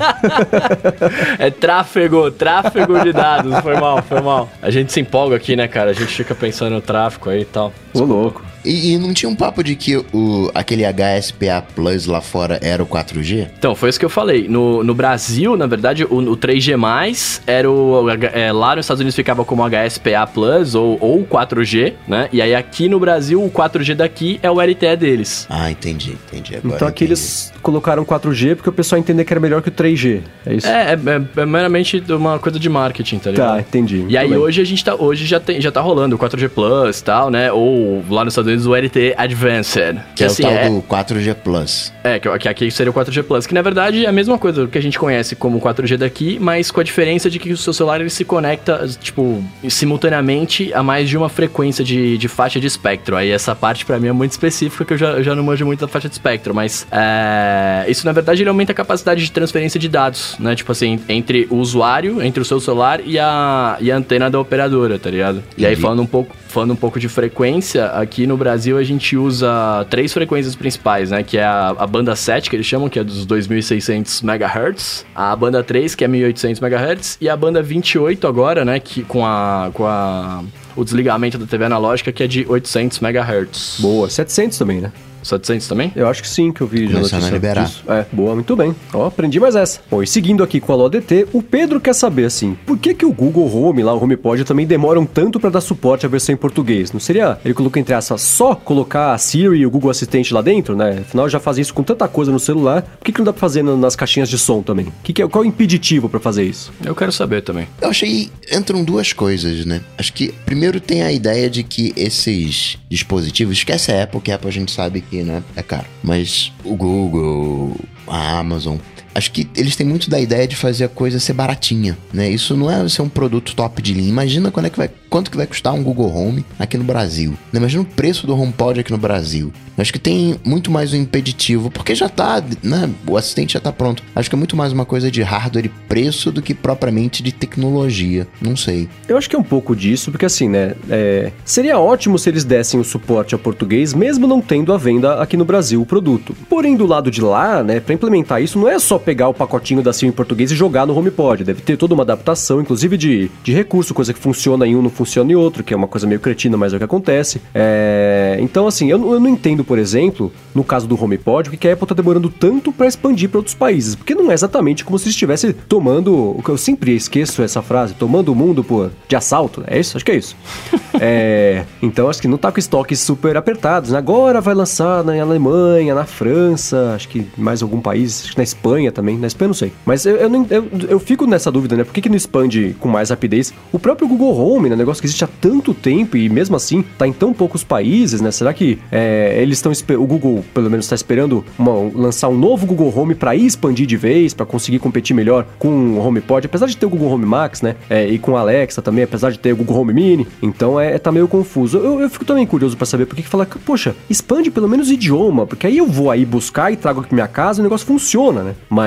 é 1.40 1.50
tráfego, 1.50 2.32
tráfego 2.32 3.00
de 3.00 3.12
dados. 3.12 3.58
Foi 3.60 3.76
mal, 3.76 4.04
foi 4.04 4.22
mal. 4.22 4.50
A 4.62 4.70
gente 4.70 4.92
se 4.92 5.00
empolga 5.00 5.39
aqui, 5.40 5.56
né, 5.56 5.68
cara? 5.68 5.92
A 5.92 5.94
gente 5.94 6.14
fica 6.14 6.36
pensando 6.36 6.74
no 6.74 6.82
tráfico 6.82 7.30
aí 7.30 7.42
e 7.42 7.46
tal. 7.46 7.74
Ô, 7.94 8.02
louco. 8.02 8.44
E, 8.64 8.94
e, 8.94 8.98
não 8.98 9.14
tinha 9.14 9.30
um 9.30 9.36
papo 9.36 9.64
de 9.64 9.76
que 9.76 9.98
o, 9.98 10.52
aquele 10.54 10.84
HSPA 10.84 11.64
Plus 11.76 12.06
lá 12.06 12.22
fora 12.22 12.60
era 12.62 12.84
o 12.84 12.86
4G? 12.86 13.48
Então, 13.58 13.76
foi 13.76 13.90
isso 13.90 14.00
que 14.00 14.06
eu 14.06 14.10
falei. 14.10 14.48
No, 14.48 14.84
no 14.84 14.94
Brasil, 14.94 15.56
na 15.56 15.66
verdade, 15.66 16.04
o, 16.04 16.18
o 16.18 16.38
3G+, 16.38 17.42
era 17.48 17.70
o... 17.70 18.10
É, 18.34 18.52
lá 18.52 18.76
nos 18.76 18.86
Estados 18.86 19.02
Unidos 19.02 19.16
ficava 19.16 19.46
como 19.46 19.64
HSPA 19.64 20.28
Plus 20.28 20.76
ou, 20.76 20.98
ou 21.00 21.26
4G, 21.26 21.94
né? 22.08 22.30
E 22.32 22.42
aí 22.42 22.54
aqui 22.54 22.90
no 22.90 23.00
Brasil, 23.00 23.44
o 23.44 23.50
4G 23.50 23.96
daqui 23.96 24.40
é 24.44 24.52
o 24.52 24.62
LTE 24.62 24.96
deles. 24.98 25.48
Ah, 25.50 25.72
entendi, 25.72 26.18
entendi. 26.28 26.56
Agora 26.58 26.76
então 26.76 26.88
aqui 26.88 27.04
eles 27.04 27.54
colocaram 27.62 28.04
4G 28.04 28.56
porque 28.56 28.70
o 28.70 28.74
pessoal 28.74 29.00
entender 29.00 29.24
que 29.26 29.34
era 29.34 29.40
melhor 29.40 29.62
que 29.62 29.70
o 29.70 29.72
3G, 29.72 30.22
é 30.46 30.54
isso? 30.54 30.68
É, 30.68 30.94
é, 30.94 30.94
é, 30.94 31.42
é 31.42 31.46
meramente 31.46 32.04
uma 32.10 32.40
coisa 32.40 32.60
de 32.60 32.70
marketing, 32.70 33.20
tá 33.20 33.32
ligado? 33.32 33.56
Tá, 33.56 33.60
entendi. 33.62 34.06
E 34.08 34.18
aí 34.18 34.30
bem. 34.30 34.38
hoje 34.38 34.62
a 34.62 34.66
gente 34.66 34.84
tá... 34.84 34.96
Hoje 34.96 35.26
já, 35.26 35.40
tem, 35.40 35.62
já 35.62 35.72
tá 35.72 35.82
rolando 35.82 36.16
o 36.16 36.20
4G 36.20 36.50
Plus 36.50 37.00
e 37.00 37.04
tal, 37.04 37.30
né? 37.30 37.52
Ou 37.52 38.04
lá 38.10 38.26
nos 38.26 38.34
Estados 38.34 38.49
Unidos 38.50 38.66
o 38.66 38.76
LTE 38.76 39.14
Advanced. 39.18 39.98
Que, 40.10 40.16
que 40.16 40.24
é 40.24 40.28
assim, 40.28 40.44
o 40.44 40.48
tal 40.48 40.56
é... 40.56 40.70
do 40.70 40.82
4G 40.82 41.36
Plus. 41.36 41.94
É, 42.04 42.20
que, 42.20 42.40
que 42.40 42.50
aqui 42.50 42.72
seria 42.72 42.92
o 42.92 42.94
4G 42.94 43.24
Plus, 43.24 43.48
que 43.48 43.54
na 43.54 43.62
verdade 43.62 44.06
é 44.06 44.10
a 44.10 44.12
mesma 44.12 44.38
coisa 44.38 44.68
que 44.68 44.78
a 44.78 44.82
gente 44.82 44.98
conhece 45.00 45.36
como 45.36 45.60
4G 45.60 45.98
daqui, 45.98 46.38
mas 46.40 46.72
com 46.72 46.80
a 46.80 46.84
diferença 46.84 47.30
de 47.30 47.40
que 47.40 47.52
o 47.52 47.58
seu 47.58 47.74
celular 47.74 48.02
ele 48.02 48.10
se 48.10 48.26
conecta, 48.26 48.88
tipo, 49.00 49.44
simultaneamente 49.68 50.74
a 50.74 50.84
mais 50.84 51.10
de 51.10 51.18
uma 51.18 51.30
frequência 51.30 51.84
de, 51.84 52.18
de 52.18 52.28
faixa 52.28 52.60
de 52.60 52.68
espectro. 52.68 53.16
Aí 53.16 53.30
essa 53.30 53.56
parte 53.56 53.86
para 53.86 54.00
mim 54.00 54.08
é 54.08 54.12
muito 54.12 54.32
específica, 54.32 54.86
que 54.86 54.94
eu 54.94 54.98
já, 54.98 55.12
eu 55.12 55.24
já 55.24 55.36
não 55.36 55.44
manjo 55.44 55.66
muito 55.66 55.82
da 55.82 55.88
faixa 55.88 56.08
de 56.08 56.16
espectro, 56.16 56.54
mas 56.54 56.88
é, 56.92 57.86
isso 57.88 58.06
na 58.06 58.12
verdade 58.12 58.42
ele 58.42 58.50
aumenta 58.50 58.72
a 58.72 58.76
capacidade 58.76 59.24
de 59.24 59.32
transferência 59.32 59.80
de 59.80 59.88
dados, 59.88 60.36
né? 60.40 60.56
Tipo 60.56 60.72
assim, 60.72 61.00
entre 61.08 61.48
o 61.50 61.58
usuário, 61.58 62.22
entre 62.22 62.42
o 62.42 62.46
seu 62.46 62.60
celular 62.60 63.02
e 63.06 63.20
a, 63.20 63.78
e 63.80 63.92
a 63.92 63.96
antena 63.96 64.30
da 64.30 64.40
operadora, 64.40 64.98
tá 64.98 65.10
ligado? 65.10 65.44
E 65.58 65.66
aí 65.66 65.76
falando 65.76 66.02
um 66.02 66.06
pouco, 66.06 66.36
falando 66.48 66.74
um 66.74 66.76
pouco 66.76 67.00
de 67.00 67.08
frequência, 67.08 67.86
aqui 67.88 68.26
no 68.26 68.38
Brasil 68.40 68.78
a 68.78 68.84
gente 68.84 69.16
usa 69.16 69.86
três 69.90 70.12
frequências 70.12 70.56
principais, 70.56 71.12
né? 71.12 71.22
Que 71.22 71.38
é 71.38 71.44
a, 71.44 71.76
a 71.78 71.86
banda 71.86 72.16
7, 72.16 72.50
que 72.50 72.56
eles 72.56 72.66
chamam, 72.66 72.90
que 72.90 72.98
é 72.98 73.04
dos 73.04 73.26
2600 73.26 74.24
MHz, 74.24 75.06
a 75.14 75.36
banda 75.36 75.64
3, 75.64 75.94
que 75.94 76.04
é 76.04 76.08
1800 76.08 76.62
MHz, 76.62 77.18
e 77.22 77.30
a 77.30 77.38
banda 77.38 77.62
28 77.62 78.26
agora, 78.28 78.66
né? 78.66 78.80
Que 78.80 79.04
com 79.04 79.26
a, 79.26 79.70
com 79.74 79.86
a 79.86 80.44
o 80.76 80.84
desligamento 80.84 81.38
da 81.38 81.46
TV 81.46 81.66
analógica, 81.66 82.12
que 82.12 82.24
é 82.24 82.28
de 82.28 82.46
800 82.48 83.02
MHz. 83.02 83.78
Boa, 83.80 84.10
700 84.10 84.58
também, 84.58 84.80
né? 84.80 84.92
700 85.24 85.68
também? 85.68 85.92
Eu 85.96 86.08
acho 86.08 86.22
que 86.22 86.28
sim, 86.28 86.52
que 86.52 86.62
eu 86.62 86.68
vi 86.68 86.88
já 86.88 86.96
Começando 86.96 87.26
a 87.26 87.30
liberar. 87.30 87.66
Disso. 87.66 87.84
É, 87.88 88.06
boa, 88.12 88.36
muito 88.36 88.56
bem. 88.56 88.76
Ó, 88.94 89.06
aprendi 89.06 89.40
mais 89.40 89.56
essa. 89.56 89.80
Bom, 89.90 90.02
e 90.02 90.08
seguindo 90.08 90.44
aqui 90.44 90.60
com 90.60 90.72
a 90.72 90.76
LODT, 90.76 91.28
o 91.34 91.42
Pedro 91.42 91.80
quer 91.80 91.94
saber, 91.94 92.26
assim, 92.26 92.58
por 92.66 92.78
que 92.78 92.94
que 92.94 93.06
o 93.06 93.12
Google 93.12 93.54
Home, 93.54 93.84
lá 93.84 93.94
o 93.94 94.04
HomePod, 94.04 94.44
também 94.44 94.66
demoram 94.66 95.06
tanto 95.06 95.40
para 95.40 95.50
dar 95.50 95.62
suporte 95.62 96.06
à 96.06 96.10
versão 96.10 96.34
em 96.34 96.38
português? 96.38 96.92
Não 96.92 97.00
seria, 97.00 97.40
ele 97.44 97.54
colocou 97.54 97.80
entre 97.80 97.94
aspas, 97.94 98.22
só 98.22 98.56
colocar 98.56 99.14
a 99.14 99.18
Siri 99.18 99.60
e 99.60 99.66
o 99.66 99.72
Google 99.72 99.92
Assistente 99.92 100.34
lá 100.34 100.42
dentro, 100.42 100.76
né? 100.76 101.00
Afinal, 101.02 101.30
já 101.30 101.40
faz 101.40 101.58
isso 101.58 101.74
com 101.74 101.84
tanta 101.84 102.08
coisa 102.08 102.32
no 102.32 102.40
celular, 102.40 102.82
por 102.82 103.06
que 103.06 103.12
que 103.12 103.20
não 103.20 103.26
dá 103.26 103.34
pra 103.34 103.40
fazer 103.40 103.64
nas 103.64 103.96
caixinhas 103.96 104.30
de 104.30 104.38
som 104.38 104.62
também? 104.62 104.88
Que 105.04 105.14
que 105.14 105.22
é, 105.22 105.28
qual 105.28 105.44
é 105.44 105.48
o 105.48 105.50
impeditivo 105.50 106.10
para 106.10 106.20
fazer 106.20 106.44
isso? 106.44 106.72
Eu 106.84 106.96
quero 106.96 107.12
saber 107.12 107.42
também. 107.42 107.68
Eu 107.82 107.90
achei, 107.90 108.30
entram 108.52 108.84
duas 108.84 109.14
coisas, 109.14 109.66
né? 109.66 109.82
Acho 109.98 110.14
que, 110.14 110.34
primeiro 110.46 110.80
tem 110.80 111.04
a 111.04 111.12
ideia 111.12 111.50
de 111.50 111.64
que 111.64 111.94
esses 111.96 112.78
dispositivos, 112.90 113.58
esquece 113.58 113.92
a 113.92 114.04
Apple, 114.04 114.22
que 114.22 114.32
a 114.32 114.36
Apple 114.36 114.50
a 114.50 114.54
gente 114.54 114.72
sabe 114.72 115.02
que, 115.02 115.19
né, 115.24 115.44
é 115.56 115.64
caro. 115.64 115.86
Mas 116.04 116.52
o 116.64 116.76
Google, 116.76 117.76
a 118.08 118.40
Amazon, 118.40 118.78
acho 119.14 119.32
que 119.32 119.48
eles 119.56 119.76
têm 119.76 119.86
muito 119.86 120.10
da 120.10 120.20
ideia 120.20 120.48
de 120.48 120.56
fazer 120.56 120.86
a 120.86 120.90
coisa 120.90 121.20
ser 121.20 121.34
baratinha, 121.34 121.98
né? 122.14 122.30
Isso 122.30 122.56
não 122.56 122.70
é 122.70 122.88
ser 122.88 123.02
um 123.02 123.10
produto 123.10 123.56
top 123.56 123.82
de 123.82 123.94
linha. 123.94 124.10
Imagina 124.10 124.52
quando 124.52 124.68
é 124.68 124.70
que 124.70 124.78
vai, 124.78 124.90
quanto 125.10 125.32
que 125.32 125.38
vai 125.38 125.48
custar 125.48 125.74
um 125.74 125.84
Google 125.84 126.14
Home 126.14 126.46
aqui 126.58 126.78
no 126.78 126.84
Brasil. 126.84 127.32
Né? 127.52 127.60
Imagina 127.60 127.84
o 127.84 127.86
preço 127.86 128.28
do 128.28 128.36
HomePod 128.36 128.80
aqui 128.80 128.92
no 128.92 128.98
Brasil. 128.98 129.52
Acho 129.78 129.94
que 129.94 130.00
tem 130.00 130.36
muito 130.44 130.70
mais 130.70 130.94
um 130.94 130.98
impeditivo, 130.98 131.72
porque 131.72 131.96
já 131.96 132.10
tá, 132.10 132.44
né? 132.62 132.90
O 133.08 133.16
assistente 133.16 133.54
já 133.54 133.62
tá 133.62 133.72
pronto. 133.72 134.04
Acho 134.14 134.30
que 134.30 134.36
é 134.36 134.38
muito 134.38 134.58
mais 134.58 134.74
uma 134.74 134.84
coisa 134.84 135.10
de 135.10 135.22
hardware 135.22 135.68
e 135.68 135.70
preço 135.70 136.32
do 136.32 136.42
que 136.42 136.54
propriamente 136.54 137.24
de 137.24 137.32
tecnologia. 137.32 138.28
Não 138.42 138.58
sei. 138.58 138.90
Eu 139.08 139.18
acho 139.18 139.30
que 139.30 139.38
é 139.38 139.40
um 139.40 139.44
pouco 139.44 139.74
disso, 139.74 140.12
porque 140.12 140.26
assim, 140.26 140.50
né? 140.50 140.76
É... 140.90 141.32
Seria 141.46 141.80
ótimo 141.80 142.20
se 142.20 142.30
eles 142.30 142.44
dessem 142.44 142.78
o 142.78 142.84
suporte 142.84 143.34
ao 143.34 143.40
português, 143.40 143.94
mesmo 143.94 144.28
não 144.28 144.42
tendo 144.42 144.74
a 144.74 144.78
venda 144.78 145.22
aqui 145.22 145.38
no 145.38 145.46
Brasil 145.46 145.82
o 145.82 145.86
produto. 145.86 146.36
Porém, 146.50 146.76
do 146.76 146.86
lado 146.86 147.10
de 147.10 147.22
lá, 147.22 147.64
né? 147.64 147.80
Para 147.80 147.94
implementar 147.94 148.42
isso, 148.42 148.60
não 148.60 148.68
é 148.68 148.78
só 148.80 148.99
pegar 149.00 149.30
o 149.30 149.34
pacotinho 149.34 149.82
da 149.82 149.94
Sim 149.94 150.08
em 150.08 150.12
português 150.12 150.52
e 150.52 150.56
jogar 150.56 150.86
no 150.86 150.98
HomePod. 150.98 151.44
Deve 151.44 151.62
ter 151.62 151.78
toda 151.78 151.94
uma 151.94 152.04
adaptação, 152.04 152.62
inclusive 152.62 152.98
de, 152.98 153.32
de 153.44 153.54
recurso, 153.54 153.94
coisa 153.94 154.14
que 154.14 154.20
funciona 154.20 154.68
em 154.68 154.76
um 154.76 154.82
não 154.82 154.90
funciona 154.90 155.32
em 155.32 155.36
outro, 155.36 155.64
que 155.64 155.74
é 155.74 155.78
uma 155.78 155.88
coisa 155.88 156.06
meio 156.06 156.20
cretina, 156.20 156.58
mas 156.58 156.74
é 156.74 156.76
o 156.76 156.80
que 156.80 156.86
acontece. 156.86 157.42
É... 157.54 158.38
Então, 158.42 158.68
assim, 158.68 158.90
eu, 158.90 159.14
eu 159.14 159.20
não 159.20 159.30
entendo 159.30 159.64
por 159.70 159.78
exemplo, 159.78 160.32
no 160.56 160.64
caso 160.64 160.88
do 160.88 161.02
HomePod, 161.02 161.48
o 161.48 161.52
que 161.52 161.68
a 161.68 161.74
Apple 161.74 161.86
está 161.86 161.94
demorando 161.94 162.28
tanto 162.28 162.72
para 162.72 162.88
expandir 162.88 163.30
para 163.30 163.38
outros 163.38 163.56
países? 163.56 163.94
Porque 163.94 164.16
não 164.16 164.32
é 164.32 164.34
exatamente 164.34 164.84
como 164.84 164.98
se 164.98 165.10
estivesse 165.10 165.54
tomando, 165.54 166.12
o 166.12 166.42
que 166.44 166.50
eu 166.50 166.58
sempre 166.58 166.96
esqueço 166.96 167.44
essa 167.44 167.62
frase, 167.62 167.94
tomando 167.94 168.32
o 168.32 168.36
mundo 168.36 168.64
por 168.64 168.92
de 169.08 169.16
assalto, 169.16 169.64
é 169.68 169.80
isso? 169.80 169.96
Acho 169.96 170.06
que 170.06 170.12
é 170.12 170.16
isso. 170.16 170.36
é, 171.00 171.66
então 171.84 172.10
acho 172.10 172.20
que 172.20 172.28
não 172.28 172.38
tá 172.38 172.52
com 172.52 172.60
estoques 172.60 173.00
super 173.00 173.38
apertados. 173.38 173.92
Né? 173.92 173.98
Agora 174.00 174.42
vai 174.42 174.56
lançar 174.56 175.04
na 175.04 175.22
Alemanha, 175.22 175.94
na 175.94 176.06
França, 176.06 176.94
acho 176.96 177.10
que 177.10 177.28
mais 177.38 177.62
algum 177.62 177.80
país, 177.80 178.24
acho 178.24 178.32
que 178.32 178.38
na 178.38 178.44
Espanha 178.44 178.89
também. 178.92 179.18
Na 179.18 179.28
Espanha 179.28 179.48
não 179.48 179.54
sei. 179.54 179.72
Mas 179.86 180.06
eu, 180.06 180.16
eu, 180.16 180.48
eu, 180.50 180.70
eu 180.90 181.00
fico 181.00 181.26
nessa 181.26 181.52
dúvida, 181.52 181.76
né? 181.76 181.84
Por 181.84 181.94
que, 181.94 182.02
que 182.02 182.10
não 182.10 182.16
expande 182.16 182.76
com 182.80 182.88
mais 182.88 183.10
rapidez? 183.10 183.54
O 183.72 183.80
próprio 183.80 184.08
Google 184.08 184.38
Home, 184.38 184.70
né? 184.70 184.76
Negócio 184.76 185.02
que 185.02 185.08
existe 185.08 185.24
há 185.24 185.30
tanto 185.42 185.74
tempo 185.74 186.18
e 186.18 186.30
mesmo 186.30 186.56
assim 186.56 186.84
tá 186.98 187.08
em 187.08 187.14
tão 187.14 187.34
poucos 187.34 187.64
países, 187.64 188.22
né? 188.22 188.32
Será 188.32 188.54
que 188.54 188.80
é, 188.92 189.40
eles 189.42 189.58
estão 189.58 189.72
o 189.98 190.06
Google 190.06 190.44
pelo 190.54 190.70
menos 190.70 190.86
está 190.86 190.96
esperando 190.96 191.44
uma, 191.58 191.72
lançar 191.94 192.28
um 192.30 192.38
novo 192.38 192.66
Google 192.66 192.94
Home 192.96 193.16
para 193.16 193.36
expandir 193.36 193.86
de 193.86 193.98
vez, 193.98 194.34
para 194.34 194.46
conseguir 194.46 194.80
competir 194.80 195.16
melhor 195.16 195.46
com 195.58 195.70
o 195.70 196.06
HomePod, 196.06 196.46
apesar 196.46 196.66
de 196.66 196.78
ter 196.78 196.86
o 196.86 196.90
Google 196.90 197.12
Home 197.12 197.26
Max, 197.26 197.62
né? 197.62 197.76
É, 197.90 198.08
e 198.08 198.18
com 198.18 198.36
a 198.36 198.42
Alexa 198.42 198.82
também, 198.82 199.04
apesar 199.04 199.32
de 199.32 199.40
ter 199.40 199.54
o 199.54 199.58
Google 199.58 199.78
Home 199.78 199.94
Mini. 199.94 200.28
Então 200.42 200.80
é, 200.80 200.98
tá 200.98 201.12
meio 201.12 201.28
confuso. 201.28 201.78
Eu, 201.78 202.02
eu 202.02 202.10
fico 202.10 202.26
também 202.26 202.46
curioso 202.46 202.76
para 202.76 202.86
saber 202.86 203.06
por 203.06 203.16
que 203.16 203.24
fala, 203.24 203.48
poxa, 203.66 203.96
expande 204.10 204.52
pelo 204.52 204.68
menos 204.68 204.90
idioma, 204.92 205.46
porque 205.46 205.68
aí 205.68 205.78
eu 205.78 205.88
vou 205.88 206.12
aí 206.12 206.26
buscar 206.26 206.72
e 206.72 206.78
trago 206.78 207.02
aqui 207.02 207.14
minha 207.14 207.28
casa 207.28 207.60
e 207.60 207.62
o 207.62 207.64
negócio 207.64 207.86
funciona, 207.86 208.44
né? 208.44 208.56
Mas 208.70 208.79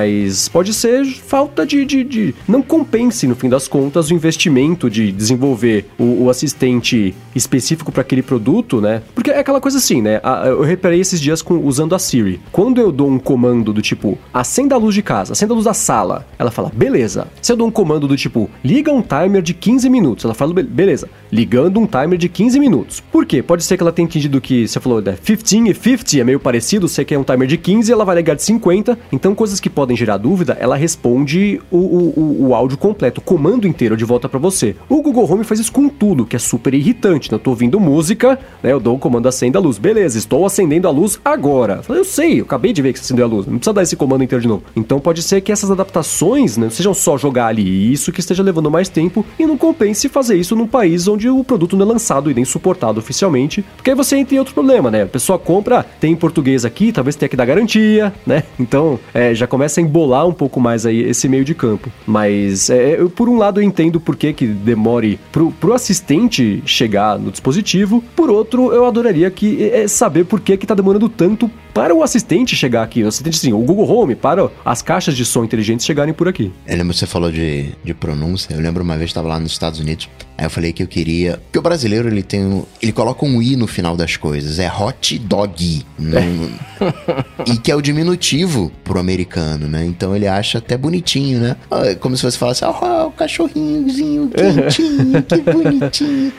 pode 0.51 0.73
ser 0.73 1.05
falta 1.05 1.65
de, 1.65 1.85
de, 1.85 2.03
de... 2.03 2.35
não 2.47 2.61
compense 2.61 3.27
no 3.27 3.35
fim 3.35 3.49
das 3.49 3.67
contas 3.67 4.09
o 4.09 4.13
investimento 4.13 4.89
de 4.89 5.11
desenvolver 5.11 5.85
o, 5.97 6.23
o 6.23 6.29
assistente 6.29 7.13
específico 7.35 7.91
para 7.91 8.01
aquele 8.01 8.21
produto, 8.21 8.79
né? 8.79 9.01
Porque 9.13 9.31
é 9.31 9.39
aquela 9.39 9.59
coisa 9.59 9.77
assim, 9.77 10.01
né? 10.01 10.21
eu 10.45 10.61
reparei 10.61 10.99
esses 10.99 11.19
dias 11.19 11.41
com, 11.41 11.57
usando 11.57 11.95
a 11.95 11.99
Siri. 11.99 12.39
Quando 12.51 12.79
eu 12.79 12.91
dou 12.91 13.09
um 13.09 13.19
comando 13.19 13.73
do 13.73 13.81
tipo, 13.81 14.17
acenda 14.33 14.75
a 14.75 14.77
luz 14.77 14.95
de 14.95 15.01
casa, 15.01 15.33
acenda 15.33 15.53
a 15.53 15.55
luz 15.55 15.65
da 15.65 15.73
sala, 15.73 16.27
ela 16.37 16.51
fala, 16.51 16.71
beleza. 16.73 17.27
Se 17.41 17.51
eu 17.51 17.55
dou 17.55 17.67
um 17.67 17.71
comando 17.71 18.07
do 18.07 18.15
tipo, 18.15 18.49
liga 18.63 18.91
um 18.91 19.01
timer 19.01 19.41
de 19.41 19.53
15 19.53 19.89
minutos, 19.89 20.25
ela 20.25 20.33
fala, 20.33 20.53
beleza, 20.53 21.09
ligando 21.31 21.79
um 21.79 21.87
timer 21.87 22.17
de 22.17 22.29
15 22.29 22.59
minutos. 22.59 22.99
Por 22.99 23.25
quê? 23.25 23.41
Pode 23.41 23.63
ser 23.63 23.77
que 23.77 23.83
ela 23.83 23.91
tenha 23.91 24.05
entendido 24.05 24.39
que 24.39 24.67
você 24.67 24.79
falou, 24.79 25.01
né, 25.01 25.15
15 25.23 25.69
e 25.69 25.73
50 25.73 26.19
é 26.19 26.23
meio 26.23 26.39
parecido, 26.39 26.87
você 26.87 27.03
quer 27.03 27.17
um 27.17 27.23
timer 27.23 27.47
de 27.47 27.57
15, 27.57 27.91
ela 27.91 28.05
vai 28.05 28.15
ligar 28.15 28.35
de 28.35 28.43
50. 28.43 28.97
Então, 29.11 29.35
coisas 29.35 29.59
que 29.59 29.69
podem 29.69 29.82
gerar 29.95 30.17
dúvida, 30.17 30.57
ela 30.59 30.75
responde 30.75 31.61
o, 31.71 31.77
o, 31.77 32.47
o 32.47 32.55
áudio 32.55 32.77
completo, 32.77 33.19
o 33.19 33.23
comando 33.23 33.67
inteiro 33.67 33.97
de 33.97 34.05
volta 34.05 34.29
para 34.29 34.39
você. 34.39 34.75
O 34.87 35.01
Google 35.01 35.31
Home 35.31 35.43
faz 35.43 35.59
isso 35.59 35.71
com 35.71 35.89
tudo, 35.89 36.25
que 36.25 36.35
é 36.35 36.39
super 36.39 36.73
irritante. 36.73 37.31
Né? 37.31 37.35
Eu 37.35 37.39
tô 37.39 37.49
ouvindo 37.51 37.79
música, 37.79 38.39
né? 38.61 38.71
Eu 38.71 38.79
dou 38.79 38.95
o 38.95 38.99
comando 38.99 39.27
acenda 39.27 39.59
a 39.59 39.61
luz. 39.61 39.77
Beleza, 39.77 40.17
estou 40.17 40.45
acendendo 40.45 40.87
a 40.87 40.91
luz 40.91 41.19
agora. 41.23 41.81
Eu 41.89 42.05
sei, 42.05 42.39
eu 42.39 42.45
acabei 42.45 42.73
de 42.73 42.81
ver 42.81 42.93
que 42.93 42.99
você 42.99 43.05
acendeu 43.05 43.25
a 43.25 43.29
luz. 43.29 43.45
Não 43.45 43.57
precisa 43.57 43.73
dar 43.73 43.83
esse 43.83 43.95
comando 43.95 44.23
inteiro 44.23 44.41
de 44.41 44.47
novo. 44.47 44.63
Então 44.75 44.99
pode 44.99 45.21
ser 45.21 45.41
que 45.41 45.51
essas 45.51 45.69
adaptações 45.69 46.57
né, 46.57 46.65
não 46.65 46.71
sejam 46.71 46.93
só 46.93 47.17
jogar 47.17 47.47
ali 47.47 47.91
isso 47.91 48.11
que 48.11 48.19
esteja 48.19 48.43
levando 48.43 48.71
mais 48.71 48.89
tempo 48.89 49.25
e 49.37 49.45
não 49.45 49.57
compense 49.57 50.09
fazer 50.09 50.35
isso 50.35 50.55
num 50.55 50.67
país 50.67 51.07
onde 51.07 51.29
o 51.29 51.43
produto 51.43 51.75
não 51.75 51.85
é 51.85 51.89
lançado 51.89 52.29
e 52.29 52.33
nem 52.33 52.45
suportado 52.45 52.99
oficialmente. 52.99 53.63
Porque 53.75 53.89
aí 53.89 53.95
você 53.95 54.17
entra 54.17 54.35
em 54.35 54.39
outro 54.39 54.53
problema, 54.53 54.89
né? 54.89 55.03
A 55.03 55.07
pessoa 55.07 55.37
compra, 55.39 55.85
tem 55.99 56.13
em 56.13 56.15
português 56.15 56.65
aqui, 56.65 56.91
talvez 56.91 57.15
tenha 57.15 57.29
que 57.29 57.35
dar 57.35 57.45
garantia, 57.45 58.13
né? 58.25 58.43
Então 58.59 58.99
é, 59.13 59.33
já 59.33 59.47
começa 59.47 59.72
a 59.79 59.83
embolar 59.83 60.27
um 60.27 60.33
pouco 60.33 60.59
mais 60.59 60.85
aí 60.85 61.01
esse 61.01 61.27
meio 61.27 61.45
de 61.45 61.53
campo. 61.53 61.91
Mas 62.05 62.69
é, 62.69 62.99
eu, 62.99 63.09
por 63.09 63.29
um 63.29 63.37
lado 63.37 63.59
eu 63.59 63.63
entendo 63.63 63.99
por 63.99 64.15
que, 64.15 64.33
que 64.33 64.47
demore 64.47 65.19
pro, 65.31 65.51
pro 65.51 65.73
assistente 65.73 66.61
chegar 66.65 67.17
no 67.19 67.31
dispositivo, 67.31 68.03
por 68.15 68.29
outro 68.29 68.73
eu 68.73 68.85
adoraria 68.85 69.29
que 69.29 69.63
é, 69.63 69.87
saber 69.87 70.25
por 70.25 70.39
que 70.39 70.57
que 70.57 70.67
tá 70.67 70.75
demorando 70.75 71.09
tanto 71.09 71.49
para 71.73 71.93
o 71.93 72.03
assistente 72.03 72.55
chegar 72.55 72.83
aqui. 72.83 73.03
O 73.03 73.07
assistente, 73.07 73.37
sim, 73.37 73.51
o 73.51 73.59
Google 73.59 73.89
Home, 73.89 74.15
para 74.15 74.49
as 74.63 74.81
caixas 74.81 75.15
de 75.17 75.25
som 75.25 75.43
inteligentes 75.43 75.85
chegarem 75.85 76.13
por 76.13 76.27
aqui. 76.27 76.51
Eu 76.67 76.77
lembro 76.77 76.93
que 76.93 76.99
você 76.99 77.07
falou 77.07 77.31
de, 77.31 77.71
de 77.83 77.93
pronúncia. 77.93 78.53
Eu 78.53 78.61
lembro 78.61 78.83
uma 78.83 78.95
vez 78.95 79.05
que 79.05 79.11
estava 79.11 79.27
lá 79.27 79.39
nos 79.39 79.51
Estados 79.51 79.79
Unidos. 79.79 80.07
Aí 80.37 80.45
eu 80.45 80.49
falei 80.49 80.71
que 80.71 80.83
eu 80.83 80.87
queria. 80.87 81.37
Porque 81.37 81.59
o 81.59 81.61
brasileiro 81.61 82.07
ele 82.07 82.23
tem. 82.23 82.45
Um, 82.45 82.63
ele 82.81 82.91
coloca 82.91 83.25
um 83.25 83.41
i 83.41 83.55
no 83.55 83.67
final 83.67 83.95
das 83.95 84.17
coisas. 84.17 84.59
É 84.59 84.71
hot 84.71 85.17
dog. 85.19 85.85
É. 85.99 87.51
e 87.51 87.57
que 87.57 87.71
é 87.71 87.75
o 87.75 87.81
diminutivo 87.81 88.71
pro 88.83 88.99
americano, 88.99 89.62
né? 89.67 89.85
Então 89.85 90.15
ele 90.15 90.27
acha 90.27 90.57
até 90.57 90.77
bonitinho, 90.77 91.39
né? 91.39 91.55
Ah, 91.69 91.95
como 91.99 92.15
se 92.15 92.23
você 92.23 92.37
falasse, 92.37 92.63
ah, 92.63 92.71
oh, 92.71 93.07
o 93.07 93.11
cachorrinhozinho 93.11 94.29
quentinho, 94.29 95.21
que 95.23 95.41
bonitinho. 95.41 96.33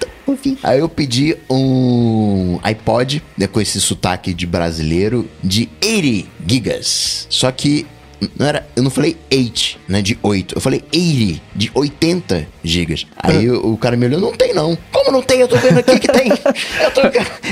Aí 0.63 0.79
eu 0.79 0.89
pedi 0.89 1.37
um 1.51 2.59
iPod, 2.63 3.23
né, 3.37 3.47
com 3.47 3.61
esse 3.61 3.81
sotaque 3.81 4.33
de 4.33 4.47
brasileiro, 4.47 5.29
de 5.43 5.69
80 5.83 6.29
gigas. 6.47 7.27
Só 7.29 7.51
que 7.53 7.87
não 8.39 8.47
era, 8.47 8.67
eu 8.77 8.83
não 8.83 8.91
falei 8.91 9.17
8, 9.33 9.79
né, 9.89 10.03
de 10.03 10.19
8. 10.23 10.55
Eu 10.55 10.61
falei 10.61 10.83
80, 10.93 11.41
de 11.55 11.71
80 11.75 12.47
gigas. 12.63 13.07
Aí 13.17 13.49
o, 13.51 13.73
o 13.73 13.77
cara 13.77 13.97
me 13.97 14.07
olhou, 14.07 14.21
não 14.21 14.33
tem 14.33 14.55
não. 14.55 14.77
Como 14.93 15.11
não 15.11 15.23
tem? 15.23 15.41
Eu 15.41 15.49
tô 15.49 15.57
vendo 15.57 15.79
aqui 15.79 15.99
que 15.99 16.09
tem. 16.09 16.29
Eu 16.83 16.91
tô, 16.91 17.01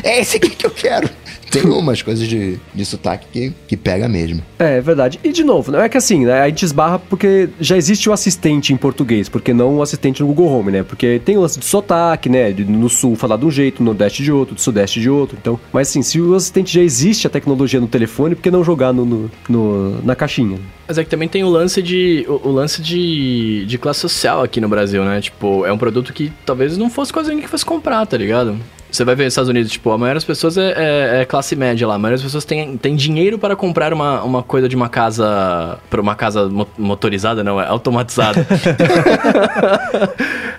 é 0.02 0.20
esse 0.20 0.36
aqui 0.36 0.50
que 0.50 0.66
eu 0.66 0.70
quero. 0.70 1.08
Tem 1.52 1.66
umas 1.66 2.00
coisas 2.00 2.26
de, 2.26 2.58
de 2.74 2.84
sotaque 2.86 3.26
que, 3.30 3.52
que 3.68 3.76
pega 3.76 4.08
mesmo. 4.08 4.42
É, 4.58 4.78
é 4.78 4.80
verdade. 4.80 5.20
E 5.22 5.30
de 5.30 5.44
novo, 5.44 5.70
não 5.70 5.82
é 5.82 5.88
que 5.88 5.98
assim, 5.98 6.24
né? 6.24 6.40
A 6.40 6.48
gente 6.48 6.64
esbarra 6.64 6.98
porque 6.98 7.50
já 7.60 7.76
existe 7.76 8.08
o 8.08 8.12
assistente 8.12 8.72
em 8.72 8.76
português, 8.76 9.28
porque 9.28 9.52
não 9.52 9.76
o 9.76 9.82
assistente 9.82 10.22
no 10.22 10.28
Google 10.28 10.46
Home, 10.46 10.72
né? 10.72 10.82
Porque 10.82 11.20
tem 11.22 11.36
o 11.36 11.42
lance 11.42 11.58
de 11.58 11.66
sotaque, 11.66 12.30
né? 12.30 12.50
No 12.50 12.88
sul 12.88 13.16
falar 13.16 13.36
de 13.36 13.44
um 13.44 13.50
jeito, 13.50 13.82
no 13.82 13.90
nordeste 13.90 14.22
de 14.22 14.32
outro, 14.32 14.54
no 14.54 14.60
sudeste 14.60 14.98
de 14.98 15.10
outro. 15.10 15.36
Então, 15.38 15.60
mas 15.70 15.88
assim, 15.88 16.00
se 16.00 16.18
o 16.18 16.34
assistente 16.34 16.72
já 16.72 16.80
existe 16.80 17.26
a 17.26 17.30
tecnologia 17.30 17.78
no 17.78 17.86
telefone, 17.86 18.34
por 18.34 18.40
que 18.40 18.50
não 18.50 18.64
jogar 18.64 18.94
no, 18.94 19.04
no, 19.04 19.30
no 19.46 20.02
na 20.02 20.16
caixinha? 20.16 20.51
Mas 20.86 20.98
é 20.98 21.04
que 21.04 21.10
também 21.10 21.28
tem 21.28 21.44
o 21.44 21.48
lance 21.48 21.82
de 21.82 22.24
o, 22.28 22.48
o, 22.48 22.52
lance 22.52 22.82
de, 22.82 23.64
de 23.66 23.78
classe 23.78 24.00
social 24.00 24.42
aqui 24.42 24.60
no 24.60 24.68
Brasil, 24.68 25.04
né? 25.04 25.20
Tipo, 25.20 25.64
é 25.64 25.72
um 25.72 25.78
produto 25.78 26.12
que 26.12 26.32
talvez 26.44 26.76
não 26.76 26.90
fosse 26.90 27.12
quase 27.12 27.30
ninguém 27.30 27.44
que 27.44 27.50
fosse 27.50 27.64
comprar, 27.64 28.06
tá 28.06 28.16
ligado? 28.16 28.58
Você 28.92 29.06
vai 29.06 29.14
ver 29.14 29.24
nos 29.24 29.32
Estados 29.32 29.48
Unidos, 29.48 29.72
tipo, 29.72 29.90
a 29.90 29.96
maioria 29.96 30.16
das 30.16 30.24
pessoas 30.24 30.58
é, 30.58 30.74
é, 30.76 31.22
é, 31.22 31.24
classe 31.24 31.56
média 31.56 31.88
lá. 31.88 31.94
A 31.94 31.98
maioria 31.98 32.18
das 32.18 32.24
pessoas 32.24 32.44
tem, 32.44 32.76
tem 32.76 32.94
dinheiro 32.94 33.38
para 33.38 33.56
comprar 33.56 33.90
uma, 33.90 34.22
uma 34.22 34.42
coisa 34.42 34.68
de 34.68 34.76
uma 34.76 34.90
casa. 34.90 35.78
para 35.88 35.98
uma 35.98 36.14
casa 36.14 36.50
motorizada, 36.76 37.42
não, 37.42 37.58
é 37.58 37.66
automatizada. 37.66 38.46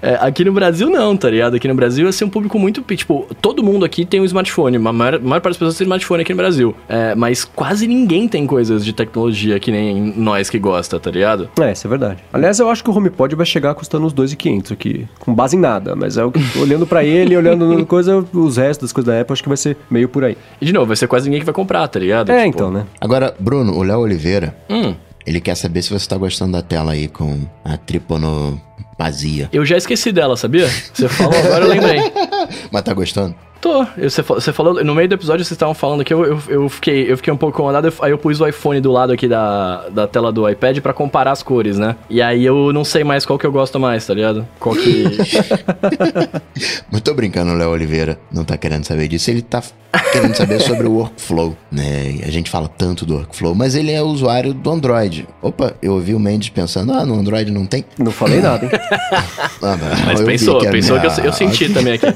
é, 0.03 0.17
aqui 0.19 0.43
no 0.43 0.51
Brasil, 0.51 0.89
não, 0.89 1.15
tá 1.15 1.29
ligado? 1.29 1.55
Aqui 1.55 1.65
no 1.65 1.73
Brasil, 1.73 2.05
assim, 2.09 2.25
um 2.25 2.29
público 2.29 2.59
muito. 2.59 2.81
Tipo, 2.93 3.25
todo 3.41 3.63
mundo 3.63 3.85
aqui 3.85 4.03
tem 4.05 4.19
um 4.19 4.25
smartphone. 4.25 4.75
A 4.75 4.79
maior, 4.79 5.15
a 5.15 5.19
maior 5.19 5.39
parte 5.39 5.53
das 5.53 5.57
pessoas 5.57 5.77
tem 5.77 5.85
smartphone 5.85 6.23
aqui 6.23 6.33
no 6.33 6.37
Brasil. 6.37 6.75
É, 6.89 7.15
mas 7.15 7.45
quase 7.45 7.87
ninguém 7.87 8.27
tem 8.27 8.45
coisas 8.45 8.83
de 8.83 8.91
tecnologia 8.91 9.57
que 9.61 9.71
nem 9.71 10.13
nós 10.17 10.49
que 10.49 10.59
gosta, 10.59 10.99
tá 10.99 11.09
ligado? 11.09 11.49
É, 11.57 11.71
isso 11.71 11.87
é 11.87 11.89
verdade. 11.89 12.19
Aliás, 12.33 12.59
eu 12.59 12.69
acho 12.69 12.83
que 12.83 12.89
o 12.89 12.93
HomePod 12.93 13.33
vai 13.33 13.45
chegar 13.45 13.73
custando 13.75 14.05
uns 14.05 14.13
2.500 14.13 14.73
aqui, 14.73 15.07
com 15.19 15.33
base 15.33 15.55
em 15.55 15.59
nada. 15.59 15.95
Mas 15.95 16.17
é 16.17 16.25
o 16.25 16.31
que, 16.33 16.41
olhando 16.59 16.85
para 16.85 17.05
ele, 17.05 17.37
olhando 17.37 17.65
no 17.65 17.85
coisa 17.85 18.25
os 18.33 18.57
restos 18.57 18.89
das 18.89 18.91
coisas 18.91 19.13
da 19.13 19.21
Apple, 19.21 19.31
acho 19.31 19.43
que 19.43 19.49
vai 19.49 19.57
ser 19.57 19.77
meio 19.89 20.09
por 20.09 20.25
aí. 20.25 20.37
E 20.59 20.65
de 20.65 20.73
novo, 20.73 20.87
vai 20.87 20.97
ser 20.97 21.07
quase 21.07 21.27
ninguém 21.27 21.39
que 21.39 21.45
vai 21.45 21.55
comprar, 21.55 21.87
tá 21.87 21.99
ligado? 21.99 22.29
É, 22.29 22.43
tipo... 22.43 22.49
então, 22.49 22.69
né? 22.69 22.85
Agora, 22.99 23.33
Bruno, 23.39 23.73
o 23.77 23.83
Léo 23.83 23.99
Oliveira, 23.99 24.53
hum. 24.69 24.95
Ele 25.25 25.39
quer 25.39 25.55
saber 25.55 25.81
se 25.81 25.89
você 25.89 26.07
tá 26.07 26.17
gostando 26.17 26.51
da 26.53 26.61
tela 26.61 26.93
aí 26.93 27.07
com 27.07 27.41
a 27.63 27.77
triponopasia. 27.77 29.49
Eu 29.51 29.65
já 29.65 29.77
esqueci 29.77 30.11
dela, 30.11 30.35
sabia? 30.35 30.67
Você 30.67 31.07
falou 31.07 31.37
agora, 31.37 31.65
eu 31.65 31.69
lembrei. 31.69 31.99
Mas 32.71 32.81
tá 32.83 32.93
gostando? 32.93 33.35
Tô. 33.63 33.85
Você, 33.97 34.21
você 34.21 34.51
falou, 34.51 34.83
no 34.83 34.93
meio 34.93 35.07
do 35.07 35.15
episódio 35.15 35.45
vocês 35.45 35.55
estavam 35.55 35.73
falando 35.73 36.03
que 36.03 36.13
eu, 36.13 36.25
eu, 36.25 36.43
eu, 36.49 36.67
fiquei, 36.67 37.09
eu 37.09 37.15
fiquei 37.15 37.31
um 37.31 37.37
pouco 37.37 37.55
incomodado, 37.55 37.93
aí 38.01 38.11
eu 38.11 38.17
pus 38.17 38.41
o 38.41 38.45
iPhone 38.45 38.81
do 38.81 38.91
lado 38.91 39.13
aqui 39.13 39.25
da, 39.25 39.87
da 39.87 40.05
tela 40.05 40.33
do 40.33 40.49
iPad 40.49 40.79
para 40.79 40.91
comparar 40.91 41.31
as 41.31 41.41
cores, 41.41 41.77
né? 41.77 41.95
E 42.09 42.21
aí 42.21 42.43
eu 42.43 42.73
não 42.73 42.83
sei 42.83 43.05
mais 43.05 43.25
qual 43.25 43.39
que 43.39 43.45
eu 43.45 43.53
gosto 43.53 43.79
mais, 43.79 44.05
tá 44.05 44.13
ligado? 44.13 44.45
Qual 44.59 44.75
que. 44.75 45.05
Mas 46.91 46.99
tô 46.99 47.13
brincando, 47.13 47.53
Léo 47.53 47.69
Oliveira 47.69 48.19
não 48.29 48.43
tá 48.43 48.57
querendo 48.57 48.83
saber 48.83 49.07
disso. 49.07 49.31
Ele 49.31 49.41
tá 49.41 49.63
querendo 50.11 50.35
saber 50.35 50.59
sobre 50.59 50.87
o 50.87 50.91
workflow, 50.91 51.55
né? 51.71 52.19
A 52.25 52.31
gente 52.31 52.49
fala 52.49 52.67
tanto 52.67 53.05
do 53.05 53.15
workflow, 53.15 53.53
mas 53.53 53.75
ele 53.75 53.91
é 53.91 54.01
usuário 54.01 54.53
do 54.53 54.69
Android. 54.71 55.27
Opa, 55.41 55.73
eu 55.81 55.93
ouvi 55.93 56.15
o 56.15 56.19
Mendes 56.19 56.49
pensando, 56.49 56.93
ah, 56.93 57.05
no 57.05 57.13
Android 57.15 57.51
não 57.51 57.65
tem? 57.65 57.85
Não 57.97 58.11
falei 58.11 58.41
nada, 58.41 58.65
hein? 58.65 58.71
ah, 59.61 59.77
mas 60.05 60.21
pensou, 60.21 60.59
que 60.59 60.67
pensou 60.69 60.99
que 60.99 61.05
eu, 61.05 61.25
eu 61.25 61.33
senti 61.33 61.69
também 61.73 61.93
aqui. 61.93 62.07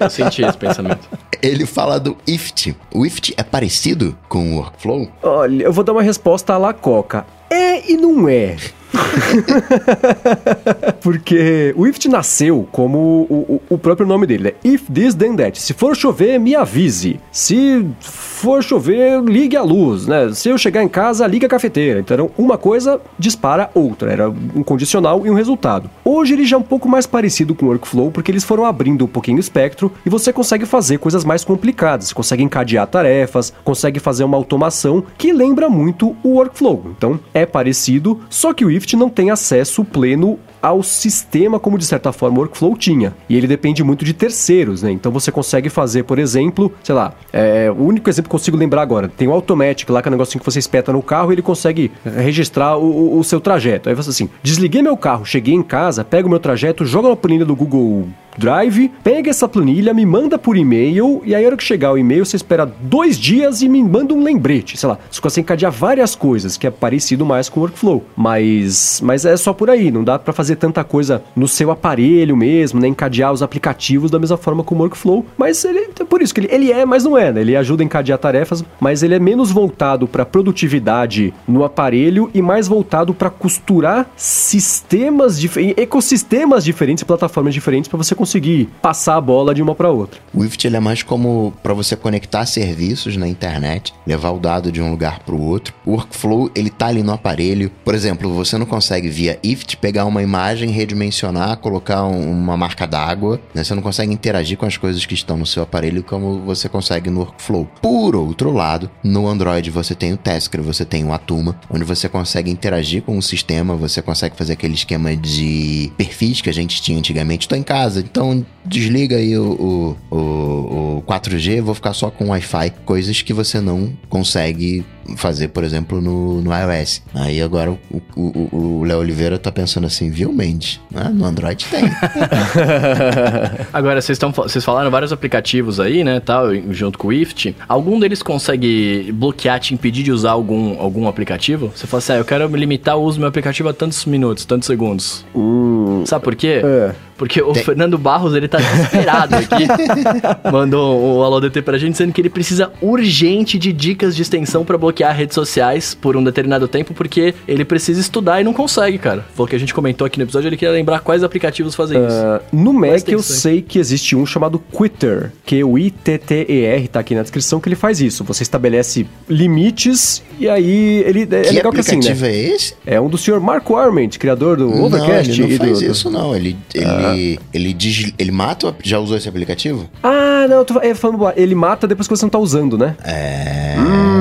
Eu 0.00 0.10
senti 0.10 0.42
esse 0.42 0.56
pensamento. 0.72 1.08
Ele 1.42 1.66
fala 1.66 1.98
do 1.98 2.16
IFT. 2.26 2.76
O 2.94 3.04
IFT 3.04 3.34
é 3.36 3.42
parecido 3.42 4.16
com 4.28 4.52
o 4.52 4.56
workflow? 4.58 5.08
Olha, 5.22 5.64
eu 5.64 5.72
vou 5.72 5.82
dar 5.82 5.92
uma 5.92 6.02
resposta 6.02 6.54
à 6.54 6.58
la 6.58 6.72
Coca. 6.72 7.26
É 7.52 7.92
e 7.92 7.98
não 7.98 8.26
é. 8.26 8.56
Porque 11.00 11.74
o 11.76 11.86
IFT 11.86 12.08
nasceu 12.08 12.66
como 12.70 13.26
o, 13.28 13.60
o, 13.68 13.74
o, 13.74 13.78
próprio 13.78 14.06
nome 14.06 14.26
dele, 14.26 14.44
né? 14.44 14.52
If 14.64 14.88
this 14.90 15.14
then 15.14 15.36
that. 15.36 15.60
Se 15.60 15.72
for 15.72 15.96
chover, 15.96 16.38
me 16.38 16.54
avise. 16.54 17.18
Se 17.30 17.86
for 18.00 18.62
chover, 18.62 19.22
ligue 19.22 19.56
a 19.56 19.62
luz, 19.62 20.06
né? 20.06 20.30
Se 20.32 20.48
eu 20.48 20.58
chegar 20.58 20.82
em 20.82 20.88
casa, 20.88 21.26
liga 21.26 21.46
a 21.46 21.50
cafeteira. 21.50 22.00
Então, 22.00 22.30
uma 22.36 22.58
coisa 22.58 23.00
dispara 23.18 23.70
outra. 23.74 24.12
Era 24.12 24.28
um 24.28 24.62
condicional 24.62 25.26
e 25.26 25.30
um 25.30 25.34
resultado. 25.34 25.90
Hoje 26.04 26.34
ele 26.34 26.44
já 26.44 26.56
é 26.56 26.58
um 26.58 26.62
pouco 26.62 26.88
mais 26.88 27.06
parecido 27.06 27.54
com 27.54 27.66
o 27.66 27.68
Workflow, 27.68 28.10
porque 28.10 28.30
eles 28.30 28.44
foram 28.44 28.64
abrindo 28.64 29.04
um 29.04 29.08
pouquinho 29.08 29.36
o 29.36 29.40
espectro 29.40 29.92
e 30.04 30.10
você 30.10 30.32
consegue 30.32 30.66
fazer 30.66 30.98
coisas 30.98 31.24
mais 31.24 31.44
complicadas. 31.44 32.08
Você 32.08 32.14
consegue 32.14 32.42
encadear 32.42 32.86
tarefas, 32.86 33.52
consegue 33.64 34.00
fazer 34.00 34.24
uma 34.24 34.36
automação 34.36 35.04
que 35.16 35.32
lembra 35.32 35.68
muito 35.68 36.16
o 36.22 36.30
Workflow. 36.30 36.92
Então, 36.96 37.18
é 37.32 37.41
parecido, 37.46 38.20
só 38.28 38.52
que 38.52 38.64
o 38.64 38.72
Swift 38.72 38.96
não 38.96 39.10
tem 39.10 39.30
acesso 39.30 39.84
pleno 39.84 40.38
ao 40.62 40.82
sistema 40.82 41.58
como 41.58 41.76
de 41.76 41.84
certa 41.84 42.12
forma 42.12 42.38
o 42.38 42.40
workflow 42.40 42.76
tinha. 42.76 43.14
E 43.28 43.36
ele 43.36 43.46
depende 43.46 43.82
muito 43.82 44.04
de 44.04 44.14
terceiros, 44.14 44.82
né? 44.82 44.92
Então 44.92 45.10
você 45.10 45.32
consegue 45.32 45.68
fazer, 45.68 46.04
por 46.04 46.18
exemplo, 46.18 46.72
sei 46.82 46.94
lá, 46.94 47.12
é, 47.32 47.70
o 47.70 47.82
único 47.82 48.08
exemplo 48.08 48.28
que 48.28 48.36
eu 48.36 48.38
consigo 48.38 48.56
lembrar 48.56 48.82
agora, 48.82 49.08
tem 49.08 49.26
o 49.26 49.32
Automatic 49.32 49.90
lá, 49.90 50.00
que 50.00 50.08
é 50.08 50.10
um 50.10 50.12
negocinho 50.12 50.38
que 50.38 50.50
você 50.50 50.58
espeta 50.58 50.92
no 50.92 51.02
carro 51.02 51.32
e 51.32 51.34
ele 51.34 51.42
consegue 51.42 51.90
registrar 52.04 52.76
o, 52.76 53.18
o, 53.18 53.24
seu 53.24 53.40
trajeto. 53.40 53.88
Aí 53.88 53.94
você 53.94 54.10
assim, 54.10 54.30
desliguei 54.42 54.82
meu 54.82 54.96
carro, 54.96 55.24
cheguei 55.24 55.54
em 55.54 55.62
casa, 55.62 56.04
pego 56.04 56.28
meu 56.28 56.38
trajeto, 56.38 56.84
joga 56.84 57.08
na 57.08 57.16
planilha 57.16 57.44
do 57.44 57.56
Google 57.56 58.06
Drive, 58.36 58.90
pega 59.04 59.30
essa 59.30 59.46
planilha, 59.46 59.92
me 59.92 60.06
manda 60.06 60.38
por 60.38 60.56
e-mail, 60.56 61.22
e 61.24 61.34
aí 61.34 61.44
a 61.44 61.46
hora 61.46 61.56
que 61.56 61.62
chegar 61.62 61.92
o 61.92 61.98
e-mail, 61.98 62.24
você 62.24 62.36
espera 62.36 62.64
dois 62.64 63.18
dias 63.18 63.60
e 63.60 63.68
me 63.68 63.82
manda 63.82 64.14
um 64.14 64.22
lembrete. 64.22 64.76
Sei 64.76 64.88
lá, 64.88 64.98
você 65.10 65.20
consegue 65.20 65.44
encadear 65.44 65.70
várias 65.70 66.14
coisas, 66.14 66.56
que 66.56 66.66
é 66.66 66.70
parecido 66.70 67.26
mais 67.26 67.48
com 67.48 67.60
o 67.60 67.62
workflow. 67.64 68.04
Mas, 68.16 69.00
mas 69.02 69.24
é 69.24 69.36
só 69.36 69.52
por 69.52 69.68
aí, 69.68 69.90
não 69.90 70.02
dá 70.02 70.18
para 70.18 70.32
fazer 70.32 70.51
tanta 70.56 70.84
coisa 70.84 71.22
no 71.34 71.48
seu 71.48 71.70
aparelho 71.70 72.36
mesmo, 72.36 72.80
né? 72.80 72.88
Encadear 72.88 73.32
os 73.32 73.42
aplicativos 73.42 74.10
da 74.10 74.18
mesma 74.18 74.36
forma 74.36 74.62
com 74.62 74.74
o 74.74 74.78
workflow. 74.78 75.24
Mas 75.36 75.64
ele, 75.64 75.90
é 75.98 76.04
por 76.04 76.22
isso 76.22 76.34
que 76.34 76.40
ele, 76.40 76.48
ele 76.50 76.72
é, 76.72 76.84
mas 76.84 77.04
não 77.04 77.16
é, 77.16 77.32
né? 77.32 77.40
Ele 77.40 77.56
ajuda 77.56 77.82
a 77.82 77.86
encadear 77.86 78.18
tarefas, 78.18 78.64
mas 78.80 79.02
ele 79.02 79.14
é 79.14 79.18
menos 79.18 79.50
voltado 79.50 80.06
para 80.06 80.24
produtividade 80.24 81.32
no 81.46 81.64
aparelho 81.64 82.30
e 82.34 82.42
mais 82.42 82.68
voltado 82.68 83.14
para 83.14 83.30
costurar 83.30 84.10
sistemas, 84.16 85.38
ecossistemas 85.76 86.64
diferentes, 86.64 87.04
plataformas 87.04 87.54
diferentes 87.54 87.88
para 87.88 87.98
você 87.98 88.14
conseguir 88.14 88.68
passar 88.80 89.16
a 89.16 89.20
bola 89.20 89.54
de 89.54 89.62
uma 89.62 89.74
para 89.74 89.90
outra. 89.90 90.20
O 90.32 90.44
IFT 90.44 90.68
é 90.68 90.80
mais 90.80 91.02
como 91.02 91.52
para 91.62 91.74
você 91.74 91.96
conectar 91.96 92.46
serviços 92.46 93.16
na 93.16 93.28
internet, 93.28 93.92
levar 94.06 94.30
o 94.30 94.38
dado 94.38 94.72
de 94.72 94.80
um 94.80 94.90
lugar 94.90 95.20
para 95.20 95.34
o 95.34 95.42
outro. 95.42 95.74
O 95.84 95.92
workflow 95.92 96.50
ele 96.54 96.70
tá 96.70 96.86
ali 96.86 97.02
no 97.02 97.12
aparelho. 97.12 97.70
Por 97.84 97.94
exemplo, 97.94 98.32
você 98.32 98.56
não 98.56 98.66
consegue 98.66 99.08
via 99.08 99.38
IFT 99.42 99.76
pegar 99.76 100.04
uma 100.04 100.22
imagem, 100.22 100.41
redimensionar, 100.50 101.56
colocar 101.58 102.04
um, 102.04 102.30
uma 102.30 102.56
marca 102.56 102.86
d'água. 102.86 103.40
Né? 103.54 103.62
Você 103.64 103.74
não 103.74 103.82
consegue 103.82 104.12
interagir 104.12 104.56
com 104.56 104.66
as 104.66 104.76
coisas 104.76 105.04
que 105.06 105.14
estão 105.14 105.36
no 105.36 105.46
seu 105.46 105.62
aparelho 105.62 106.02
como 106.02 106.40
você 106.40 106.68
consegue 106.68 107.10
no 107.10 107.20
workflow. 107.20 107.66
Por 107.80 108.16
outro 108.16 108.52
lado, 108.52 108.90
no 109.02 109.26
Android 109.28 109.70
você 109.70 109.94
tem 109.94 110.12
o 110.12 110.16
Tasker, 110.16 110.62
você 110.62 110.84
tem 110.84 111.04
o 111.04 111.12
Atuma, 111.12 111.58
onde 111.70 111.84
você 111.84 112.08
consegue 112.08 112.50
interagir 112.50 113.02
com 113.02 113.16
o 113.16 113.22
sistema, 113.22 113.76
você 113.76 114.02
consegue 114.02 114.36
fazer 114.36 114.54
aquele 114.54 114.74
esquema 114.74 115.16
de 115.16 115.92
perfis 115.96 116.40
que 116.40 116.50
a 116.50 116.54
gente 116.54 116.82
tinha 116.82 116.98
antigamente. 116.98 117.46
Estou 117.46 117.58
em 117.58 117.62
casa, 117.62 118.00
então 118.00 118.44
desliga 118.64 119.16
aí 119.16 119.36
o, 119.36 119.96
o, 120.10 120.16
o, 120.16 120.98
o 120.98 121.02
4G, 121.06 121.60
vou 121.60 121.74
ficar 121.74 121.92
só 121.92 122.10
com 122.10 122.28
Wi-Fi. 122.28 122.70
Coisas 122.84 123.22
que 123.22 123.32
você 123.32 123.60
não 123.60 123.92
consegue 124.08 124.84
fazer, 125.16 125.48
por 125.48 125.64
exemplo, 125.64 126.00
no, 126.00 126.40
no 126.40 126.50
iOS. 126.52 127.02
Aí 127.14 127.40
agora 127.42 127.76
o 128.16 128.84
Léo 128.84 128.98
Oliveira 128.98 129.38
tá 129.38 129.50
pensando 129.50 129.86
assim, 129.86 130.10
viu, 130.10 130.32
Mendes? 130.32 130.80
Ah, 130.94 131.08
no 131.08 131.24
Android 131.24 131.64
tem. 131.66 131.84
agora, 133.72 134.00
vocês, 134.00 134.16
estão, 134.16 134.30
vocês 134.30 134.64
falaram 134.64 134.90
vários 134.90 135.12
aplicativos 135.12 135.80
aí, 135.80 136.04
né, 136.04 136.20
tal, 136.20 136.54
junto 136.70 136.98
com 136.98 137.08
o 137.08 137.12
IFT. 137.12 137.56
Algum 137.68 137.98
deles 137.98 138.22
consegue 138.22 139.12
bloquear, 139.12 139.60
te 139.60 139.74
impedir 139.74 140.02
de 140.02 140.12
usar 140.12 140.32
algum, 140.32 140.80
algum 140.80 141.08
aplicativo? 141.08 141.72
Você 141.74 141.86
fala 141.86 141.98
assim, 141.98 142.12
ah, 142.12 142.16
eu 142.16 142.24
quero 142.24 142.46
limitar 142.56 142.96
o 142.96 143.02
uso 143.02 143.18
do 143.18 143.20
meu 143.20 143.28
aplicativo 143.28 143.68
a 143.68 143.72
tantos 143.72 144.04
minutos, 144.04 144.44
tantos 144.44 144.66
segundos. 144.66 145.24
Uh, 145.34 146.02
Sabe 146.06 146.24
por 146.24 146.34
quê? 146.34 146.60
É. 146.64 146.94
Porque 147.22 147.40
o 147.40 147.52
Tem... 147.52 147.62
Fernando 147.62 147.96
Barros, 147.96 148.34
ele 148.34 148.48
tá 148.48 148.58
desesperado 148.58 149.36
aqui. 149.36 149.68
Mandou 150.50 151.18
o 151.18 151.22
Alô 151.22 151.38
DT 151.38 151.62
pra 151.62 151.78
gente 151.78 151.92
dizendo 151.92 152.12
que 152.12 152.20
ele 152.20 152.28
precisa 152.28 152.72
urgente 152.80 153.60
de 153.60 153.72
dicas 153.72 154.16
de 154.16 154.22
extensão 154.22 154.64
para 154.64 154.76
bloquear 154.76 154.91
redes 155.00 155.34
sociais 155.34 155.94
por 155.94 156.16
um 156.16 156.22
determinado 156.22 156.68
tempo, 156.68 156.94
porque 156.94 157.34
ele 157.46 157.64
precisa 157.64 158.00
estudar 158.00 158.40
e 158.40 158.44
não 158.44 158.52
consegue, 158.52 158.98
cara. 158.98 159.24
Foi 159.34 159.46
o 159.46 159.48
que 159.48 159.56
a 159.56 159.58
gente 159.58 159.74
comentou 159.74 160.06
aqui 160.06 160.18
no 160.18 160.24
episódio, 160.24 160.48
ele 160.48 160.56
queria 160.56 160.72
lembrar 160.72 161.00
quais 161.00 161.22
aplicativos 161.22 161.74
fazem 161.74 161.98
uh, 161.98 162.06
isso. 162.06 162.40
No 162.52 162.72
Mac 162.72 163.08
eu 163.08 163.22
sei 163.22 163.62
que 163.62 163.78
existe 163.78 164.14
um 164.14 164.26
chamado 164.26 164.58
Quitter, 164.58 165.32
Q-U-I-T-T-E-R, 165.44 166.88
tá 166.88 167.00
aqui 167.00 167.14
na 167.14 167.22
descrição, 167.22 167.60
que 167.60 167.68
ele 167.68 167.76
faz 167.76 168.00
isso. 168.00 168.24
Você 168.24 168.42
estabelece 168.42 169.06
limites 169.28 170.22
e 170.38 170.48
aí 170.48 171.02
ele... 171.06 171.22
É 171.22 171.42
que 171.42 171.54
legal 171.54 171.72
que 171.72 171.80
assim, 171.80 171.98
né? 171.98 172.16
é 172.22 172.54
esse? 172.54 172.74
É 172.86 173.00
um 173.00 173.08
do 173.08 173.16
senhor 173.18 173.40
Marco 173.40 173.76
Arment, 173.76 174.10
criador 174.18 174.56
do 174.56 174.68
não, 174.68 174.84
Overcast. 174.84 175.30
Ele 175.30 175.42
não 175.42 175.58
faz 175.58 175.80
do, 175.80 175.86
isso, 175.86 176.10
não. 176.10 176.34
Ele, 176.34 176.56
ele, 176.74 177.36
uh, 177.36 177.42
ele, 177.52 177.72
diz, 177.72 178.12
ele 178.18 178.30
mata... 178.30 178.74
Já 178.82 178.98
usou 178.98 179.16
esse 179.16 179.28
aplicativo? 179.28 179.88
Ah, 180.02 180.46
não, 180.48 180.58
eu 180.58 180.64
tô 180.64 180.80
é, 180.80 180.94
falando... 180.94 181.32
Ele 181.36 181.54
mata 181.54 181.86
depois 181.86 182.08
que 182.08 182.16
você 182.16 182.24
não 182.24 182.30
tá 182.30 182.38
usando, 182.38 182.76
né? 182.76 182.96
É... 183.04 183.76
Hum, 183.78 184.11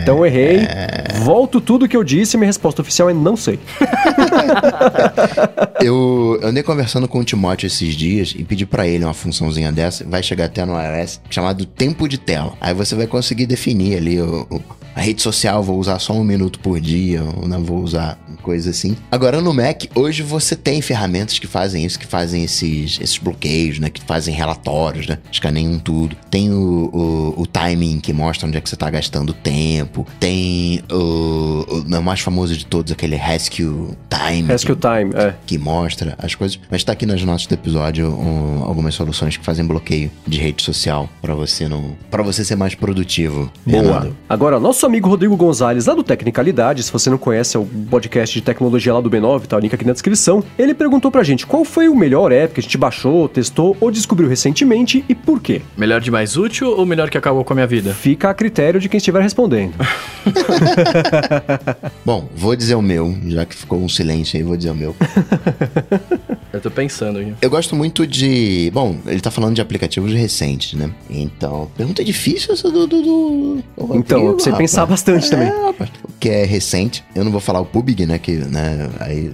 então 0.00 0.18
eu 0.18 0.26
errei. 0.26 0.58
É... 0.58 1.20
Volto 1.22 1.60
tudo 1.60 1.88
que 1.88 1.96
eu 1.96 2.04
disse 2.04 2.36
e 2.36 2.38
minha 2.38 2.48
resposta 2.48 2.82
oficial 2.82 3.10
é 3.10 3.14
não 3.14 3.36
sei. 3.36 3.58
eu, 5.80 6.38
eu 6.40 6.48
andei 6.48 6.62
conversando 6.62 7.08
com 7.08 7.20
o 7.20 7.24
Timóteo 7.24 7.66
esses 7.66 7.94
dias 7.94 8.34
e 8.36 8.44
pedi 8.44 8.66
para 8.66 8.86
ele 8.86 9.04
uma 9.04 9.14
funçãozinha 9.14 9.72
dessa. 9.72 10.04
Vai 10.04 10.22
chegar 10.22 10.46
até 10.46 10.64
no 10.64 10.74
iOS, 10.80 11.20
chamado 11.30 11.64
tempo 11.64 12.08
de 12.08 12.18
tela. 12.18 12.54
Aí 12.60 12.74
você 12.74 12.94
vai 12.94 13.06
conseguir 13.06 13.46
definir 13.46 13.96
ali 13.96 14.20
o, 14.20 14.46
o 14.50 14.60
a 14.96 15.02
rede 15.02 15.20
social 15.20 15.62
vou 15.62 15.78
usar 15.78 15.98
só 15.98 16.14
um 16.14 16.24
minuto 16.24 16.58
por 16.58 16.80
dia, 16.80 17.22
ou 17.22 17.46
não 17.46 17.62
vou 17.62 17.82
usar 17.82 18.18
coisa 18.42 18.70
assim. 18.70 18.96
Agora 19.10 19.42
no 19.42 19.52
Mac, 19.52 19.84
hoje 19.94 20.22
você 20.22 20.56
tem 20.56 20.80
ferramentas 20.80 21.38
que 21.38 21.46
fazem 21.46 21.84
isso, 21.84 21.98
que 21.98 22.06
fazem 22.06 22.44
esses, 22.44 22.98
esses 22.98 23.18
bloqueios, 23.18 23.78
né? 23.78 23.90
Que 23.90 24.00
fazem 24.00 24.34
relatórios, 24.34 25.06
né? 25.06 25.18
Escaneiam 25.30 25.78
tudo. 25.78 26.16
Tem 26.30 26.50
o, 26.50 27.34
o, 27.36 27.42
o 27.42 27.46
timing 27.46 28.00
que 28.00 28.10
mostra 28.10 28.48
onde 28.48 28.56
é 28.56 28.60
que 28.60 28.70
você 28.70 28.76
tá 28.76 28.88
gastando 28.88 29.34
tempo. 29.34 29.85
Tem 30.18 30.82
o, 30.90 31.64
o, 31.68 31.80
o 31.80 32.02
mais 32.02 32.20
famoso 32.20 32.56
de 32.56 32.66
todos, 32.66 32.92
aquele 32.92 33.16
Rescue 33.16 33.90
Time. 34.08 34.48
Rescue 34.48 34.76
que, 34.76 34.80
Time, 34.80 35.12
é. 35.14 35.34
Que 35.46 35.58
mostra 35.58 36.14
as 36.18 36.34
coisas. 36.34 36.58
Mas 36.70 36.84
tá 36.84 36.92
aqui 36.92 37.06
nas 37.06 37.22
notas 37.22 37.46
do 37.46 37.54
episódio 37.54 38.08
um, 38.08 38.62
algumas 38.64 38.94
soluções 38.94 39.36
que 39.36 39.44
fazem 39.44 39.64
bloqueio 39.66 40.10
de 40.26 40.38
rede 40.38 40.62
social 40.62 41.08
para 41.20 41.34
você 41.34 41.68
não, 41.68 41.96
para 42.10 42.22
você 42.22 42.44
ser 42.44 42.56
mais 42.56 42.74
produtivo. 42.74 43.50
Boa. 43.64 43.82
Renato. 43.82 44.16
Agora, 44.28 44.58
nosso 44.58 44.84
amigo 44.86 45.08
Rodrigo 45.08 45.36
Gonzalez, 45.36 45.86
lá 45.86 45.94
do 45.94 46.02
Tecnicalidade, 46.02 46.82
se 46.82 46.92
você 46.92 47.10
não 47.10 47.18
conhece, 47.18 47.56
é 47.56 47.60
o 47.60 47.66
podcast 47.90 48.34
de 48.34 48.44
tecnologia 48.44 48.92
lá 48.92 49.00
do 49.00 49.10
B9, 49.10 49.46
tá 49.46 49.56
o 49.56 49.60
link 49.60 49.74
aqui 49.74 49.84
na 49.84 49.92
descrição. 49.92 50.42
Ele 50.58 50.74
perguntou 50.74 51.10
pra 51.10 51.22
gente 51.22 51.46
qual 51.46 51.64
foi 51.64 51.88
o 51.88 51.94
melhor 51.94 52.32
app 52.32 52.54
que 52.54 52.60
a 52.60 52.62
gente 52.62 52.78
baixou, 52.78 53.28
testou 53.28 53.76
ou 53.80 53.90
descobriu 53.90 54.28
recentemente 54.28 55.04
e 55.08 55.14
por 55.14 55.40
quê. 55.40 55.62
Melhor 55.76 56.00
de 56.00 56.10
mais 56.10 56.36
útil 56.36 56.70
ou 56.70 56.86
melhor 56.86 57.10
que 57.10 57.18
acabou 57.18 57.44
com 57.44 57.52
a 57.52 57.56
minha 57.56 57.66
vida? 57.66 57.92
Fica 57.94 58.30
a 58.30 58.34
critério 58.34 58.80
de 58.80 58.88
quem 58.88 58.98
estiver 58.98 59.22
respondendo. 59.22 59.74
Bom, 62.04 62.28
vou 62.34 62.56
dizer 62.56 62.74
o 62.74 62.82
meu, 62.82 63.16
já 63.26 63.44
que 63.44 63.54
ficou 63.54 63.80
um 63.80 63.88
silêncio 63.88 64.36
aí, 64.36 64.42
vou 64.42 64.56
dizer 64.56 64.70
o 64.70 64.74
meu. 64.74 64.96
Tô 66.66 66.70
pensando 66.72 67.20
aqui. 67.20 67.32
Eu 67.40 67.48
gosto 67.48 67.76
muito 67.76 68.04
de. 68.04 68.72
Bom, 68.74 68.96
ele 69.06 69.20
tá 69.20 69.30
falando 69.30 69.54
de 69.54 69.60
aplicativos 69.60 70.12
recentes, 70.12 70.74
né? 70.74 70.90
Então, 71.08 71.70
pergunta 71.76 72.02
difícil 72.02 72.54
essa 72.54 72.68
do. 72.68 72.88
do, 72.88 73.02
do... 73.02 73.62
Então, 73.94 74.32
você 74.32 74.50
rapaz. 74.50 74.56
pensar 74.56 74.84
bastante 74.84 75.28
é, 75.28 75.30
também. 75.30 75.48
Rapaz, 75.48 75.90
que 76.18 76.28
é 76.28 76.44
recente. 76.44 77.04
Eu 77.14 77.22
não 77.22 77.30
vou 77.30 77.40
falar 77.40 77.60
o 77.60 77.64
PUBG, 77.64 78.04
né? 78.04 78.18
Que, 78.18 78.32
né? 78.32 78.90
Aí. 78.98 79.32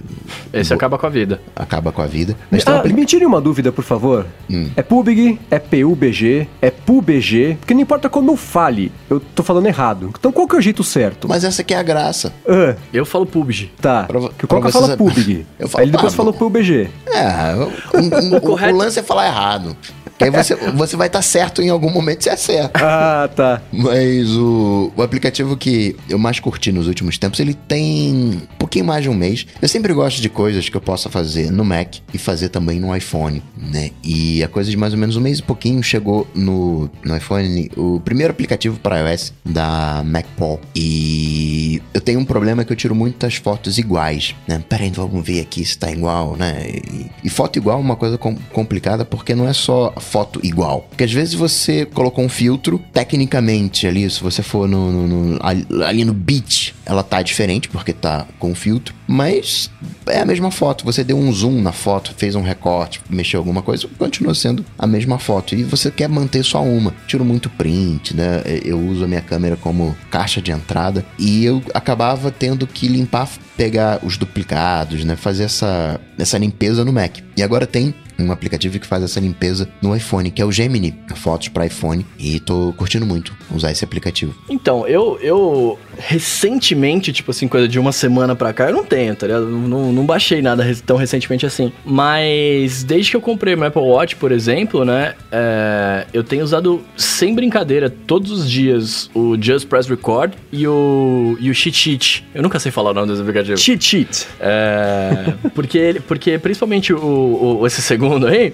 Esse 0.53 0.69
vou... 0.69 0.75
acaba 0.75 0.99
com 0.99 1.07
a 1.07 1.09
vida. 1.09 1.41
Acaba 1.55 1.91
com 1.91 2.03
a 2.03 2.05
vida. 2.05 2.37
Mas 2.51 2.63
ah, 2.67 2.83
me 2.83 3.03
tire 3.03 3.25
uma 3.25 3.41
dúvida, 3.41 3.71
por 3.71 3.83
favor. 3.83 4.27
Hum. 4.47 4.69
É 4.75 4.83
PUBG, 4.83 5.39
é 5.49 5.57
PUBG, 5.57 6.47
é 6.61 6.69
PUBG. 6.69 7.57
Porque 7.59 7.73
não 7.73 7.81
importa 7.81 8.09
como 8.09 8.29
eu 8.29 8.37
fale, 8.37 8.91
eu 9.09 9.19
tô 9.19 9.41
falando 9.41 9.65
errado. 9.65 10.13
Então 10.19 10.31
qual 10.31 10.47
que 10.47 10.55
é 10.55 10.59
o 10.59 10.61
jeito 10.61 10.83
certo? 10.83 11.27
Mas 11.27 11.43
essa 11.43 11.63
aqui 11.63 11.73
é 11.73 11.77
a 11.77 11.83
graça. 11.83 12.31
Uh. 12.45 12.77
Eu 12.93 13.07
falo 13.07 13.25
PUBG. 13.25 13.71
Tá. 13.81 14.03
Pra, 14.03 14.19
que 14.37 14.45
qual 14.45 14.61
que 14.61 14.71
fala 14.71 14.95
PUBG? 14.95 15.47
Eu 15.63 15.69
falo, 15.69 15.81
Aí 15.81 15.85
ele 15.85 15.91
depois 15.93 16.13
ah, 16.13 16.15
falou 16.15 16.33
PUBG. 16.33 16.89
É, 17.07 17.22
o, 17.55 18.47
o, 18.47 18.51
o, 18.51 18.53
o, 18.53 18.75
lance 18.77 18.99
é 18.99 19.03
falar 19.03 19.27
errado. 19.27 19.75
Aí 20.23 20.31
você, 20.31 20.55
você 20.55 20.95
vai 20.95 21.07
estar 21.07 21.19
tá 21.19 21.23
certo 21.23 21.61
em 21.61 21.69
algum 21.69 21.89
momento, 21.89 22.23
você 22.23 22.29
acerta. 22.29 22.79
Ah, 22.81 23.29
tá. 23.33 23.61
Mas 23.71 24.31
o, 24.31 24.91
o 24.95 25.01
aplicativo 25.01 25.57
que 25.57 25.95
eu 26.09 26.17
mais 26.17 26.39
curti 26.39 26.71
nos 26.71 26.87
últimos 26.87 27.17
tempos, 27.17 27.39
ele 27.39 27.53
tem 27.53 28.13
um 28.13 28.57
pouquinho 28.57 28.85
mais 28.85 29.03
de 29.03 29.09
um 29.09 29.13
mês. 29.13 29.45
Eu 29.61 29.67
sempre 29.67 29.93
gosto 29.93 30.21
de 30.21 30.29
coisas 30.29 30.69
que 30.69 30.77
eu 30.77 30.81
possa 30.81 31.09
fazer 31.09 31.51
no 31.51 31.65
Mac 31.65 31.95
e 32.13 32.17
fazer 32.17 32.49
também 32.49 32.79
no 32.79 32.95
iPhone, 32.95 33.43
né? 33.57 33.91
E 34.03 34.43
a 34.43 34.47
coisa 34.47 34.69
de 34.69 34.77
mais 34.77 34.93
ou 34.93 34.99
menos 34.99 35.15
um 35.15 35.21
mês 35.21 35.39
e 35.39 35.43
pouquinho 35.43 35.81
chegou 35.83 36.27
no, 36.33 36.89
no 37.03 37.15
iPhone 37.15 37.69
o 37.75 37.99
primeiro 37.99 38.31
aplicativo 38.31 38.79
para 38.79 38.99
iOS 38.99 39.33
da 39.45 40.03
MacPaw. 40.05 40.59
E 40.75 41.81
eu 41.93 42.01
tenho 42.01 42.19
um 42.19 42.25
problema 42.25 42.63
que 42.63 42.71
eu 42.71 42.77
tiro 42.77 42.95
muitas 42.95 43.35
fotos 43.35 43.77
iguais, 43.77 44.35
né? 44.47 44.63
Peraí, 44.67 44.89
vamos 44.89 45.25
ver 45.25 45.41
aqui 45.41 45.63
se 45.65 45.77
tá 45.77 45.91
igual, 45.91 46.35
né? 46.35 46.65
E, 46.67 47.11
e 47.23 47.29
foto 47.29 47.57
igual 47.57 47.77
é 47.77 47.81
uma 47.81 47.95
coisa 47.95 48.17
com, 48.17 48.35
complicada 48.51 49.05
porque 49.05 49.35
não 49.35 49.47
é 49.47 49.53
só 49.53 49.93
foto 50.13 50.39
igual. 50.43 50.81
Porque 50.89 51.03
às 51.03 51.11
vezes 51.11 51.33
você 51.33 51.87
colocou 51.87 52.23
um 52.23 52.29
filtro, 52.29 52.79
tecnicamente 52.93 53.87
ali, 53.87 54.07
se 54.07 54.21
você 54.21 54.43
for 54.43 54.67
no, 54.67 54.91
no, 54.91 55.07
no 55.07 55.83
ali 55.83 56.05
no 56.05 56.13
beat, 56.13 56.75
ela 56.85 57.01
tá 57.01 57.19
diferente 57.23 57.67
porque 57.67 57.91
tá 57.91 58.27
com 58.37 58.53
filtro, 58.53 58.93
mas 59.07 59.71
é 60.05 60.19
a 60.19 60.25
mesma 60.25 60.51
foto. 60.51 60.85
Você 60.85 61.03
deu 61.03 61.17
um 61.17 61.31
zoom 61.31 61.61
na 61.61 61.71
foto, 61.71 62.13
fez 62.15 62.35
um 62.35 62.43
recorte, 62.43 63.01
mexeu 63.09 63.39
alguma 63.39 63.63
coisa, 63.63 63.87
continua 63.97 64.35
sendo 64.35 64.63
a 64.77 64.85
mesma 64.85 65.17
foto. 65.17 65.55
E 65.55 65.63
você 65.63 65.89
quer 65.89 66.07
manter 66.07 66.43
só 66.43 66.63
uma. 66.63 66.93
Tiro 67.07 67.25
muito 67.25 67.49
print, 67.49 68.15
né? 68.15 68.43
Eu 68.63 68.79
uso 68.79 69.03
a 69.03 69.07
minha 69.07 69.21
câmera 69.21 69.55
como 69.55 69.95
caixa 70.11 70.39
de 70.39 70.51
entrada 70.51 71.03
e 71.17 71.43
eu 71.43 71.59
acabava 71.73 72.29
tendo 72.29 72.67
que 72.67 72.87
limpar, 72.87 73.27
pegar 73.55 73.99
os 74.03 74.17
duplicados, 74.17 75.03
né? 75.03 75.15
Fazer 75.15 75.43
essa, 75.43 75.99
essa 76.17 76.37
limpeza 76.37 76.83
no 76.83 76.91
Mac. 76.91 77.17
E 77.35 77.43
agora 77.43 77.65
tem 77.65 77.93
um 78.19 78.31
aplicativo 78.31 78.79
que 78.79 78.87
faz 78.87 79.03
essa 79.03 79.19
limpeza 79.19 79.67
no 79.81 79.95
iPhone, 79.95 80.29
que 80.29 80.41
é 80.41 80.45
o 80.45 80.51
Gemini, 80.51 80.93
fotos 81.15 81.47
para 81.47 81.65
iPhone, 81.65 82.05
e 82.19 82.39
tô 82.39 82.73
curtindo 82.77 83.05
muito 83.05 83.35
usar 83.51 83.71
esse 83.71 83.83
aplicativo. 83.83 84.35
Então, 84.49 84.87
eu, 84.87 85.19
eu 85.21 85.79
recentemente, 85.97 87.11
tipo 87.11 87.31
assim, 87.31 87.47
coisa 87.47 87.67
de 87.67 87.79
uma 87.79 87.91
semana 87.91 88.35
pra 88.35 88.53
cá, 88.53 88.69
eu 88.69 88.73
não 88.73 88.85
tenho, 88.85 89.15
tá 89.15 89.27
ligado? 89.27 89.45
Não, 89.47 89.91
não 89.91 90.05
baixei 90.05 90.41
nada 90.41 90.63
tão 90.85 90.97
recentemente 90.97 91.45
assim. 91.45 91.71
Mas 91.85 92.83
desde 92.83 93.11
que 93.11 93.17
eu 93.17 93.21
comprei 93.21 93.55
o 93.55 93.63
Apple 93.63 93.81
Watch, 93.81 94.15
por 94.15 94.31
exemplo, 94.31 94.85
né, 94.85 95.13
é, 95.31 96.05
eu 96.13 96.23
tenho 96.23 96.43
usado 96.43 96.81
sem 96.95 97.33
brincadeira 97.33 97.89
todos 97.89 98.31
os 98.31 98.49
dias 98.49 99.09
o 99.13 99.35
Just 99.41 99.67
Press 99.67 99.87
Record 99.87 100.33
e 100.51 100.67
o, 100.67 101.37
e 101.39 101.49
o 101.49 101.55
Cheat 101.55 101.77
Sheet. 101.77 102.25
Eu 102.33 102.41
nunca 102.41 102.59
sei 102.59 102.71
falar 102.71 102.91
o 102.91 102.93
nome 102.93 103.07
desse 103.07 103.23
aplicativo. 103.51 103.57
Cheat 103.57 103.83
Sheet. 103.83 104.27
É, 104.39 105.33
porque, 105.53 106.01
porque 106.07 106.37
principalmente 106.37 106.93
o, 106.93 107.59
o 107.59 107.67
esse 107.67 107.81
segundo 107.81 108.03
segundo 108.03 108.27
aí. 108.27 108.53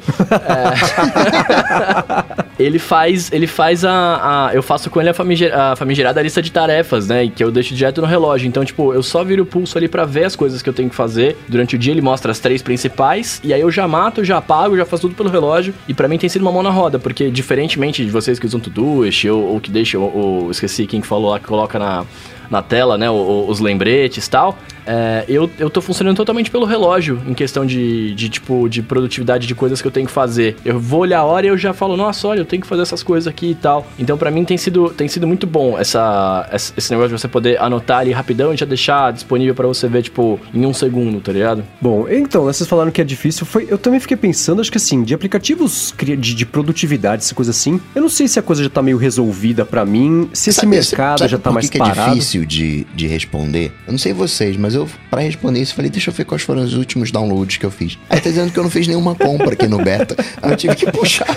É, 2.58 2.64
ele 2.64 2.80
faz, 2.80 3.32
ele 3.32 3.48
faz 3.48 3.84
a, 3.86 4.48
a, 4.48 4.54
Eu 4.54 4.62
faço 4.62 4.90
com 4.90 5.00
ele 5.00 5.10
a, 5.10 5.14
famiger, 5.14 5.58
a 5.58 5.76
famigerada 5.76 6.22
lista 6.22 6.42
de 6.42 6.52
tarefas, 6.52 7.08
né? 7.08 7.30
Que 7.34 7.44
eu 7.44 7.52
deixo 7.52 7.74
direto 7.74 8.02
no 8.02 8.08
relógio. 8.08 8.48
Então, 8.48 8.64
tipo, 8.64 8.94
eu 8.94 9.04
só 9.04 9.24
viro 9.24 9.44
o 9.44 9.46
pulso 9.46 9.78
ali 9.78 9.88
para 9.88 10.06
ver 10.06 10.26
as 10.26 10.36
coisas 10.36 10.62
que 10.62 10.70
eu 10.70 10.74
tenho 10.74 10.90
que 10.90 10.96
fazer. 10.96 11.38
Durante 11.48 11.76
o 11.76 11.80
dia 11.80 11.92
ele 11.92 12.02
mostra 12.02 12.32
as 12.32 12.40
três 12.40 12.62
principais. 12.62 13.40
E 13.44 13.54
aí 13.54 13.62
eu 13.62 13.72
já 13.72 13.88
mato, 13.88 14.24
já 14.24 14.38
apago, 14.38 14.78
já 14.78 14.86
faço 14.86 15.04
tudo 15.04 15.16
pelo 15.16 15.30
relógio. 15.30 15.74
E 15.88 15.94
para 15.94 16.08
mim 16.08 16.18
tem 16.18 16.30
sido 16.30 16.42
uma 16.42 16.52
mão 16.52 16.64
na 16.64 16.70
roda, 16.72 17.00
porque 17.00 17.30
diferentemente 17.30 18.06
de 18.06 18.12
vocês 18.12 18.40
que 18.40 18.46
usam 18.46 18.60
Todoist 18.60 19.26
ou, 19.28 19.54
ou 19.54 19.60
que 19.60 19.72
deixam, 19.72 20.02
ou, 20.02 20.18
ou 20.18 20.52
esqueci 20.52 20.86
quem 20.86 21.02
falou 21.02 21.32
lá 21.32 21.40
que 21.40 21.46
coloca 21.46 21.78
na 21.80 22.06
na 22.50 22.62
tela, 22.62 22.98
né? 22.98 23.10
os 23.10 23.60
lembretes 23.60 24.26
e 24.26 24.30
tal. 24.30 24.58
É, 24.86 25.24
eu, 25.28 25.48
eu 25.60 25.70
tô 25.70 25.82
funcionando 25.82 26.18
totalmente 26.18 26.50
pelo 26.50 26.66
relógio, 26.66 27.22
em 27.28 27.34
questão 27.36 27.64
de, 27.64 28.14
de, 28.16 28.28
tipo, 28.28 28.68
de 28.68 28.82
produtividade 28.82 29.46
de 29.46 29.54
coisas 29.54 29.82
que 29.82 29.88
eu 29.88 29.92
tenho 29.92 30.08
que 30.08 30.12
fazer. 30.12 30.56
Eu 30.66 30.80
vou 30.80 31.02
olhar 31.02 31.20
a 31.20 31.26
hora 31.26 31.46
e 31.46 31.50
eu 31.50 31.58
já 31.58 31.74
falo, 31.74 31.96
nossa, 31.96 32.28
olha, 32.28 32.40
eu 32.40 32.46
tenho 32.46 32.62
que 32.62 32.68
fazer 32.68 32.82
essas 32.82 33.04
coisas 33.04 33.28
aqui 33.28 33.52
e 33.52 33.56
tal. 33.56 33.86
Então, 34.00 34.18
para 34.18 34.32
mim, 34.32 34.44
tem 34.44 34.58
sido, 34.58 34.90
tem 34.90 35.08
sido 35.08 35.28
muito 35.28 35.46
bom 35.46 35.78
essa, 35.78 36.50
esse 36.52 36.90
negócio 36.90 37.16
de 37.16 37.22
você 37.22 37.28
poder 37.28 37.62
anotar 37.62 38.00
ali 38.00 38.12
rapidão 38.12 38.52
e 38.52 38.58
já 38.58 38.66
deixar 38.66 39.14
disponível 39.14 39.54
para 39.54 39.68
você 39.68 39.88
ver, 39.88 40.02
tipo, 40.02 40.40
em 40.52 40.66
um 40.66 40.74
segundo, 40.74 41.20
tá 41.20 41.32
ligado? 41.32 41.64
Bom, 41.80 42.08
então, 42.10 42.46
vocês 42.46 42.68
falaram 42.68 42.90
que 42.90 43.00
é 43.00 43.04
difícil, 43.04 43.46
foi, 43.46 43.68
eu 43.70 43.78
também 43.78 44.00
fiquei 44.00 44.18
pensando, 44.18 44.60
acho 44.60 44.72
que 44.72 44.78
assim, 44.78 45.04
de 45.04 45.14
aplicativos 45.14 45.94
de, 46.00 46.16
de 46.16 46.46
produtividade, 46.48 47.24
essa 47.24 47.36
coisa 47.36 47.52
assim, 47.52 47.80
eu 47.94 48.02
não 48.02 48.10
sei 48.10 48.28
se 48.28 48.40
a 48.40 48.42
coisa 48.42 48.64
já 48.64 48.70
tá 48.70 48.82
meio 48.82 48.98
resolvida 48.98 49.66
para 49.66 49.86
mim, 49.86 50.30
se 50.34 50.50
esse 50.50 50.66
mercado 50.66 51.20
sabe 51.20 51.32
já 51.32 51.38
tá 51.38 51.52
mais 51.52 51.70
que 51.70 51.78
parado. 51.78 52.00
é 52.00 52.06
difícil 52.06 52.39
de, 52.46 52.86
de 52.96 53.08
responder? 53.08 53.72
Eu 53.86 53.92
não 53.92 53.98
sei 54.00 54.14
vocês, 54.14 54.58
mas 54.58 54.76
eu, 54.76 54.90
para 55.10 55.22
responder 55.22 55.62
isso, 55.62 55.74
falei, 55.74 55.90
deixa 55.90 56.10
eu 56.10 56.14
ver 56.14 56.26
quais 56.26 56.44
foram 56.44 56.64
os 56.64 56.74
últimos 56.76 57.12
downloads 57.12 57.58
que 57.58 57.66
eu 57.66 57.72
fiz. 57.72 57.98
Aí 58.10 58.20
tá 58.20 58.30
dizendo 58.30 58.52
que 58.52 58.60
eu 58.60 58.64
não 58.64 58.70
fiz 58.70 58.88
nenhuma 58.88 59.16
compra 59.16 59.54
aqui 59.54 59.68
no 59.68 59.84
beta. 59.84 60.16
Aí 60.42 60.52
eu 60.52 60.58
tive 60.58 60.76
que 60.76 60.92
puxar. 60.92 61.28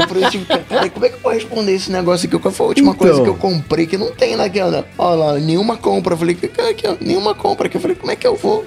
Aí 0.00 0.06
por 0.06 0.30
que, 0.30 0.38
peraí, 0.68 0.90
como 0.90 1.06
é 1.06 1.08
que 1.08 1.16
eu 1.16 1.20
vou 1.20 1.32
responder 1.32 1.72
esse 1.74 1.90
negócio 1.90 2.28
aqui? 2.28 2.38
Qual 2.38 2.52
foi 2.52 2.66
a 2.66 2.68
última 2.68 2.92
então... 2.92 3.06
coisa 3.06 3.22
que 3.22 3.28
eu 3.28 3.36
comprei 3.36 3.86
que 3.86 3.98
não 3.98 4.12
tem 4.12 4.36
naquela? 4.36 4.86
Olha 4.96 5.16
lá, 5.16 5.38
nenhuma 5.38 5.76
compra. 5.76 6.14
Eu 6.14 6.18
falei, 6.18 6.36
aqui, 6.70 6.86
ó, 6.86 6.94
nenhuma 7.00 7.34
compra. 7.34 7.66
Aqui. 7.66 7.76
Eu 7.76 7.80
falei, 7.80 7.96
como 7.96 8.12
é 8.12 8.16
que 8.16 8.26
eu 8.26 8.36
vou? 8.36 8.64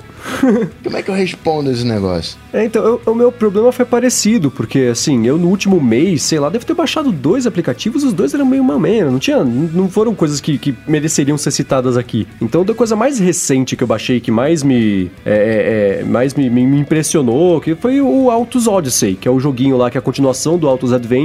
Como 0.84 0.98
é 0.98 1.02
que 1.02 1.10
eu 1.10 1.16
respondo 1.16 1.72
esse 1.72 1.86
negócio? 1.86 2.38
É, 2.54 2.66
então, 2.66 2.84
eu, 2.84 3.02
o 3.06 3.16
meu 3.16 3.32
problema 3.32 3.72
foi 3.72 3.86
parecido, 3.86 4.52
porque 4.52 4.90
assim, 4.92 5.26
eu 5.26 5.38
no 5.38 5.48
último 5.48 5.80
mês, 5.82 6.24
sei 6.24 6.40
lá, 6.40 6.50
devo 6.50 6.66
ter 6.66 6.74
baixado 6.74 7.12
dois 7.12 7.48
aplicativos, 7.48 8.04
os 8.04 8.14
dois 8.14 8.34
eram 8.34 8.46
meio 8.46 8.64
mamena, 8.64 9.10
não 9.10 9.20
tinha, 9.20 9.44
não 9.44 9.90
foram 9.90 10.14
coisas 10.14 10.40
que, 10.40 10.58
que 10.58 10.76
mereceriam 10.88 11.38
ser 11.38 11.52
citadas 11.52 11.98
aqui. 11.98 12.28
Então, 12.42 12.64
da 12.64 12.74
coisa 12.74 12.96
mais 12.96 13.20
recente 13.20 13.76
que 13.76 13.84
eu 13.84 13.88
baixei, 13.88 14.20
que 14.20 14.32
mais 14.32 14.64
me, 14.64 15.10
é, 15.26 16.00
é, 16.00 16.02
é 16.02 16.04
mais 16.04 16.34
me, 16.34 16.50
me, 16.50 16.66
me, 16.66 16.80
impressionou, 16.80 17.60
que 17.62 17.76
foi 17.76 18.02
o 18.02 18.30
Autos 18.30 18.68
Odyssey, 18.68 19.16
que 19.16 19.28
é 19.28 19.32
o 19.32 19.40
joguinho 19.40 19.78
lá, 19.78 19.90
que 19.90 19.98
é 19.98 20.00
a 20.00 20.02
continuação 20.02 20.58
do 20.58 20.68
Autos 20.68 20.94
Adventure, 20.94 21.21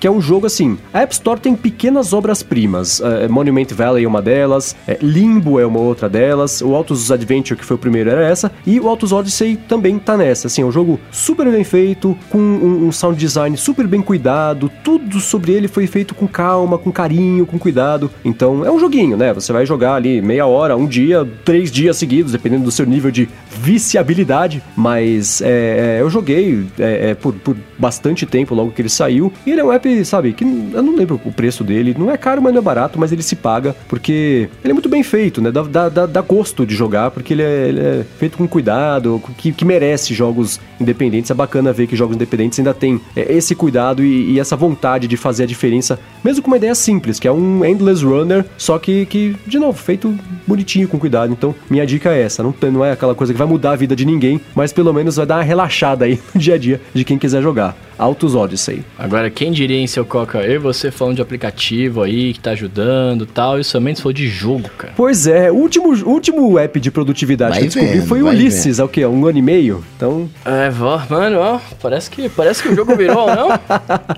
que 0.00 0.06
é 0.06 0.10
um 0.10 0.20
jogo 0.20 0.46
assim, 0.46 0.78
a 0.92 1.00
App 1.00 1.12
Store 1.12 1.38
tem 1.38 1.54
pequenas 1.54 2.12
obras-primas, 2.12 3.00
é, 3.00 3.28
Monument 3.28 3.68
Valley 3.74 4.04
é 4.04 4.08
uma 4.08 4.22
delas, 4.22 4.74
é, 4.86 4.98
Limbo 5.02 5.60
é 5.60 5.66
uma 5.66 5.80
outra 5.80 6.08
delas, 6.08 6.62
o 6.62 6.74
Autos 6.74 7.12
Adventure, 7.12 7.58
que 7.58 7.64
foi 7.64 7.76
o 7.76 7.78
primeiro, 7.78 8.10
era 8.10 8.22
era 8.22 8.30
essa. 8.30 8.52
E 8.66 8.80
o 8.80 8.88
Autos 8.88 9.12
Odyssey 9.12 9.56
também 9.68 9.98
tá 9.98 10.16
nessa. 10.16 10.46
Assim, 10.46 10.62
é 10.62 10.64
um 10.64 10.72
jogo 10.72 10.98
super 11.10 11.50
bem 11.50 11.64
feito, 11.64 12.16
com 12.30 12.38
um, 12.38 12.86
um 12.86 12.92
sound 12.92 13.18
design 13.18 13.56
super 13.56 13.86
bem 13.86 14.00
cuidado, 14.00 14.70
tudo 14.82 15.20
sobre 15.20 15.52
ele 15.52 15.68
foi 15.68 15.86
feito 15.86 16.14
com 16.14 16.26
calma, 16.26 16.78
com 16.78 16.90
carinho, 16.90 17.44
com 17.44 17.58
cuidado. 17.58 18.10
Então 18.24 18.64
é 18.64 18.70
um 18.70 18.78
joguinho, 18.78 19.16
né? 19.16 19.32
Você 19.34 19.52
vai 19.52 19.66
jogar 19.66 19.94
ali 19.94 20.22
meia 20.22 20.46
hora, 20.46 20.76
um 20.76 20.86
dia, 20.86 21.28
três 21.44 21.70
dias 21.70 21.96
seguidos, 21.96 22.32
dependendo 22.32 22.64
do 22.64 22.70
seu 22.70 22.86
nível 22.86 23.10
de 23.10 23.28
viciabilidade. 23.50 24.62
Mas 24.76 25.42
é, 25.42 25.98
é, 25.98 26.00
eu 26.00 26.08
joguei 26.08 26.64
é, 26.78 27.10
é, 27.10 27.14
por, 27.14 27.34
por 27.34 27.56
bastante 27.78 28.24
tempo 28.24 28.54
logo 28.54 28.70
que 28.70 28.80
ele 28.80 28.88
saiu. 28.88 29.21
E 29.46 29.50
ele 29.50 29.60
é 29.60 29.64
um 29.64 29.72
app, 29.72 30.04
sabe, 30.04 30.32
que 30.32 30.44
eu 30.44 30.82
não 30.82 30.96
lembro 30.96 31.20
o 31.24 31.32
preço 31.32 31.62
dele. 31.62 31.94
Não 31.98 32.10
é 32.10 32.16
caro, 32.16 32.40
mas 32.40 32.52
não 32.52 32.60
é 32.60 32.62
barato, 32.62 32.98
mas 32.98 33.12
ele 33.12 33.22
se 33.22 33.36
paga 33.36 33.76
porque 33.88 34.48
ele 34.64 34.70
é 34.70 34.72
muito 34.72 34.88
bem 34.88 35.02
feito, 35.02 35.40
né? 35.40 35.50
Dá, 35.50 35.88
dá, 35.88 36.06
dá 36.06 36.20
gosto 36.20 36.64
de 36.64 36.74
jogar, 36.74 37.10
porque 37.10 37.34
ele 37.34 37.42
é, 37.42 37.68
ele 37.68 37.80
é 37.80 38.04
feito 38.18 38.38
com 38.38 38.48
cuidado, 38.48 39.22
que, 39.36 39.52
que, 39.52 39.64
merece 39.64 40.14
jogos 40.14 40.60
independentes. 40.80 41.30
É 41.30 41.34
bacana 41.34 41.72
ver 41.72 41.86
que 41.86 41.94
jogos 41.94 42.16
independentes 42.16 42.58
ainda 42.58 42.74
tem 42.74 43.00
é, 43.14 43.32
esse 43.32 43.54
cuidado 43.54 44.02
e, 44.02 44.32
e, 44.32 44.40
essa 44.40 44.56
vontade 44.56 45.06
de 45.06 45.16
fazer 45.16 45.44
a 45.44 45.46
diferença, 45.46 45.98
mesmo 46.24 46.42
com 46.42 46.50
uma 46.50 46.56
ideia 46.56 46.74
simples, 46.74 47.18
que 47.18 47.28
é 47.28 47.32
um 47.32 47.64
Endless 47.64 48.04
Runner, 48.04 48.44
só 48.56 48.78
que, 48.78 49.06
que 49.06 49.36
de 49.46 49.58
novo, 49.58 49.78
feito 49.78 50.14
bonitinho, 50.46 50.88
com 50.88 50.98
cuidado. 50.98 51.32
Então, 51.32 51.54
minha 51.70 51.86
dica 51.86 52.10
é 52.10 52.22
essa. 52.22 52.42
Não, 52.42 52.54
não 52.72 52.84
é 52.84 52.92
aquela 52.92 53.14
coisa 53.14 53.32
que 53.32 53.38
vai 53.38 53.46
mudar 53.46 53.72
a 53.72 53.76
vida 53.76 53.94
de 53.94 54.04
ninguém, 54.04 54.40
mas 54.54 54.72
pelo 54.72 54.92
menos 54.92 55.16
vai 55.16 55.26
dar 55.26 55.36
uma 55.36 55.42
relaxada 55.42 56.04
aí 56.04 56.18
no 56.34 56.40
dia 56.40 56.54
a 56.54 56.58
dia 56.58 56.80
de 56.94 57.04
quem 57.04 57.18
quiser 57.18 57.42
jogar. 57.42 57.76
Autos 57.98 58.34
Odyssey. 58.34 58.84
Agora, 58.98 59.30
quem 59.30 59.52
diria 59.52 59.78
em 59.78 59.86
seu 59.86 60.04
Coca, 60.04 60.38
eu 60.38 60.54
e 60.54 60.58
você 60.58 60.90
falando 60.90 61.16
de 61.16 61.22
aplicativo 61.22 62.02
aí 62.02 62.32
que 62.32 62.40
tá 62.40 62.52
ajudando 62.52 63.26
tal, 63.26 63.58
e 63.58 63.64
somente 63.64 64.00
falou 64.00 64.12
de 64.12 64.28
jogo, 64.28 64.68
cara. 64.76 64.92
Pois 64.96 65.26
é, 65.26 65.50
o 65.50 65.56
último, 65.56 65.88
último 66.06 66.58
app 66.58 66.78
de 66.80 66.90
produtividade 66.90 67.52
vai 67.52 67.60
que 67.60 67.64
eu 67.66 67.68
descobri 67.68 67.98
vendo, 67.98 68.08
foi 68.08 68.22
o 68.22 68.28
Ulisses, 68.28 68.80
há 68.80 68.84
o 68.84 68.88
quê? 68.88 69.04
Um 69.06 69.26
ano 69.26 69.38
e 69.38 69.42
meio? 69.42 69.84
Então. 69.96 70.28
É, 70.44 70.70
vó, 70.70 71.02
mano, 71.08 71.38
ó, 71.38 71.60
parece 71.80 72.10
que, 72.10 72.28
parece 72.28 72.62
que 72.62 72.68
o 72.68 72.74
jogo 72.74 72.96
virou, 72.96 73.26
não? 73.34 73.48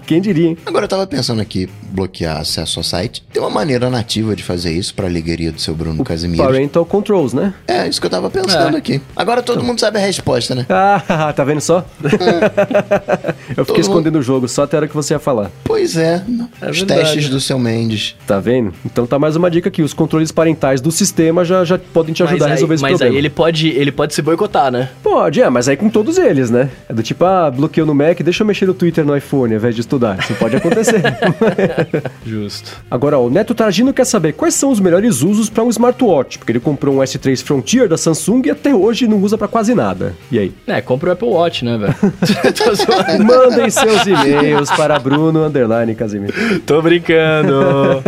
quem 0.07 0.21
diria, 0.21 0.49
hein? 0.49 0.59
Agora 0.67 0.85
eu 0.85 0.89
tava 0.89 1.07
pensando 1.07 1.41
aqui, 1.41 1.69
bloquear 1.91 2.39
acesso 2.39 2.79
ao 2.79 2.85
site. 2.85 3.23
Tem 3.33 3.41
uma 3.41 3.51
maneira 3.51 3.89
nativa 3.89 4.35
de 4.35 4.43
fazer 4.43 4.73
isso 4.73 4.95
pra 4.95 5.07
alegria 5.07 5.53
do 5.53 5.61
seu 5.61 5.75
Bruno 5.75 6.03
Casimiro. 6.05 6.43
Parental 6.43 6.85
Controls, 6.85 7.33
né? 7.33 7.55
É, 7.67 7.89
isso 7.89 8.01
que 8.01 8.07
eu 8.07 8.11
tava 8.11 8.31
pensando 8.31 8.75
é. 8.75 8.79
aqui. 8.79 9.01
Agora 9.15 9.43
todo 9.43 9.57
então. 9.57 9.67
mundo 9.67 9.81
sabe 9.81 9.99
a 9.99 10.01
resposta, 10.01 10.55
né? 10.55 10.67
Ah, 10.69 11.33
tá 11.35 11.45
vendo 11.45 11.61
só? 11.61 11.85
É. 12.05 13.35
eu 13.57 13.64
fiquei 13.65 13.83
todo 13.83 13.91
escondendo 13.91 14.15
mundo... 14.15 14.23
o 14.23 14.25
jogo 14.25 14.49
só 14.49 14.65
até 14.65 14.77
a 14.77 14.81
hora 14.81 14.89
que 14.89 14.95
você 14.95 15.15
ia 15.15 15.19
falar. 15.19 15.51
Pois 15.65 15.97
é. 15.97 16.23
é 16.61 16.71
Os 16.71 16.79
verdade. 16.79 17.01
testes 17.01 17.29
do 17.29 17.41
seu 17.41 17.59
Mendes. 17.59 18.17
Tá 18.27 18.41
vendo? 18.41 18.73
Então 18.85 19.07
tá 19.07 19.19
mais 19.19 19.37
uma 19.37 19.51
dica 19.51 19.69
aqui. 19.69 19.83
Os 19.83 19.93
controles 19.93 20.33
parentais 20.33 20.81
do 20.81 20.91
sistema 20.91 21.45
já, 21.45 21.65
já 21.65 21.79
podem 21.79 22.15
te 22.15 22.23
ajudar 22.23 22.47
aí, 22.47 22.51
a 22.51 22.55
resolver 22.55 22.75
esse 22.75 22.83
mas 22.83 22.93
problema. 22.93 23.11
Mas 23.11 23.17
aí 23.17 23.19
ele 23.19 23.31
pode, 23.31 23.69
ele 23.69 23.93
pode 23.93 24.15
se 24.15 24.23
boicotar, 24.23 24.71
né? 24.71 24.91
Pode, 25.03 25.41
é, 25.41 25.49
mas 25.49 25.69
aí 25.69 25.77
com 25.77 25.89
todos 25.89 26.19
eles, 26.19 26.51
né? 26.51 26.71
É 26.89 26.93
do 26.93 27.03
tipo, 27.03 27.25
ah, 27.25 27.51
bloqueio 27.51 27.87
no 27.87 27.95
Mac, 27.95 28.21
deixa 28.21 28.43
eu 28.43 28.47
mexer 28.47 28.67
no 28.67 28.75
Twitter 28.75 29.05
no 29.05 29.17
iPhone 29.17 29.53
ao 29.53 29.59
invés 29.59 29.75
de 29.75 29.81
estudar. 29.81 30.19
Isso 30.19 30.35
pode 30.35 30.57
acontecer. 30.57 31.03
Justo. 32.25 32.73
Agora, 32.91 33.19
ó, 33.19 33.27
o 33.27 33.31
Neto 33.31 33.55
Targino 33.55 33.93
quer 33.93 34.05
saber 34.05 34.33
quais 34.33 34.55
são 34.55 34.71
os 34.71 34.81
melhores 34.81 35.23
usos 35.23 35.49
para 35.49 35.65
um 35.65 35.71
smartwatch, 35.71 36.39
porque 36.39 36.53
ele 36.53 36.61
comprou 36.61 36.97
um 36.97 36.99
S3 36.99 37.43
Frontier 37.43 37.89
da 37.89 37.97
Samsung 37.97 38.43
e 38.47 38.51
até 38.51 38.75
hoje 38.75 39.07
não 39.07 39.19
usa 39.19 39.37
para 39.37 39.49
quase 39.49 39.75
nada. 39.75 40.15
E 40.31 40.39
aí? 40.39 40.53
É, 40.67 40.81
compra 40.81 41.11
o 41.11 41.13
Apple 41.13 41.29
Watch, 41.29 41.65
né, 41.65 41.79
velho? 41.79 41.95
Mandem 43.55 43.71
seus 43.71 44.07
e-mails 44.07 44.71
para 44.71 44.99
Bruno 44.99 45.45
Underline 45.45 45.95
Casimiro. 45.95 46.35
Tô 46.67 46.83
brincando. 46.83 48.03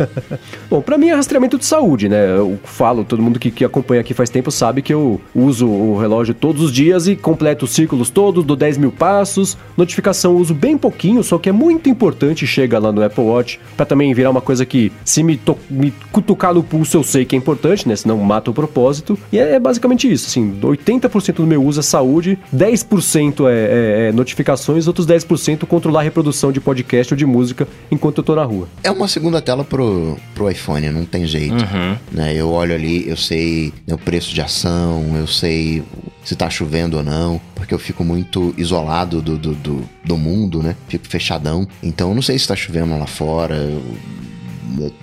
Bom, 0.70 0.80
para 0.80 0.96
mim 0.96 1.08
é 1.08 1.14
rastreamento 1.14 1.58
de 1.58 1.66
saúde, 1.66 2.08
né? 2.08 2.36
Eu 2.36 2.58
falo, 2.64 3.04
todo 3.04 3.22
mundo 3.22 3.38
que, 3.38 3.50
que 3.50 3.64
acompanha 3.64 4.00
aqui 4.00 4.14
faz 4.14 4.30
tempo 4.30 4.50
sabe 4.50 4.82
que 4.82 4.92
eu 4.92 5.20
uso 5.34 5.68
o 5.68 5.98
relógio 5.98 6.34
todos 6.34 6.62
os 6.62 6.72
dias 6.72 7.06
e 7.06 7.14
completo 7.14 7.64
os 7.64 7.72
círculos 7.72 8.10
todos, 8.10 8.44
dou 8.44 8.56
10 8.56 8.78
mil 8.78 8.92
passos. 8.92 9.56
Notificação 9.76 10.32
eu 10.32 10.38
uso 10.38 10.54
bem 10.54 10.78
pouquinho, 10.78 11.22
só 11.22 11.38
que 11.38 11.48
é 11.48 11.52
muito 11.52 11.88
importante, 11.88 12.46
chega 12.46 12.78
lá 12.78 12.90
no 12.90 13.02
Apple 13.02 13.24
Watch, 13.24 13.60
para 13.76 13.86
também 13.86 14.12
virar 14.14 14.30
uma 14.30 14.40
coisa 14.40 14.64
que 14.64 14.90
se 15.04 15.22
me, 15.22 15.38
me 15.68 15.92
cutucar 16.10 16.54
no 16.54 16.62
pulso 16.62 16.96
eu 16.96 17.02
sei 17.02 17.24
que 17.24 17.36
é 17.36 17.38
importante, 17.38 17.88
né? 17.88 17.94
Senão 17.94 18.16
mata 18.18 18.50
o 18.50 18.54
propósito. 18.54 19.18
E 19.32 19.38
é, 19.38 19.54
é 19.54 19.60
basicamente 19.60 20.10
isso, 20.10 20.28
assim, 20.28 20.58
80% 20.60 21.34
do 21.34 21.46
meu 21.46 21.62
uso 21.62 21.80
é 21.80 21.82
saúde, 21.82 22.38
10% 22.54 23.46
é, 23.46 23.52
é, 23.52 24.08
é 24.08 24.12
notificações, 24.12 24.85
outros 24.86 25.06
10% 25.06 25.66
controlar 25.66 26.00
a 26.00 26.02
reprodução 26.02 26.52
de 26.52 26.60
podcast 26.60 27.12
ou 27.12 27.18
de 27.18 27.26
música 27.26 27.66
enquanto 27.90 28.18
eu 28.18 28.24
tô 28.24 28.34
na 28.34 28.44
rua. 28.44 28.68
É 28.82 28.90
uma 28.90 29.08
segunda 29.08 29.40
tela 29.40 29.64
pro, 29.64 30.16
pro 30.34 30.50
iPhone, 30.50 30.88
não 30.90 31.04
tem 31.04 31.26
jeito. 31.26 31.54
Uhum. 31.54 31.96
Né? 32.12 32.34
Eu 32.34 32.50
olho 32.50 32.74
ali, 32.74 33.08
eu 33.08 33.16
sei 33.16 33.72
né, 33.86 33.94
o 33.94 33.98
preço 33.98 34.34
de 34.34 34.40
ação, 34.40 35.16
eu 35.16 35.26
sei 35.26 35.82
se 36.24 36.34
tá 36.34 36.50
chovendo 36.50 36.96
ou 36.96 37.04
não, 37.04 37.40
porque 37.54 37.72
eu 37.72 37.78
fico 37.78 38.04
muito 38.04 38.52
isolado 38.56 39.22
do, 39.22 39.38
do, 39.38 39.54
do, 39.54 39.88
do 40.04 40.16
mundo, 40.16 40.62
né? 40.62 40.74
Fico 40.88 41.06
fechadão. 41.06 41.68
Então 41.82 42.08
eu 42.08 42.14
não 42.14 42.22
sei 42.22 42.38
se 42.38 42.48
tá 42.48 42.56
chovendo 42.56 42.98
lá 42.98 43.06
fora. 43.06 43.54
Eu 43.54 43.82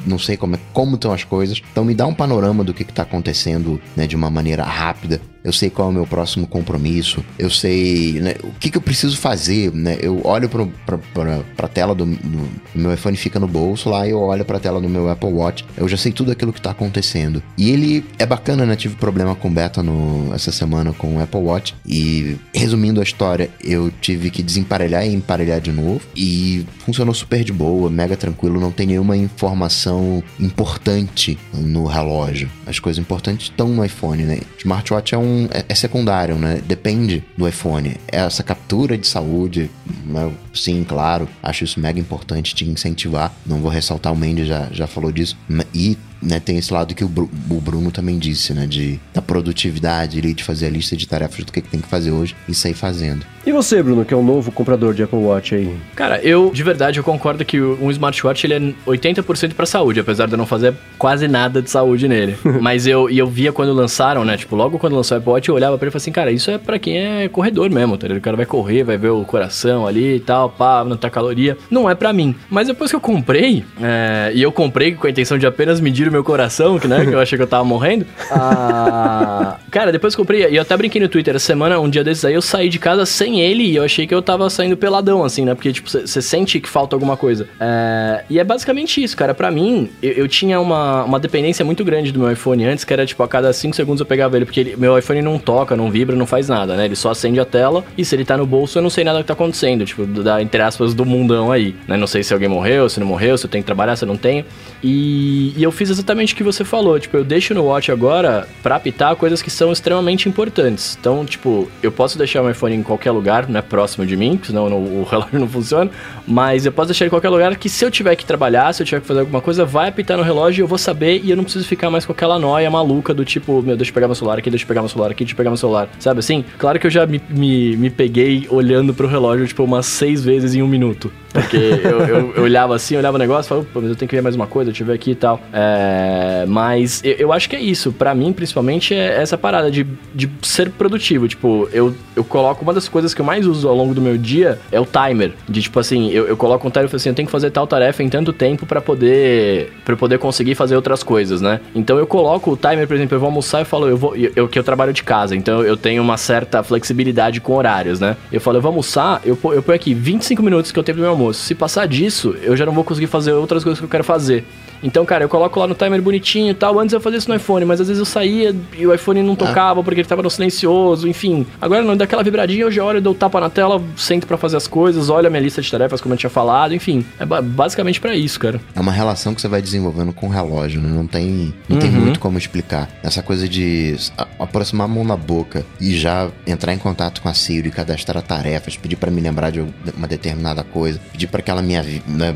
não 0.05 0.19
sei 0.19 0.36
como, 0.36 0.55
é, 0.55 0.59
como 0.73 0.95
estão 0.95 1.13
as 1.13 1.23
coisas. 1.23 1.61
Então 1.71 1.86
me 1.86 1.93
dá 1.93 2.05
um 2.05 2.13
panorama 2.13 2.63
do 2.63 2.73
que 2.73 2.84
está 2.84 3.03
acontecendo 3.03 3.79
né, 3.95 4.05
de 4.05 4.15
uma 4.15 4.29
maneira 4.29 4.63
rápida 4.63 5.21
eu 5.43 5.51
sei 5.51 5.69
qual 5.69 5.89
é 5.89 5.91
o 5.91 5.93
meu 5.93 6.07
próximo 6.07 6.47
compromisso, 6.47 7.23
eu 7.37 7.49
sei 7.49 8.19
né, 8.21 8.35
o 8.43 8.51
que, 8.51 8.71
que, 8.71 8.77
eu 8.77 8.81
preciso 8.81 9.17
fazer, 9.17 9.73
né? 9.73 9.97
Eu 10.01 10.21
olho 10.23 10.49
para 10.49 11.65
a 11.65 11.67
tela 11.67 11.93
do, 11.93 12.05
do, 12.05 12.49
meu 12.73 12.93
iPhone 12.93 13.17
fica 13.17 13.39
no 13.39 13.47
bolso 13.47 13.89
lá, 13.89 14.07
eu 14.07 14.19
olho 14.19 14.45
para 14.45 14.57
a 14.57 14.59
tela 14.59 14.79
do 14.79 14.87
meu 14.87 15.09
Apple 15.09 15.31
Watch, 15.31 15.65
eu 15.75 15.87
já 15.87 15.97
sei 15.97 16.11
tudo 16.11 16.31
aquilo 16.31 16.53
que 16.53 16.59
está 16.59 16.71
acontecendo. 16.71 17.43
E 17.57 17.71
ele 17.71 18.05
é 18.17 18.25
bacana, 18.25 18.65
né? 18.65 18.75
Tive 18.75 18.95
problema 18.95 19.35
com 19.35 19.51
beta 19.51 19.83
no, 19.83 20.33
essa 20.33 20.51
semana 20.51 20.93
com 20.93 21.17
o 21.17 21.21
Apple 21.21 21.41
Watch 21.41 21.75
e 21.85 22.37
resumindo 22.53 22.99
a 22.99 23.03
história, 23.03 23.49
eu 23.61 23.91
tive 24.01 24.29
que 24.29 24.41
desemparelhar 24.41 25.05
e 25.05 25.13
emparelhar 25.13 25.59
de 25.59 25.71
novo 25.71 26.01
e 26.15 26.65
funcionou 26.85 27.13
super 27.13 27.43
de 27.43 27.51
boa, 27.51 27.89
mega 27.89 28.15
tranquilo, 28.15 28.59
não 28.59 28.71
tem 28.71 28.87
nenhuma 28.87 29.17
informação 29.17 30.23
importante 30.39 31.37
no 31.53 31.85
relógio. 31.85 32.49
As 32.65 32.79
coisas 32.79 32.99
importantes 32.99 33.47
estão 33.47 33.67
no 33.67 33.83
iPhone, 33.83 34.23
né? 34.23 34.39
Smartwatch 34.57 35.13
é 35.13 35.17
um 35.17 35.32
é, 35.51 35.65
é, 35.67 35.75
secundário, 35.75 36.36
né? 36.36 36.61
Depende 36.65 37.23
do 37.38 37.47
iPhone. 37.47 37.97
É 38.11 38.17
essa 38.17 38.43
captura 38.43 38.97
de 38.97 39.07
saúde, 39.07 39.69
né? 40.05 40.31
sim, 40.53 40.84
claro, 40.84 41.27
acho 41.41 41.63
isso 41.63 41.79
mega 41.79 41.99
importante 41.99 42.55
te 42.55 42.65
incentivar. 42.65 43.34
Não 43.45 43.59
vou 43.59 43.69
ressaltar, 43.69 44.13
o 44.13 44.15
Mendes 44.15 44.47
já, 44.47 44.67
já 44.71 44.88
falou 44.88 45.11
disso. 45.11 45.38
E 45.73 45.97
né, 46.24 46.39
tem 46.39 46.57
esse 46.57 46.74
lado 46.74 46.95
que 46.95 47.03
o, 47.03 47.07
o, 47.07 47.61
Bruno 47.61 47.91
também 47.91 48.17
disse, 48.17 48.53
né? 48.53 48.65
De, 48.65 48.99
da 49.13 49.21
produtividade, 49.21 50.21
de 50.21 50.43
fazer 50.43 50.67
a 50.67 50.69
lista 50.69 50.95
de 50.95 51.07
tarefas 51.07 51.43
do 51.45 51.51
que, 51.51 51.61
que 51.61 51.69
tem 51.69 51.80
que 51.80 51.88
fazer 51.88 52.11
hoje 52.11 52.36
e 52.47 52.53
sair 52.53 52.74
fazendo. 52.74 53.26
E 53.45 53.51
você, 53.51 53.84
Bruno, 53.84 54.05
que 54.05 54.13
é 54.13 54.17
um 54.17 54.24
novo 54.24 54.53
comprador 54.53 54.93
de 54.93 55.03
Apple 55.03 55.19
Watch 55.19 55.53
aí? 55.53 55.76
Cara, 55.95 56.21
eu, 56.21 56.49
de 56.53 56.63
verdade, 56.63 56.99
eu 56.99 57.03
concordo 57.03 57.43
que 57.43 57.59
um 57.59 57.91
smartwatch 57.91 58.45
ele 58.45 58.53
é 58.53 58.89
80% 58.89 59.53
para 59.53 59.65
saúde, 59.65 59.99
apesar 59.99 60.28
de 60.28 60.34
eu 60.34 60.38
não 60.38 60.45
fazer 60.45 60.74
quase 60.97 61.28
nada 61.28 61.61
de 61.61 61.69
saúde 61.69 62.07
nele. 62.07 62.38
Mas 62.61 62.88
eu, 62.88 63.09
e 63.09 63.17
eu 63.17 63.28
via 63.28 63.51
quando 63.51 63.74
lançaram, 63.74 64.24
né? 64.24 64.38
Tipo, 64.38 64.55
logo 64.55 64.80
quando 64.80 64.95
lançou 64.95 65.17
o 65.17 65.19
Apple 65.19 65.34
Watch, 65.34 65.49
eu 65.49 65.55
olhava 65.55 65.78
pra 65.78 65.86
ele 65.86 65.89
e 65.89 65.91
falei 65.91 66.03
assim, 66.03 66.11
cara, 66.11 66.32
isso 66.32 66.49
é 66.51 66.57
para 66.57 66.80
quem 66.80 66.97
é 66.97 67.28
corredor 67.28 67.69
mesmo, 67.69 67.97
tá 67.97 68.07
ligado? 68.07 68.19
O 68.19 68.24
cara 68.24 68.38
vai 68.38 68.45
correr, 68.45 68.84
vai 68.84 68.97
ver 68.97 69.09
o 69.09 69.26
coração 69.26 69.86
ali 69.86 70.15
e 70.15 70.19
tal, 70.21 70.49
pá, 70.49 70.86
não 70.86 70.95
tá 70.95 71.09
caloria. 71.09 71.57
Não 71.69 71.89
é 71.89 71.95
para 71.95 72.13
mim. 72.13 72.34
Mas 72.49 72.67
depois 72.67 72.91
que 72.91 72.95
eu 72.95 73.01
comprei, 73.01 73.65
é, 73.82 74.32
e 74.34 74.41
eu 74.41 74.53
comprei 74.53 74.95
com 74.95 75.05
a 75.05 75.09
intenção 75.09 75.38
de 75.38 75.45
apenas 75.45 75.82
medir 75.82 76.07
o 76.07 76.11
meu 76.14 76.24
coração, 76.24 76.80
que, 76.80 76.88
né, 76.88 77.05
que 77.05 77.11
eu 77.11 77.20
achei 77.20 77.38
que 77.38 77.43
eu 77.43 77.47
tava 77.47 77.64
morrendo. 77.64 78.05
Ah, 78.32 79.57
cara, 79.70 79.91
depois 79.91 80.16
comprei, 80.16 80.47
e 80.49 80.55
eu 80.55 80.61
até 80.61 80.76
brinquei 80.78 81.01
no 81.01 81.09
Twitter, 81.09 81.36
essa 81.36 81.45
semana, 81.45 81.80
um 81.80 81.89
dia 81.89 82.03
desses 82.03 82.24
aí, 82.24 82.34
eu 82.34 82.41
saí 82.41 82.70
de 82.70 82.80
casa 82.80 83.05
sem 83.05 83.41
ele 83.41 83.64
e 83.64 83.76
eu 83.76 83.84
achei 83.84 84.07
que 84.07 84.14
eu 84.14 84.22
tava 84.22 84.49
saindo 84.49 84.78
peladão, 84.78 85.24
assim, 85.24 85.43
né? 85.43 85.53
Porque, 85.53 85.74
tipo, 85.74 85.89
você 85.89 86.22
sente 86.22 86.59
que 86.59 86.70
falta 86.70 86.95
alguma 86.95 87.18
coisa. 87.18 87.47
É, 87.59 88.24
e 88.30 88.39
é 88.39 88.43
basicamente 88.43 89.03
isso, 89.03 89.18
cara. 89.18 89.34
Para 89.34 89.51
mim, 89.51 89.89
eu, 90.01 90.11
eu, 90.11 90.28
tinha 90.28 90.59
uma, 90.59 91.03
uma 91.03 91.20
dependência 91.20 91.66
muito 91.66 91.84
grande 91.84 92.11
do 92.11 92.20
meu 92.20 92.32
iPhone 92.32 92.66
antes, 92.66 92.84
que 92.84 92.93
era, 92.93 93.05
tipo, 93.05 93.22
a 93.24 93.28
cada 93.28 93.51
5 93.51 93.76
segundos 93.76 93.99
eu 93.99 94.05
pegava 94.05 94.36
ele, 94.36 94.45
porque 94.45 94.59
ele, 94.59 94.76
meu 94.76 94.97
iPhone 94.97 95.22
não 95.22 95.39
toca, 95.39 95.76
não 95.76 95.89
vibra, 95.89 96.16
não 96.16 96.26
faz 96.26 96.47
nada, 96.47 96.76
né? 96.76 96.86
Ele 96.86 96.95
só 96.95 97.11
acende 97.11 97.39
a 97.39 97.45
tela 97.45 97.84
e 97.97 98.05
se 98.05 98.16
ele 98.16 98.26
tá 98.26 98.38
no 98.38 98.45
bolso, 98.45 98.78
eu 98.78 98.84
não 98.84 98.89
sei 98.89 99.03
nada 99.03 99.20
que 99.20 99.26
tá 99.26 99.34
acontecendo, 99.34 99.86
tipo, 99.86 100.05
da, 100.05 100.41
entre 100.41 100.61
aspas, 100.61 100.93
do 100.93 101.05
mundão 101.05 101.51
aí, 101.51 101.76
né? 101.88 101.97
Não 101.97 102.07
sei 102.07 102.24
se 102.24 102.34
alguém 102.34 102.49
morreu, 102.49 102.89
se 102.89 102.99
não 102.99 103.07
morreu, 103.07 103.38
se 103.38 103.45
eu 103.45 103.49
tenho 103.49 103.64
que 103.64 103.68
trabalhar, 103.68 103.95
se 103.95 104.03
eu 104.03 104.07
não 104.07 104.18
tenho. 104.18 104.45
E, 104.84 105.53
e 105.55 105.64
eu 105.64 105.72
fiz 105.72 105.89
exatamente 106.03 106.33
o 106.33 106.37
que 106.37 106.43
você 106.43 106.63
falou, 106.63 106.99
tipo, 106.99 107.15
eu 107.17 107.23
deixo 107.23 107.53
no 107.53 107.63
Watch 107.63 107.91
agora 107.91 108.47
pra 108.61 108.75
apitar 108.75 109.15
coisas 109.15 109.41
que 109.41 109.49
são 109.49 109.71
extremamente 109.71 110.27
importantes. 110.27 110.97
Então, 110.99 111.25
tipo, 111.25 111.69
eu 111.81 111.91
posso 111.91 112.17
deixar 112.17 112.43
o 112.43 112.49
iPhone 112.49 112.75
em 112.75 112.83
qualquer 112.83 113.11
lugar, 113.11 113.47
né, 113.47 113.61
próximo 113.61 114.05
de 114.05 114.15
mim, 114.15 114.39
senão 114.43 114.67
o 114.67 115.03
relógio 115.09 115.39
não 115.39 115.47
funciona, 115.47 115.89
mas 116.27 116.65
eu 116.65 116.71
posso 116.71 116.89
deixar 116.89 117.05
em 117.05 117.09
qualquer 117.09 117.29
lugar 117.29 117.55
que 117.55 117.69
se 117.69 117.85
eu 117.85 117.89
tiver 117.89 118.15
que 118.15 118.25
trabalhar, 118.25 118.73
se 118.73 118.83
eu 118.83 118.85
tiver 118.85 119.01
que 119.01 119.07
fazer 119.07 119.21
alguma 119.21 119.41
coisa, 119.41 119.65
vai 119.65 119.89
apitar 119.89 120.17
no 120.17 120.23
relógio 120.23 120.61
e 120.61 120.63
eu 120.63 120.67
vou 120.67 120.77
saber 120.77 121.21
e 121.23 121.31
eu 121.31 121.37
não 121.37 121.43
preciso 121.43 121.65
ficar 121.65 121.89
mais 121.89 122.05
com 122.05 122.11
aquela 122.11 122.37
noia 122.37 122.69
maluca 122.69 123.13
do 123.13 123.23
tipo, 123.23 123.61
meu, 123.61 123.77
deixa 123.77 123.91
eu 123.91 123.93
pegar 123.93 124.07
meu 124.07 124.15
celular 124.15 124.37
aqui, 124.39 124.49
deixa 124.49 124.63
eu 124.63 124.67
pegar 124.67 124.81
meu 124.81 124.89
celular 124.89 125.11
aqui, 125.11 125.23
deixa 125.23 125.33
eu 125.33 125.37
pegar 125.37 125.49
meu 125.49 125.57
celular, 125.57 125.89
sabe 125.99 126.19
assim? 126.19 126.43
Claro 126.57 126.79
que 126.79 126.87
eu 126.87 126.91
já 126.91 127.05
me, 127.05 127.21
me, 127.29 127.77
me 127.77 127.89
peguei 127.89 128.47
olhando 128.49 128.93
pro 128.93 129.07
relógio, 129.07 129.47
tipo, 129.47 129.63
umas 129.63 129.85
seis 129.85 130.23
vezes 130.23 130.53
em 130.53 130.61
um 130.61 130.67
minuto. 130.67 131.11
Porque 131.34 131.57
eu, 131.57 131.99
eu, 132.01 132.34
eu 132.36 132.43
olhava 132.43 132.75
assim, 132.75 132.95
olhava 132.95 133.15
o 133.15 133.19
negócio 133.19 133.49
falava, 133.49 133.67
pô, 133.73 133.81
mas 133.81 133.89
eu 133.89 133.95
tenho 133.95 134.07
que 134.07 134.15
ver 134.15 134.21
mais 134.21 134.36
uma 134.36 134.47
coisa, 134.47 134.71
deixa 134.71 134.84
eu 134.84 134.88
ver 134.88 134.93
aqui 134.93 135.11
e 135.11 135.15
tal. 135.15 135.41
É, 135.51 136.45
mas 136.47 137.01
eu, 137.03 137.13
eu 137.13 137.34
acho 137.34 137.49
que 137.49 137.55
é 137.55 137.59
isso. 137.59 137.91
Para 137.91 138.13
mim, 138.13 138.31
principalmente, 138.31 138.93
é 138.93 139.21
essa 139.21 139.38
parada 139.38 139.71
de, 139.71 139.86
de 140.13 140.29
ser 140.41 140.69
produtivo. 140.69 141.27
Tipo, 141.27 141.67
eu, 141.73 141.93
eu 142.15 142.23
coloco 142.23 142.63
uma 142.63 142.73
das 142.73 142.88
coisas 142.88 143.13
que 143.13 143.21
eu 143.21 143.25
mais 143.25 143.47
uso 143.47 143.67
ao 143.67 143.75
longo 143.75 143.93
do 143.93 144.01
meu 144.01 144.17
dia 144.17 144.59
é 144.71 144.79
o 144.79 144.86
timer. 144.86 145.34
De 145.49 145.61
tipo 145.61 145.79
assim, 145.79 146.09
eu, 146.11 146.27
eu 146.27 146.38
coloco 146.38 146.67
um 146.67 146.71
timer 146.71 146.86
e 146.86 146.88
falo 146.88 146.97
assim, 146.97 147.09
eu 147.09 147.15
tenho 147.15 147.27
que 147.27 147.31
fazer 147.31 147.49
tal 147.51 147.65
tarefa 147.65 148.03
em 148.03 148.09
tanto 148.09 148.31
tempo 148.31 148.65
para 148.65 148.79
poder 148.81 149.71
para 149.84 149.95
poder 149.95 150.19
conseguir 150.19 150.55
fazer 150.55 150.75
outras 150.75 151.03
coisas, 151.03 151.41
né? 151.41 151.59
Então 151.73 151.97
eu 151.97 152.05
coloco 152.05 152.51
o 152.51 152.57
timer, 152.57 152.88
por 152.88 152.95
exemplo, 152.95 153.15
eu 153.15 153.19
vou 153.19 153.27
almoçar 153.27 153.61
e 153.61 153.65
falo, 153.65 153.88
eu 153.88 153.97
vou. 153.97 154.15
Eu, 154.15 154.47
que 154.47 154.60
eu 154.60 154.64
trabalho 154.64 154.93
de 154.93 155.03
casa, 155.03 155.35
então 155.35 155.64
eu 155.64 155.76
tenho 155.76 156.01
uma 156.01 156.18
certa 156.18 156.61
flexibilidade 156.64 157.41
com 157.41 157.55
horários, 157.55 157.99
né? 157.99 158.15
Eu 158.31 158.39
falo, 158.39 158.57
eu 158.57 158.61
vou 158.61 158.69
almoçar, 158.69 159.22
eu, 159.26 159.38
eu 159.43 159.64
ponho 159.64 159.76
aqui 159.76 159.93
25 159.93 160.43
minutos 160.43 160.72
que 160.72 160.77
eu 160.77 160.84
tenho 160.84 160.95
pro 160.95 161.03
meu 161.03 161.11
almoço. 161.11 161.22
Se 161.31 161.53
passar 161.53 161.87
disso, 161.87 162.35
eu 162.41 162.57
já 162.57 162.65
não 162.65 162.73
vou 162.73 162.83
conseguir 162.83 163.07
fazer 163.07 163.31
outras 163.31 163.63
coisas 163.63 163.79
que 163.79 163.85
eu 163.85 163.89
quero 163.89 164.03
fazer. 164.03 164.43
Então, 164.84 165.05
cara, 165.05 165.23
eu 165.23 165.30
coloco 165.30 165.57
lá 165.60 165.65
no 165.65 165.73
timer 165.73 166.01
bonitinho 166.01 166.51
e 166.51 166.53
tal. 166.53 166.77
Antes 166.77 166.93
eu 166.93 166.99
fazia 166.99 167.18
isso 167.18 167.30
no 167.30 167.35
iPhone, 167.35 167.65
mas 167.65 167.80
às 167.80 167.88
vezes 167.88 167.99
eu 167.99 168.05
saía 168.05 168.53
e 168.77 168.85
o 168.85 168.93
iPhone 168.93 169.23
não 169.23 169.35
tocava 169.35 169.80
ah. 169.80 169.84
porque 169.84 170.01
ele 170.01 170.07
tava 170.07 170.22
no 170.22 170.30
silencioso, 170.30 171.07
enfim. 171.07 171.45
Agora 171.61 171.81
não, 171.81 171.95
daquela 171.95 172.22
vibradinha, 172.22 172.64
eu 172.64 172.72
já 172.72 172.84
olho, 172.84 173.01
dou 173.01 173.15
tapa 173.15 173.39
na 173.39 173.49
tela, 173.49 173.81
sento 173.95 174.27
para 174.27 174.38
fazer 174.38 174.57
as 174.57 174.68
coisas, 174.68 175.10
olho 175.10 175.27
a 175.27 175.30
minha 175.30 175.41
lista 175.41 175.61
de 175.61 175.72
tarefas, 175.72 176.01
como 176.01 176.14
eu 176.14 176.18
tinha 176.18 176.30
falado, 176.30 176.73
enfim. 176.73 177.05
É 177.19 177.26
basicamente 177.26 178.01
para 178.01 178.15
isso, 178.15 178.39
cara. 178.39 178.60
É 178.76 178.80
uma 178.80 178.91
relação 178.91 179.34
que 179.34 179.41
você 179.41 179.47
vai 179.47 179.61
desenvolvendo 179.61 180.11
com 180.11 180.27
o 180.27 180.30
relógio, 180.30 180.81
né? 180.81 180.89
Não 180.89 181.07
tem, 181.07 181.53
não 181.69 181.77
uhum. 181.77 181.81
tem 181.81 181.91
muito 181.91 182.19
como 182.19 182.38
explicar. 182.38 182.89
Essa 183.01 183.23
coisa 183.23 183.47
de 183.47 183.95
aproximar 184.38 184.85
a 184.85 184.88
mão 184.88 185.03
na 185.03 185.15
boca 185.15 185.65
e 185.80 185.95
já 185.95 186.30
entrar 186.45 186.73
em 186.73 186.77
contato 186.77 187.22
com 187.22 187.30
a 187.30 187.34
Siri, 187.34 187.72
cadastrar 187.72 188.22
tarefas, 188.22 188.76
pedir 188.76 188.95
para 188.95 189.10
me 189.10 189.22
lembrar 189.22 189.51
de 189.51 189.61
uma 189.95 190.07
determinada 190.07 190.64
coisa, 190.64 190.99
pedir 191.11 191.27
para 191.27 191.41
que 191.41 191.49
ela 191.49 191.61
me 191.61 191.73
né, 192.07 192.35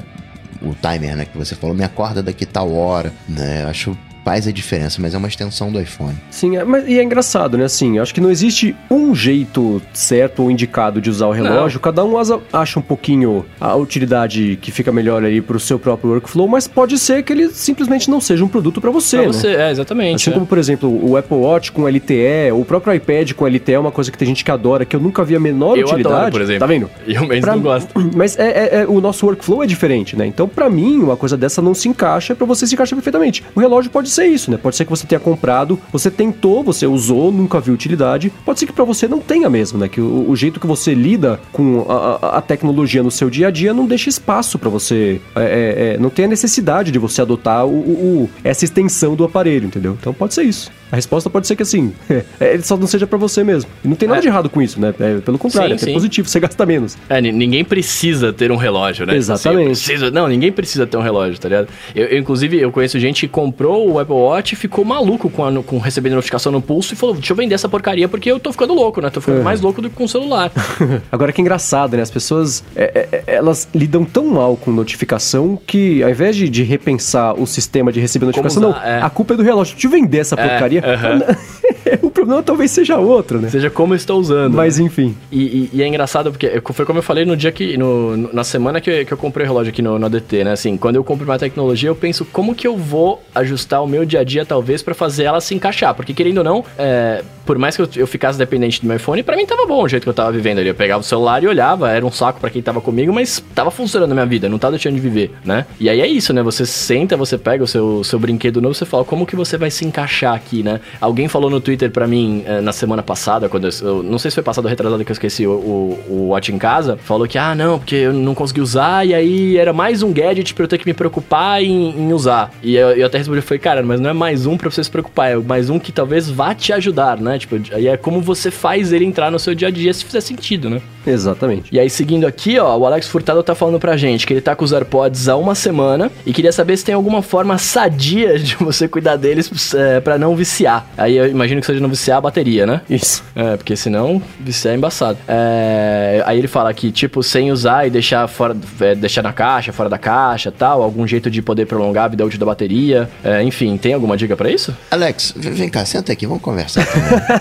o 0.62 0.76
timer, 0.76 1.16
né, 1.16 1.26
que 1.26 1.38
você 1.38 1.56
falou, 1.56 1.76
me 1.76 1.84
acorda 1.84 2.22
daqui 2.22 2.46
tal 2.46 2.74
hora, 2.74 3.12
né? 3.28 3.66
Acho 3.66 3.98
faz 4.28 4.45
a 4.45 4.52
diferença, 4.52 5.02
mas 5.02 5.14
é 5.14 5.18
uma 5.18 5.30
extensão 5.30 5.72
do 5.72 5.80
iPhone. 5.80 6.14
Sim, 6.30 6.58
é, 6.58 6.64
mas, 6.66 6.86
e 6.86 6.99
é 6.99 7.02
engraçado, 7.02 7.58
né? 7.58 7.64
Assim, 7.64 7.98
acho 7.98 8.14
que 8.14 8.20
não 8.20 8.30
existe 8.30 8.76
um 8.91 9.16
jeito 9.16 9.82
certo 9.94 10.44
ou 10.44 10.52
indicado 10.52 10.99
de 10.99 11.10
usar 11.10 11.28
o 11.28 11.32
relógio. 11.32 11.78
Não. 11.78 11.82
Cada 11.82 12.04
um 12.04 12.16
acha 12.52 12.78
um 12.78 12.82
pouquinho 12.82 13.45
a 13.58 13.74
utilidade 13.78 14.60
que 14.62 14.70
fica 14.70 14.91
melhor 14.91 15.24
ali 15.24 15.40
pro 15.40 15.58
seu 15.62 15.80
próprio 15.80 16.12
workflow, 16.12 16.45
mas 16.45 16.68
pode 16.68 16.99
ser 16.99 17.24
que 17.24 17.32
ele 17.32 17.48
simplesmente 17.52 18.10
não 18.10 18.20
seja 18.20 18.44
um 18.44 18.49
produto 18.49 18.82
para 18.82 18.91
você, 18.91 19.16
pra 19.16 19.28
né? 19.28 19.32
você, 19.32 19.48
é, 19.48 19.72
exatamente. 19.72 20.16
Assim 20.16 20.32
é. 20.32 20.34
como, 20.34 20.45
por 20.45 20.58
exemplo, 20.58 21.10
o 21.10 21.16
Apple 21.16 21.38
Watch 21.38 21.72
com 21.72 21.88
LTE, 21.88 22.52
o 22.52 22.66
próprio 22.66 22.94
iPad 22.95 23.32
com 23.32 23.48
LTE 23.48 23.76
é 23.76 23.80
uma 23.80 23.94
coisa 23.94 24.12
que 24.12 24.18
tem 24.18 24.28
gente 24.28 24.44
que 24.44 24.52
adora, 24.52 24.84
que 24.84 24.94
eu 24.94 24.99
nunca 24.99 25.24
vi 25.24 25.38
a 25.38 25.40
menor 25.40 25.78
eu 25.78 25.86
utilidade. 25.86 26.16
Adoro, 26.16 26.32
por 26.34 26.41
exemplo. 26.41 26.60
Tá 26.60 26.66
vendo? 26.66 26.90
Eu 27.08 27.26
mesmo 27.26 27.44
pra, 27.44 27.56
não 27.56 27.62
gosto. 27.62 27.94
Mas 28.14 28.38
é, 28.38 28.49
é, 28.49 28.82
é, 28.82 28.86
o 28.86 28.99
nosso 28.99 29.26
workflow 29.26 29.64
é 29.64 29.68
diferente, 29.68 30.18
né? 30.18 30.26
Então, 30.26 30.49
para 30.49 30.70
mim, 30.70 30.98
uma 30.98 31.16
coisa 31.16 31.38
dessa 31.38 31.62
não 31.62 31.74
se 31.74 31.88
encaixa, 31.88 32.36
para 32.36 32.45
você 32.45 32.68
se 32.68 32.76
encaixa 32.76 32.94
perfeitamente. 32.94 33.41
O 33.56 33.60
relógio 33.62 33.90
pode 33.90 34.10
ser 34.18 34.27
isso, 34.27 34.52
né? 34.52 34.57
Pode 34.57 34.76
ser 34.76 34.84
que 34.84 34.89
você 34.89 35.07
tenha 35.07 35.19
comprado, 35.19 35.80
você 35.91 36.11
tentou, 36.11 36.64
você 36.64 36.85
usou, 36.85 37.31
nunca 37.31 37.60
viu 37.60 37.73
utilidade. 37.73 38.31
Pode 38.44 38.60
ser 38.60 38.65
que 38.65 38.73
para 38.73 38.84
você 38.84 39.07
não 39.07 39.19
tenha 39.19 39.49
mesmo, 39.49 39.77
né? 39.80 39.88
Que 39.88 40.02
o, 40.02 40.30
o 40.30 40.35
jeito 40.35 40.60
que 40.60 40.68
você 40.68 40.94
lida 40.94 41.39
com 41.52 41.85
a, 41.89 42.38
a, 42.38 42.41
tecnologia 42.41 43.03
no 43.03 43.11
seu 43.11 43.30
dia 43.30 43.48
a 43.48 43.52
dia 43.52 43.73
não 43.73 43.85
deixa 43.85 44.10
espaço 44.10 44.57
para 44.57 44.69
você. 44.69 45.22
É, 45.35 45.41
é, 45.41 45.94
é, 45.94 45.98
não 45.98 46.10
tem 46.10 46.26
a 46.26 46.27
necessidade 46.27 46.91
de 46.91 46.99
você 46.99 47.22
adotar 47.22 47.65
o, 47.65 47.69
o, 47.69 48.30
essa 48.44 48.65
extensão 48.65 49.15
do 49.15 49.23
aparelho, 49.23 49.68
entendeu? 49.68 49.98
Então 49.99 50.14
pode 50.14 50.34
ser 50.34 50.44
isso. 50.44 50.72
A 50.91 50.95
resposta 50.95 51.30
pode 51.30 51.47
ser 51.47 51.55
que 51.55 51.64
assim, 51.64 51.93
é, 52.09 52.53
ele 52.53 52.64
só 52.64 52.77
não 52.77 52.88
seja 52.88 53.05
para 53.05 53.18
você 53.18 53.43
mesmo. 53.43 53.69
E 53.84 53.88
não 53.88 53.95
tem 53.95 54.07
nada 54.07 54.19
é. 54.19 54.22
de 54.22 54.27
errado 54.27 54.49
com 54.49 54.61
isso, 54.61 54.80
né? 54.80 54.93
É, 54.99 55.18
pelo 55.19 55.38
contrário, 55.38 55.77
sim, 55.77 55.89
é 55.89 55.93
positivo, 55.93 56.27
você 56.27 56.39
gasta 56.39 56.65
menos. 56.65 56.97
É, 57.09 57.22
ninguém 57.22 57.64
precisa 57.64 58.31
ter 58.31 58.51
um 58.51 58.55
relógio, 58.55 59.05
né? 59.05 59.15
Exatamente. 59.15 59.72
Assim, 59.72 59.85
preciso... 59.85 60.11
Não, 60.11 60.27
ninguém 60.27 60.51
precisa 60.51 60.88
ter 60.88 60.97
um 60.97 61.01
relógio, 61.01 61.39
tá 61.39 61.49
ligado? 61.49 61.68
Eu, 61.93 62.05
eu, 62.07 62.18
inclusive, 62.18 62.59
eu 62.59 62.72
conheço 62.72 62.99
gente 62.99 63.22
que 63.22 63.27
comprou 63.27 63.91
o 63.91 63.99
Apple 63.99 64.15
Watch 64.15 64.53
e 64.53 64.55
ficou 64.55 64.85
maluco 64.85 65.30
com, 65.30 65.45
a, 65.45 65.64
com 65.64 65.77
recebendo 65.77 66.14
notificação 66.14 66.51
no 66.51 66.61
pulso 66.61 66.93
e 66.93 66.97
falou: 66.97 67.15
deixa 67.15 67.34
eu 67.34 67.38
vender 67.38 67.55
essa 67.55 67.68
porcaria 67.68 68.07
porque 68.07 68.31
eu 68.31 68.39
tô 68.39 68.51
ficando 68.51 68.73
louco, 68.73 69.01
né? 69.01 69.09
Tô 69.09 69.19
ficando 69.19 69.43
mais 69.43 69.61
louco 69.61 69.81
do 69.81 69.89
que 69.89 69.95
com 69.95 70.05
o 70.05 70.09
celular. 70.09 70.51
Agora 71.11 71.31
que 71.31 71.41
engraçado, 71.41 71.95
né? 71.97 72.03
As 72.03 72.11
pessoas, 72.11 72.64
é, 72.76 73.07
é, 73.11 73.23
elas 73.27 73.68
lidam 73.73 74.05
tão 74.05 74.26
mal 74.27 74.55
com 74.55 74.72
notificação 74.72 75.59
que 75.65 76.03
ao 76.03 76.09
invés 76.09 76.35
de, 76.35 76.49
de 76.49 76.64
repensar 76.64 77.34
o 77.39 77.45
sistema 77.45 77.91
de 77.91 77.99
receber 77.99 78.26
notificação, 78.26 78.69
usar, 78.69 78.80
não, 78.80 78.85
é. 78.85 79.01
a 79.01 79.09
culpa 79.09 79.34
é 79.34 79.38
do 79.38 79.43
relógio. 79.43 79.73
Deixa 79.73 79.88
eu 79.88 79.91
vender 79.91 80.19
essa 80.19 80.35
porcaria. 80.35 80.77
Uh 80.84 80.98
-huh. 80.98 81.64
o 82.01 82.09
problema 82.09 82.43
talvez 82.43 82.72
seja 82.72 82.97
outro, 82.97 83.39
né? 83.39 83.49
Seja 83.49 83.69
como 83.69 83.93
eu 83.93 83.97
estou 83.97 84.19
usando. 84.19 84.53
Mas 84.55 84.80
né? 84.80 84.85
enfim. 84.85 85.15
E, 85.31 85.41
e, 85.41 85.69
e, 85.73 85.84
é 85.84 85.88
engraçado 85.88 86.31
porque 86.31 86.61
foi 86.73 86.85
como 86.85 86.99
eu 86.99 87.03
falei 87.03 87.26
no 87.26 87.35
dia 87.35 87.51
que. 87.51 87.77
No, 87.77 88.18
na 88.34 88.43
semana 88.43 88.81
que, 88.81 89.05
que 89.05 89.11
eu 89.11 89.18
comprei 89.18 89.45
o 89.45 89.49
relógio 89.49 89.72
aqui 89.72 89.81
no, 89.81 89.97
no 89.97 90.05
ADT, 90.05 90.43
né? 90.43 90.51
Assim, 90.51 90.77
quando 90.77 90.95
eu 90.95 91.03
compro 91.03 91.26
uma 91.26 91.39
tecnologia, 91.39 91.89
eu 91.89 91.95
penso 91.95 92.26
como 92.26 92.55
que 92.55 92.68
eu 92.68 92.77
vou 92.77 93.22
ajustar 93.34 93.84
o 93.84 93.88
meu 93.88 94.05
dia 94.05 94.22
a 94.22 94.23
dia, 94.23 94.45
talvez, 94.45 94.81
para 94.81 94.93
fazer 94.93 95.23
ela 95.23 95.41
se 95.41 95.53
encaixar. 95.55 95.93
Porque 95.93 96.14
querendo 96.14 96.39
ou 96.39 96.43
não, 96.43 96.65
é, 96.77 97.23
por 97.47 97.57
mais 97.57 97.76
que 97.76 97.81
eu, 97.81 97.89
eu, 97.95 98.05
ficasse 98.05 98.38
dependente 98.38 98.81
do 98.81 98.88
meu 98.88 98.97
iPhone, 98.97 99.23
para 99.23 99.38
mim 99.38 99.45
tava 99.45 99.65
bom 99.65 99.84
o 99.84 99.88
jeito 99.88 100.03
que 100.03 100.09
eu 100.09 100.14
tava 100.14 100.31
vivendo 100.31 100.59
ali. 100.59 100.68
Eu 100.68 100.76
pegava 100.76 100.99
o 100.99 101.03
celular 101.03 101.41
e 101.41 101.47
olhava, 101.47 101.89
era 101.89 102.05
um 102.05 102.11
saco 102.11 102.39
para 102.41 102.49
quem 102.49 102.61
tava 102.61 102.81
comigo, 102.81 103.14
mas 103.14 103.43
tava 103.55 103.72
funcionando 103.72 104.09
na 104.09 104.15
minha 104.15 104.26
vida, 104.26 104.49
não 104.49 104.59
tava 104.59 104.72
deixando 104.72 104.95
de 104.95 104.99
viver, 104.99 105.31
né? 105.45 105.65
E 105.80 105.89
aí 105.89 106.01
é 106.01 106.07
isso, 106.07 106.34
né? 106.34 106.43
Você 106.43 106.65
senta, 106.65 107.15
você 107.15 107.38
pega 107.38 107.64
o 107.64 107.68
seu, 107.68 108.03
seu 108.03 108.19
brinquedo 108.19 108.61
novo, 108.61 108.76
você 108.76 108.85
fala, 108.85 109.05
como 109.05 109.26
que 109.26 109.35
você 109.35 109.57
vai 109.57 109.72
se 109.72 109.85
encaixar 109.85 110.35
aqui, 110.35 110.61
né? 110.61 110.81
Alguém 110.99 111.27
falou 111.27 111.49
no 111.49 111.61
Twitter 111.61 111.77
para 111.90 112.08
mim 112.08 112.44
é, 112.45 112.62
na 112.62 112.72
semana 112.72 113.04
passada, 113.04 113.49
quando 113.49 113.68
eu, 113.68 113.72
eu, 113.82 114.04
não 114.04 114.18
sei 114.18 114.32
se 114.32 114.36
foi 114.36 114.44
passado 114.44 114.66
ou 114.66 114.70
retrasado 114.70 115.04
que 115.04 115.12
eu 115.12 115.14
esqueci 115.14 115.45
o, 115.45 115.52
o, 115.52 115.99
o, 116.10 116.28
Watch 116.30 116.52
em 116.52 116.58
casa, 116.58 116.98
falou 116.98 117.28
que, 117.28 117.38
ah, 117.38 117.56
não, 117.56 117.80
porque 117.80 117.95
eu 117.95 118.14
não 118.14 118.34
consegui 118.34 118.62
usar, 118.62 119.06
e 119.06 119.14
aí 119.14 119.58
era 119.58 119.74
mais 119.74 120.04
um 120.04 120.12
gadget 120.12 120.54
pra 120.54 120.64
eu 120.64 120.68
ter 120.68 120.78
que 120.78 120.86
me 120.86 120.94
preocupar 120.94 121.62
em, 121.64 121.90
em 121.91 122.14
usar. 122.14 122.52
E 122.62 122.76
eu, 122.76 122.90
eu 122.91 123.06
até 123.06 123.18
respondi, 123.18 123.41
foi, 123.41 123.60
cara, 123.60 123.84
mas 123.84 123.99
não 123.99 124.10
é 124.10 124.14
mais 124.14 124.45
um 124.45 124.58
pra 124.58 124.70
você 124.70 124.84
se 124.84 124.90
preocupar, 124.90 125.32
é 125.32 125.36
mais 125.36 125.70
um 125.70 125.80
que 125.80 125.91
talvez 125.91 126.30
vá 126.30 126.54
te 126.54 126.74
ajudar, 126.74 127.18
né? 127.20 127.38
Tipo, 127.38 127.60
aí 127.74 127.88
é 127.88 127.98
como 127.98 128.22
você 128.22 128.52
faz 128.52 128.91
ele 128.91 129.06
entrar 129.06 129.32
no 129.32 129.40
seu 129.40 129.54
dia 129.54 129.68
a 129.68 129.72
dia, 129.72 129.94
se 129.94 130.06
fizer 130.06 130.22
sentido, 130.22 130.70
né? 130.70 130.82
Exatamente. 131.06 131.74
E 131.74 131.80
aí, 131.80 131.90
seguindo 131.90 132.28
aqui, 132.28 132.60
ó, 132.60 132.76
o 132.78 132.86
Alex 132.86 133.08
Furtado 133.08 133.41
tá 133.41 133.56
falando 133.56 133.80
pra 133.80 133.95
gente 133.95 134.28
que 134.28 134.34
ele 134.34 134.41
tá 134.41 134.56
com 134.56 134.66
os 134.66 134.74
AirPods 134.74 135.30
há 135.30 135.36
uma 135.38 135.56
semana 135.56 136.12
e 136.26 136.34
queria 136.34 136.52
saber 136.52 136.76
se 136.76 136.84
tem 136.84 136.94
alguma 136.94 137.22
forma 137.22 137.58
sadia 137.58 138.38
de 138.38 138.56
você 138.60 138.88
cuidar 138.88 139.16
deles 139.16 139.74
é, 139.74 139.99
para 139.99 140.18
não 140.18 140.36
viciar. 140.36 140.86
Aí 140.98 141.16
eu 141.16 141.28
imagino 141.28 141.62
que 141.62 141.66
seja 141.68 141.80
não 141.80 141.89
viciar 141.89 142.18
a 142.18 142.22
bateria, 142.22 142.65
né? 142.65 142.81
Isso. 142.89 143.23
É, 143.35 143.57
porque 143.57 143.76
senão 143.76 144.22
viciar 144.39 144.73
é 144.73 144.77
embaçado. 144.77 145.18
É, 145.27 146.23
aí 146.26 146.38
ele 146.38 146.48
fala 146.48 146.73
que, 146.73 146.91
tipo, 146.91 147.22
sem 147.22 147.52
usar 147.52 147.85
e 147.85 147.89
deixar 147.89 148.27
fora, 148.27 148.56
é, 148.80 148.95
deixar 148.95 149.22
na 149.22 149.34
caixa, 149.34 149.72
fora 149.72 149.89
da 149.89 149.98
caixa 149.98 150.52
tal, 150.52 150.81
algum 150.81 151.06
jeito 151.06 151.30
de 151.30 151.41
poder 151.41 151.65
prolongar 151.65 152.06
a 152.06 152.07
vida 152.07 152.26
útil 152.26 152.39
da 152.39 152.45
bateria. 152.45 153.10
É, 153.23 153.44
enfim, 153.44 153.77
tem 153.77 153.94
alguma 153.94 154.18
dica 154.18 154.35
para 154.35 154.49
isso? 154.49 154.76
Alex, 154.89 155.34
vem 155.35 155.69
cá, 155.69 155.85
senta 155.85 156.11
aqui, 156.11 156.26
vamos 156.26 156.41
conversar. 156.41 156.85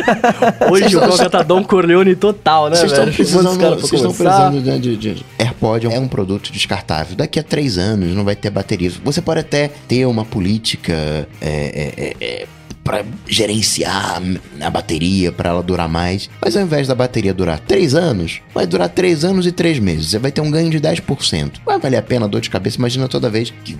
Hoje 0.71 0.97
o 0.97 1.01
Coca 1.01 1.31
tá 1.31 1.43
Dom 1.43 1.65
Corleone 1.65 2.17
total, 2.17 2.69
né, 2.69 2.77
Vocês 2.77 2.93
velho? 2.93 3.11
Estão 3.11 3.15
precisando, 3.15 3.81
vocês 3.81 3.93
estão 3.93 4.13
precisando 4.13 4.63
de, 4.63 4.97
de, 4.97 5.15
de, 5.15 5.27
AirPod 5.39 5.87
é 5.87 5.99
um 5.99 6.09
produto 6.09 6.53
descartável. 6.53 7.17
Daqui 7.17 7.39
a 7.39 7.43
três 7.43 7.79
anos 7.79 8.15
não 8.15 8.25
vai 8.25 8.35
ter 8.37 8.51
bateria. 8.51 8.91
Você 9.05 9.23
pode 9.23 9.41
até 9.41 9.71
ter 9.89 10.05
uma 10.07 10.25
política 10.25 10.93
é, 11.41 11.93
é, 11.97 12.15
é, 12.21 12.47
para 12.87 13.05
gerenciar 13.27 14.23
a 14.61 14.71
bateria 14.71 15.33
para 15.33 15.51
ela 15.51 15.63
durar 15.63 15.89
mais. 15.89 16.31
Mas 16.41 16.57
ao 16.57 16.63
invés 16.63 16.87
da 16.87 16.95
bateria 16.95 17.35
durar 17.35 17.59
3 17.59 17.95
anos, 17.95 18.41
vai 18.55 18.67
durar 18.67 18.89
3 18.89 19.25
anos 19.25 19.47
e 19.47 19.53
3 19.53 19.81
meses. 19.81 20.11
Você 20.11 20.19
vai 20.19 20.31
ter 20.31 20.41
um 20.41 20.51
ganho 20.51 20.71
de 20.71 20.81
10%. 20.81 21.55
Vai 21.67 21.79
valer 21.81 21.97
a 21.97 22.03
pena 22.03 22.27
a 22.27 22.29
dor 22.29 22.41
de 22.41 22.49
cabeça. 22.49 22.79
Imagina 22.79 23.09
toda 23.09 23.29
vez 23.29 23.53
que 23.65 23.77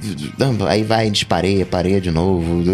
aí 0.69 0.83
vai 0.83 1.09
dispareia, 1.09 1.65
pareia 1.65 2.01
de 2.01 2.11
novo. 2.11 2.65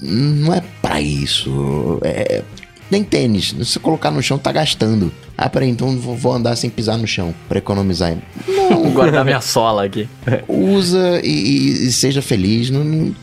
Não 0.00 0.52
é 0.52 0.62
para 0.82 1.00
isso. 1.00 2.00
É 2.02 2.42
nem 2.90 3.02
tênis. 3.02 3.48
Se 3.48 3.54
você 3.54 3.78
colocar 3.78 4.10
no 4.10 4.22
chão, 4.22 4.36
tá 4.36 4.52
gastando. 4.52 5.10
Ah, 5.36 5.48
peraí, 5.48 5.70
então 5.70 5.96
vou 5.96 6.32
andar 6.34 6.54
sem 6.56 6.68
pisar 6.68 6.98
no 6.98 7.06
chão 7.06 7.34
para 7.48 7.56
economizar. 7.56 8.14
Não. 8.46 8.82
Vou 8.82 8.90
guardar 8.90 9.24
minha 9.24 9.40
sola 9.40 9.86
aqui. 9.86 10.06
Usa 10.46 11.20
e, 11.24 11.86
e 11.86 11.92
seja 11.92 12.20
feliz. 12.20 12.68
Não, 12.68 12.84
não, 12.84 13.14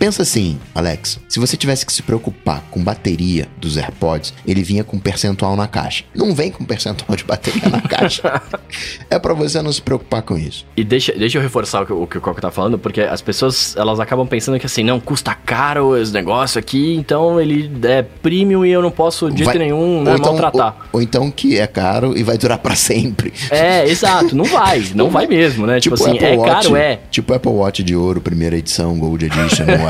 Pensa 0.00 0.22
assim, 0.22 0.58
Alex, 0.74 1.20
se 1.28 1.38
você 1.38 1.58
tivesse 1.58 1.84
que 1.84 1.92
se 1.92 2.02
preocupar 2.02 2.64
com 2.70 2.82
bateria 2.82 3.46
dos 3.58 3.76
AirPods, 3.76 4.32
ele 4.46 4.62
vinha 4.62 4.82
com 4.82 4.98
percentual 4.98 5.54
na 5.54 5.68
caixa. 5.68 6.04
Não 6.14 6.34
vem 6.34 6.50
com 6.50 6.64
percentual 6.64 7.14
de 7.14 7.22
bateria 7.22 7.68
na 7.68 7.82
caixa. 7.82 8.40
é 9.10 9.18
para 9.18 9.34
você 9.34 9.60
não 9.60 9.70
se 9.70 9.82
preocupar 9.82 10.22
com 10.22 10.38
isso. 10.38 10.64
E 10.74 10.82
deixa, 10.82 11.12
deixa 11.12 11.36
eu 11.36 11.42
reforçar 11.42 11.82
o 11.82 11.86
que 11.86 11.92
o, 11.92 12.06
que 12.06 12.16
o 12.16 12.20
Coco 12.22 12.40
tá 12.40 12.50
falando, 12.50 12.78
porque 12.78 13.02
as 13.02 13.20
pessoas, 13.20 13.76
elas 13.76 14.00
acabam 14.00 14.26
pensando 14.26 14.58
que 14.58 14.64
assim, 14.64 14.82
não, 14.82 14.98
custa 14.98 15.34
caro 15.34 15.94
esse 15.94 16.14
negócio 16.14 16.58
aqui, 16.58 16.94
então 16.94 17.38
ele 17.38 17.70
é 17.82 18.02
premium 18.02 18.64
e 18.64 18.70
eu 18.70 18.80
não 18.80 18.90
posso 18.90 19.30
de 19.30 19.44
jeito 19.44 19.58
nenhum 19.58 20.02
né, 20.02 20.14
então, 20.14 20.32
maltratar. 20.32 20.76
Ou, 20.92 21.00
ou, 21.00 21.02
então 21.02 21.30
que 21.30 21.58
é 21.58 21.66
caro 21.66 22.16
e 22.16 22.22
vai 22.22 22.38
durar 22.38 22.56
para 22.56 22.74
sempre. 22.74 23.34
É, 23.50 23.84
exato, 23.90 24.34
não 24.34 24.46
vai, 24.46 24.82
não 24.94 25.10
vai 25.10 25.26
mesmo, 25.26 25.66
né? 25.66 25.78
Tipo, 25.78 25.96
tipo 25.96 26.08
assim, 26.08 26.16
Apple 26.16 26.26
é 26.26 26.36
Watch, 26.38 26.50
caro, 26.68 26.76
é. 26.76 27.00
Tipo 27.10 27.34
Apple 27.34 27.52
Watch 27.52 27.82
de 27.82 27.94
ouro, 27.94 28.22
primeira 28.22 28.56
edição, 28.56 28.98
Gold 28.98 29.26
Edition, 29.26 29.66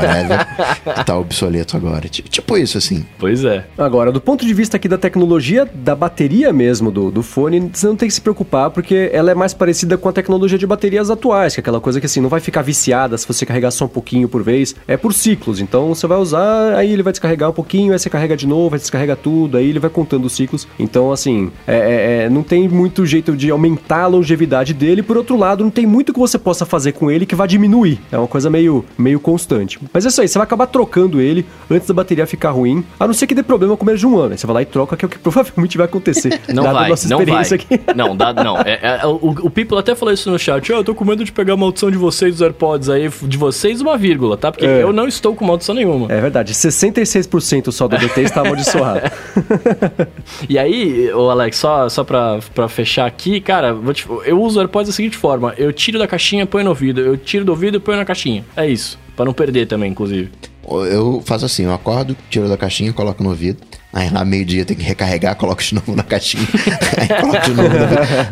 que 0.95 1.05
tá 1.05 1.17
obsoleto 1.17 1.77
agora. 1.77 2.07
Tipo 2.09 2.57
isso, 2.57 2.77
assim. 2.77 3.05
Pois 3.17 3.43
é. 3.43 3.65
Agora, 3.77 4.11
do 4.11 4.21
ponto 4.21 4.45
de 4.45 4.53
vista 4.53 4.77
aqui 4.77 4.87
da 4.87 4.97
tecnologia, 4.97 5.65
da 5.65 5.95
bateria 5.95 6.51
mesmo 6.53 6.91
do, 6.91 7.11
do 7.11 7.23
fone, 7.23 7.69
você 7.73 7.87
não 7.87 7.95
tem 7.95 8.07
que 8.07 8.13
se 8.13 8.21
preocupar, 8.21 8.69
porque 8.71 9.09
ela 9.13 9.31
é 9.31 9.35
mais 9.35 9.53
parecida 9.53 9.97
com 9.97 10.09
a 10.09 10.13
tecnologia 10.13 10.57
de 10.57 10.67
baterias 10.67 11.09
atuais, 11.09 11.53
que 11.53 11.59
é 11.59 11.61
aquela 11.61 11.79
coisa 11.79 11.99
que 11.99 12.05
assim, 12.05 12.21
não 12.21 12.29
vai 12.29 12.39
ficar 12.39 12.61
viciada 12.61 13.17
se 13.17 13.27
você 13.27 13.45
carregar 13.45 13.71
só 13.71 13.85
um 13.85 13.89
pouquinho 13.89 14.27
por 14.27 14.43
vez. 14.43 14.75
É 14.87 14.97
por 14.97 15.13
ciclos. 15.13 15.59
Então 15.59 15.89
você 15.89 16.07
vai 16.07 16.17
usar, 16.17 16.75
aí 16.75 16.91
ele 16.91 17.03
vai 17.03 17.11
descarregar 17.11 17.49
um 17.49 17.53
pouquinho, 17.53 17.93
aí 17.93 17.99
você 17.99 18.09
carrega 18.09 18.35
de 18.35 18.47
novo, 18.47 18.75
aí 18.75 18.79
descarrega 18.79 19.15
tudo, 19.15 19.57
aí 19.57 19.69
ele 19.69 19.79
vai 19.79 19.89
contando 19.89 20.25
os 20.25 20.33
ciclos. 20.33 20.67
Então, 20.79 21.11
assim, 21.11 21.51
é, 21.67 21.75
é, 21.75 22.23
é 22.25 22.29
não 22.29 22.43
tem 22.43 22.67
muito 22.67 23.05
jeito 23.05 23.35
de 23.35 23.49
aumentar 23.49 24.03
a 24.03 24.07
longevidade 24.07 24.73
dele. 24.73 25.03
Por 25.03 25.17
outro 25.17 25.35
lado, 25.37 25.63
não 25.63 25.71
tem 25.71 25.85
muito 25.85 26.13
que 26.13 26.19
você 26.19 26.37
possa 26.37 26.65
fazer 26.65 26.93
com 26.93 27.09
ele 27.09 27.25
que 27.25 27.35
vai 27.35 27.47
diminuir. 27.47 27.99
É 28.11 28.17
uma 28.17 28.27
coisa 28.27 28.49
meio, 28.49 28.85
meio 28.97 29.19
constante. 29.19 29.79
Mas 29.93 30.05
é 30.05 30.09
isso 30.09 30.21
aí, 30.21 30.27
você 30.27 30.37
vai 30.37 30.45
acabar 30.45 30.67
trocando 30.67 31.19
ele 31.19 31.45
antes 31.69 31.87
da 31.87 31.93
bateria 31.93 32.25
ficar 32.25 32.51
ruim, 32.51 32.83
a 32.99 33.05
não 33.05 33.13
ser 33.13 33.27
que 33.27 33.35
dê 33.35 33.43
problema 33.43 33.75
com 33.75 33.85
menos 33.85 33.99
de 33.99 34.07
um 34.07 34.17
ano. 34.17 34.31
Aí 34.31 34.37
você 34.37 34.47
vai 34.47 34.53
lá 34.55 34.61
e 34.61 34.65
troca, 34.65 34.95
que 34.95 35.05
é 35.05 35.07
o 35.07 35.09
que 35.09 35.19
provavelmente 35.19 35.77
vai 35.77 35.85
acontecer. 35.85 36.39
Não 36.51 36.63
vai, 36.63 36.89
não 37.09 37.25
vai. 37.25 37.43
Aqui. 37.43 37.79
Não, 37.95 38.15
dá, 38.15 38.33
não. 38.33 38.57
É, 38.57 38.79
é, 38.81 39.05
o, 39.05 39.29
o 39.29 39.49
People 39.49 39.77
até 39.77 39.95
falou 39.95 40.13
isso 40.13 40.29
no 40.29 40.37
chat. 40.37 40.71
Oh, 40.71 40.77
eu 40.77 40.83
tô 40.83 40.93
com 40.93 41.03
medo 41.05 41.23
de 41.23 41.31
pegar 41.31 41.53
a 41.53 41.57
maldição 41.57 41.89
de 41.89 41.97
vocês 41.97 42.33
dos 42.33 42.41
AirPods 42.41 42.89
aí, 42.89 43.09
de 43.09 43.37
vocês 43.37 43.81
uma 43.81 43.97
vírgula, 43.97 44.37
tá? 44.37 44.51
Porque 44.51 44.65
é. 44.65 44.83
eu 44.83 44.91
não 44.91 45.07
estou 45.07 45.35
com 45.35 45.45
maldição 45.45 45.73
nenhuma. 45.73 46.11
É 46.11 46.19
verdade, 46.19 46.53
66% 46.53 47.71
só 47.71 47.87
do 47.87 47.97
DT 47.97 48.21
está 48.21 48.41
amaldiçoado. 48.41 49.01
e 50.47 50.57
aí, 50.57 51.11
ô 51.13 51.29
Alex, 51.29 51.57
só, 51.57 51.89
só 51.89 52.03
pra, 52.03 52.39
pra 52.53 52.67
fechar 52.67 53.05
aqui, 53.05 53.39
cara, 53.39 53.75
te, 53.93 54.05
eu 54.25 54.41
uso 54.41 54.59
o 54.59 54.61
AirPods 54.61 54.89
da 54.89 54.95
seguinte 54.95 55.17
forma: 55.17 55.53
eu 55.57 55.71
tiro 55.71 55.97
da 55.97 56.07
caixinha, 56.07 56.45
ponho 56.45 56.65
no 56.65 56.71
ouvido, 56.71 57.01
eu 57.01 57.17
tiro 57.17 57.45
do 57.45 57.51
ouvido 57.51 57.77
e 57.77 57.79
ponho 57.79 57.97
na 57.97 58.05
caixinha. 58.05 58.45
É 58.55 58.67
isso. 58.67 58.99
Pra 59.21 59.25
não 59.27 59.33
perder 59.33 59.67
também, 59.67 59.91
inclusive. 59.91 60.31
Eu 60.67 61.21
faço 61.23 61.45
assim, 61.45 61.65
eu 61.65 61.71
acordo, 61.71 62.17
tiro 62.27 62.49
da 62.49 62.57
caixinha, 62.57 62.91
coloco 62.91 63.21
no 63.21 63.29
ouvido. 63.29 63.59
Aí 63.93 64.09
lá 64.09 64.25
meio-dia 64.25 64.65
tem 64.65 64.75
que 64.75 64.81
recarregar, 64.81 65.35
coloco 65.37 65.61
de 65.61 65.75
novo 65.75 65.95
na 65.95 66.01
caixinha. 66.01 66.47
aí 66.97 67.07
coloco 67.07 67.45
de 67.45 67.53
novo. 67.53 67.69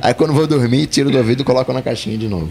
Aí 0.01 0.13
quando 0.15 0.33
vou 0.33 0.47
dormir, 0.47 0.87
tiro 0.87 1.11
do 1.11 1.17
ouvido 1.19 1.43
e 1.43 1.45
coloco 1.45 1.71
na 1.71 1.83
caixinha 1.83 2.17
de 2.17 2.27
novo. 2.27 2.49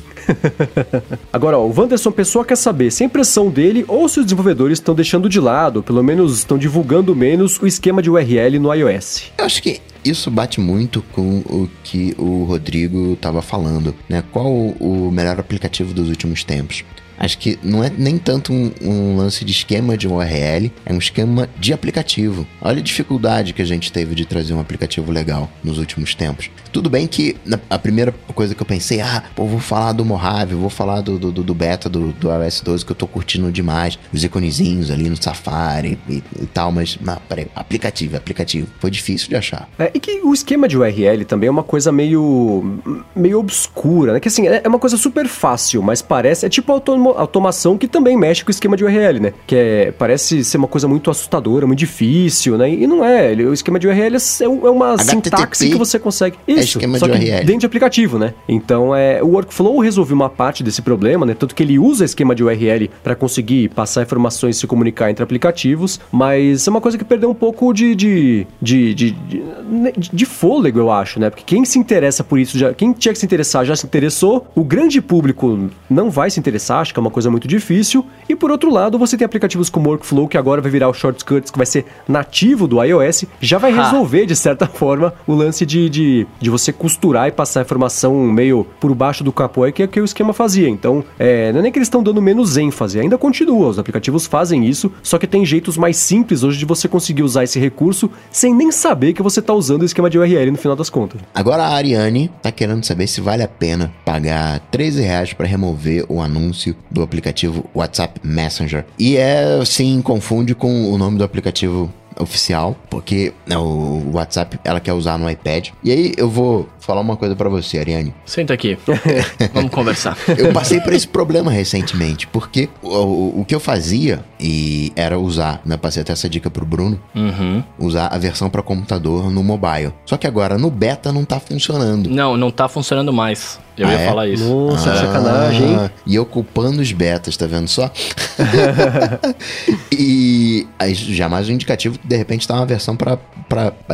Agora, 1.32 1.58
ó, 1.58 1.66
o 1.66 1.74
Wanderson 1.76 2.12
Pessoa 2.12 2.44
quer 2.44 2.54
saber 2.54 2.92
se 2.92 3.02
a 3.02 3.06
impressão 3.06 3.50
dele 3.50 3.84
ou 3.88 4.08
se 4.08 4.20
os 4.20 4.26
desenvolvedores 4.26 4.78
estão 4.78 4.94
deixando 4.94 5.28
de 5.28 5.40
lado, 5.40 5.82
pelo 5.82 6.04
menos 6.04 6.38
estão 6.38 6.56
divulgando 6.56 7.16
menos 7.16 7.58
o 7.60 7.66
esquema 7.66 8.00
de 8.00 8.08
URL 8.08 8.60
no 8.60 8.72
iOS. 8.72 9.32
Eu 9.36 9.46
acho 9.46 9.60
que 9.60 9.80
isso 10.04 10.30
bate 10.30 10.60
muito 10.60 11.02
com 11.12 11.38
o 11.38 11.68
que 11.82 12.14
o 12.16 12.44
Rodrigo 12.44 13.14
estava 13.14 13.42
falando, 13.42 13.92
né? 14.08 14.22
Qual 14.30 14.46
o 14.48 15.10
melhor 15.10 15.40
aplicativo 15.40 15.92
dos 15.92 16.08
últimos 16.08 16.44
tempos? 16.44 16.84
Acho 17.18 17.38
que 17.38 17.58
não 17.62 17.82
é 17.82 17.90
nem 17.90 18.16
tanto 18.18 18.52
um, 18.52 18.72
um, 18.82 19.16
lance 19.16 19.44
de 19.44 19.52
esquema 19.52 19.96
de 19.96 20.06
URL, 20.06 20.72
é 20.86 20.92
um 20.92 20.98
esquema 20.98 21.48
de 21.58 21.72
aplicativo. 21.72 22.46
Olha 22.60 22.78
a 22.78 22.82
dificuldade 22.82 23.52
que 23.52 23.62
a 23.62 23.64
gente 23.64 23.92
teve 23.92 24.14
de 24.14 24.24
trazer 24.24 24.54
um 24.54 24.60
aplicativo 24.60 25.10
legal 25.10 25.50
nos 25.62 25.78
últimos 25.78 26.14
tempos. 26.14 26.50
Tudo 26.72 26.88
bem 26.88 27.06
que 27.06 27.36
a 27.68 27.78
primeira 27.78 28.14
coisa 28.34 28.54
que 28.54 28.62
eu 28.62 28.66
pensei, 28.66 29.00
ah, 29.00 29.24
pô, 29.34 29.46
vou 29.46 29.58
falar 29.58 29.92
do 29.92 30.04
Mojave, 30.04 30.54
vou 30.54 30.70
falar 30.70 31.00
do, 31.00 31.18
do, 31.18 31.32
do 31.32 31.54
beta 31.54 31.88
do, 31.88 32.12
do 32.12 32.28
iOS 32.30 32.60
12 32.60 32.84
que 32.84 32.92
eu 32.92 32.96
tô 32.96 33.06
curtindo 33.06 33.50
demais, 33.50 33.98
os 34.12 34.22
iconezinhos 34.22 34.90
ali 34.90 35.08
no 35.08 35.20
Safari 35.20 35.98
e, 36.08 36.22
e 36.40 36.46
tal, 36.46 36.70
mas, 36.70 36.98
mas 37.00 37.18
peraí, 37.28 37.46
aplicativo, 37.54 38.16
aplicativo. 38.16 38.68
Foi 38.78 38.90
difícil 38.90 39.28
de 39.28 39.36
achar. 39.36 39.68
É, 39.78 39.90
e 39.94 39.98
que 39.98 40.20
o 40.22 40.32
esquema 40.32 40.68
de 40.68 40.76
URL 40.76 41.24
também 41.24 41.48
é 41.48 41.50
uma 41.50 41.62
coisa 41.62 41.90
meio, 41.90 42.80
meio 43.14 43.38
obscura, 43.38 44.12
né? 44.12 44.20
Que 44.20 44.28
assim, 44.28 44.46
é, 44.46 44.62
é 44.64 44.68
uma 44.68 44.78
coisa 44.78 44.96
super 44.96 45.26
fácil, 45.26 45.82
mas 45.82 46.02
parece, 46.02 46.46
é 46.46 46.48
tipo 46.48 46.70
autônomo 46.70 47.07
automação 47.16 47.78
que 47.78 47.88
também 47.88 48.16
mexe 48.16 48.44
com 48.44 48.48
o 48.48 48.50
esquema 48.50 48.76
de 48.76 48.84
URL, 48.84 49.20
né? 49.20 49.32
Que 49.46 49.56
é, 49.56 49.92
parece 49.92 50.44
ser 50.44 50.56
uma 50.56 50.68
coisa 50.68 50.88
muito 50.88 51.10
assustadora, 51.10 51.66
muito 51.66 51.78
difícil, 51.78 52.56
né? 52.58 52.70
E 52.70 52.86
não 52.86 53.04
é. 53.04 53.32
O 53.32 53.52
esquema 53.52 53.78
de 53.78 53.86
URL 53.86 54.16
é, 54.16 54.44
é 54.44 54.48
uma 54.48 54.94
HTTP 54.94 55.10
sintaxe 55.10 55.68
que 55.70 55.76
você 55.76 55.98
consegue. 55.98 56.36
É 56.46 56.52
Isso, 56.52 56.60
é 56.60 56.64
esquema 56.64 56.98
de 56.98 57.04
URL. 57.04 57.44
dentro 57.44 57.60
de 57.60 57.66
aplicativo, 57.66 58.18
né? 58.18 58.34
Então, 58.48 58.94
é, 58.94 59.22
o 59.22 59.28
Workflow 59.28 59.78
resolveu 59.78 60.14
uma 60.14 60.30
parte 60.30 60.62
desse 60.62 60.82
problema, 60.82 61.24
né? 61.24 61.34
Tanto 61.34 61.54
que 61.54 61.62
ele 61.62 61.78
usa 61.78 62.04
esquema 62.04 62.34
de 62.34 62.42
URL 62.42 62.90
para 63.02 63.14
conseguir 63.14 63.68
passar 63.70 64.02
informações 64.02 64.56
e 64.56 64.60
se 64.60 64.66
comunicar 64.66 65.10
entre 65.10 65.22
aplicativos, 65.22 66.00
mas 66.10 66.66
é 66.66 66.70
uma 66.70 66.80
coisa 66.80 66.98
que 66.98 67.04
perdeu 67.04 67.30
um 67.30 67.34
pouco 67.34 67.72
de, 67.72 67.94
de, 67.94 68.46
de, 68.60 68.94
de, 68.94 69.10
de, 69.12 70.10
de 70.12 70.26
fôlego, 70.26 70.78
eu 70.78 70.90
acho, 70.90 71.20
né? 71.20 71.30
Porque 71.30 71.44
quem 71.44 71.64
se 71.64 71.78
interessa 71.78 72.24
por 72.24 72.38
isso, 72.38 72.58
já, 72.58 72.72
quem 72.72 72.92
tinha 72.92 73.12
que 73.12 73.18
se 73.18 73.26
interessar 73.26 73.64
já 73.64 73.76
se 73.76 73.86
interessou, 73.86 74.46
o 74.54 74.64
grande 74.64 75.00
público 75.00 75.68
não 75.88 76.10
vai 76.10 76.30
se 76.30 76.38
interessar, 76.38 76.80
acho 76.80 76.92
que 76.92 76.97
é 76.98 77.00
uma 77.00 77.10
coisa 77.10 77.30
muito 77.30 77.48
difícil. 77.48 78.04
E 78.28 78.34
por 78.34 78.50
outro 78.50 78.70
lado, 78.70 78.98
você 78.98 79.16
tem 79.16 79.24
aplicativos 79.24 79.70
como 79.70 79.88
Workflow, 79.90 80.28
que 80.28 80.36
agora 80.36 80.60
vai 80.60 80.70
virar 80.70 80.88
o 80.88 80.94
Shortcuts, 80.94 81.50
que 81.50 81.58
vai 81.58 81.66
ser 81.66 81.86
nativo 82.06 82.66
do 82.66 82.82
iOS, 82.82 83.24
já 83.40 83.58
vai 83.58 83.72
resolver, 83.72 84.26
de 84.26 84.36
certa 84.36 84.66
forma, 84.68 85.14
o 85.26 85.34
lance 85.34 85.64
de, 85.64 85.88
de, 85.88 86.26
de 86.40 86.50
você 86.50 86.72
costurar 86.72 87.28
e 87.28 87.32
passar 87.32 87.62
informação 87.62 88.14
meio 88.14 88.66
por 88.80 88.94
baixo 88.94 89.24
do 89.24 89.32
capô, 89.32 89.70
que 89.72 89.82
é 89.82 89.86
o 89.86 89.88
que 89.88 90.00
o 90.00 90.04
esquema 90.04 90.32
fazia. 90.32 90.68
Então, 90.68 91.04
é, 91.18 91.52
não 91.52 91.60
é 91.60 91.62
nem 91.62 91.72
que 91.72 91.78
eles 91.78 91.86
estão 91.86 92.02
dando 92.02 92.20
menos 92.20 92.56
ênfase, 92.56 93.00
ainda 93.00 93.18
continua, 93.18 93.68
os 93.68 93.78
aplicativos 93.78 94.26
fazem 94.26 94.66
isso, 94.66 94.92
só 95.02 95.18
que 95.18 95.26
tem 95.26 95.44
jeitos 95.44 95.76
mais 95.76 95.96
simples 95.96 96.42
hoje 96.42 96.58
de 96.58 96.64
você 96.64 96.88
conseguir 96.88 97.22
usar 97.22 97.44
esse 97.44 97.58
recurso 97.58 98.10
sem 98.30 98.54
nem 98.54 98.70
saber 98.70 99.12
que 99.12 99.22
você 99.22 99.40
está 99.40 99.52
usando 99.52 99.82
o 99.82 99.84
esquema 99.84 100.08
de 100.08 100.18
URL 100.18 100.50
no 100.50 100.58
final 100.58 100.76
das 100.76 100.90
contas. 100.90 101.20
Agora 101.34 101.64
a 101.64 101.74
Ariane 101.74 102.30
está 102.36 102.50
querendo 102.50 102.84
saber 102.84 103.06
se 103.06 103.20
vale 103.20 103.42
a 103.42 103.48
pena 103.48 103.92
pagar 104.04 104.60
13 104.70 105.02
reais 105.02 105.32
para 105.32 105.46
remover 105.46 106.04
o 106.08 106.20
anúncio 106.20 106.74
do 106.90 107.02
aplicativo 107.02 107.64
WhatsApp 107.74 108.20
Messenger. 108.22 108.84
E 108.98 109.16
é, 109.16 109.64
sim, 109.64 110.00
confunde 110.02 110.54
com 110.54 110.92
o 110.92 110.98
nome 110.98 111.18
do 111.18 111.24
aplicativo 111.24 111.92
oficial, 112.18 112.76
porque 112.90 113.32
né, 113.46 113.56
o 113.56 114.10
WhatsApp 114.12 114.58
ela 114.64 114.80
quer 114.80 114.92
usar 114.92 115.18
no 115.18 115.30
iPad. 115.30 115.68
E 115.82 115.90
aí 115.92 116.12
eu 116.16 116.28
vou 116.28 116.68
falar 116.88 117.02
uma 117.02 117.18
coisa 117.18 117.36
para 117.36 117.50
você, 117.50 117.78
Ariane. 117.78 118.14
Senta 118.24 118.54
aqui. 118.54 118.78
Vamos 119.52 119.70
conversar. 119.70 120.16
Eu 120.38 120.54
passei 120.54 120.80
por 120.80 120.94
esse 120.94 121.06
problema 121.06 121.50
recentemente, 121.50 122.26
porque 122.26 122.70
o, 122.80 122.88
o, 122.88 123.40
o, 123.40 123.44
que 123.44 123.54
eu 123.54 123.60
fazia 123.60 124.24
e 124.40 124.90
era 124.96 125.18
usar, 125.18 125.60
né, 125.66 125.76
passei 125.76 126.00
até 126.00 126.14
essa 126.14 126.30
dica 126.30 126.50
pro 126.50 126.64
Bruno, 126.64 126.98
uhum. 127.14 127.62
usar 127.78 128.06
a 128.06 128.16
versão 128.16 128.48
para 128.48 128.62
computador 128.62 129.30
no 129.30 129.44
mobile. 129.44 129.92
Só 130.06 130.16
que 130.16 130.26
agora 130.26 130.56
no 130.56 130.70
beta 130.70 131.12
não 131.12 131.26
tá 131.26 131.38
funcionando. 131.38 132.08
Não, 132.08 132.38
não 132.38 132.50
tá 132.50 132.66
funcionando 132.70 133.12
mais. 133.12 133.60
Eu 133.78 133.86
ah, 133.86 133.92
ia 133.92 133.98
é? 134.00 134.06
falar 134.08 134.26
isso. 134.26 134.44
Nossa, 134.44 134.90
ah, 134.90 134.96
sacanagem, 134.96 135.70
hein? 135.70 135.90
E 136.04 136.18
ocupando 136.18 136.80
os 136.80 136.90
betas, 136.90 137.36
tá 137.36 137.46
vendo 137.46 137.68
só? 137.68 137.88
e 139.92 140.66
aí 140.78 140.94
já 140.94 141.28
mais 141.28 141.48
um 141.48 141.52
indicativo 141.52 141.98
que 141.98 142.06
de 142.06 142.16
repente 142.16 142.48
tá 142.48 142.54
uma 142.54 142.66
versão 142.66 142.96
para 142.96 143.18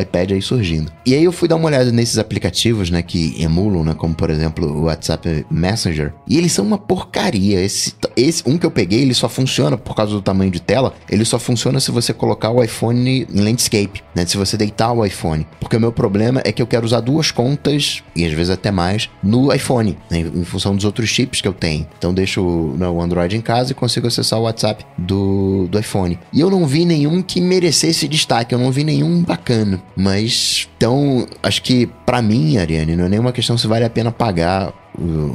iPad 0.01 0.33
aí 0.33 0.41
surgindo. 0.41 0.91
E 1.05 1.15
aí 1.15 1.25
eu 1.25 1.33
fui 1.33 1.47
dar 1.47 1.57
uma 1.57 1.67
olhada 1.67 1.93
nesses 1.93 2.19
aplicativos, 2.19 2.84
né, 2.91 3.03
que 3.03 3.41
emulam, 3.43 3.85
né, 3.85 3.95
como 3.95 4.15
por 4.15 4.31
exemplo 4.31 4.67
o 4.67 4.85
WhatsApp 4.85 5.47
Messenger, 5.51 6.13
e 6.29 6.39
eles 6.39 6.53
são 6.53 6.65
uma 6.65 6.79
porcaria. 6.79 7.61
Esse, 7.61 7.95
esse 8.17 8.43
um 8.47 8.59
que 8.59 8.67
eu 8.67 8.71
peguei, 8.71 9.03
ele 9.03 9.15
só 9.15 9.29
funciona 9.29 9.77
por 9.77 9.95
causa 9.95 10.13
do 10.13 10.23
tamanho 10.23 10.51
de 10.51 10.61
tela, 10.61 10.95
ele 11.09 11.25
só 11.25 11.39
funciona 11.39 11.81
se 11.81 11.91
você 11.91 12.13
colocar 12.13 12.51
o 12.51 12.63
iPhone 12.63 13.27
em 13.33 13.41
landscape, 13.41 14.03
né, 14.15 14.25
se 14.27 14.37
você 14.37 14.57
deitar 14.57 14.93
o 14.93 15.05
iPhone. 15.05 15.47
Porque 15.61 15.77
o 15.77 15.81
meu 15.81 15.93
problema 15.93 16.41
é 16.45 16.53
que 16.53 16.63
eu 16.63 16.67
quero 16.67 16.85
usar 16.85 17.01
duas 17.01 17.31
contas, 17.31 18.03
e 18.15 18.25
às 18.25 18.33
vezes 18.33 18.51
até 18.51 18.71
mais, 18.71 19.11
no 19.23 19.53
iPhone 19.53 19.97
né, 20.11 20.21
em 20.21 20.45
função 20.45 20.75
dos 20.75 20.85
outros 20.85 21.09
chips 21.09 21.41
que 21.41 21.49
eu 21.49 21.53
tenho. 21.53 21.87
Então 21.99 22.13
deixo 22.13 22.75
né, 22.77 22.89
o 22.89 23.01
Android 23.01 23.37
em 23.37 23.41
casa 23.41 23.73
e 23.73 23.75
consigo 23.75 24.07
acessar 24.07 24.39
o 24.39 24.43
WhatsApp 24.43 24.85
do, 24.97 25.67
do 25.69 25.79
iPhone. 25.79 26.19
E 26.33 26.41
eu 26.41 26.51
não 26.51 26.67
vi 26.67 26.85
nenhum 26.85 27.23
que 27.23 27.41
merecesse 27.41 28.09
destaque, 28.09 28.55
eu 28.55 28.59
não 28.59 28.71
vi 28.71 28.85
nenhum 28.85 29.23
bacana. 29.23 29.83
Mas, 29.97 30.69
então, 30.77 31.27
acho 31.43 31.63
que 31.63 31.87
para 32.07 32.23
mim, 32.23 32.59
Não 32.97 33.07
é 33.07 33.09
nenhuma 33.09 33.33
questão 33.33 33.57
se 33.57 33.67
vale 33.67 33.85
a 33.85 33.91
pena 33.91 34.11
pagar 34.11 34.73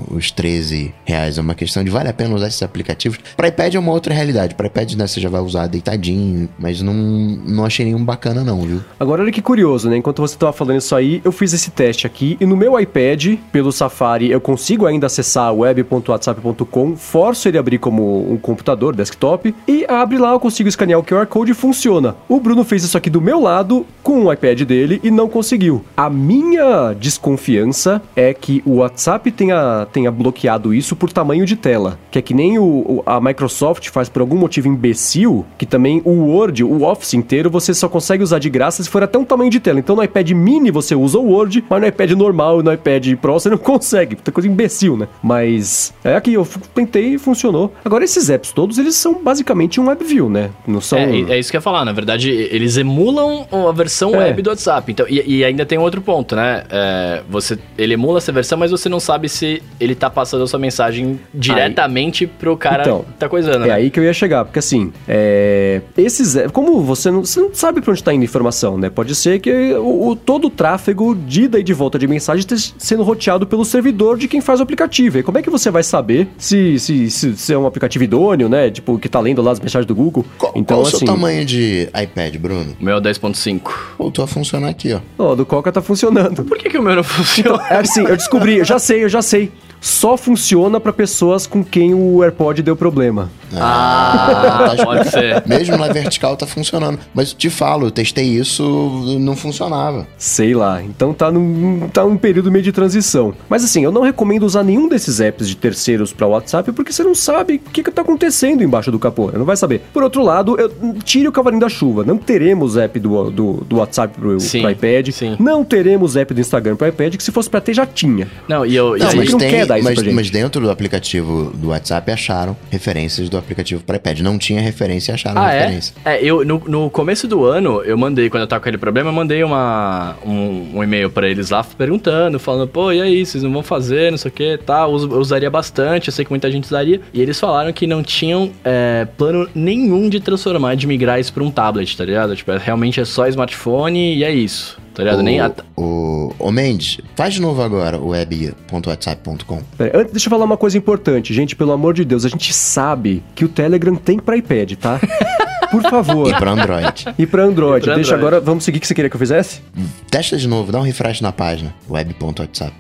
os 0.10 0.32
13 0.32 0.94
reais. 1.06 1.38
É 1.38 1.42
uma 1.42 1.56
questão 1.56 1.84
de 1.84 1.90
vale 1.90 2.10
a 2.10 2.14
pena 2.14 2.36
usar 2.36 2.48
esses 2.48 2.62
aplicativos. 2.64 3.20
Para 3.36 3.48
iPad 3.48 3.76
é 3.76 3.80
uma 3.80 3.92
outra 3.92 4.14
realidade. 4.14 4.56
Para 4.56 4.68
iPad, 4.68 4.94
né, 4.94 5.08
você 5.08 5.20
já 5.20 5.30
vai 5.30 5.42
usar 5.42 5.68
deitadinho, 5.68 6.50
mas 6.58 6.82
não, 6.82 6.94
não 6.94 7.66
achei 7.66 7.86
nenhum 7.86 8.04
bacana, 8.04 8.44
não, 8.44 8.62
viu? 8.62 8.82
Agora, 9.00 9.22
olha 9.22 9.32
que 9.32 9.42
curioso, 9.42 9.90
né? 9.90 9.98
Enquanto 9.98 10.22
você 10.22 10.36
estava 10.36 10.54
falando 10.54 10.78
isso 10.78 10.96
aí, 10.96 11.22
eu 11.24 11.32
fiz 11.32 11.54
esse 11.54 11.72
teste 11.72 12.08
aqui 12.08 12.38
e 12.40 12.46
no 12.46 12.56
meu 12.56 12.80
iPad, 12.80 13.38
pelo 13.52 13.72
Safari, 13.72 14.32
eu 14.32 14.42
consigo 14.42 14.86
ainda 14.86 15.08
acessar 15.08 15.54
web.whatsapp.com, 15.54 16.96
forço 16.96 17.48
ele 17.48 17.58
a 17.58 17.60
abrir 17.60 17.78
como 17.78 18.32
um 18.32 18.38
computador, 18.38 18.96
desktop, 18.96 19.54
e 19.68 19.86
abre 19.88 20.18
lá, 20.18 20.32
eu 20.32 20.40
consigo 20.40 20.70
escanear 20.70 21.00
o 21.00 21.04
QR 21.04 21.26
Code 21.28 21.52
e 21.52 21.56
funciona. 21.56 22.16
O 22.28 22.40
Bruno 22.40 22.64
fez 22.64 22.84
isso 22.84 22.98
aqui 22.98 23.10
do 23.10 23.22
meu 23.22 23.40
lado 23.40 23.86
com 24.04 24.26
o 24.26 24.34
iPad 24.34 24.62
dele 24.62 25.00
e 25.04 25.12
não 25.12 25.28
conseguiu. 25.28 25.84
A 25.96 26.10
minha 26.10 26.94
desconfiança 26.94 28.02
é 28.16 28.34
que 28.34 28.62
o 28.66 28.76
WhatsApp 28.76 29.32
tem 29.32 29.49
tenha, 29.50 29.88
tenha 29.92 30.12
bloqueado 30.12 30.74
isso 30.74 30.96
por 30.96 31.12
tamanho 31.12 31.46
de 31.46 31.56
tela. 31.56 31.98
Que 32.12 32.20
é 32.20 32.22
que 32.22 32.34
nem 32.34 32.60
o, 32.60 33.04
a 33.06 33.20
Microsoft 33.20 33.90
faz 33.90 34.08
por 34.08 34.22
algum 34.22 34.38
motivo 34.38 34.68
imbecil, 34.68 35.46
que 35.58 35.66
também 35.66 36.02
o 36.06 36.12
Word, 36.12 36.64
o 36.64 36.84
Office 36.84 37.14
inteiro, 37.14 37.50
você 37.50 37.74
só 37.74 37.90
consegue 37.90 38.24
usar 38.24 38.40
de 38.40 38.50
graça 38.50 38.84
se 38.84 38.90
for 38.90 39.04
até 39.04 39.18
um 39.18 39.26
tamanho 39.26 39.50
de 39.50 39.60
tela. 39.60 39.80
Então 39.80 39.96
no 39.96 40.04
iPad 40.04 40.30
mini 40.32 40.72
você 40.72 40.96
usa 40.96 41.18
o 41.18 41.26
Word, 41.32 41.64
mas 41.70 41.82
no 41.82 41.88
iPad 41.88 42.12
normal 42.12 42.60
e 42.60 42.64
no 42.64 42.72
iPad 42.72 43.16
Pro 43.16 43.34
você 43.34 43.50
não 43.50 43.58
consegue. 43.60 44.16
Puta 44.16 44.32
coisa 44.32 44.48
imbecil, 44.48 44.96
né? 44.98 45.08
Mas 45.24 45.94
é 46.04 46.16
aqui, 46.16 46.34
eu 46.34 46.48
tentei 46.74 47.16
e 47.16 47.18
funcionou. 47.18 47.74
Agora 47.84 48.04
esses 48.04 48.30
apps 48.30 48.52
todos, 48.52 48.78
eles 48.78 48.96
são 48.96 49.22
basicamente 49.24 49.80
um 49.82 49.88
WebView, 49.88 50.30
né? 50.30 50.52
Não 50.68 50.82
são... 50.82 50.98
É, 51.00 51.22
é 51.32 51.40
isso 51.40 51.50
que 51.50 51.58
eu 51.58 51.60
ia 51.60 51.64
falar. 51.64 51.84
Na 51.86 51.92
verdade, 51.92 52.30
eles 52.30 52.78
emulam 52.78 53.48
a 53.52 53.72
versão 53.72 54.14
É. 54.16 54.20
web 54.20 54.42
do 54.42 54.50
WhatsApp. 54.50 54.92
Então, 54.92 55.06
e, 55.10 55.38
e 55.40 55.44
ainda 55.44 55.66
tem 55.66 55.78
outro 55.78 56.02
ponto, 56.02 56.36
né? 56.36 56.64
É, 56.70 57.22
você, 57.30 57.58
ele 57.78 57.94
emula 57.94 58.18
essa 58.20 58.32
versão, 58.32 58.58
mas 58.58 58.72
você 58.72 58.90
não 58.90 59.00
sabe 59.00 59.28
se 59.30 59.39
ele 59.80 59.96
tá 59.96 60.10
passando 60.10 60.44
a 60.44 60.48
sua 60.48 60.60
mensagem 60.60 61.20
diretamente 61.34 62.26
pro 62.28 62.56
cara 62.58 62.84
Então, 62.84 63.04
que 63.04 63.14
tá 63.18 63.30
coisando. 63.30 63.66
É 63.66 63.68
né? 63.68 63.74
aí 63.74 63.90
que 63.90 64.00
eu 64.00 64.04
ia 64.04 64.14
chegar, 64.14 64.46
porque 64.46 64.60
assim, 64.60 64.92
é, 65.08 65.82
esses, 65.98 66.36
é, 66.36 66.48
como 66.50 66.82
você 66.82 67.10
não, 67.12 67.26
você 67.26 67.40
não 67.42 67.54
sabe 67.54 67.82
pra 67.82 67.92
onde 67.92 68.04
tá 68.04 68.14
indo 68.14 68.22
a 68.22 68.26
informação, 68.26 68.78
né? 68.78 68.90
Pode 68.90 69.14
ser 69.16 69.40
que 69.40 69.52
o, 69.74 70.10
o- 70.10 70.16
todo 70.16 70.46
o 70.46 70.50
tráfego 70.50 71.16
de 71.16 71.44
ida 71.44 71.60
e 71.60 71.64
de 71.64 71.74
volta 71.74 71.98
de 72.00 72.08
mensagem 72.08 72.40
esteja 72.40 72.72
sendo 72.78 73.04
roteado 73.04 73.46
pelo 73.48 73.66
servidor 73.66 74.18
de 74.18 74.28
quem 74.28 74.42
faz 74.42 74.60
o 74.60 74.64
aplicativo. 74.64 75.18
E 75.20 75.24
como 75.24 75.38
é 75.38 75.42
que 75.42 75.50
você 75.50 75.70
vai 75.72 75.84
saber 75.84 76.28
se, 76.38 76.80
se, 76.80 77.10
se, 77.10 77.36
se 77.38 77.54
é 77.54 77.58
um 77.58 77.66
aplicativo 77.66 78.04
idôneo, 78.04 78.48
né? 78.50 78.70
Tipo, 78.70 78.98
que 79.00 79.10
tá 79.10 79.20
lendo 79.20 79.42
lá 79.42 79.52
as 79.52 79.60
mensagens 79.60 79.86
do 79.86 79.96
Google? 79.96 80.26
Qual, 80.38 80.52
então, 80.56 80.78
qual 80.78 80.82
o 80.88 80.90
seu 80.90 80.98
assim, 80.98 81.06
tamanho 81.06 81.46
de 81.46 81.88
iPad, 82.02 82.36
Bruno? 82.38 82.76
O 82.80 82.84
meu 82.84 82.98
é 82.98 83.02
10.5. 83.02 83.62
Voltou 83.98 84.24
a 84.24 84.28
funcionar 84.28 84.70
aqui, 84.70 84.94
ó. 84.94 85.00
ó, 85.18 85.36
do 85.36 85.46
Coca 85.46 85.72
tá 85.72 85.82
funcionando. 85.82 86.44
Por 86.44 86.58
que, 86.58 86.70
que 86.70 86.78
o 86.78 86.82
meu 86.82 86.96
não 86.96 87.04
funciona? 87.04 87.64
É 87.70 87.78
assim, 87.78 88.02
eu 88.04 88.16
descobri, 88.18 88.58
eu 88.58 88.66
já 88.66 88.80
sei, 88.80 89.04
eu 89.04 89.10
já 89.10 89.22
sei 89.22 89.29
sei. 89.30 89.52
Só 89.82 90.18
funciona 90.18 90.80
pra 90.80 90.92
pessoas 90.92 91.48
com 91.48 91.64
quem 91.64 91.94
o 91.94 92.22
AirPod 92.24 92.62
deu 92.62 92.76
problema. 92.76 93.30
Ah, 93.56 94.74
tá- 94.78 94.86
pode 94.86 95.10
ser. 95.10 95.44
Mesmo 95.48 95.78
na 95.78 95.88
vertical 95.88 96.36
tá 96.36 96.46
funcionando. 96.46 97.00
Mas 97.14 97.34
te 97.34 97.50
falo, 97.50 97.88
eu 97.88 97.92
testei 97.92 98.26
isso, 98.26 99.18
não 99.20 99.36
funcionava. 99.36 100.06
Sei 100.18 100.54
lá, 100.54 100.82
então 100.84 101.14
tá 101.14 101.32
num, 101.32 101.88
tá 101.92 102.04
num 102.04 102.18
período 102.18 102.52
meio 102.52 102.64
de 102.64 102.72
transição. 102.72 103.34
Mas 103.48 103.64
assim, 103.64 103.84
eu 103.84 103.92
não 103.92 104.02
recomendo 104.02 104.44
usar 104.44 104.64
nenhum 104.64 104.88
desses 104.88 105.20
apps 105.20 105.48
de 105.48 105.56
terceiros 105.56 106.12
pra 106.14 106.28
WhatsApp 106.28 106.72
porque 106.72 106.92
você 106.92 107.04
não 107.04 107.16
sabe 107.16 107.56
o 107.66 107.70
que, 107.72 107.84
que 107.84 107.92
tá 107.92 108.02
acontecendo 108.02 108.64
embaixo 108.64 108.92
do 108.92 109.00
capô, 109.00 109.32
não 109.32 109.46
vai 109.46 109.56
saber. 109.58 109.82
Por 109.94 110.04
outro 110.04 110.24
lado, 110.24 110.60
eu, 110.60 110.70
tire 111.04 111.28
o 111.28 111.32
cavalinho 111.32 111.62
da 111.62 111.70
chuva. 111.70 112.04
Não 112.04 112.18
teremos 112.18 112.78
app 112.78 113.00
do, 113.00 113.32
do, 113.32 113.54
do 113.68 113.78
WhatsApp 113.78 114.14
pro, 114.20 114.40
Sim, 114.40 114.62
pro 114.62 114.72
iPad. 114.72 115.10
sim. 115.12 115.36
Não 115.40 115.64
teremos 115.64 116.16
app 116.16 116.34
do 116.34 116.42
Instagram 116.42 116.76
pro 116.76 116.88
iPad, 116.88 117.16
que 117.16 117.24
se 117.24 117.32
fosse 117.32 117.50
pra 117.50 117.62
ter 117.62 117.74
já 117.74 117.86
tinha. 117.86 118.28
Não, 118.48 118.66
e 118.66 118.76
eu. 118.76 118.96
e 118.96 119.00
Não, 119.00 119.10
aí- 119.10 119.16
mas, 119.18 119.32
não 119.32 119.40
tem, 119.40 119.50
quer 119.50 119.66
dar 119.70 119.78
isso 119.80 119.86
mas, 119.88 119.96
pra 119.96 120.04
gente. 120.04 120.14
mas 120.16 120.30
dentro 120.30 120.62
do 120.62 120.70
aplicativo 120.70 121.52
do 121.56 121.70
WhatsApp 121.70 122.12
acharam 122.12 122.58
referências 122.70 123.30
do 123.30 123.38
aplicativo 123.38 123.84
para 123.84 123.96
iPad. 123.98 124.20
Não 124.20 124.38
tinha 124.38 124.60
referência 124.62 125.12
e 125.12 125.16
acharam 125.16 125.42
Ah, 125.42 125.54
é? 125.54 125.60
referência. 125.62 125.94
É, 126.04 126.24
eu 126.24 126.44
no, 126.44 126.60
no 126.68 126.90
começo 126.90 127.28
do 127.28 127.46
ano, 127.46 127.82
eu 127.84 127.98
mandei, 127.98 128.30
quando 128.30 128.42
eu 128.42 128.48
tava 128.48 128.60
com 128.60 128.64
aquele 128.66 128.78
problema, 128.78 129.10
eu 129.10 129.14
mandei 129.14 129.44
uma, 129.44 130.16
um, 130.26 130.78
um 130.78 130.84
e-mail 130.84 131.10
pra 131.10 131.28
eles 131.30 131.50
lá 131.50 131.64
perguntando, 131.64 132.40
falando, 132.40 132.68
pô, 132.68 132.92
e 132.92 133.02
aí, 133.02 133.26
vocês 133.26 133.44
não 133.44 133.52
vão 133.52 133.64
fazer, 133.64 134.12
não 134.12 134.18
sei 134.18 134.30
o 134.30 134.34
que, 134.34 134.58
tá, 134.58 134.82
eu 134.84 134.90
usaria 134.92 135.50
bastante, 135.50 136.08
eu 136.08 136.14
sei 136.14 136.26
que 136.26 136.32
muita 136.32 136.52
gente 136.52 136.66
usaria. 136.66 137.00
E 137.14 137.22
eles 137.22 137.40
falaram 137.40 137.72
que 137.72 137.86
não 137.88 138.02
tinham 138.04 138.52
é, 138.64 139.08
plano 139.18 139.48
nenhum 139.54 140.10
de 140.10 140.20
transformar, 140.20 140.76
de 140.76 140.88
migrar 140.88 141.20
isso 141.20 141.32
pra 141.34 141.44
um 141.44 141.52
tablet, 141.52 141.96
tá 141.96 142.04
ligado? 142.06 142.36
Tipo, 142.36 142.52
é- 142.52 142.58
realmente 142.58 143.00
é 143.00 143.06
só 143.06 143.28
smartphone 143.28 144.16
e 144.18 144.24
é 144.24 144.32
isso, 144.32 144.78
tá 145.00 145.04
ligado? 145.04 145.20
O, 145.20 145.24
Nem 145.24 145.40
a- 145.40 145.52
o, 145.78 146.34
o 146.40 146.52
Mendes, 146.52 147.00
faz 147.16 147.34
de 147.34 147.42
novo 147.42 147.62
agora 147.62 147.98
o 147.98 148.10
web.whatsapp.com. 148.10 149.62
Pera, 149.78 150.00
antes, 150.00 150.12
deixa 150.12 150.28
eu 150.28 150.32
falar 150.32 150.46
uma 150.46 150.58
coisa 150.58 150.78
importante, 150.78 151.34
gente, 151.34 151.56
pelo 151.56 151.72
amor 151.72 151.94
de 151.94 152.04
Deus, 152.06 152.26
a 152.26 152.30
gente 152.30 152.54
sabe 152.54 153.24
que 153.36 153.46
o 153.46 153.50
Telegram 153.50 153.96
tem 153.96 154.20
pra 154.20 154.38
iPad, 154.38 154.74
tá? 154.74 155.00
Por 155.72 155.82
favor. 155.84 156.30
E 156.30 156.34
para 156.34 156.52
Android. 156.52 157.06
E 157.18 157.26
pra 157.26 157.44
Android. 157.44 157.90
E 157.90 157.96
Deixa 157.96 158.16
Android. 158.16 158.28
agora, 158.36 158.40
vamos 158.40 158.64
seguir 158.64 158.78
o 158.78 158.82
que 158.82 158.88
você 158.88 158.94
queria 158.96 159.10
que 159.10 159.16
eu 159.16 159.20
fizesse? 159.20 159.62
Testa 160.10 160.38
de 160.38 160.48
novo, 160.48 160.72
dá 160.72 160.80
um 160.80 160.84
refresh 160.84 161.22
na 161.22 161.32
página. 161.32 161.74
web.whatsapp. 161.90 162.74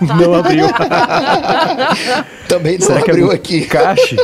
Não 0.20 0.34
abriu. 0.34 0.66
Também 2.48 2.78
não 2.78 2.86
Será 2.86 3.02
que 3.02 3.10
abriu 3.10 3.32
é 3.32 3.34
aqui. 3.34 3.62
Caixe? 3.66 4.16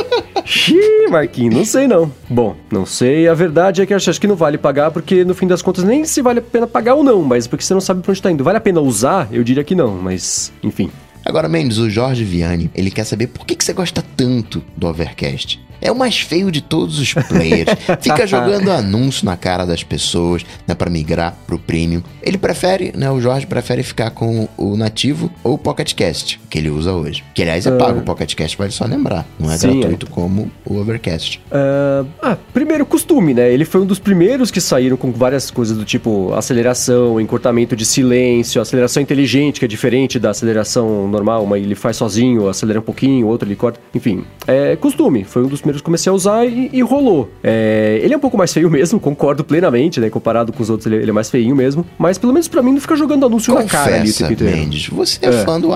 Xiii, 0.45 1.07
Marquinhos, 1.09 1.55
não 1.55 1.65
sei 1.65 1.87
não. 1.87 2.11
Bom, 2.29 2.55
não 2.71 2.85
sei. 2.85 3.27
A 3.27 3.33
verdade 3.33 3.81
é 3.81 3.85
que 3.85 3.93
eu 3.93 3.97
acho 3.97 4.09
acho 4.09 4.19
que 4.21 4.27
não 4.27 4.35
vale 4.35 4.57
pagar, 4.57 4.91
porque 4.91 5.23
no 5.25 5.33
fim 5.33 5.47
das 5.47 5.61
contas 5.61 5.83
nem 5.83 6.05
se 6.05 6.21
vale 6.21 6.39
a 6.39 6.41
pena 6.41 6.65
pagar 6.67 6.95
ou 6.95 7.03
não, 7.03 7.21
mas 7.21 7.47
porque 7.47 7.63
você 7.63 7.73
não 7.73 7.81
sabe 7.81 8.01
pra 8.01 8.11
onde 8.11 8.21
tá 8.21 8.31
indo. 8.31 8.43
Vale 8.43 8.57
a 8.57 8.61
pena 8.61 8.79
usar? 8.81 9.27
Eu 9.31 9.43
diria 9.43 9.63
que 9.63 9.75
não, 9.75 9.91
mas 9.95 10.51
enfim. 10.63 10.89
Agora, 11.25 11.47
Mendes, 11.47 11.77
o 11.77 11.89
Jorge 11.89 12.23
Vianney, 12.23 12.69
ele 12.75 12.91
quer 12.91 13.05
saber 13.05 13.27
por 13.27 13.45
que, 13.45 13.55
que 13.55 13.63
você 13.63 13.71
gosta 13.73 14.03
tanto 14.15 14.61
do 14.75 14.87
Overcast. 14.87 15.59
É 15.83 15.91
o 15.91 15.95
mais 15.95 16.17
feio 16.17 16.49
de 16.49 16.61
todos 16.61 16.97
os 16.97 17.13
players. 17.13 17.69
Fica 17.99 18.25
jogando 18.25 18.71
anúncio 18.71 19.25
na 19.25 19.35
cara 19.35 19.65
das 19.65 19.83
pessoas, 19.83 20.45
né, 20.65 20.73
para 20.73 20.89
migrar 20.89 21.35
pro 21.45 21.59
premium. 21.59 22.01
Ele 22.21 22.37
prefere, 22.37 22.93
né, 22.95 23.11
o 23.11 23.19
Jorge 23.19 23.45
prefere 23.45 23.83
ficar 23.83 24.09
com 24.11 24.47
o 24.57 24.77
nativo 24.77 25.29
ou 25.43 25.55
o 25.55 25.57
Pocket 25.57 25.93
Cast, 25.93 26.39
que 26.49 26.57
ele 26.57 26.69
usa 26.69 26.93
hoje. 26.93 27.21
Que 27.35 27.41
aliás 27.41 27.65
é 27.67 27.71
pago, 27.71 27.99
o 27.99 28.03
Pocket 28.03 28.33
Cast 28.33 28.57
vale 28.57 28.71
só 28.71 28.85
lembrar. 28.85 29.25
Não 29.37 29.51
é 29.51 29.57
Sim, 29.57 29.81
gratuito 29.81 30.07
como 30.07 30.49
o 30.65 30.77
Overcast. 30.77 31.41
Ah, 31.51 32.05
ah, 32.21 32.37
primeiro, 32.53 32.85
costume, 32.85 33.33
né? 33.33 33.51
Ele 33.51 33.65
foi 33.65 33.81
um 33.81 33.85
dos 33.85 33.99
primeiros 33.99 34.51
que 34.51 34.61
saíram 34.61 34.95
com 34.95 35.11
várias 35.11 35.51
coisas 35.51 35.77
do 35.77 35.83
tipo 35.83 36.33
aceleração, 36.33 37.19
encurtamento 37.19 37.75
de 37.75 37.85
silêncio, 37.85 38.61
aceleração 38.61 39.03
inteligente, 39.03 39.59
que 39.59 39.65
é 39.65 39.67
diferente 39.67 40.17
da 40.17 40.29
aceleração 40.29 41.07
normal, 41.09 41.45
mas 41.45 41.61
ele 41.61 41.75
faz 41.75 41.97
sozinho, 41.97 42.47
acelera 42.47 42.79
um 42.79 42.83
pouquinho, 42.83 43.27
outro 43.27 43.47
ele 43.47 43.55
corta. 43.55 43.79
Enfim, 43.93 44.23
é 44.47 44.77
costume. 44.77 45.23
Foi 45.23 45.43
um 45.43 45.47
dos 45.47 45.59
primeiros 45.59 45.72
que 45.79 45.83
comecei 45.83 46.09
a 46.09 46.13
usar 46.13 46.45
e, 46.45 46.69
e 46.73 46.81
rolou. 46.81 47.29
É, 47.43 47.99
ele 48.03 48.13
é 48.13 48.17
um 48.17 48.19
pouco 48.19 48.37
mais 48.37 48.53
feio 48.53 48.69
mesmo, 48.71 48.99
concordo 48.99 49.43
plenamente, 49.43 49.99
né? 49.99 50.09
Comparado 50.09 50.51
com 50.53 50.61
os 50.61 50.69
outros, 50.69 50.87
ele, 50.87 50.97
ele 50.97 51.09
é 51.09 51.13
mais 51.13 51.29
feinho 51.29 51.55
mesmo. 51.55 51.85
Mas 51.97 52.17
pelo 52.17 52.33
menos 52.33 52.47
pra 52.47 52.61
mim 52.61 52.73
não 52.73 52.81
fica 52.81 52.95
jogando 52.95 53.25
anúncio 53.25 53.53
na 53.53 53.63
cara 53.63 53.95
ali 53.95 54.09
o 54.09 54.13
Confessa, 54.13 54.27
tempo 54.27 54.33
inteiro. 54.33 54.57
Mendes, 54.57 54.87
você 54.87 55.19
é, 55.21 55.29
É. 55.29 55.31
fã 55.43 55.59
do. 55.59 55.69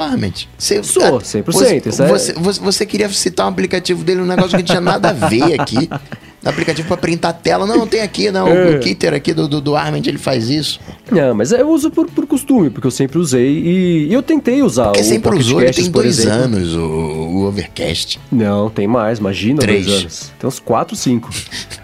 Você, 0.58 0.84
Sou, 0.84 1.04
a- 1.04 1.22
100%, 1.22 1.44
Você, 1.46 1.82
isso 1.90 2.04
é- 2.04 2.08
você, 2.08 2.34
você, 2.34 2.60
você 2.60 2.86
queria 2.86 3.10
citar 3.10 3.46
um 3.46 3.50
aplicativo 3.50 4.04
dele, 4.04 4.22
um 4.22 4.26
negócio 4.26 4.52
que 4.52 4.58
não 4.58 4.64
tinha 4.64 4.82
nada 4.82 5.10
a 5.10 5.14
ver 5.14 5.60
aqui. 5.60 5.90
Aplicativo 6.46 6.88
pra 6.88 6.98
printar 6.98 7.34
tela. 7.34 7.66
Não, 7.66 7.88
tem 7.88 8.02
aqui, 8.02 8.32
não. 8.32 8.48
É. 8.48 8.76
O 8.76 8.80
Kitter 8.80 9.14
aqui 9.14 9.34
do, 9.34 9.48
do, 9.48 9.60
do 9.60 9.76
Arment, 9.76 10.04
ele 10.06 10.18
faz 10.18 10.50
isso. 10.50 10.80
Não, 11.12 11.34
mas 11.34 11.52
eu 11.52 11.68
uso 11.70 11.90
por, 11.90 12.10
por 12.10 12.26
costume, 12.28 12.70
porque 12.70 12.88
eu 12.88 12.92
sempre 12.92 13.18
usei 13.18 13.50
e, 13.50 14.08
e 14.10 14.14
eu 14.14 14.22
tentei 14.22 14.62
usar 14.62 14.88
Porque 14.88 15.02
o 15.02 15.04
sempre 15.04 15.30
Pocket 15.30 15.42
usou, 15.46 15.60
ele 15.60 15.68
Casts, 15.68 15.84
tem 15.86 15.92
por 15.92 16.04
dois 16.04 16.20
exemplo. 16.20 16.40
anos, 16.40 16.76
o, 16.76 16.80
o 16.80 17.46
Overcast. 17.48 18.20
Não, 18.32 18.70
tem 18.70 18.88
mais, 18.88 19.20
imagina 19.20 19.60
Três. 19.60 19.86
dois 19.86 20.02
anos. 20.02 20.34
Tem 20.38 20.48
uns 20.48 20.60
quatro, 20.60 20.96
cinco. 20.96 21.30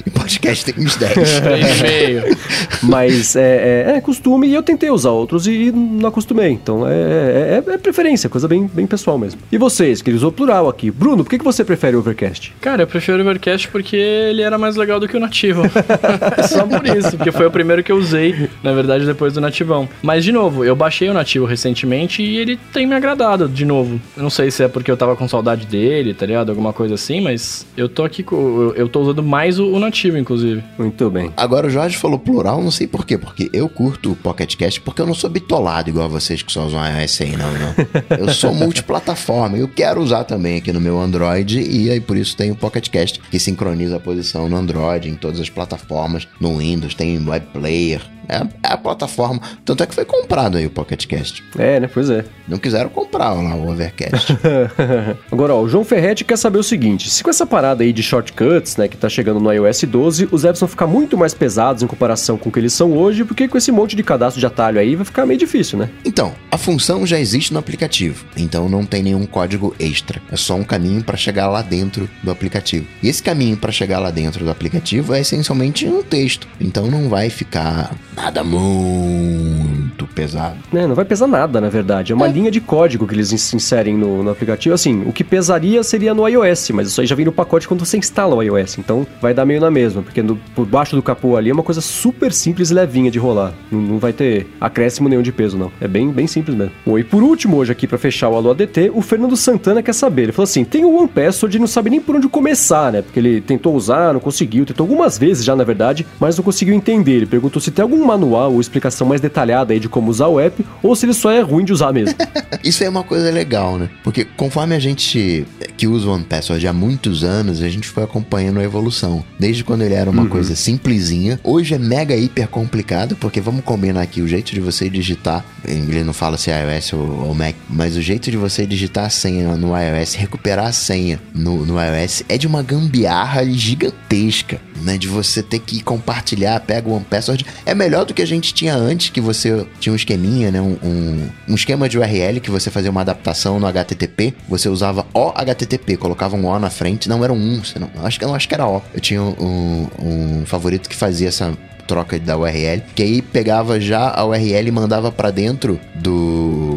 E 0.06 0.10
podcast 0.12 0.66
tem 0.72 0.86
uns 0.86 0.96
10. 0.96 1.14
Três 1.42 1.80
e 1.80 1.84
meio. 1.84 2.38
Mas 2.84 3.36
é, 3.36 3.86
é, 3.88 3.98
é 3.98 4.02
costume 4.02 4.48
e 4.48 4.54
eu 4.54 4.62
tentei 4.62 4.90
usar 4.90 5.12
outros 5.12 5.48
e 5.48 5.72
não 5.72 6.10
acostumei. 6.10 6.52
Então 6.52 6.88
é, 6.88 7.62
é, 7.68 7.74
é 7.74 7.78
preferência, 7.78 8.30
coisa 8.30 8.48
bem, 8.48 8.70
bem 8.72 8.86
pessoal 8.86 9.18
mesmo. 9.18 9.42
E 9.52 9.58
vocês, 9.58 10.02
que 10.02 10.10
ele 10.10 10.18
usou 10.18 10.32
plural 10.32 10.70
aqui. 10.70 10.92
Bruno, 10.92 11.24
por 11.24 11.30
que, 11.30 11.38
que 11.38 11.44
você 11.44 11.64
prefere 11.64 11.96
o 11.96 12.00
Overcast? 12.00 12.54
Cara, 12.62 12.84
eu 12.84 12.88
prefiro 12.88 13.18
o 13.18 13.22
Overcast 13.22 13.68
porque 13.70 13.96
ele 13.96 14.43
era 14.44 14.58
mais 14.58 14.76
legal 14.76 15.00
do 15.00 15.08
que 15.08 15.16
o 15.18 15.20
nativo. 15.20 15.64
Só 16.48 16.66
por 16.66 16.86
isso, 16.86 17.18
porque 17.18 17.32
foi 17.32 17.46
o 17.46 17.52
primeiro 17.52 17.84
que 17.84 17.92
eu 17.92 17.98
usei, 17.98 18.50
na 18.62 18.72
verdade, 18.74 19.06
depois 19.06 19.34
do 19.34 19.42
nativão. 19.42 19.88
Mas, 20.02 20.24
de 20.24 20.32
novo, 20.32 20.64
eu 20.64 20.76
baixei 20.76 21.10
o 21.10 21.14
nativo 21.14 21.46
recentemente 21.46 22.22
e 22.22 22.38
ele 22.38 22.58
tem 22.72 22.86
me 22.86 22.96
agradado, 22.96 23.48
de 23.48 23.66
novo. 23.66 24.00
Eu 24.16 24.24
não 24.24 24.30
sei 24.30 24.52
se 24.52 24.64
é 24.64 24.68
porque 24.68 24.90
eu 24.92 24.98
tava 24.98 25.16
com 25.16 25.28
saudade 25.28 25.66
dele, 25.66 26.14
tá 26.14 26.26
ligado? 26.26 26.50
Alguma 26.50 26.74
coisa 26.74 26.96
assim, 26.96 27.22
mas 27.22 27.66
eu 27.78 27.88
tô 27.90 28.04
aqui 28.04 28.24
com. 28.24 28.36
eu- 28.36 28.74
Eu 28.84 28.90
tô 28.90 29.02
usando 29.02 29.24
mais 29.24 29.60
o, 29.60 29.68
o 29.68 29.80
nativo, 29.80 30.18
inclusive. 30.18 30.64
Muito 30.78 31.10
bem. 31.10 31.32
Agora 31.38 31.68
o 31.68 31.70
Jorge 31.70 31.98
falou 31.98 32.20
plural, 32.20 32.62
não 32.62 32.72
sei 32.72 32.86
por 32.88 33.06
quê. 33.06 33.18
Porque 33.18 33.50
eu 33.54 33.70
curto 33.70 34.12
o 34.12 34.16
Pocket 34.16 34.56
Cast 34.56 34.82
porque 34.82 35.02
eu 35.02 35.06
não 35.06 35.14
sou 35.14 35.30
bitolado 35.30 35.90
igual 35.90 36.10
vocês 36.10 36.42
que 36.42 36.52
só 36.52 36.66
usam 36.66 36.80
iOS 36.86 37.22
aí, 37.22 37.32
não, 37.38 37.52
não. 37.54 38.18
Eu 38.20 38.34
sou 38.34 38.54
multiplataforma. 38.88 39.58
Eu 39.58 39.68
quero 39.68 40.02
usar 40.02 40.24
também 40.26 40.58
aqui 40.58 40.72
no 40.74 40.82
meu 40.82 41.00
Android 41.00 41.60
e 41.62 41.90
aí 41.90 42.00
por 42.02 42.18
isso 42.18 42.36
tem 42.36 42.52
o 42.52 42.56
Pocket 42.56 42.90
Cast 42.90 43.20
que 43.32 43.40
sincroniza 43.40 43.96
a 43.98 44.00
posição 44.00 44.33
no 44.34 44.58
Android, 44.58 45.10
em 45.10 45.16
todas 45.16 45.40
as 45.40 45.50
plataformas, 45.50 46.28
no 46.40 46.58
Windows, 46.58 46.94
tem 46.94 47.18
Web 47.28 47.48
Player. 47.54 48.02
É, 48.28 48.38
é 48.38 48.74
a 48.74 48.78
plataforma. 48.78 49.42
Tanto 49.66 49.84
é 49.84 49.86
que 49.86 49.96
foi 49.96 50.06
comprado 50.06 50.58
aí 50.58 50.66
o 50.66 50.70
Pocket 50.70 51.06
Cast. 51.06 51.44
É, 51.58 51.80
né? 51.80 51.90
Pois 51.92 52.10
é. 52.10 52.26
Não 52.48 52.58
quiseram 52.58 52.90
comprar 52.90 53.34
lá 53.34 53.56
o 53.56 53.70
Overcast. 53.70 54.38
Agora, 55.32 55.54
ó, 55.54 55.62
o 55.62 55.70
João 55.70 55.84
Ferretti 55.84 56.24
quer 56.24 56.38
saber 56.38 56.58
o 56.58 56.64
seguinte: 56.64 57.10
se 57.10 57.24
com 57.24 57.30
essa 57.30 57.46
parada 57.46 57.84
aí 57.84 57.94
de 57.94 58.04
shortcuts, 58.04 58.78
né, 58.78 58.88
que 58.88 58.98
tá 58.98 59.10
chegando 59.10 59.40
no 59.40 59.52
iOS 59.52 59.84
12, 59.84 60.30
os 60.32 60.46
apps 60.46 60.60
vão 60.60 60.70
ficar 60.70 60.88
muito 60.88 61.18
mais 61.18 61.34
pesados 61.34 61.84
em 61.84 61.88
comparação 61.88 62.38
com 62.38 62.50
o 62.50 62.52
que 62.52 62.60
eles 62.60 62.74
são 62.74 62.94
hoje, 62.98 63.24
porque 63.24 63.48
com 63.48 63.58
esse 63.58 63.72
monte 63.72 63.96
de 63.96 64.04
cadastro 64.04 64.40
de 64.40 64.46
atalho 64.46 64.80
aí 64.80 64.96
vai 64.96 65.06
ficar 65.06 65.26
meio 65.26 65.40
difícil, 65.40 65.78
né? 65.78 65.90
Então, 66.06 66.34
a 66.52 66.58
função 66.58 67.06
já 67.06 67.20
existe 67.20 67.54
no 67.54 67.60
aplicativo, 67.60 68.26
então 68.38 68.68
não 68.68 68.86
tem 68.86 69.04
nenhum 69.04 69.26
código 69.26 69.76
extra. 69.80 70.22
É 70.32 70.36
só 70.36 70.56
um 70.56 70.64
caminho 70.64 71.04
para 71.04 71.18
chegar 71.18 71.48
lá 71.48 71.62
dentro 71.62 72.10
do 72.22 72.32
aplicativo. 72.32 72.86
E 73.02 73.10
esse 73.10 73.22
caminho 73.22 73.58
para 73.58 73.72
chegar 73.72 74.00
lá 74.00 74.12
dentro 74.12 74.44
do 74.44 74.52
aplicativo 74.52 75.14
é 75.14 75.22
essencialmente 75.22 75.86
um 75.86 76.02
texto, 76.02 76.48
então 76.60 76.88
não 76.88 77.10
vai 77.10 77.30
ficar 77.30 77.96
nada 78.16 78.44
muito 78.44 80.06
pesado. 80.14 80.56
É, 80.74 80.86
não 80.88 80.96
vai 80.96 81.06
pesar 81.06 81.28
nada, 81.28 81.60
na 81.60 81.70
verdade. 81.70 82.12
É 82.12 82.16
uma 82.16 82.28
É. 82.28 82.32
linha 82.32 82.52
de 82.52 82.60
código 82.62 83.08
que 83.08 83.14
eles 83.16 83.32
ins- 83.32 83.54
inserem 83.54 83.98
no, 83.98 84.22
no 84.24 84.30
aplicativo. 84.32 84.76
Assim, 84.76 85.04
o 85.08 85.12
que 85.14 85.24
pesaria 85.24 85.82
seria 85.84 86.14
no 86.14 86.28
iOS, 86.28 86.70
mas 86.72 86.88
isso 86.88 87.02
aí 87.02 87.08
já 87.08 87.16
vem 87.16 87.26
no 87.26 87.32
pacote 87.32 87.68
quando 87.68 87.86
você 87.86 87.98
instala 87.98 88.36
o 88.36 88.42
iOS. 88.44 88.78
Então 88.78 89.06
vai 89.22 89.34
dar 89.34 89.46
meio 89.46 89.60
na 89.62 89.72
mesma, 89.72 90.02
porque 90.02 90.22
no- 90.22 90.36
por 90.56 90.66
baixo 90.66 90.96
do 90.96 91.02
capô 91.02 91.36
ali 91.36 91.50
é 91.50 91.54
uma 91.54 91.64
coisa 91.64 91.82
super 91.82 92.32
simples 92.32 92.70
e 92.72 92.74
levinha 92.74 93.10
de 93.10 93.18
rolar. 93.20 93.54
Não, 93.72 93.80
não 93.82 93.98
vai 94.00 94.14
ter 94.14 94.48
acréscimo 94.62 95.10
nenhum 95.10 95.22
de 95.22 95.32
peso, 95.32 95.58
não. 95.58 95.72
É 95.82 95.88
bem, 95.88 96.10
bem 96.12 96.28
simples 96.28 96.56
mesmo. 96.56 96.74
Bom, 96.86 96.98
e 97.00 97.04
por 97.04 97.24
último, 97.24 97.58
hoje 97.58 97.72
aqui 97.72 97.88
pra 97.88 97.98
fechar 97.98 98.30
o 98.30 98.36
Alô 98.36 98.52
ADT, 98.52 98.92
o 98.94 99.02
Fernando 99.02 99.36
Santana 99.36 99.82
quer 99.82 99.94
saber. 99.94 100.24
Ele 100.24 100.32
falou 100.32 100.44
assim: 100.44 100.64
tem 100.64 100.86
o 100.86 100.96
One 100.96 101.08
Password 101.08 101.58
e 101.58 101.60
não 101.60 101.68
sabe 101.68 101.90
nem 101.90 102.00
por 102.00 102.16
onde 102.16 102.28
começar, 102.28 102.92
né? 102.92 103.02
Porque 103.02 103.20
ele 103.20 103.42
tentou 103.42 103.76
usar, 103.76 104.14
não 104.14 104.20
conseguiu, 104.20 104.66
tentou 104.66 104.84
algumas 104.84 105.18
vezes 105.18 105.44
já, 105.44 105.56
na 105.56 105.64
verdade, 105.64 106.06
mas 106.20 106.38
não 106.38 106.44
conseguiu 106.44 106.74
entender. 106.76 107.14
Ele 107.14 107.26
perguntou 107.26 107.62
se 107.62 107.72
tem 107.72 107.82
algum 107.84 108.03
manual 108.04 108.54
ou 108.54 108.62
explicação 108.62 109.08
mais 109.08 109.22
detalhada 109.22 109.74
aí 109.74 109.80
de 109.80 109.90
como 109.90 110.10
usar 110.10 110.28
o 110.28 110.40
app, 110.40 110.66
ou 110.82 110.96
se 110.96 111.06
ele 111.06 111.14
só 111.14 111.32
é 111.32 111.42
ruim 111.42 111.66
de 111.66 111.74
usar 111.74 111.92
mesmo. 111.92 112.16
Isso 112.64 112.84
é 112.84 112.90
uma 112.90 113.04
coisa 113.04 113.30
legal, 113.32 113.78
né? 113.78 113.90
Porque 114.04 114.26
conforme 114.26 114.76
a 114.76 114.80
gente 114.80 115.46
que 115.76 115.88
usa 115.88 116.08
o 116.08 116.14
One 116.14 116.24
Password 116.24 116.66
há 116.68 116.74
muitos 116.74 117.24
anos, 117.24 117.62
a 117.62 117.70
gente 117.70 117.88
foi 117.88 118.04
acompanhando 118.04 118.60
a 118.60 118.64
evolução. 118.64 119.24
Desde 119.40 119.64
quando 119.64 119.82
ele 119.82 119.94
era 119.94 120.10
uma 120.10 120.28
coisa 120.28 120.56
simplesinha, 120.56 121.40
hoje 121.44 121.74
é 121.74 121.78
mega 121.78 122.16
hiper 122.16 122.48
complicado, 122.48 123.16
porque 123.16 123.42
vamos 123.42 123.64
combinar 123.64 124.02
aqui 124.02 124.22
o 124.22 124.28
jeito 124.28 124.54
de 124.54 124.60
você 124.60 124.90
digitar, 124.90 125.44
ele 125.66 126.04
não 126.04 126.14
fala 126.14 126.38
se 126.38 126.52
é 126.52 126.76
iOS 126.76 126.94
ou, 126.94 127.28
ou 127.28 127.36
Mac, 127.36 127.56
mas 127.70 127.98
o 127.98 128.02
jeito 128.02 128.30
de 128.30 128.38
você 128.38 128.66
digitar 128.66 129.06
a 129.06 129.10
senha 129.10 129.56
no 129.56 129.74
iOS, 129.78 130.14
recuperar 130.14 130.68
a 130.68 130.72
senha 130.72 131.20
no, 131.34 131.66
no 131.66 131.76
iOS 131.82 132.24
é 132.30 132.38
de 132.38 132.48
uma 132.48 132.62
gambiarra 132.64 133.46
gigantesca, 133.46 134.60
né? 134.82 134.98
De 134.98 135.08
você 135.08 135.42
ter 135.42 135.60
que 135.60 135.82
compartilhar, 135.82 136.60
pega 136.62 136.88
o 136.88 136.94
One 136.94 137.06
Password. 137.10 137.46
É 137.66 137.76
melhor 137.76 137.93
do 138.04 138.14
que 138.14 138.22
a 138.22 138.26
gente 138.26 138.54
tinha 138.54 138.76
antes, 138.76 139.10
que 139.10 139.22
você 139.22 139.66
tinha 139.80 139.94
um 139.94 139.96
esqueminha, 139.96 140.50
né? 140.50 140.60
Um, 140.60 140.78
um, 140.84 141.30
um 141.50 141.56
esquema 141.56 141.88
de 141.88 142.00
URL 142.00 142.40
que 142.40 142.50
você 142.50 142.72
fazia 142.72 142.90
uma 142.90 143.02
adaptação 143.02 143.60
no 143.60 143.68
HTTP. 143.68 144.34
Você 144.50 144.68
usava 144.70 145.06
o 145.14 145.32
HTTP, 145.36 145.98
colocava 145.98 146.36
um 146.36 146.46
O 146.48 146.58
na 146.58 146.70
frente. 146.72 147.08
Não, 147.08 147.24
era 147.24 147.32
um 147.32 147.38
1, 147.60 147.64
você 147.66 147.78
não, 147.78 147.90
acho, 148.04 148.18
que- 148.18 148.26
eu 148.26 148.34
acho 148.34 148.48
que 148.48 148.56
era 148.56 148.66
O. 148.68 148.82
Eu 148.94 149.00
tinha 149.00 149.22
um, 149.22 149.88
um 150.00 150.44
favorito 150.46 150.90
que 150.90 150.96
fazia 150.96 151.28
essa 151.28 151.54
troca 151.86 152.18
da 152.18 152.38
URL, 152.38 152.82
que 152.96 153.04
aí 153.04 153.22
pegava 153.22 153.78
já 153.80 154.10
a 154.10 154.26
URL 154.26 154.70
e 154.70 154.72
mandava 154.72 155.12
pra 155.12 155.30
dentro 155.32 155.78
do 155.96 156.73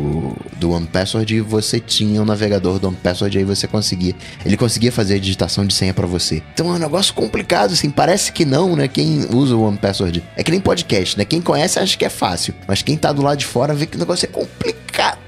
do 0.57 0.71
One 0.71 0.87
Password 0.87 1.41
você 1.41 1.81
tinha 1.81 2.21
o 2.21 2.25
navegador 2.25 2.79
do 2.79 2.89
One 2.89 2.97
Password 2.97 3.37
aí 3.39 3.45
você 3.45 3.67
conseguia, 3.67 4.15
ele 4.45 4.57
conseguia 4.57 4.93
fazer 4.93 5.15
a 5.15 5.19
digitação 5.19 5.67
de 5.67 5.75
senha 5.75 5.95
pra 5.95 6.07
você. 6.07 6.43
Então 6.55 6.69
é 6.69 6.77
um 6.77 6.79
negócio 6.79 7.15
complicado 7.15 7.73
assim, 7.73 7.91
parece 7.91 8.33
que 8.33 8.45
não, 8.45 8.77
né? 8.77 8.89
Quem 8.89 9.27
usa 9.33 9.55
o 9.57 9.63
One 9.63 9.79
Password 9.79 10.23
é 10.37 10.43
que 10.43 10.51
nem 10.51 10.61
podcast, 10.61 11.19
né? 11.19 11.25
Quem 11.25 11.41
conhece 11.41 11.79
acha 11.79 11.97
que 11.97 12.05
é 12.05 12.11
fácil, 12.11 12.55
mas 12.67 12.83
quem 12.83 12.97
tá 12.97 13.13
do 13.13 13.23
lado 13.23 13.39
de 13.39 13.47
fora 13.47 13.75
vê 13.75 13.87
que 13.87 13.97
o 13.97 14.01
negócio 14.01 14.27
é 14.27 14.29
complicado. 14.29 15.26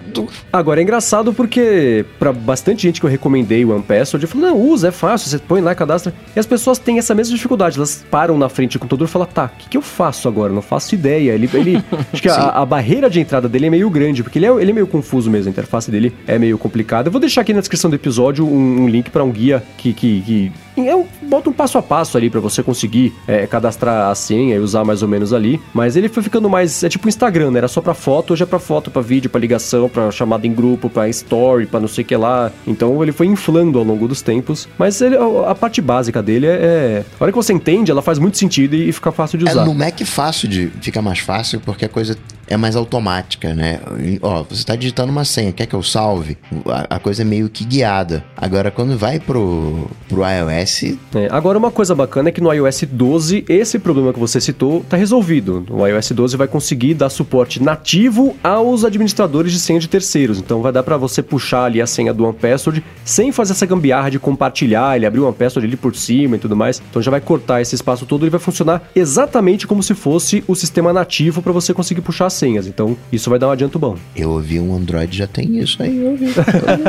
Agora 0.53 0.81
é 0.81 0.83
engraçado 0.83 1.33
porque 1.33 2.05
pra 2.19 2.33
bastante 2.33 2.83
gente 2.83 3.01
que 3.01 3.07
eu 3.07 3.11
recomendei 3.11 3.65
o 3.65 3.75
One 3.75 3.83
Password, 3.83 4.25
eu 4.25 4.29
falei, 4.29 4.49
não, 4.49 4.61
usa, 4.61 4.89
é 4.89 4.91
fácil, 4.91 5.29
você 5.29 5.39
põe 5.39 5.61
lá, 5.61 5.75
cadastra. 5.75 6.13
E 6.35 6.39
as 6.39 6.47
pessoas 6.47 6.79
têm 6.79 6.99
essa 6.99 7.15
mesma 7.15 7.35
dificuldade, 7.35 7.77
elas 7.77 8.05
param 8.11 8.39
na 8.39 8.49
frente 8.49 8.73
do 8.73 8.81
computador 8.81 9.09
e 9.09 9.11
falam, 9.11 9.29
tá, 9.29 9.47
o 9.47 9.59
que, 9.59 9.69
que 9.71 9.77
eu 9.77 9.83
faço 9.83 10.29
agora? 10.29 10.53
Não 10.53 10.63
faço 10.63 10.95
ideia. 10.95 11.33
Ele, 11.33 11.49
ele 11.55 11.85
acho 12.13 12.23
que 12.23 12.29
a, 12.29 12.49
a 12.49 12.67
barreira 12.67 13.09
de 13.09 13.21
entrada 13.21 13.49
dele 13.49 13.67
é 13.67 13.71
meio 13.71 13.91
grande, 13.91 14.23
porque 14.23 14.39
ele 14.39 14.47
é, 14.47 14.51
ele 14.51 14.71
é 14.71 14.75
meio 14.75 14.87
confuso 14.87 15.31
mesmo, 15.31 15.49
a 15.49 15.51
interface 15.51 15.91
dele 15.91 16.15
é 16.27 16.39
meio 16.39 16.59
complicada. 16.59 17.09
Eu 17.09 17.13
vou 17.13 17.21
deixar 17.21 17.43
aqui 17.43 17.53
na 17.53 17.61
descrição 17.61 17.91
do 17.91 17.97
episódio 17.97 18.47
um, 18.47 18.83
um 18.83 18.89
link 18.89 19.11
pra 19.11 19.25
um 19.25 19.31
guia 19.31 19.63
que, 19.77 19.93
que, 19.93 20.21
que 20.23 20.53
é 20.87 20.95
um, 20.95 21.07
bota 21.23 21.49
um 21.49 21.53
passo 21.53 21.79
a 21.79 21.83
passo 21.83 22.19
ali 22.19 22.29
pra 22.29 22.41
você 22.41 22.63
conseguir 22.63 23.15
é, 23.27 23.47
cadastrar 23.47 24.11
a 24.11 24.15
senha 24.15 24.57
e 24.57 24.59
usar 24.59 24.85
mais 24.85 25.03
ou 25.03 25.09
menos 25.09 25.33
ali. 25.33 25.59
Mas 25.73 25.97
ele 25.97 26.09
foi 26.11 26.23
ficando 26.23 26.49
mais. 26.51 26.85
É 26.85 26.89
tipo 26.91 27.07
o 27.07 27.09
Instagram, 27.09 27.51
né? 27.53 27.59
Era 27.59 27.69
só 27.69 27.81
pra 27.81 27.95
foto, 27.95 28.35
hoje 28.35 28.43
é 28.43 28.47
pra 28.47 28.59
foto, 28.59 28.91
pra 28.91 29.01
vídeo, 29.01 29.31
pra 29.31 29.41
ligação, 29.41 29.89
pra 29.89 30.11
chamada 30.11 30.47
em 30.47 30.53
grupo, 30.53 30.91
pra 30.91 31.09
story, 31.09 31.65
pra 31.67 31.81
não 31.81 31.89
sei 31.89 32.05
o 32.05 32.07
que 32.07 32.15
lá. 32.17 32.53
Então 32.67 33.03
ele 33.03 33.13
foi 33.13 33.27
inflando 33.27 33.79
ao 33.79 33.85
longo 33.85 34.07
dos 34.07 34.21
tempos. 34.21 34.69
Mas 34.77 35.01
ele, 35.01 35.17
a, 35.17 35.55
parte 35.55 35.81
básica 35.81 36.23
dele 36.23 36.47
é, 36.47 36.51
é. 36.51 37.05
A 37.19 37.25
hora 37.25 37.33
que 37.33 37.37
você 37.37 37.53
entende, 37.55 37.91
ela 37.91 38.03
faz 38.03 38.19
muito 38.19 38.37
sentido 38.37 38.75
e, 38.75 38.91
e 38.91 38.93
fica 38.93 39.11
fácil 39.11 39.39
de 39.39 39.49
É, 39.49 39.51
usar. 39.51 39.65
no 39.65 39.75
Mac 39.75 39.99
fácil 40.05 40.49
de. 40.49 40.69
Fica 40.83 41.01
mais 41.01 41.21
fácil 41.21 41.61
porque 41.65 41.85
a 41.85 41.89
coisa 41.89 42.17
é 42.49 42.57
mais 42.57 42.75
automática, 42.77 43.55
né? 43.55 43.81
Ó, 44.23 44.43
você 44.43 44.65
tá 44.65 44.75
digitando 44.75 45.13
uma 45.13 45.25
senha, 45.25 45.53
quer 45.53 45.67
que 45.67 45.75
eu 45.75 45.83
salve? 45.83 46.37
A, 46.67 46.97
a 46.97 46.99
coisa 46.99 47.23
é 47.23 47.25
meio 47.25 47.49
que 47.49 47.65
guiada. 47.65 48.25
Agora, 48.37 48.71
quando 48.71 48.97
vai 48.97 49.21
pro, 49.21 49.89
pro 50.09 50.23
iOS, 50.23 50.97
É, 51.15 51.29
agora, 51.31 51.59
uma 51.59 51.71
coisa 51.71 51.95
bacana 51.95 52.31
é 52.31 52.33
que 52.33 52.41
no 52.41 52.53
iOS 52.53 52.85
12, 52.91 53.45
esse 53.49 53.79
problema 53.79 54.13
que 54.13 54.19
você 54.19 54.41
citou 54.41 54.85
tá 54.89 54.97
resolvido. 54.97 55.67
O 55.71 55.87
iOS 55.87 56.11
12 56.13 56.37
vai 56.37 56.49
conseguir 56.49 56.95
dar 56.95 57.11
suporte 57.11 57.63
nativo 57.63 58.37
aos 58.43 58.85
administradores 58.85 59.53
de 59.53 59.61
senha 59.61 59.79
de 59.79 59.89
terceiros. 59.89 60.39
Então, 60.39 60.63
vai 60.63 60.73
dar 60.73 60.83
para 60.83 60.97
você 60.97 61.23
puxar 61.23 61.65
ali 61.65 61.83
a 61.83 61.87
senha 61.87 62.15
do 62.15 62.25
OnePassword 62.25 62.83
sem 63.05 63.31
fazer 63.31 63.53
essa 63.53 63.67
gambiarra 63.67 64.11
de 64.11 64.19
compartilhar, 64.19 64.97
ele 64.97 65.07
abrir 65.07 65.21
o 65.21 65.27
OnePassword 65.27 65.67
ali 65.67 65.77
por 65.77 65.95
cima 65.95 66.37
e 66.37 66.39
tudo 66.39 66.57
mais. 66.57 66.83
Então, 66.89 67.03
já 67.03 67.11
vai 67.11 67.21
cortar 67.21 67.61
esse 67.61 67.75
espaço 67.75 68.07
todo 68.07 68.27
e 68.27 68.31
vai 68.31 68.41
funcionar 68.41 68.83
exatamente 68.95 69.67
como 69.67 69.83
se 69.83 69.95
fosse 69.95 70.43
o 70.47 70.55
sistema 70.55 70.93
nativo 70.93 71.43
para 71.43 71.53
você 71.53 71.75
conseguir 71.75 72.01
puxar 72.01 72.27
as 72.27 72.38
senhas. 72.39 72.67
Então, 72.67 72.97
isso 73.13 73.29
vai 73.29 73.39
dar 73.39 73.49
um 73.49 73.51
adianto 73.51 73.79
bom. 73.79 73.97
eu 74.17 74.31
ouvi 74.31 74.61
um 74.61 74.75
Android 74.75 75.17
já 75.17 75.27
tem 75.27 75.59
isso 75.59 75.83
aí, 75.83 75.97
eu 75.99 76.11
ouvi. 76.11 76.27
Eu 76.27 76.33
ouvi. 76.35 76.85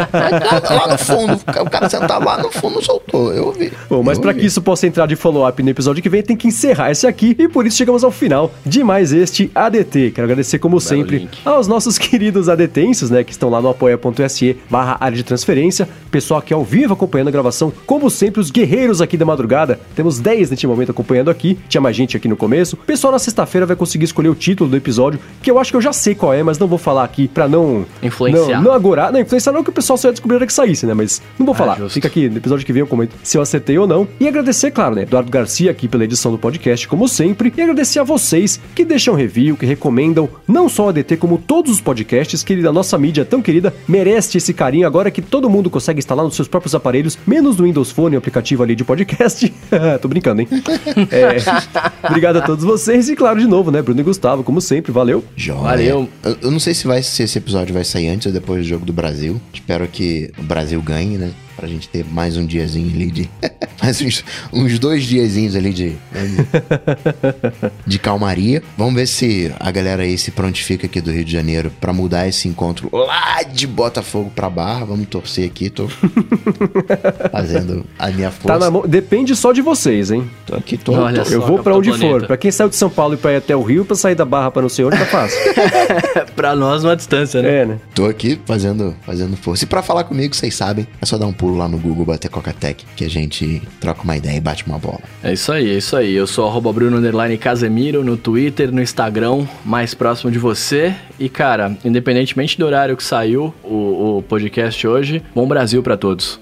lá 0.69 0.87
no 0.87 0.97
fundo, 0.97 1.33
o 1.33 1.69
cara 1.69 1.89
sentava 1.89 2.25
lá 2.25 2.37
no 2.41 2.51
fundo 2.51 2.81
soltou, 2.83 3.33
eu 3.33 3.47
ouvi. 3.47 3.71
Bom, 3.89 4.03
mas 4.03 4.19
para 4.19 4.33
que 4.33 4.45
isso 4.45 4.61
possa 4.61 4.87
entrar 4.87 5.07
de 5.07 5.15
follow-up 5.15 5.61
no 5.61 5.69
episódio 5.69 6.01
que 6.01 6.09
vem, 6.09 6.21
tem 6.21 6.37
que 6.37 6.47
encerrar 6.47 6.91
esse 6.91 7.07
aqui 7.07 7.35
e 7.37 7.47
por 7.47 7.65
isso 7.65 7.77
chegamos 7.77 8.03
ao 8.03 8.11
final 8.11 8.51
de 8.65 8.83
mais 8.83 9.11
este 9.11 9.51
ADT. 9.53 10.11
Quero 10.11 10.25
agradecer, 10.25 10.59
como 10.59 10.79
sempre, 10.79 11.19
link. 11.19 11.39
aos 11.43 11.67
nossos 11.67 11.97
queridos 11.99 12.49
adetenses, 12.49 13.09
né, 13.09 13.23
que 13.23 13.31
estão 13.31 13.49
lá 13.49 13.61
no 13.61 13.69
apoia.se 13.69 14.57
barra 14.69 14.97
área 14.99 15.17
de 15.17 15.23
transferência. 15.23 15.87
Pessoal 16.11 16.39
aqui 16.39 16.53
ao 16.53 16.63
vivo 16.63 16.93
acompanhando 16.93 17.29
a 17.29 17.31
gravação, 17.31 17.71
como 17.85 18.09
sempre, 18.09 18.41
os 18.41 18.51
guerreiros 18.51 19.01
aqui 19.01 19.17
da 19.17 19.25
madrugada. 19.25 19.79
Temos 19.95 20.19
10 20.19 20.51
neste 20.51 20.67
momento 20.67 20.91
acompanhando 20.91 21.29
aqui, 21.29 21.57
tinha 21.67 21.81
mais 21.81 21.95
gente 21.95 22.15
aqui 22.17 22.27
no 22.27 22.35
começo. 22.35 22.77
Pessoal 22.77 23.11
na 23.11 23.19
sexta-feira 23.19 23.65
vai 23.65 23.75
conseguir 23.75 24.05
escolher 24.05 24.29
o 24.29 24.35
título 24.35 24.69
do 24.69 24.77
episódio, 24.77 25.19
que 25.41 25.49
eu 25.49 25.59
acho 25.59 25.71
que 25.71 25.77
eu 25.77 25.81
já 25.81 25.93
sei 25.93 26.15
qual 26.15 26.33
é, 26.33 26.43
mas 26.43 26.57
não 26.57 26.67
vou 26.67 26.77
falar 26.77 27.03
aqui 27.03 27.27
pra 27.27 27.47
não... 27.47 27.85
Influenciar. 28.01 28.57
Não, 28.57 28.65
não 28.65 28.73
agorar. 28.73 29.11
Não, 29.11 29.19
influenciar 29.19 29.53
não 29.53 29.63
que 29.63 29.69
o 29.69 29.73
pessoal 29.73 29.97
só 29.97 30.07
ia 30.07 30.11
descobrir 30.11 30.39
que 30.45 30.53
saísse, 30.53 30.85
né, 30.85 30.93
mas 30.93 31.21
não 31.37 31.45
vou 31.45 31.55
falar. 31.55 31.77
justo. 31.77 31.93
Fica 31.93 32.07
aqui 32.07 32.29
no 32.29 32.37
episódio 32.37 32.65
que 32.65 32.73
vem 32.73 32.81
eu 32.81 32.87
comento 32.87 33.15
se 33.23 33.37
eu 33.37 33.41
acertei 33.41 33.77
ou 33.77 33.87
não. 33.87 34.07
E 34.19 34.27
agradecer, 34.27 34.71
claro, 34.71 34.95
né, 34.95 35.03
Eduardo 35.03 35.29
Garcia 35.29 35.71
aqui 35.71 35.87
pela 35.87 36.03
edição 36.03 36.31
do 36.31 36.37
podcast, 36.37 36.87
como 36.87 37.07
sempre. 37.07 37.53
E 37.55 37.61
agradecer 37.61 37.99
a 37.99 38.03
vocês 38.03 38.59
que 38.73 38.85
deixam 38.85 39.15
review, 39.15 39.55
que 39.55 39.65
recomendam 39.65 40.29
não 40.47 40.67
só 40.69 40.85
o 40.85 40.89
ADT, 40.89 41.17
como 41.17 41.37
todos 41.37 41.71
os 41.71 41.81
podcasts, 41.81 42.43
que 42.43 42.53
a 42.65 42.71
nossa 42.71 42.97
mídia 42.97 43.25
tão 43.25 43.41
querida 43.41 43.73
merece 43.87 44.37
esse 44.37 44.53
carinho 44.53 44.87
agora 44.87 45.11
que 45.11 45.21
todo 45.21 45.49
mundo 45.49 45.69
consegue 45.69 45.99
instalar 45.99 46.25
nos 46.25 46.35
seus 46.35 46.47
próprios 46.47 46.75
aparelhos, 46.75 47.17
menos 47.25 47.57
no 47.57 47.65
Windows 47.65 47.91
Phone, 47.91 48.15
o 48.15 48.19
aplicativo 48.19 48.63
ali 48.63 48.75
de 48.75 48.83
podcast. 48.83 49.53
Tô 50.01 50.07
brincando, 50.07 50.41
hein? 50.41 50.47
É, 51.11 51.37
obrigado 52.07 52.37
a 52.37 52.41
todos 52.41 52.63
vocês 52.63 53.09
e, 53.09 53.15
claro, 53.15 53.39
de 53.39 53.47
novo, 53.47 53.71
né, 53.71 53.81
Bruno 53.81 53.99
e 53.99 54.03
Gustavo, 54.03 54.43
como 54.43 54.61
sempre, 54.61 54.91
valeu. 54.91 55.23
Joia. 55.35 55.61
Valeu. 55.61 56.09
Eu, 56.23 56.37
eu 56.41 56.51
não 56.51 56.59
sei 56.59 56.73
se, 56.73 56.85
vai, 56.85 57.01
se 57.01 57.23
esse 57.23 57.37
episódio 57.37 57.73
vai 57.73 57.83
sair 57.83 58.09
antes 58.09 58.27
ou 58.27 58.33
depois 58.33 58.61
do 58.63 58.67
jogo 58.67 58.85
do 58.85 58.93
Brasil. 58.93 59.39
Espero 59.53 59.87
que 59.87 60.31
o 60.37 60.43
Brasil 60.43 60.81
ganhe, 60.81 61.17
né? 61.17 61.31
Pra 61.59 61.67
gente 61.67 61.89
ter 61.89 62.05
mais 62.05 62.37
um 62.37 62.45
diazinho 62.45 62.89
ali 62.93 63.11
de. 63.11 63.29
mais 63.83 64.01
uns, 64.01 64.23
uns 64.53 64.79
dois 64.79 65.03
diazinhos 65.03 65.55
ali 65.57 65.73
de. 65.73 65.97
de 67.85 67.99
calmaria. 67.99 68.63
Vamos 68.77 68.93
ver 68.95 69.07
se 69.07 69.51
a 69.59 69.69
galera 69.69 70.03
aí 70.03 70.17
se 70.17 70.31
prontifica 70.31 70.85
aqui 70.85 71.01
do 71.01 71.11
Rio 71.11 71.25
de 71.25 71.31
Janeiro 71.33 71.69
pra 71.81 71.91
mudar 71.91 72.27
esse 72.27 72.47
encontro 72.47 72.89
lá 72.93 73.43
de 73.43 73.67
Botafogo 73.67 74.31
pra 74.33 74.49
Barra. 74.49 74.85
Vamos 74.85 75.07
torcer 75.07 75.45
aqui. 75.45 75.69
Tô 75.69 75.87
fazendo 77.31 77.85
a 77.97 78.07
minha 78.09 78.31
força. 78.31 78.47
Tá 78.47 78.59
na 78.59 78.71
mão. 78.71 78.83
Depende 78.87 79.35
só 79.35 79.51
de 79.51 79.61
vocês, 79.61 80.11
hein? 80.11 80.29
Tô 80.45 80.55
aqui, 80.55 80.77
tô. 80.77 80.93
Olha 80.93 81.23
tô- 81.23 81.31
Eu 81.31 81.41
só, 81.41 81.47
vou 81.47 81.59
pra 81.59 81.75
onde 81.75 81.89
Planeta. 81.89 82.09
for. 82.19 82.27
Pra 82.27 82.37
quem 82.37 82.51
saiu 82.51 82.69
de 82.69 82.75
São 82.77 82.89
Paulo 82.89 83.15
e 83.15 83.17
pra 83.17 83.33
ir 83.33 83.37
até 83.37 83.55
o 83.55 83.61
Rio, 83.63 83.83
pra 83.83 83.95
sair 83.95 84.15
da 84.15 84.25
Barra 84.25 84.49
pra 84.51 84.61
não 84.61 84.69
sei 84.69 84.85
onde, 84.85 84.97
tá 84.97 85.05
fácil. 85.05 85.37
pra 86.35 86.55
nós, 86.55 86.83
uma 86.85 86.95
distância, 86.95 87.41
né? 87.41 87.49
é, 87.49 87.65
né? 87.65 87.79
Tô 87.93 88.05
aqui 88.05 88.39
fazendo, 88.45 88.95
fazendo 89.05 89.35
força. 89.35 89.63
E 89.65 89.67
pra 89.67 89.81
falar 89.81 90.05
comigo, 90.05 90.33
vocês 90.35 90.55
sabem, 90.55 90.87
é 91.01 91.05
só 91.05 91.17
dar 91.17 91.25
um 91.27 91.33
pulo 91.33 91.48
lá 91.55 91.67
no 91.67 91.77
Google, 91.77 92.05
bater 92.05 92.29
Coca-Tech, 92.29 92.85
que 92.95 93.03
a 93.03 93.09
gente 93.09 93.61
troca 93.79 94.03
uma 94.03 94.15
ideia 94.17 94.37
e 94.37 94.41
bate 94.41 94.65
uma 94.65 94.77
bola. 94.77 94.99
É 95.23 95.33
isso 95.33 95.51
aí, 95.51 95.69
é 95.69 95.77
isso 95.77 95.95
aí. 95.95 96.13
Eu 96.13 96.27
sou 96.27 96.47
arroba 96.47 96.71
Bruno 96.71 96.97
Underline 96.97 97.37
Casemiro 97.37 98.03
no 98.03 98.17
Twitter, 98.17 98.71
no 98.71 98.81
Instagram, 98.81 99.45
mais 99.65 99.93
próximo 99.93 100.31
de 100.31 100.39
você. 100.39 100.93
E, 101.19 101.27
cara, 101.27 101.77
independentemente 101.83 102.57
do 102.57 102.65
horário 102.65 102.95
que 102.95 103.03
saiu 103.03 103.53
o, 103.63 104.17
o 104.17 104.23
podcast 104.23 104.87
hoje, 104.87 105.21
bom 105.35 105.47
Brasil 105.47 105.83
pra 105.83 105.97
todos. 105.97 106.39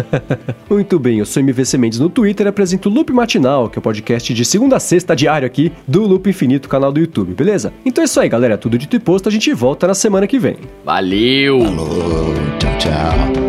Muito 0.70 0.98
bem, 0.98 1.18
eu 1.18 1.26
sou 1.26 1.42
MVC 1.42 1.76
Mendes 1.78 1.98
no 1.98 2.08
Twitter 2.08 2.46
e 2.46 2.48
apresento 2.48 2.88
o 2.88 2.92
Loop 2.92 3.12
Matinal, 3.12 3.68
que 3.68 3.78
é 3.78 3.80
o 3.80 3.82
podcast 3.82 4.32
de 4.32 4.44
segunda 4.44 4.76
a 4.76 4.80
sexta 4.80 5.14
diário 5.14 5.46
aqui 5.46 5.72
do 5.86 6.06
Loop 6.06 6.28
Infinito, 6.28 6.68
canal 6.68 6.92
do 6.92 7.00
YouTube, 7.00 7.34
beleza? 7.34 7.72
Então 7.84 8.02
é 8.02 8.06
isso 8.06 8.18
aí, 8.20 8.28
galera. 8.28 8.56
Tudo 8.56 8.78
dito 8.78 8.96
e 8.96 8.98
posto, 8.98 9.28
a 9.28 9.32
gente 9.32 9.52
volta 9.52 9.86
na 9.86 9.94
semana 9.94 10.26
que 10.26 10.38
vem. 10.38 10.56
Valeu! 10.84 11.60
Falou, 11.60 12.34
tchau, 12.58 12.78
tchau. 12.78 13.45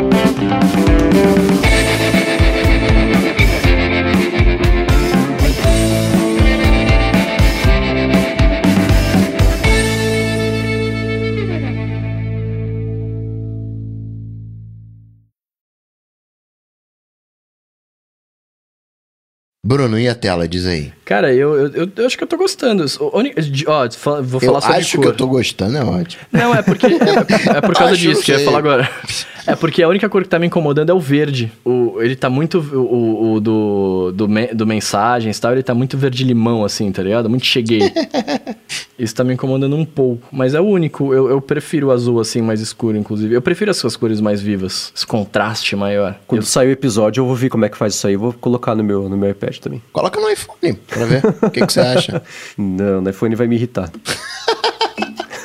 Bruno, 19.67 19.99
e 19.99 20.07
a 20.07 20.15
tela? 20.15 20.47
Diz 20.47 20.65
aí. 20.65 20.93
Cara, 21.03 21.33
eu, 21.33 21.67
eu, 21.73 21.91
eu, 21.93 22.05
acho 22.05 22.17
que 22.17 22.23
eu 22.23 22.27
tô 22.27 22.37
gostando. 22.37 22.85
Ó, 23.01 24.21
vou 24.21 24.39
falar 24.39 24.59
eu 24.59 24.61
sobre 24.61 24.77
acho 24.77 24.95
cor. 24.95 25.01
que 25.03 25.07
eu 25.09 25.13
tô 25.13 25.27
gostando, 25.27 25.75
é 25.75 25.83
ótimo. 25.83 26.23
Não, 26.31 26.55
é 26.55 26.61
porque. 26.61 26.85
É, 26.85 27.57
é 27.57 27.59
por 27.59 27.75
causa 27.75 27.91
disso 27.97 28.23
que 28.23 28.31
eu 28.31 28.39
ia 28.39 28.45
falar 28.45 28.59
agora. 28.59 28.89
É 29.47 29.55
porque 29.55 29.81
a 29.81 29.87
única 29.87 30.07
cor 30.09 30.21
que 30.23 30.29
tá 30.29 30.37
me 30.37 30.45
incomodando 30.47 30.89
é 30.89 30.93
o 30.93 30.99
verde. 30.99 31.51
O, 31.65 31.95
ele 32.01 32.15
tá 32.15 32.29
muito. 32.29 32.59
O, 32.59 33.33
o- 33.35 33.39
do, 33.39 34.11
do, 34.13 34.27
do 34.53 34.67
mensagens 34.67 35.37
e 35.37 35.41
tal, 35.41 35.53
ele 35.53 35.63
tá 35.63 35.73
muito 35.73 35.97
verde-limão, 35.97 36.65
assim, 36.65 36.91
tá 36.91 37.01
ligado? 37.01 37.29
Muito 37.29 37.45
cheguei. 37.45 37.81
Isso 38.99 39.13
tá 39.13 39.23
me 39.23 39.33
incomodando 39.33 39.75
um 39.75 39.85
pouco. 39.85 40.27
Mas 40.31 40.53
é 40.55 40.59
o 40.59 40.63
único. 40.65 41.13
Eu, 41.13 41.29
eu 41.29 41.39
prefiro 41.39 41.87
o 41.87 41.91
azul, 41.91 42.19
assim, 42.19 42.41
mais 42.41 42.59
escuro, 42.61 42.97
inclusive. 42.97 43.33
Eu 43.35 43.41
prefiro 43.41 43.69
as 43.71 43.77
suas 43.77 43.95
cores 43.95 44.19
mais 44.19 44.41
vivas. 44.41 44.91
Esse 44.95 45.05
contraste 45.05 45.75
maior. 45.75 46.15
Quando 46.25 46.43
sair 46.43 46.67
o 46.69 46.71
episódio, 46.71 47.21
eu 47.21 47.25
vou 47.27 47.35
ver 47.35 47.49
como 47.49 47.63
é 47.63 47.69
que 47.69 47.77
faz 47.77 47.93
isso 47.93 48.07
aí. 48.07 48.15
Vou 48.15 48.33
colocar 48.33 48.73
no 48.75 48.83
meu, 48.83 49.07
no 49.07 49.15
meu 49.15 49.29
iPad 49.29 49.57
também. 49.57 49.81
Coloca 49.93 50.19
no 50.19 50.29
iPhone 50.29 50.73
pra 50.87 51.05
ver. 51.05 51.21
O 51.43 51.49
que, 51.51 51.65
que 51.65 51.71
você 51.73 51.79
acha? 51.79 52.21
Não, 52.57 53.01
no 53.01 53.09
iPhone 53.09 53.35
vai 53.35 53.47
me 53.47 53.55
irritar. 53.55 53.89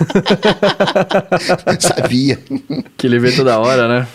Sabia. 1.78 2.38
Que 2.96 3.06
ele 3.06 3.18
vê 3.18 3.32
toda 3.32 3.58
hora, 3.58 3.88
né? 3.88 4.06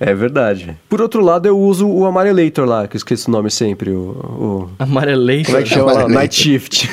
É 0.00 0.14
verdade. 0.14 0.76
Por 0.88 1.00
outro 1.00 1.22
lado, 1.22 1.46
eu 1.46 1.58
uso 1.58 1.88
o 1.88 2.06
Amarelator 2.06 2.66
lá, 2.66 2.86
que 2.86 2.96
eu 2.96 2.98
esqueço 2.98 3.28
o 3.28 3.32
nome 3.32 3.50
sempre. 3.50 3.90
O, 3.90 4.10
o... 4.10 4.70
Amarelento. 4.78 5.46
Como 5.46 5.58
é 5.58 5.62
que 5.62 5.68
chama 5.68 5.92
lá? 5.92 6.02
Amarelator. 6.02 6.14
Night 6.14 6.34
Shift. 6.34 6.90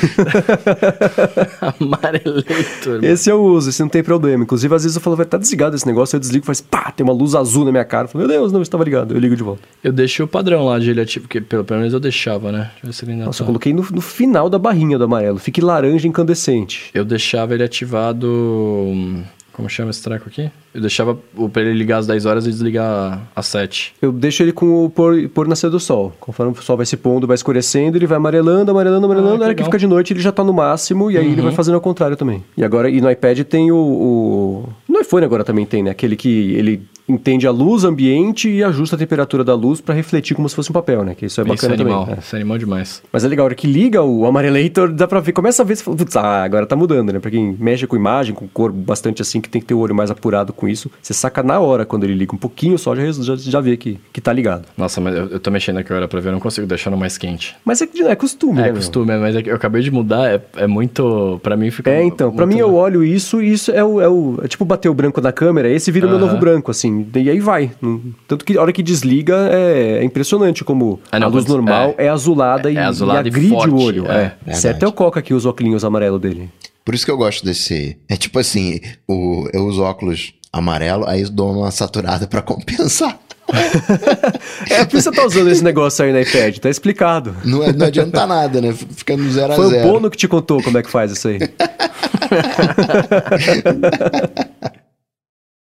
Amarelento. 1.80 3.04
esse 3.04 3.30
eu 3.30 3.42
uso, 3.42 3.70
esse 3.70 3.80
não 3.80 3.88
tem 3.88 4.02
problema. 4.02 4.42
Inclusive, 4.42 4.74
às 4.74 4.82
vezes 4.82 4.96
eu 4.96 5.02
falo, 5.02 5.16
vai 5.16 5.26
estar 5.26 5.38
desligado 5.38 5.76
esse 5.76 5.86
negócio, 5.86 6.16
eu 6.16 6.20
desligo 6.20 6.44
e 6.44 6.46
faz 6.46 6.60
pá, 6.60 6.90
tem 6.90 7.04
uma 7.04 7.12
luz 7.12 7.34
azul 7.34 7.64
na 7.64 7.70
minha 7.70 7.84
cara. 7.84 8.04
Eu 8.04 8.08
falo, 8.08 8.26
meu 8.26 8.28
Deus, 8.28 8.52
não 8.52 8.62
estava 8.62 8.84
ligado. 8.84 9.14
Eu 9.14 9.20
ligo 9.20 9.36
de 9.36 9.42
volta. 9.42 9.62
Eu 9.82 9.92
deixei 9.92 10.24
o 10.24 10.28
padrão 10.28 10.66
lá 10.66 10.78
de 10.78 10.90
ele 10.90 11.00
ativo, 11.00 11.26
porque 11.26 11.40
pelo, 11.40 11.64
pelo 11.64 11.80
menos 11.80 11.94
eu 11.94 12.00
deixava, 12.00 12.50
né? 12.50 12.70
Deixa 12.70 12.78
eu 12.82 12.86
ver 12.86 12.92
se 12.92 13.04
ele 13.04 13.12
ainda 13.12 13.24
Nossa, 13.26 13.38
tá. 13.38 13.44
eu 13.44 13.46
coloquei 13.46 13.72
no, 13.72 13.86
no 13.90 14.00
final 14.00 14.50
da 14.50 14.58
barrinha 14.58 14.98
do 14.98 15.04
amarelo. 15.04 15.38
Fique 15.38 15.60
laranja 15.60 16.06
incandescente. 16.06 16.90
Eu 16.94 17.04
deixava 17.04 17.54
ele 17.54 17.62
ativado. 17.62 18.29
Hum, 18.30 19.22
Como 19.52 19.68
chama 19.68 19.90
esse 19.90 20.02
treco 20.02 20.26
aqui? 20.28 20.48
Eu 20.72 20.80
deixava 20.80 21.18
o- 21.36 21.48
pra 21.48 21.60
ele 21.60 21.74
ligar 21.74 21.98
às 21.98 22.06
10 22.06 22.24
horas 22.24 22.46
e 22.46 22.50
desligar 22.50 23.20
às 23.36 23.44
7. 23.46 23.92
Eu 24.00 24.10
deixo 24.10 24.42
ele 24.42 24.52
com 24.52 24.84
o 24.86 24.88
pôr, 24.88 25.28
pôr 25.28 25.46
nascer 25.46 25.68
do 25.68 25.78
sol. 25.78 26.12
Conforme 26.18 26.52
o 26.52 26.62
sol 26.62 26.76
vai 26.78 26.86
se 26.86 26.96
pondo, 26.96 27.26
vai 27.26 27.34
escurecendo, 27.34 27.98
ele 27.98 28.06
vai 28.06 28.16
amarelando, 28.16 28.70
amarelando, 28.70 29.04
amarelando. 29.04 29.34
Ah, 29.34 29.36
que 29.36 29.40
Na 29.40 29.44
hora 29.46 29.54
que 29.54 29.64
fica 29.64 29.78
de 29.78 29.86
noite, 29.86 30.12
ele 30.14 30.20
já 30.20 30.32
tá 30.32 30.42
no 30.42 30.52
máximo, 30.54 31.10
e 31.10 31.18
aí 31.18 31.26
ele 31.32 31.42
vai 31.42 31.52
fazendo 31.52 31.74
ao 31.74 31.80
contrário 31.80 32.16
também. 32.16 32.42
E 32.56 32.64
agora, 32.64 32.88
e 32.88 33.00
no 33.00 33.10
iPad 33.10 33.40
tem 33.40 33.70
o. 33.70 33.76
o... 33.76 34.68
No 34.88 35.00
iPhone 35.00 35.24
agora 35.26 35.44
também 35.44 35.66
tem, 35.66 35.82
né? 35.82 35.90
Aquele 35.90 36.16
que 36.16 36.52
ele 36.54 36.82
entende 37.10 37.46
a 37.46 37.50
luz 37.50 37.84
ambiente 37.84 38.48
e 38.48 38.62
ajusta 38.64 38.96
a 38.96 38.98
temperatura 38.98 39.44
da 39.44 39.54
luz 39.54 39.80
pra 39.80 39.94
refletir 39.94 40.34
como 40.34 40.48
se 40.48 40.54
fosse 40.54 40.70
um 40.70 40.72
papel, 40.72 41.04
né? 41.04 41.14
Que 41.14 41.26
isso 41.26 41.40
é 41.40 41.44
Isso 41.44 41.52
é 41.52 41.54
bacana 41.54 41.74
animal. 41.74 42.00
também. 42.04 42.16
é. 42.16 42.20
Isso 42.20 42.36
é 42.36 42.38
animal 42.38 42.58
demais. 42.58 43.02
Mas 43.12 43.24
é 43.24 43.28
legal, 43.28 43.44
a 43.44 43.46
hora 43.46 43.54
que 43.54 43.66
liga 43.66 44.02
o 44.02 44.26
amarelator, 44.26 44.92
dá 44.92 45.06
pra 45.06 45.20
ver, 45.20 45.32
começa 45.32 45.62
a 45.62 45.64
ver, 45.64 45.76
putz, 45.82 46.16
ah, 46.16 46.42
agora 46.44 46.66
tá 46.66 46.76
mudando, 46.76 47.12
né? 47.12 47.18
Pra 47.18 47.30
quem 47.30 47.56
mexe 47.58 47.86
com 47.86 47.96
imagem, 47.96 48.34
com 48.34 48.46
cor 48.48 48.72
bastante 48.72 49.20
assim, 49.22 49.40
que 49.40 49.48
tem 49.48 49.60
que 49.60 49.66
ter 49.66 49.74
o 49.74 49.78
olho 49.78 49.94
mais 49.94 50.10
apurado 50.10 50.52
com 50.52 50.68
isso, 50.68 50.90
você 51.02 51.12
saca 51.12 51.42
na 51.42 51.58
hora 51.60 51.84
quando 51.84 52.04
ele 52.04 52.14
liga 52.14 52.34
um 52.34 52.38
pouquinho 52.38 52.78
só, 52.78 52.94
já, 52.94 53.10
já, 53.12 53.36
já 53.36 53.60
vê 53.60 53.76
que, 53.76 53.98
que 54.12 54.20
tá 54.20 54.32
ligado. 54.32 54.64
Nossa, 54.76 55.00
mas 55.00 55.14
eu, 55.14 55.26
eu 55.28 55.40
tô 55.40 55.50
mexendo 55.50 55.78
aqui 55.78 55.92
agora 55.92 56.06
pra 56.08 56.20
ver, 56.20 56.28
eu 56.28 56.32
não 56.32 56.40
consigo 56.40 56.66
deixar 56.66 56.90
no 56.90 56.96
mais 56.96 57.18
quente. 57.18 57.56
Mas 57.64 57.80
é, 57.82 57.86
que 57.86 58.02
é 58.02 58.14
costume, 58.14 58.54
né? 58.54 58.62
É 58.62 58.64
meu? 58.66 58.74
costume, 58.76 59.16
mas 59.18 59.36
é 59.36 59.42
que 59.42 59.50
eu 59.50 59.56
acabei 59.56 59.82
de 59.82 59.90
mudar, 59.90 60.28
é, 60.30 60.40
é 60.56 60.66
muito. 60.66 61.40
Pra 61.42 61.56
mim 61.56 61.70
fica. 61.70 61.90
É, 61.90 62.02
então, 62.04 62.30
pra 62.32 62.46
muito- 62.46 62.56
mim 62.56 62.60
eu 62.60 62.74
olho 62.74 63.02
isso 63.04 63.42
e 63.42 63.52
isso 63.52 63.70
é 63.72 63.82
o, 63.84 64.00
é 64.00 64.08
o- 64.08 64.38
é 64.42 64.48
tipo 64.48 64.64
bater 64.64 64.88
o 64.88 64.94
branco 64.94 65.20
na 65.20 65.32
câmera, 65.32 65.68
esse 65.68 65.90
vira 65.90 66.06
o 66.06 66.08
meu 66.10 66.18
Aham. 66.18 66.26
novo 66.26 66.38
branco, 66.38 66.70
assim, 66.70 66.99
e 67.14 67.30
aí 67.30 67.40
vai. 67.40 67.70
Tanto 68.28 68.44
que 68.44 68.56
a 68.56 68.62
hora 68.62 68.72
que 68.72 68.82
desliga 68.82 69.48
é, 69.52 69.98
é 70.00 70.04
impressionante 70.04 70.62
como 70.64 71.00
Ah, 71.10 71.18
não, 71.18 71.26
a 71.28 71.30
luz 71.30 71.44
normal 71.46 71.94
é, 71.98 72.08
azulada 72.08 72.70
É 72.70 72.74
e, 72.74 72.78
azulada 72.78 73.28
e 73.28 73.30
e 73.30 73.34
agride 73.34 73.48
forte, 73.54 73.70
o 73.74 73.78
olho. 73.80 74.10
é, 74.10 74.34
É, 74.46 74.52
certo 74.54 74.84
é 74.84 74.88
o 74.88 74.92
Coca 74.92 75.20
aqui, 75.20 75.32
os 75.34 75.46
óculos 75.46 75.84
amarelos 75.84 76.20
dele. 76.20 76.50
Por 76.84 76.94
isso 76.94 77.04
que 77.04 77.10
eu 77.10 77.16
gosto 77.16 77.44
desse. 77.44 77.96
É 78.08 78.16
tipo 78.16 78.38
assim, 78.38 78.80
o, 79.08 79.48
eu 79.52 79.66
uso 79.66 79.82
óculos 79.82 80.32
amarelo, 80.52 81.06
aí 81.06 81.22
eu 81.22 81.30
dou 81.30 81.52
uma 81.52 81.70
saturada 81.70 82.26
pra 82.26 82.42
compensar. 82.42 83.18
É 84.70 84.84
por 84.84 84.96
isso 84.96 85.10
que 85.10 85.16
você 85.16 85.22
tá 85.22 85.26
usando 85.26 85.48
esse 85.50 85.64
negócio 85.64 86.04
aí 86.04 86.12
no 86.12 86.20
iPad, 86.20 86.58
tá 86.58 86.70
explicado. 86.70 87.34
Não, 87.44 87.64
é- 87.64 87.72
não 87.72 87.86
adianta 87.86 88.24
nada, 88.26 88.60
né? 88.60 88.72
Fica 88.72 89.16
no 89.16 89.28
zero 89.30 89.52
a 89.52 89.56
Foi 89.56 89.66
o 89.66 89.70
zero. 89.70 89.88
Bono 89.88 90.08
que 90.10 90.16
te 90.16 90.28
contou 90.28 90.62
como 90.62 90.78
é 90.78 90.82
que 90.82 90.90
faz 90.90 91.10
isso 91.10 91.26
aí. 91.28 91.38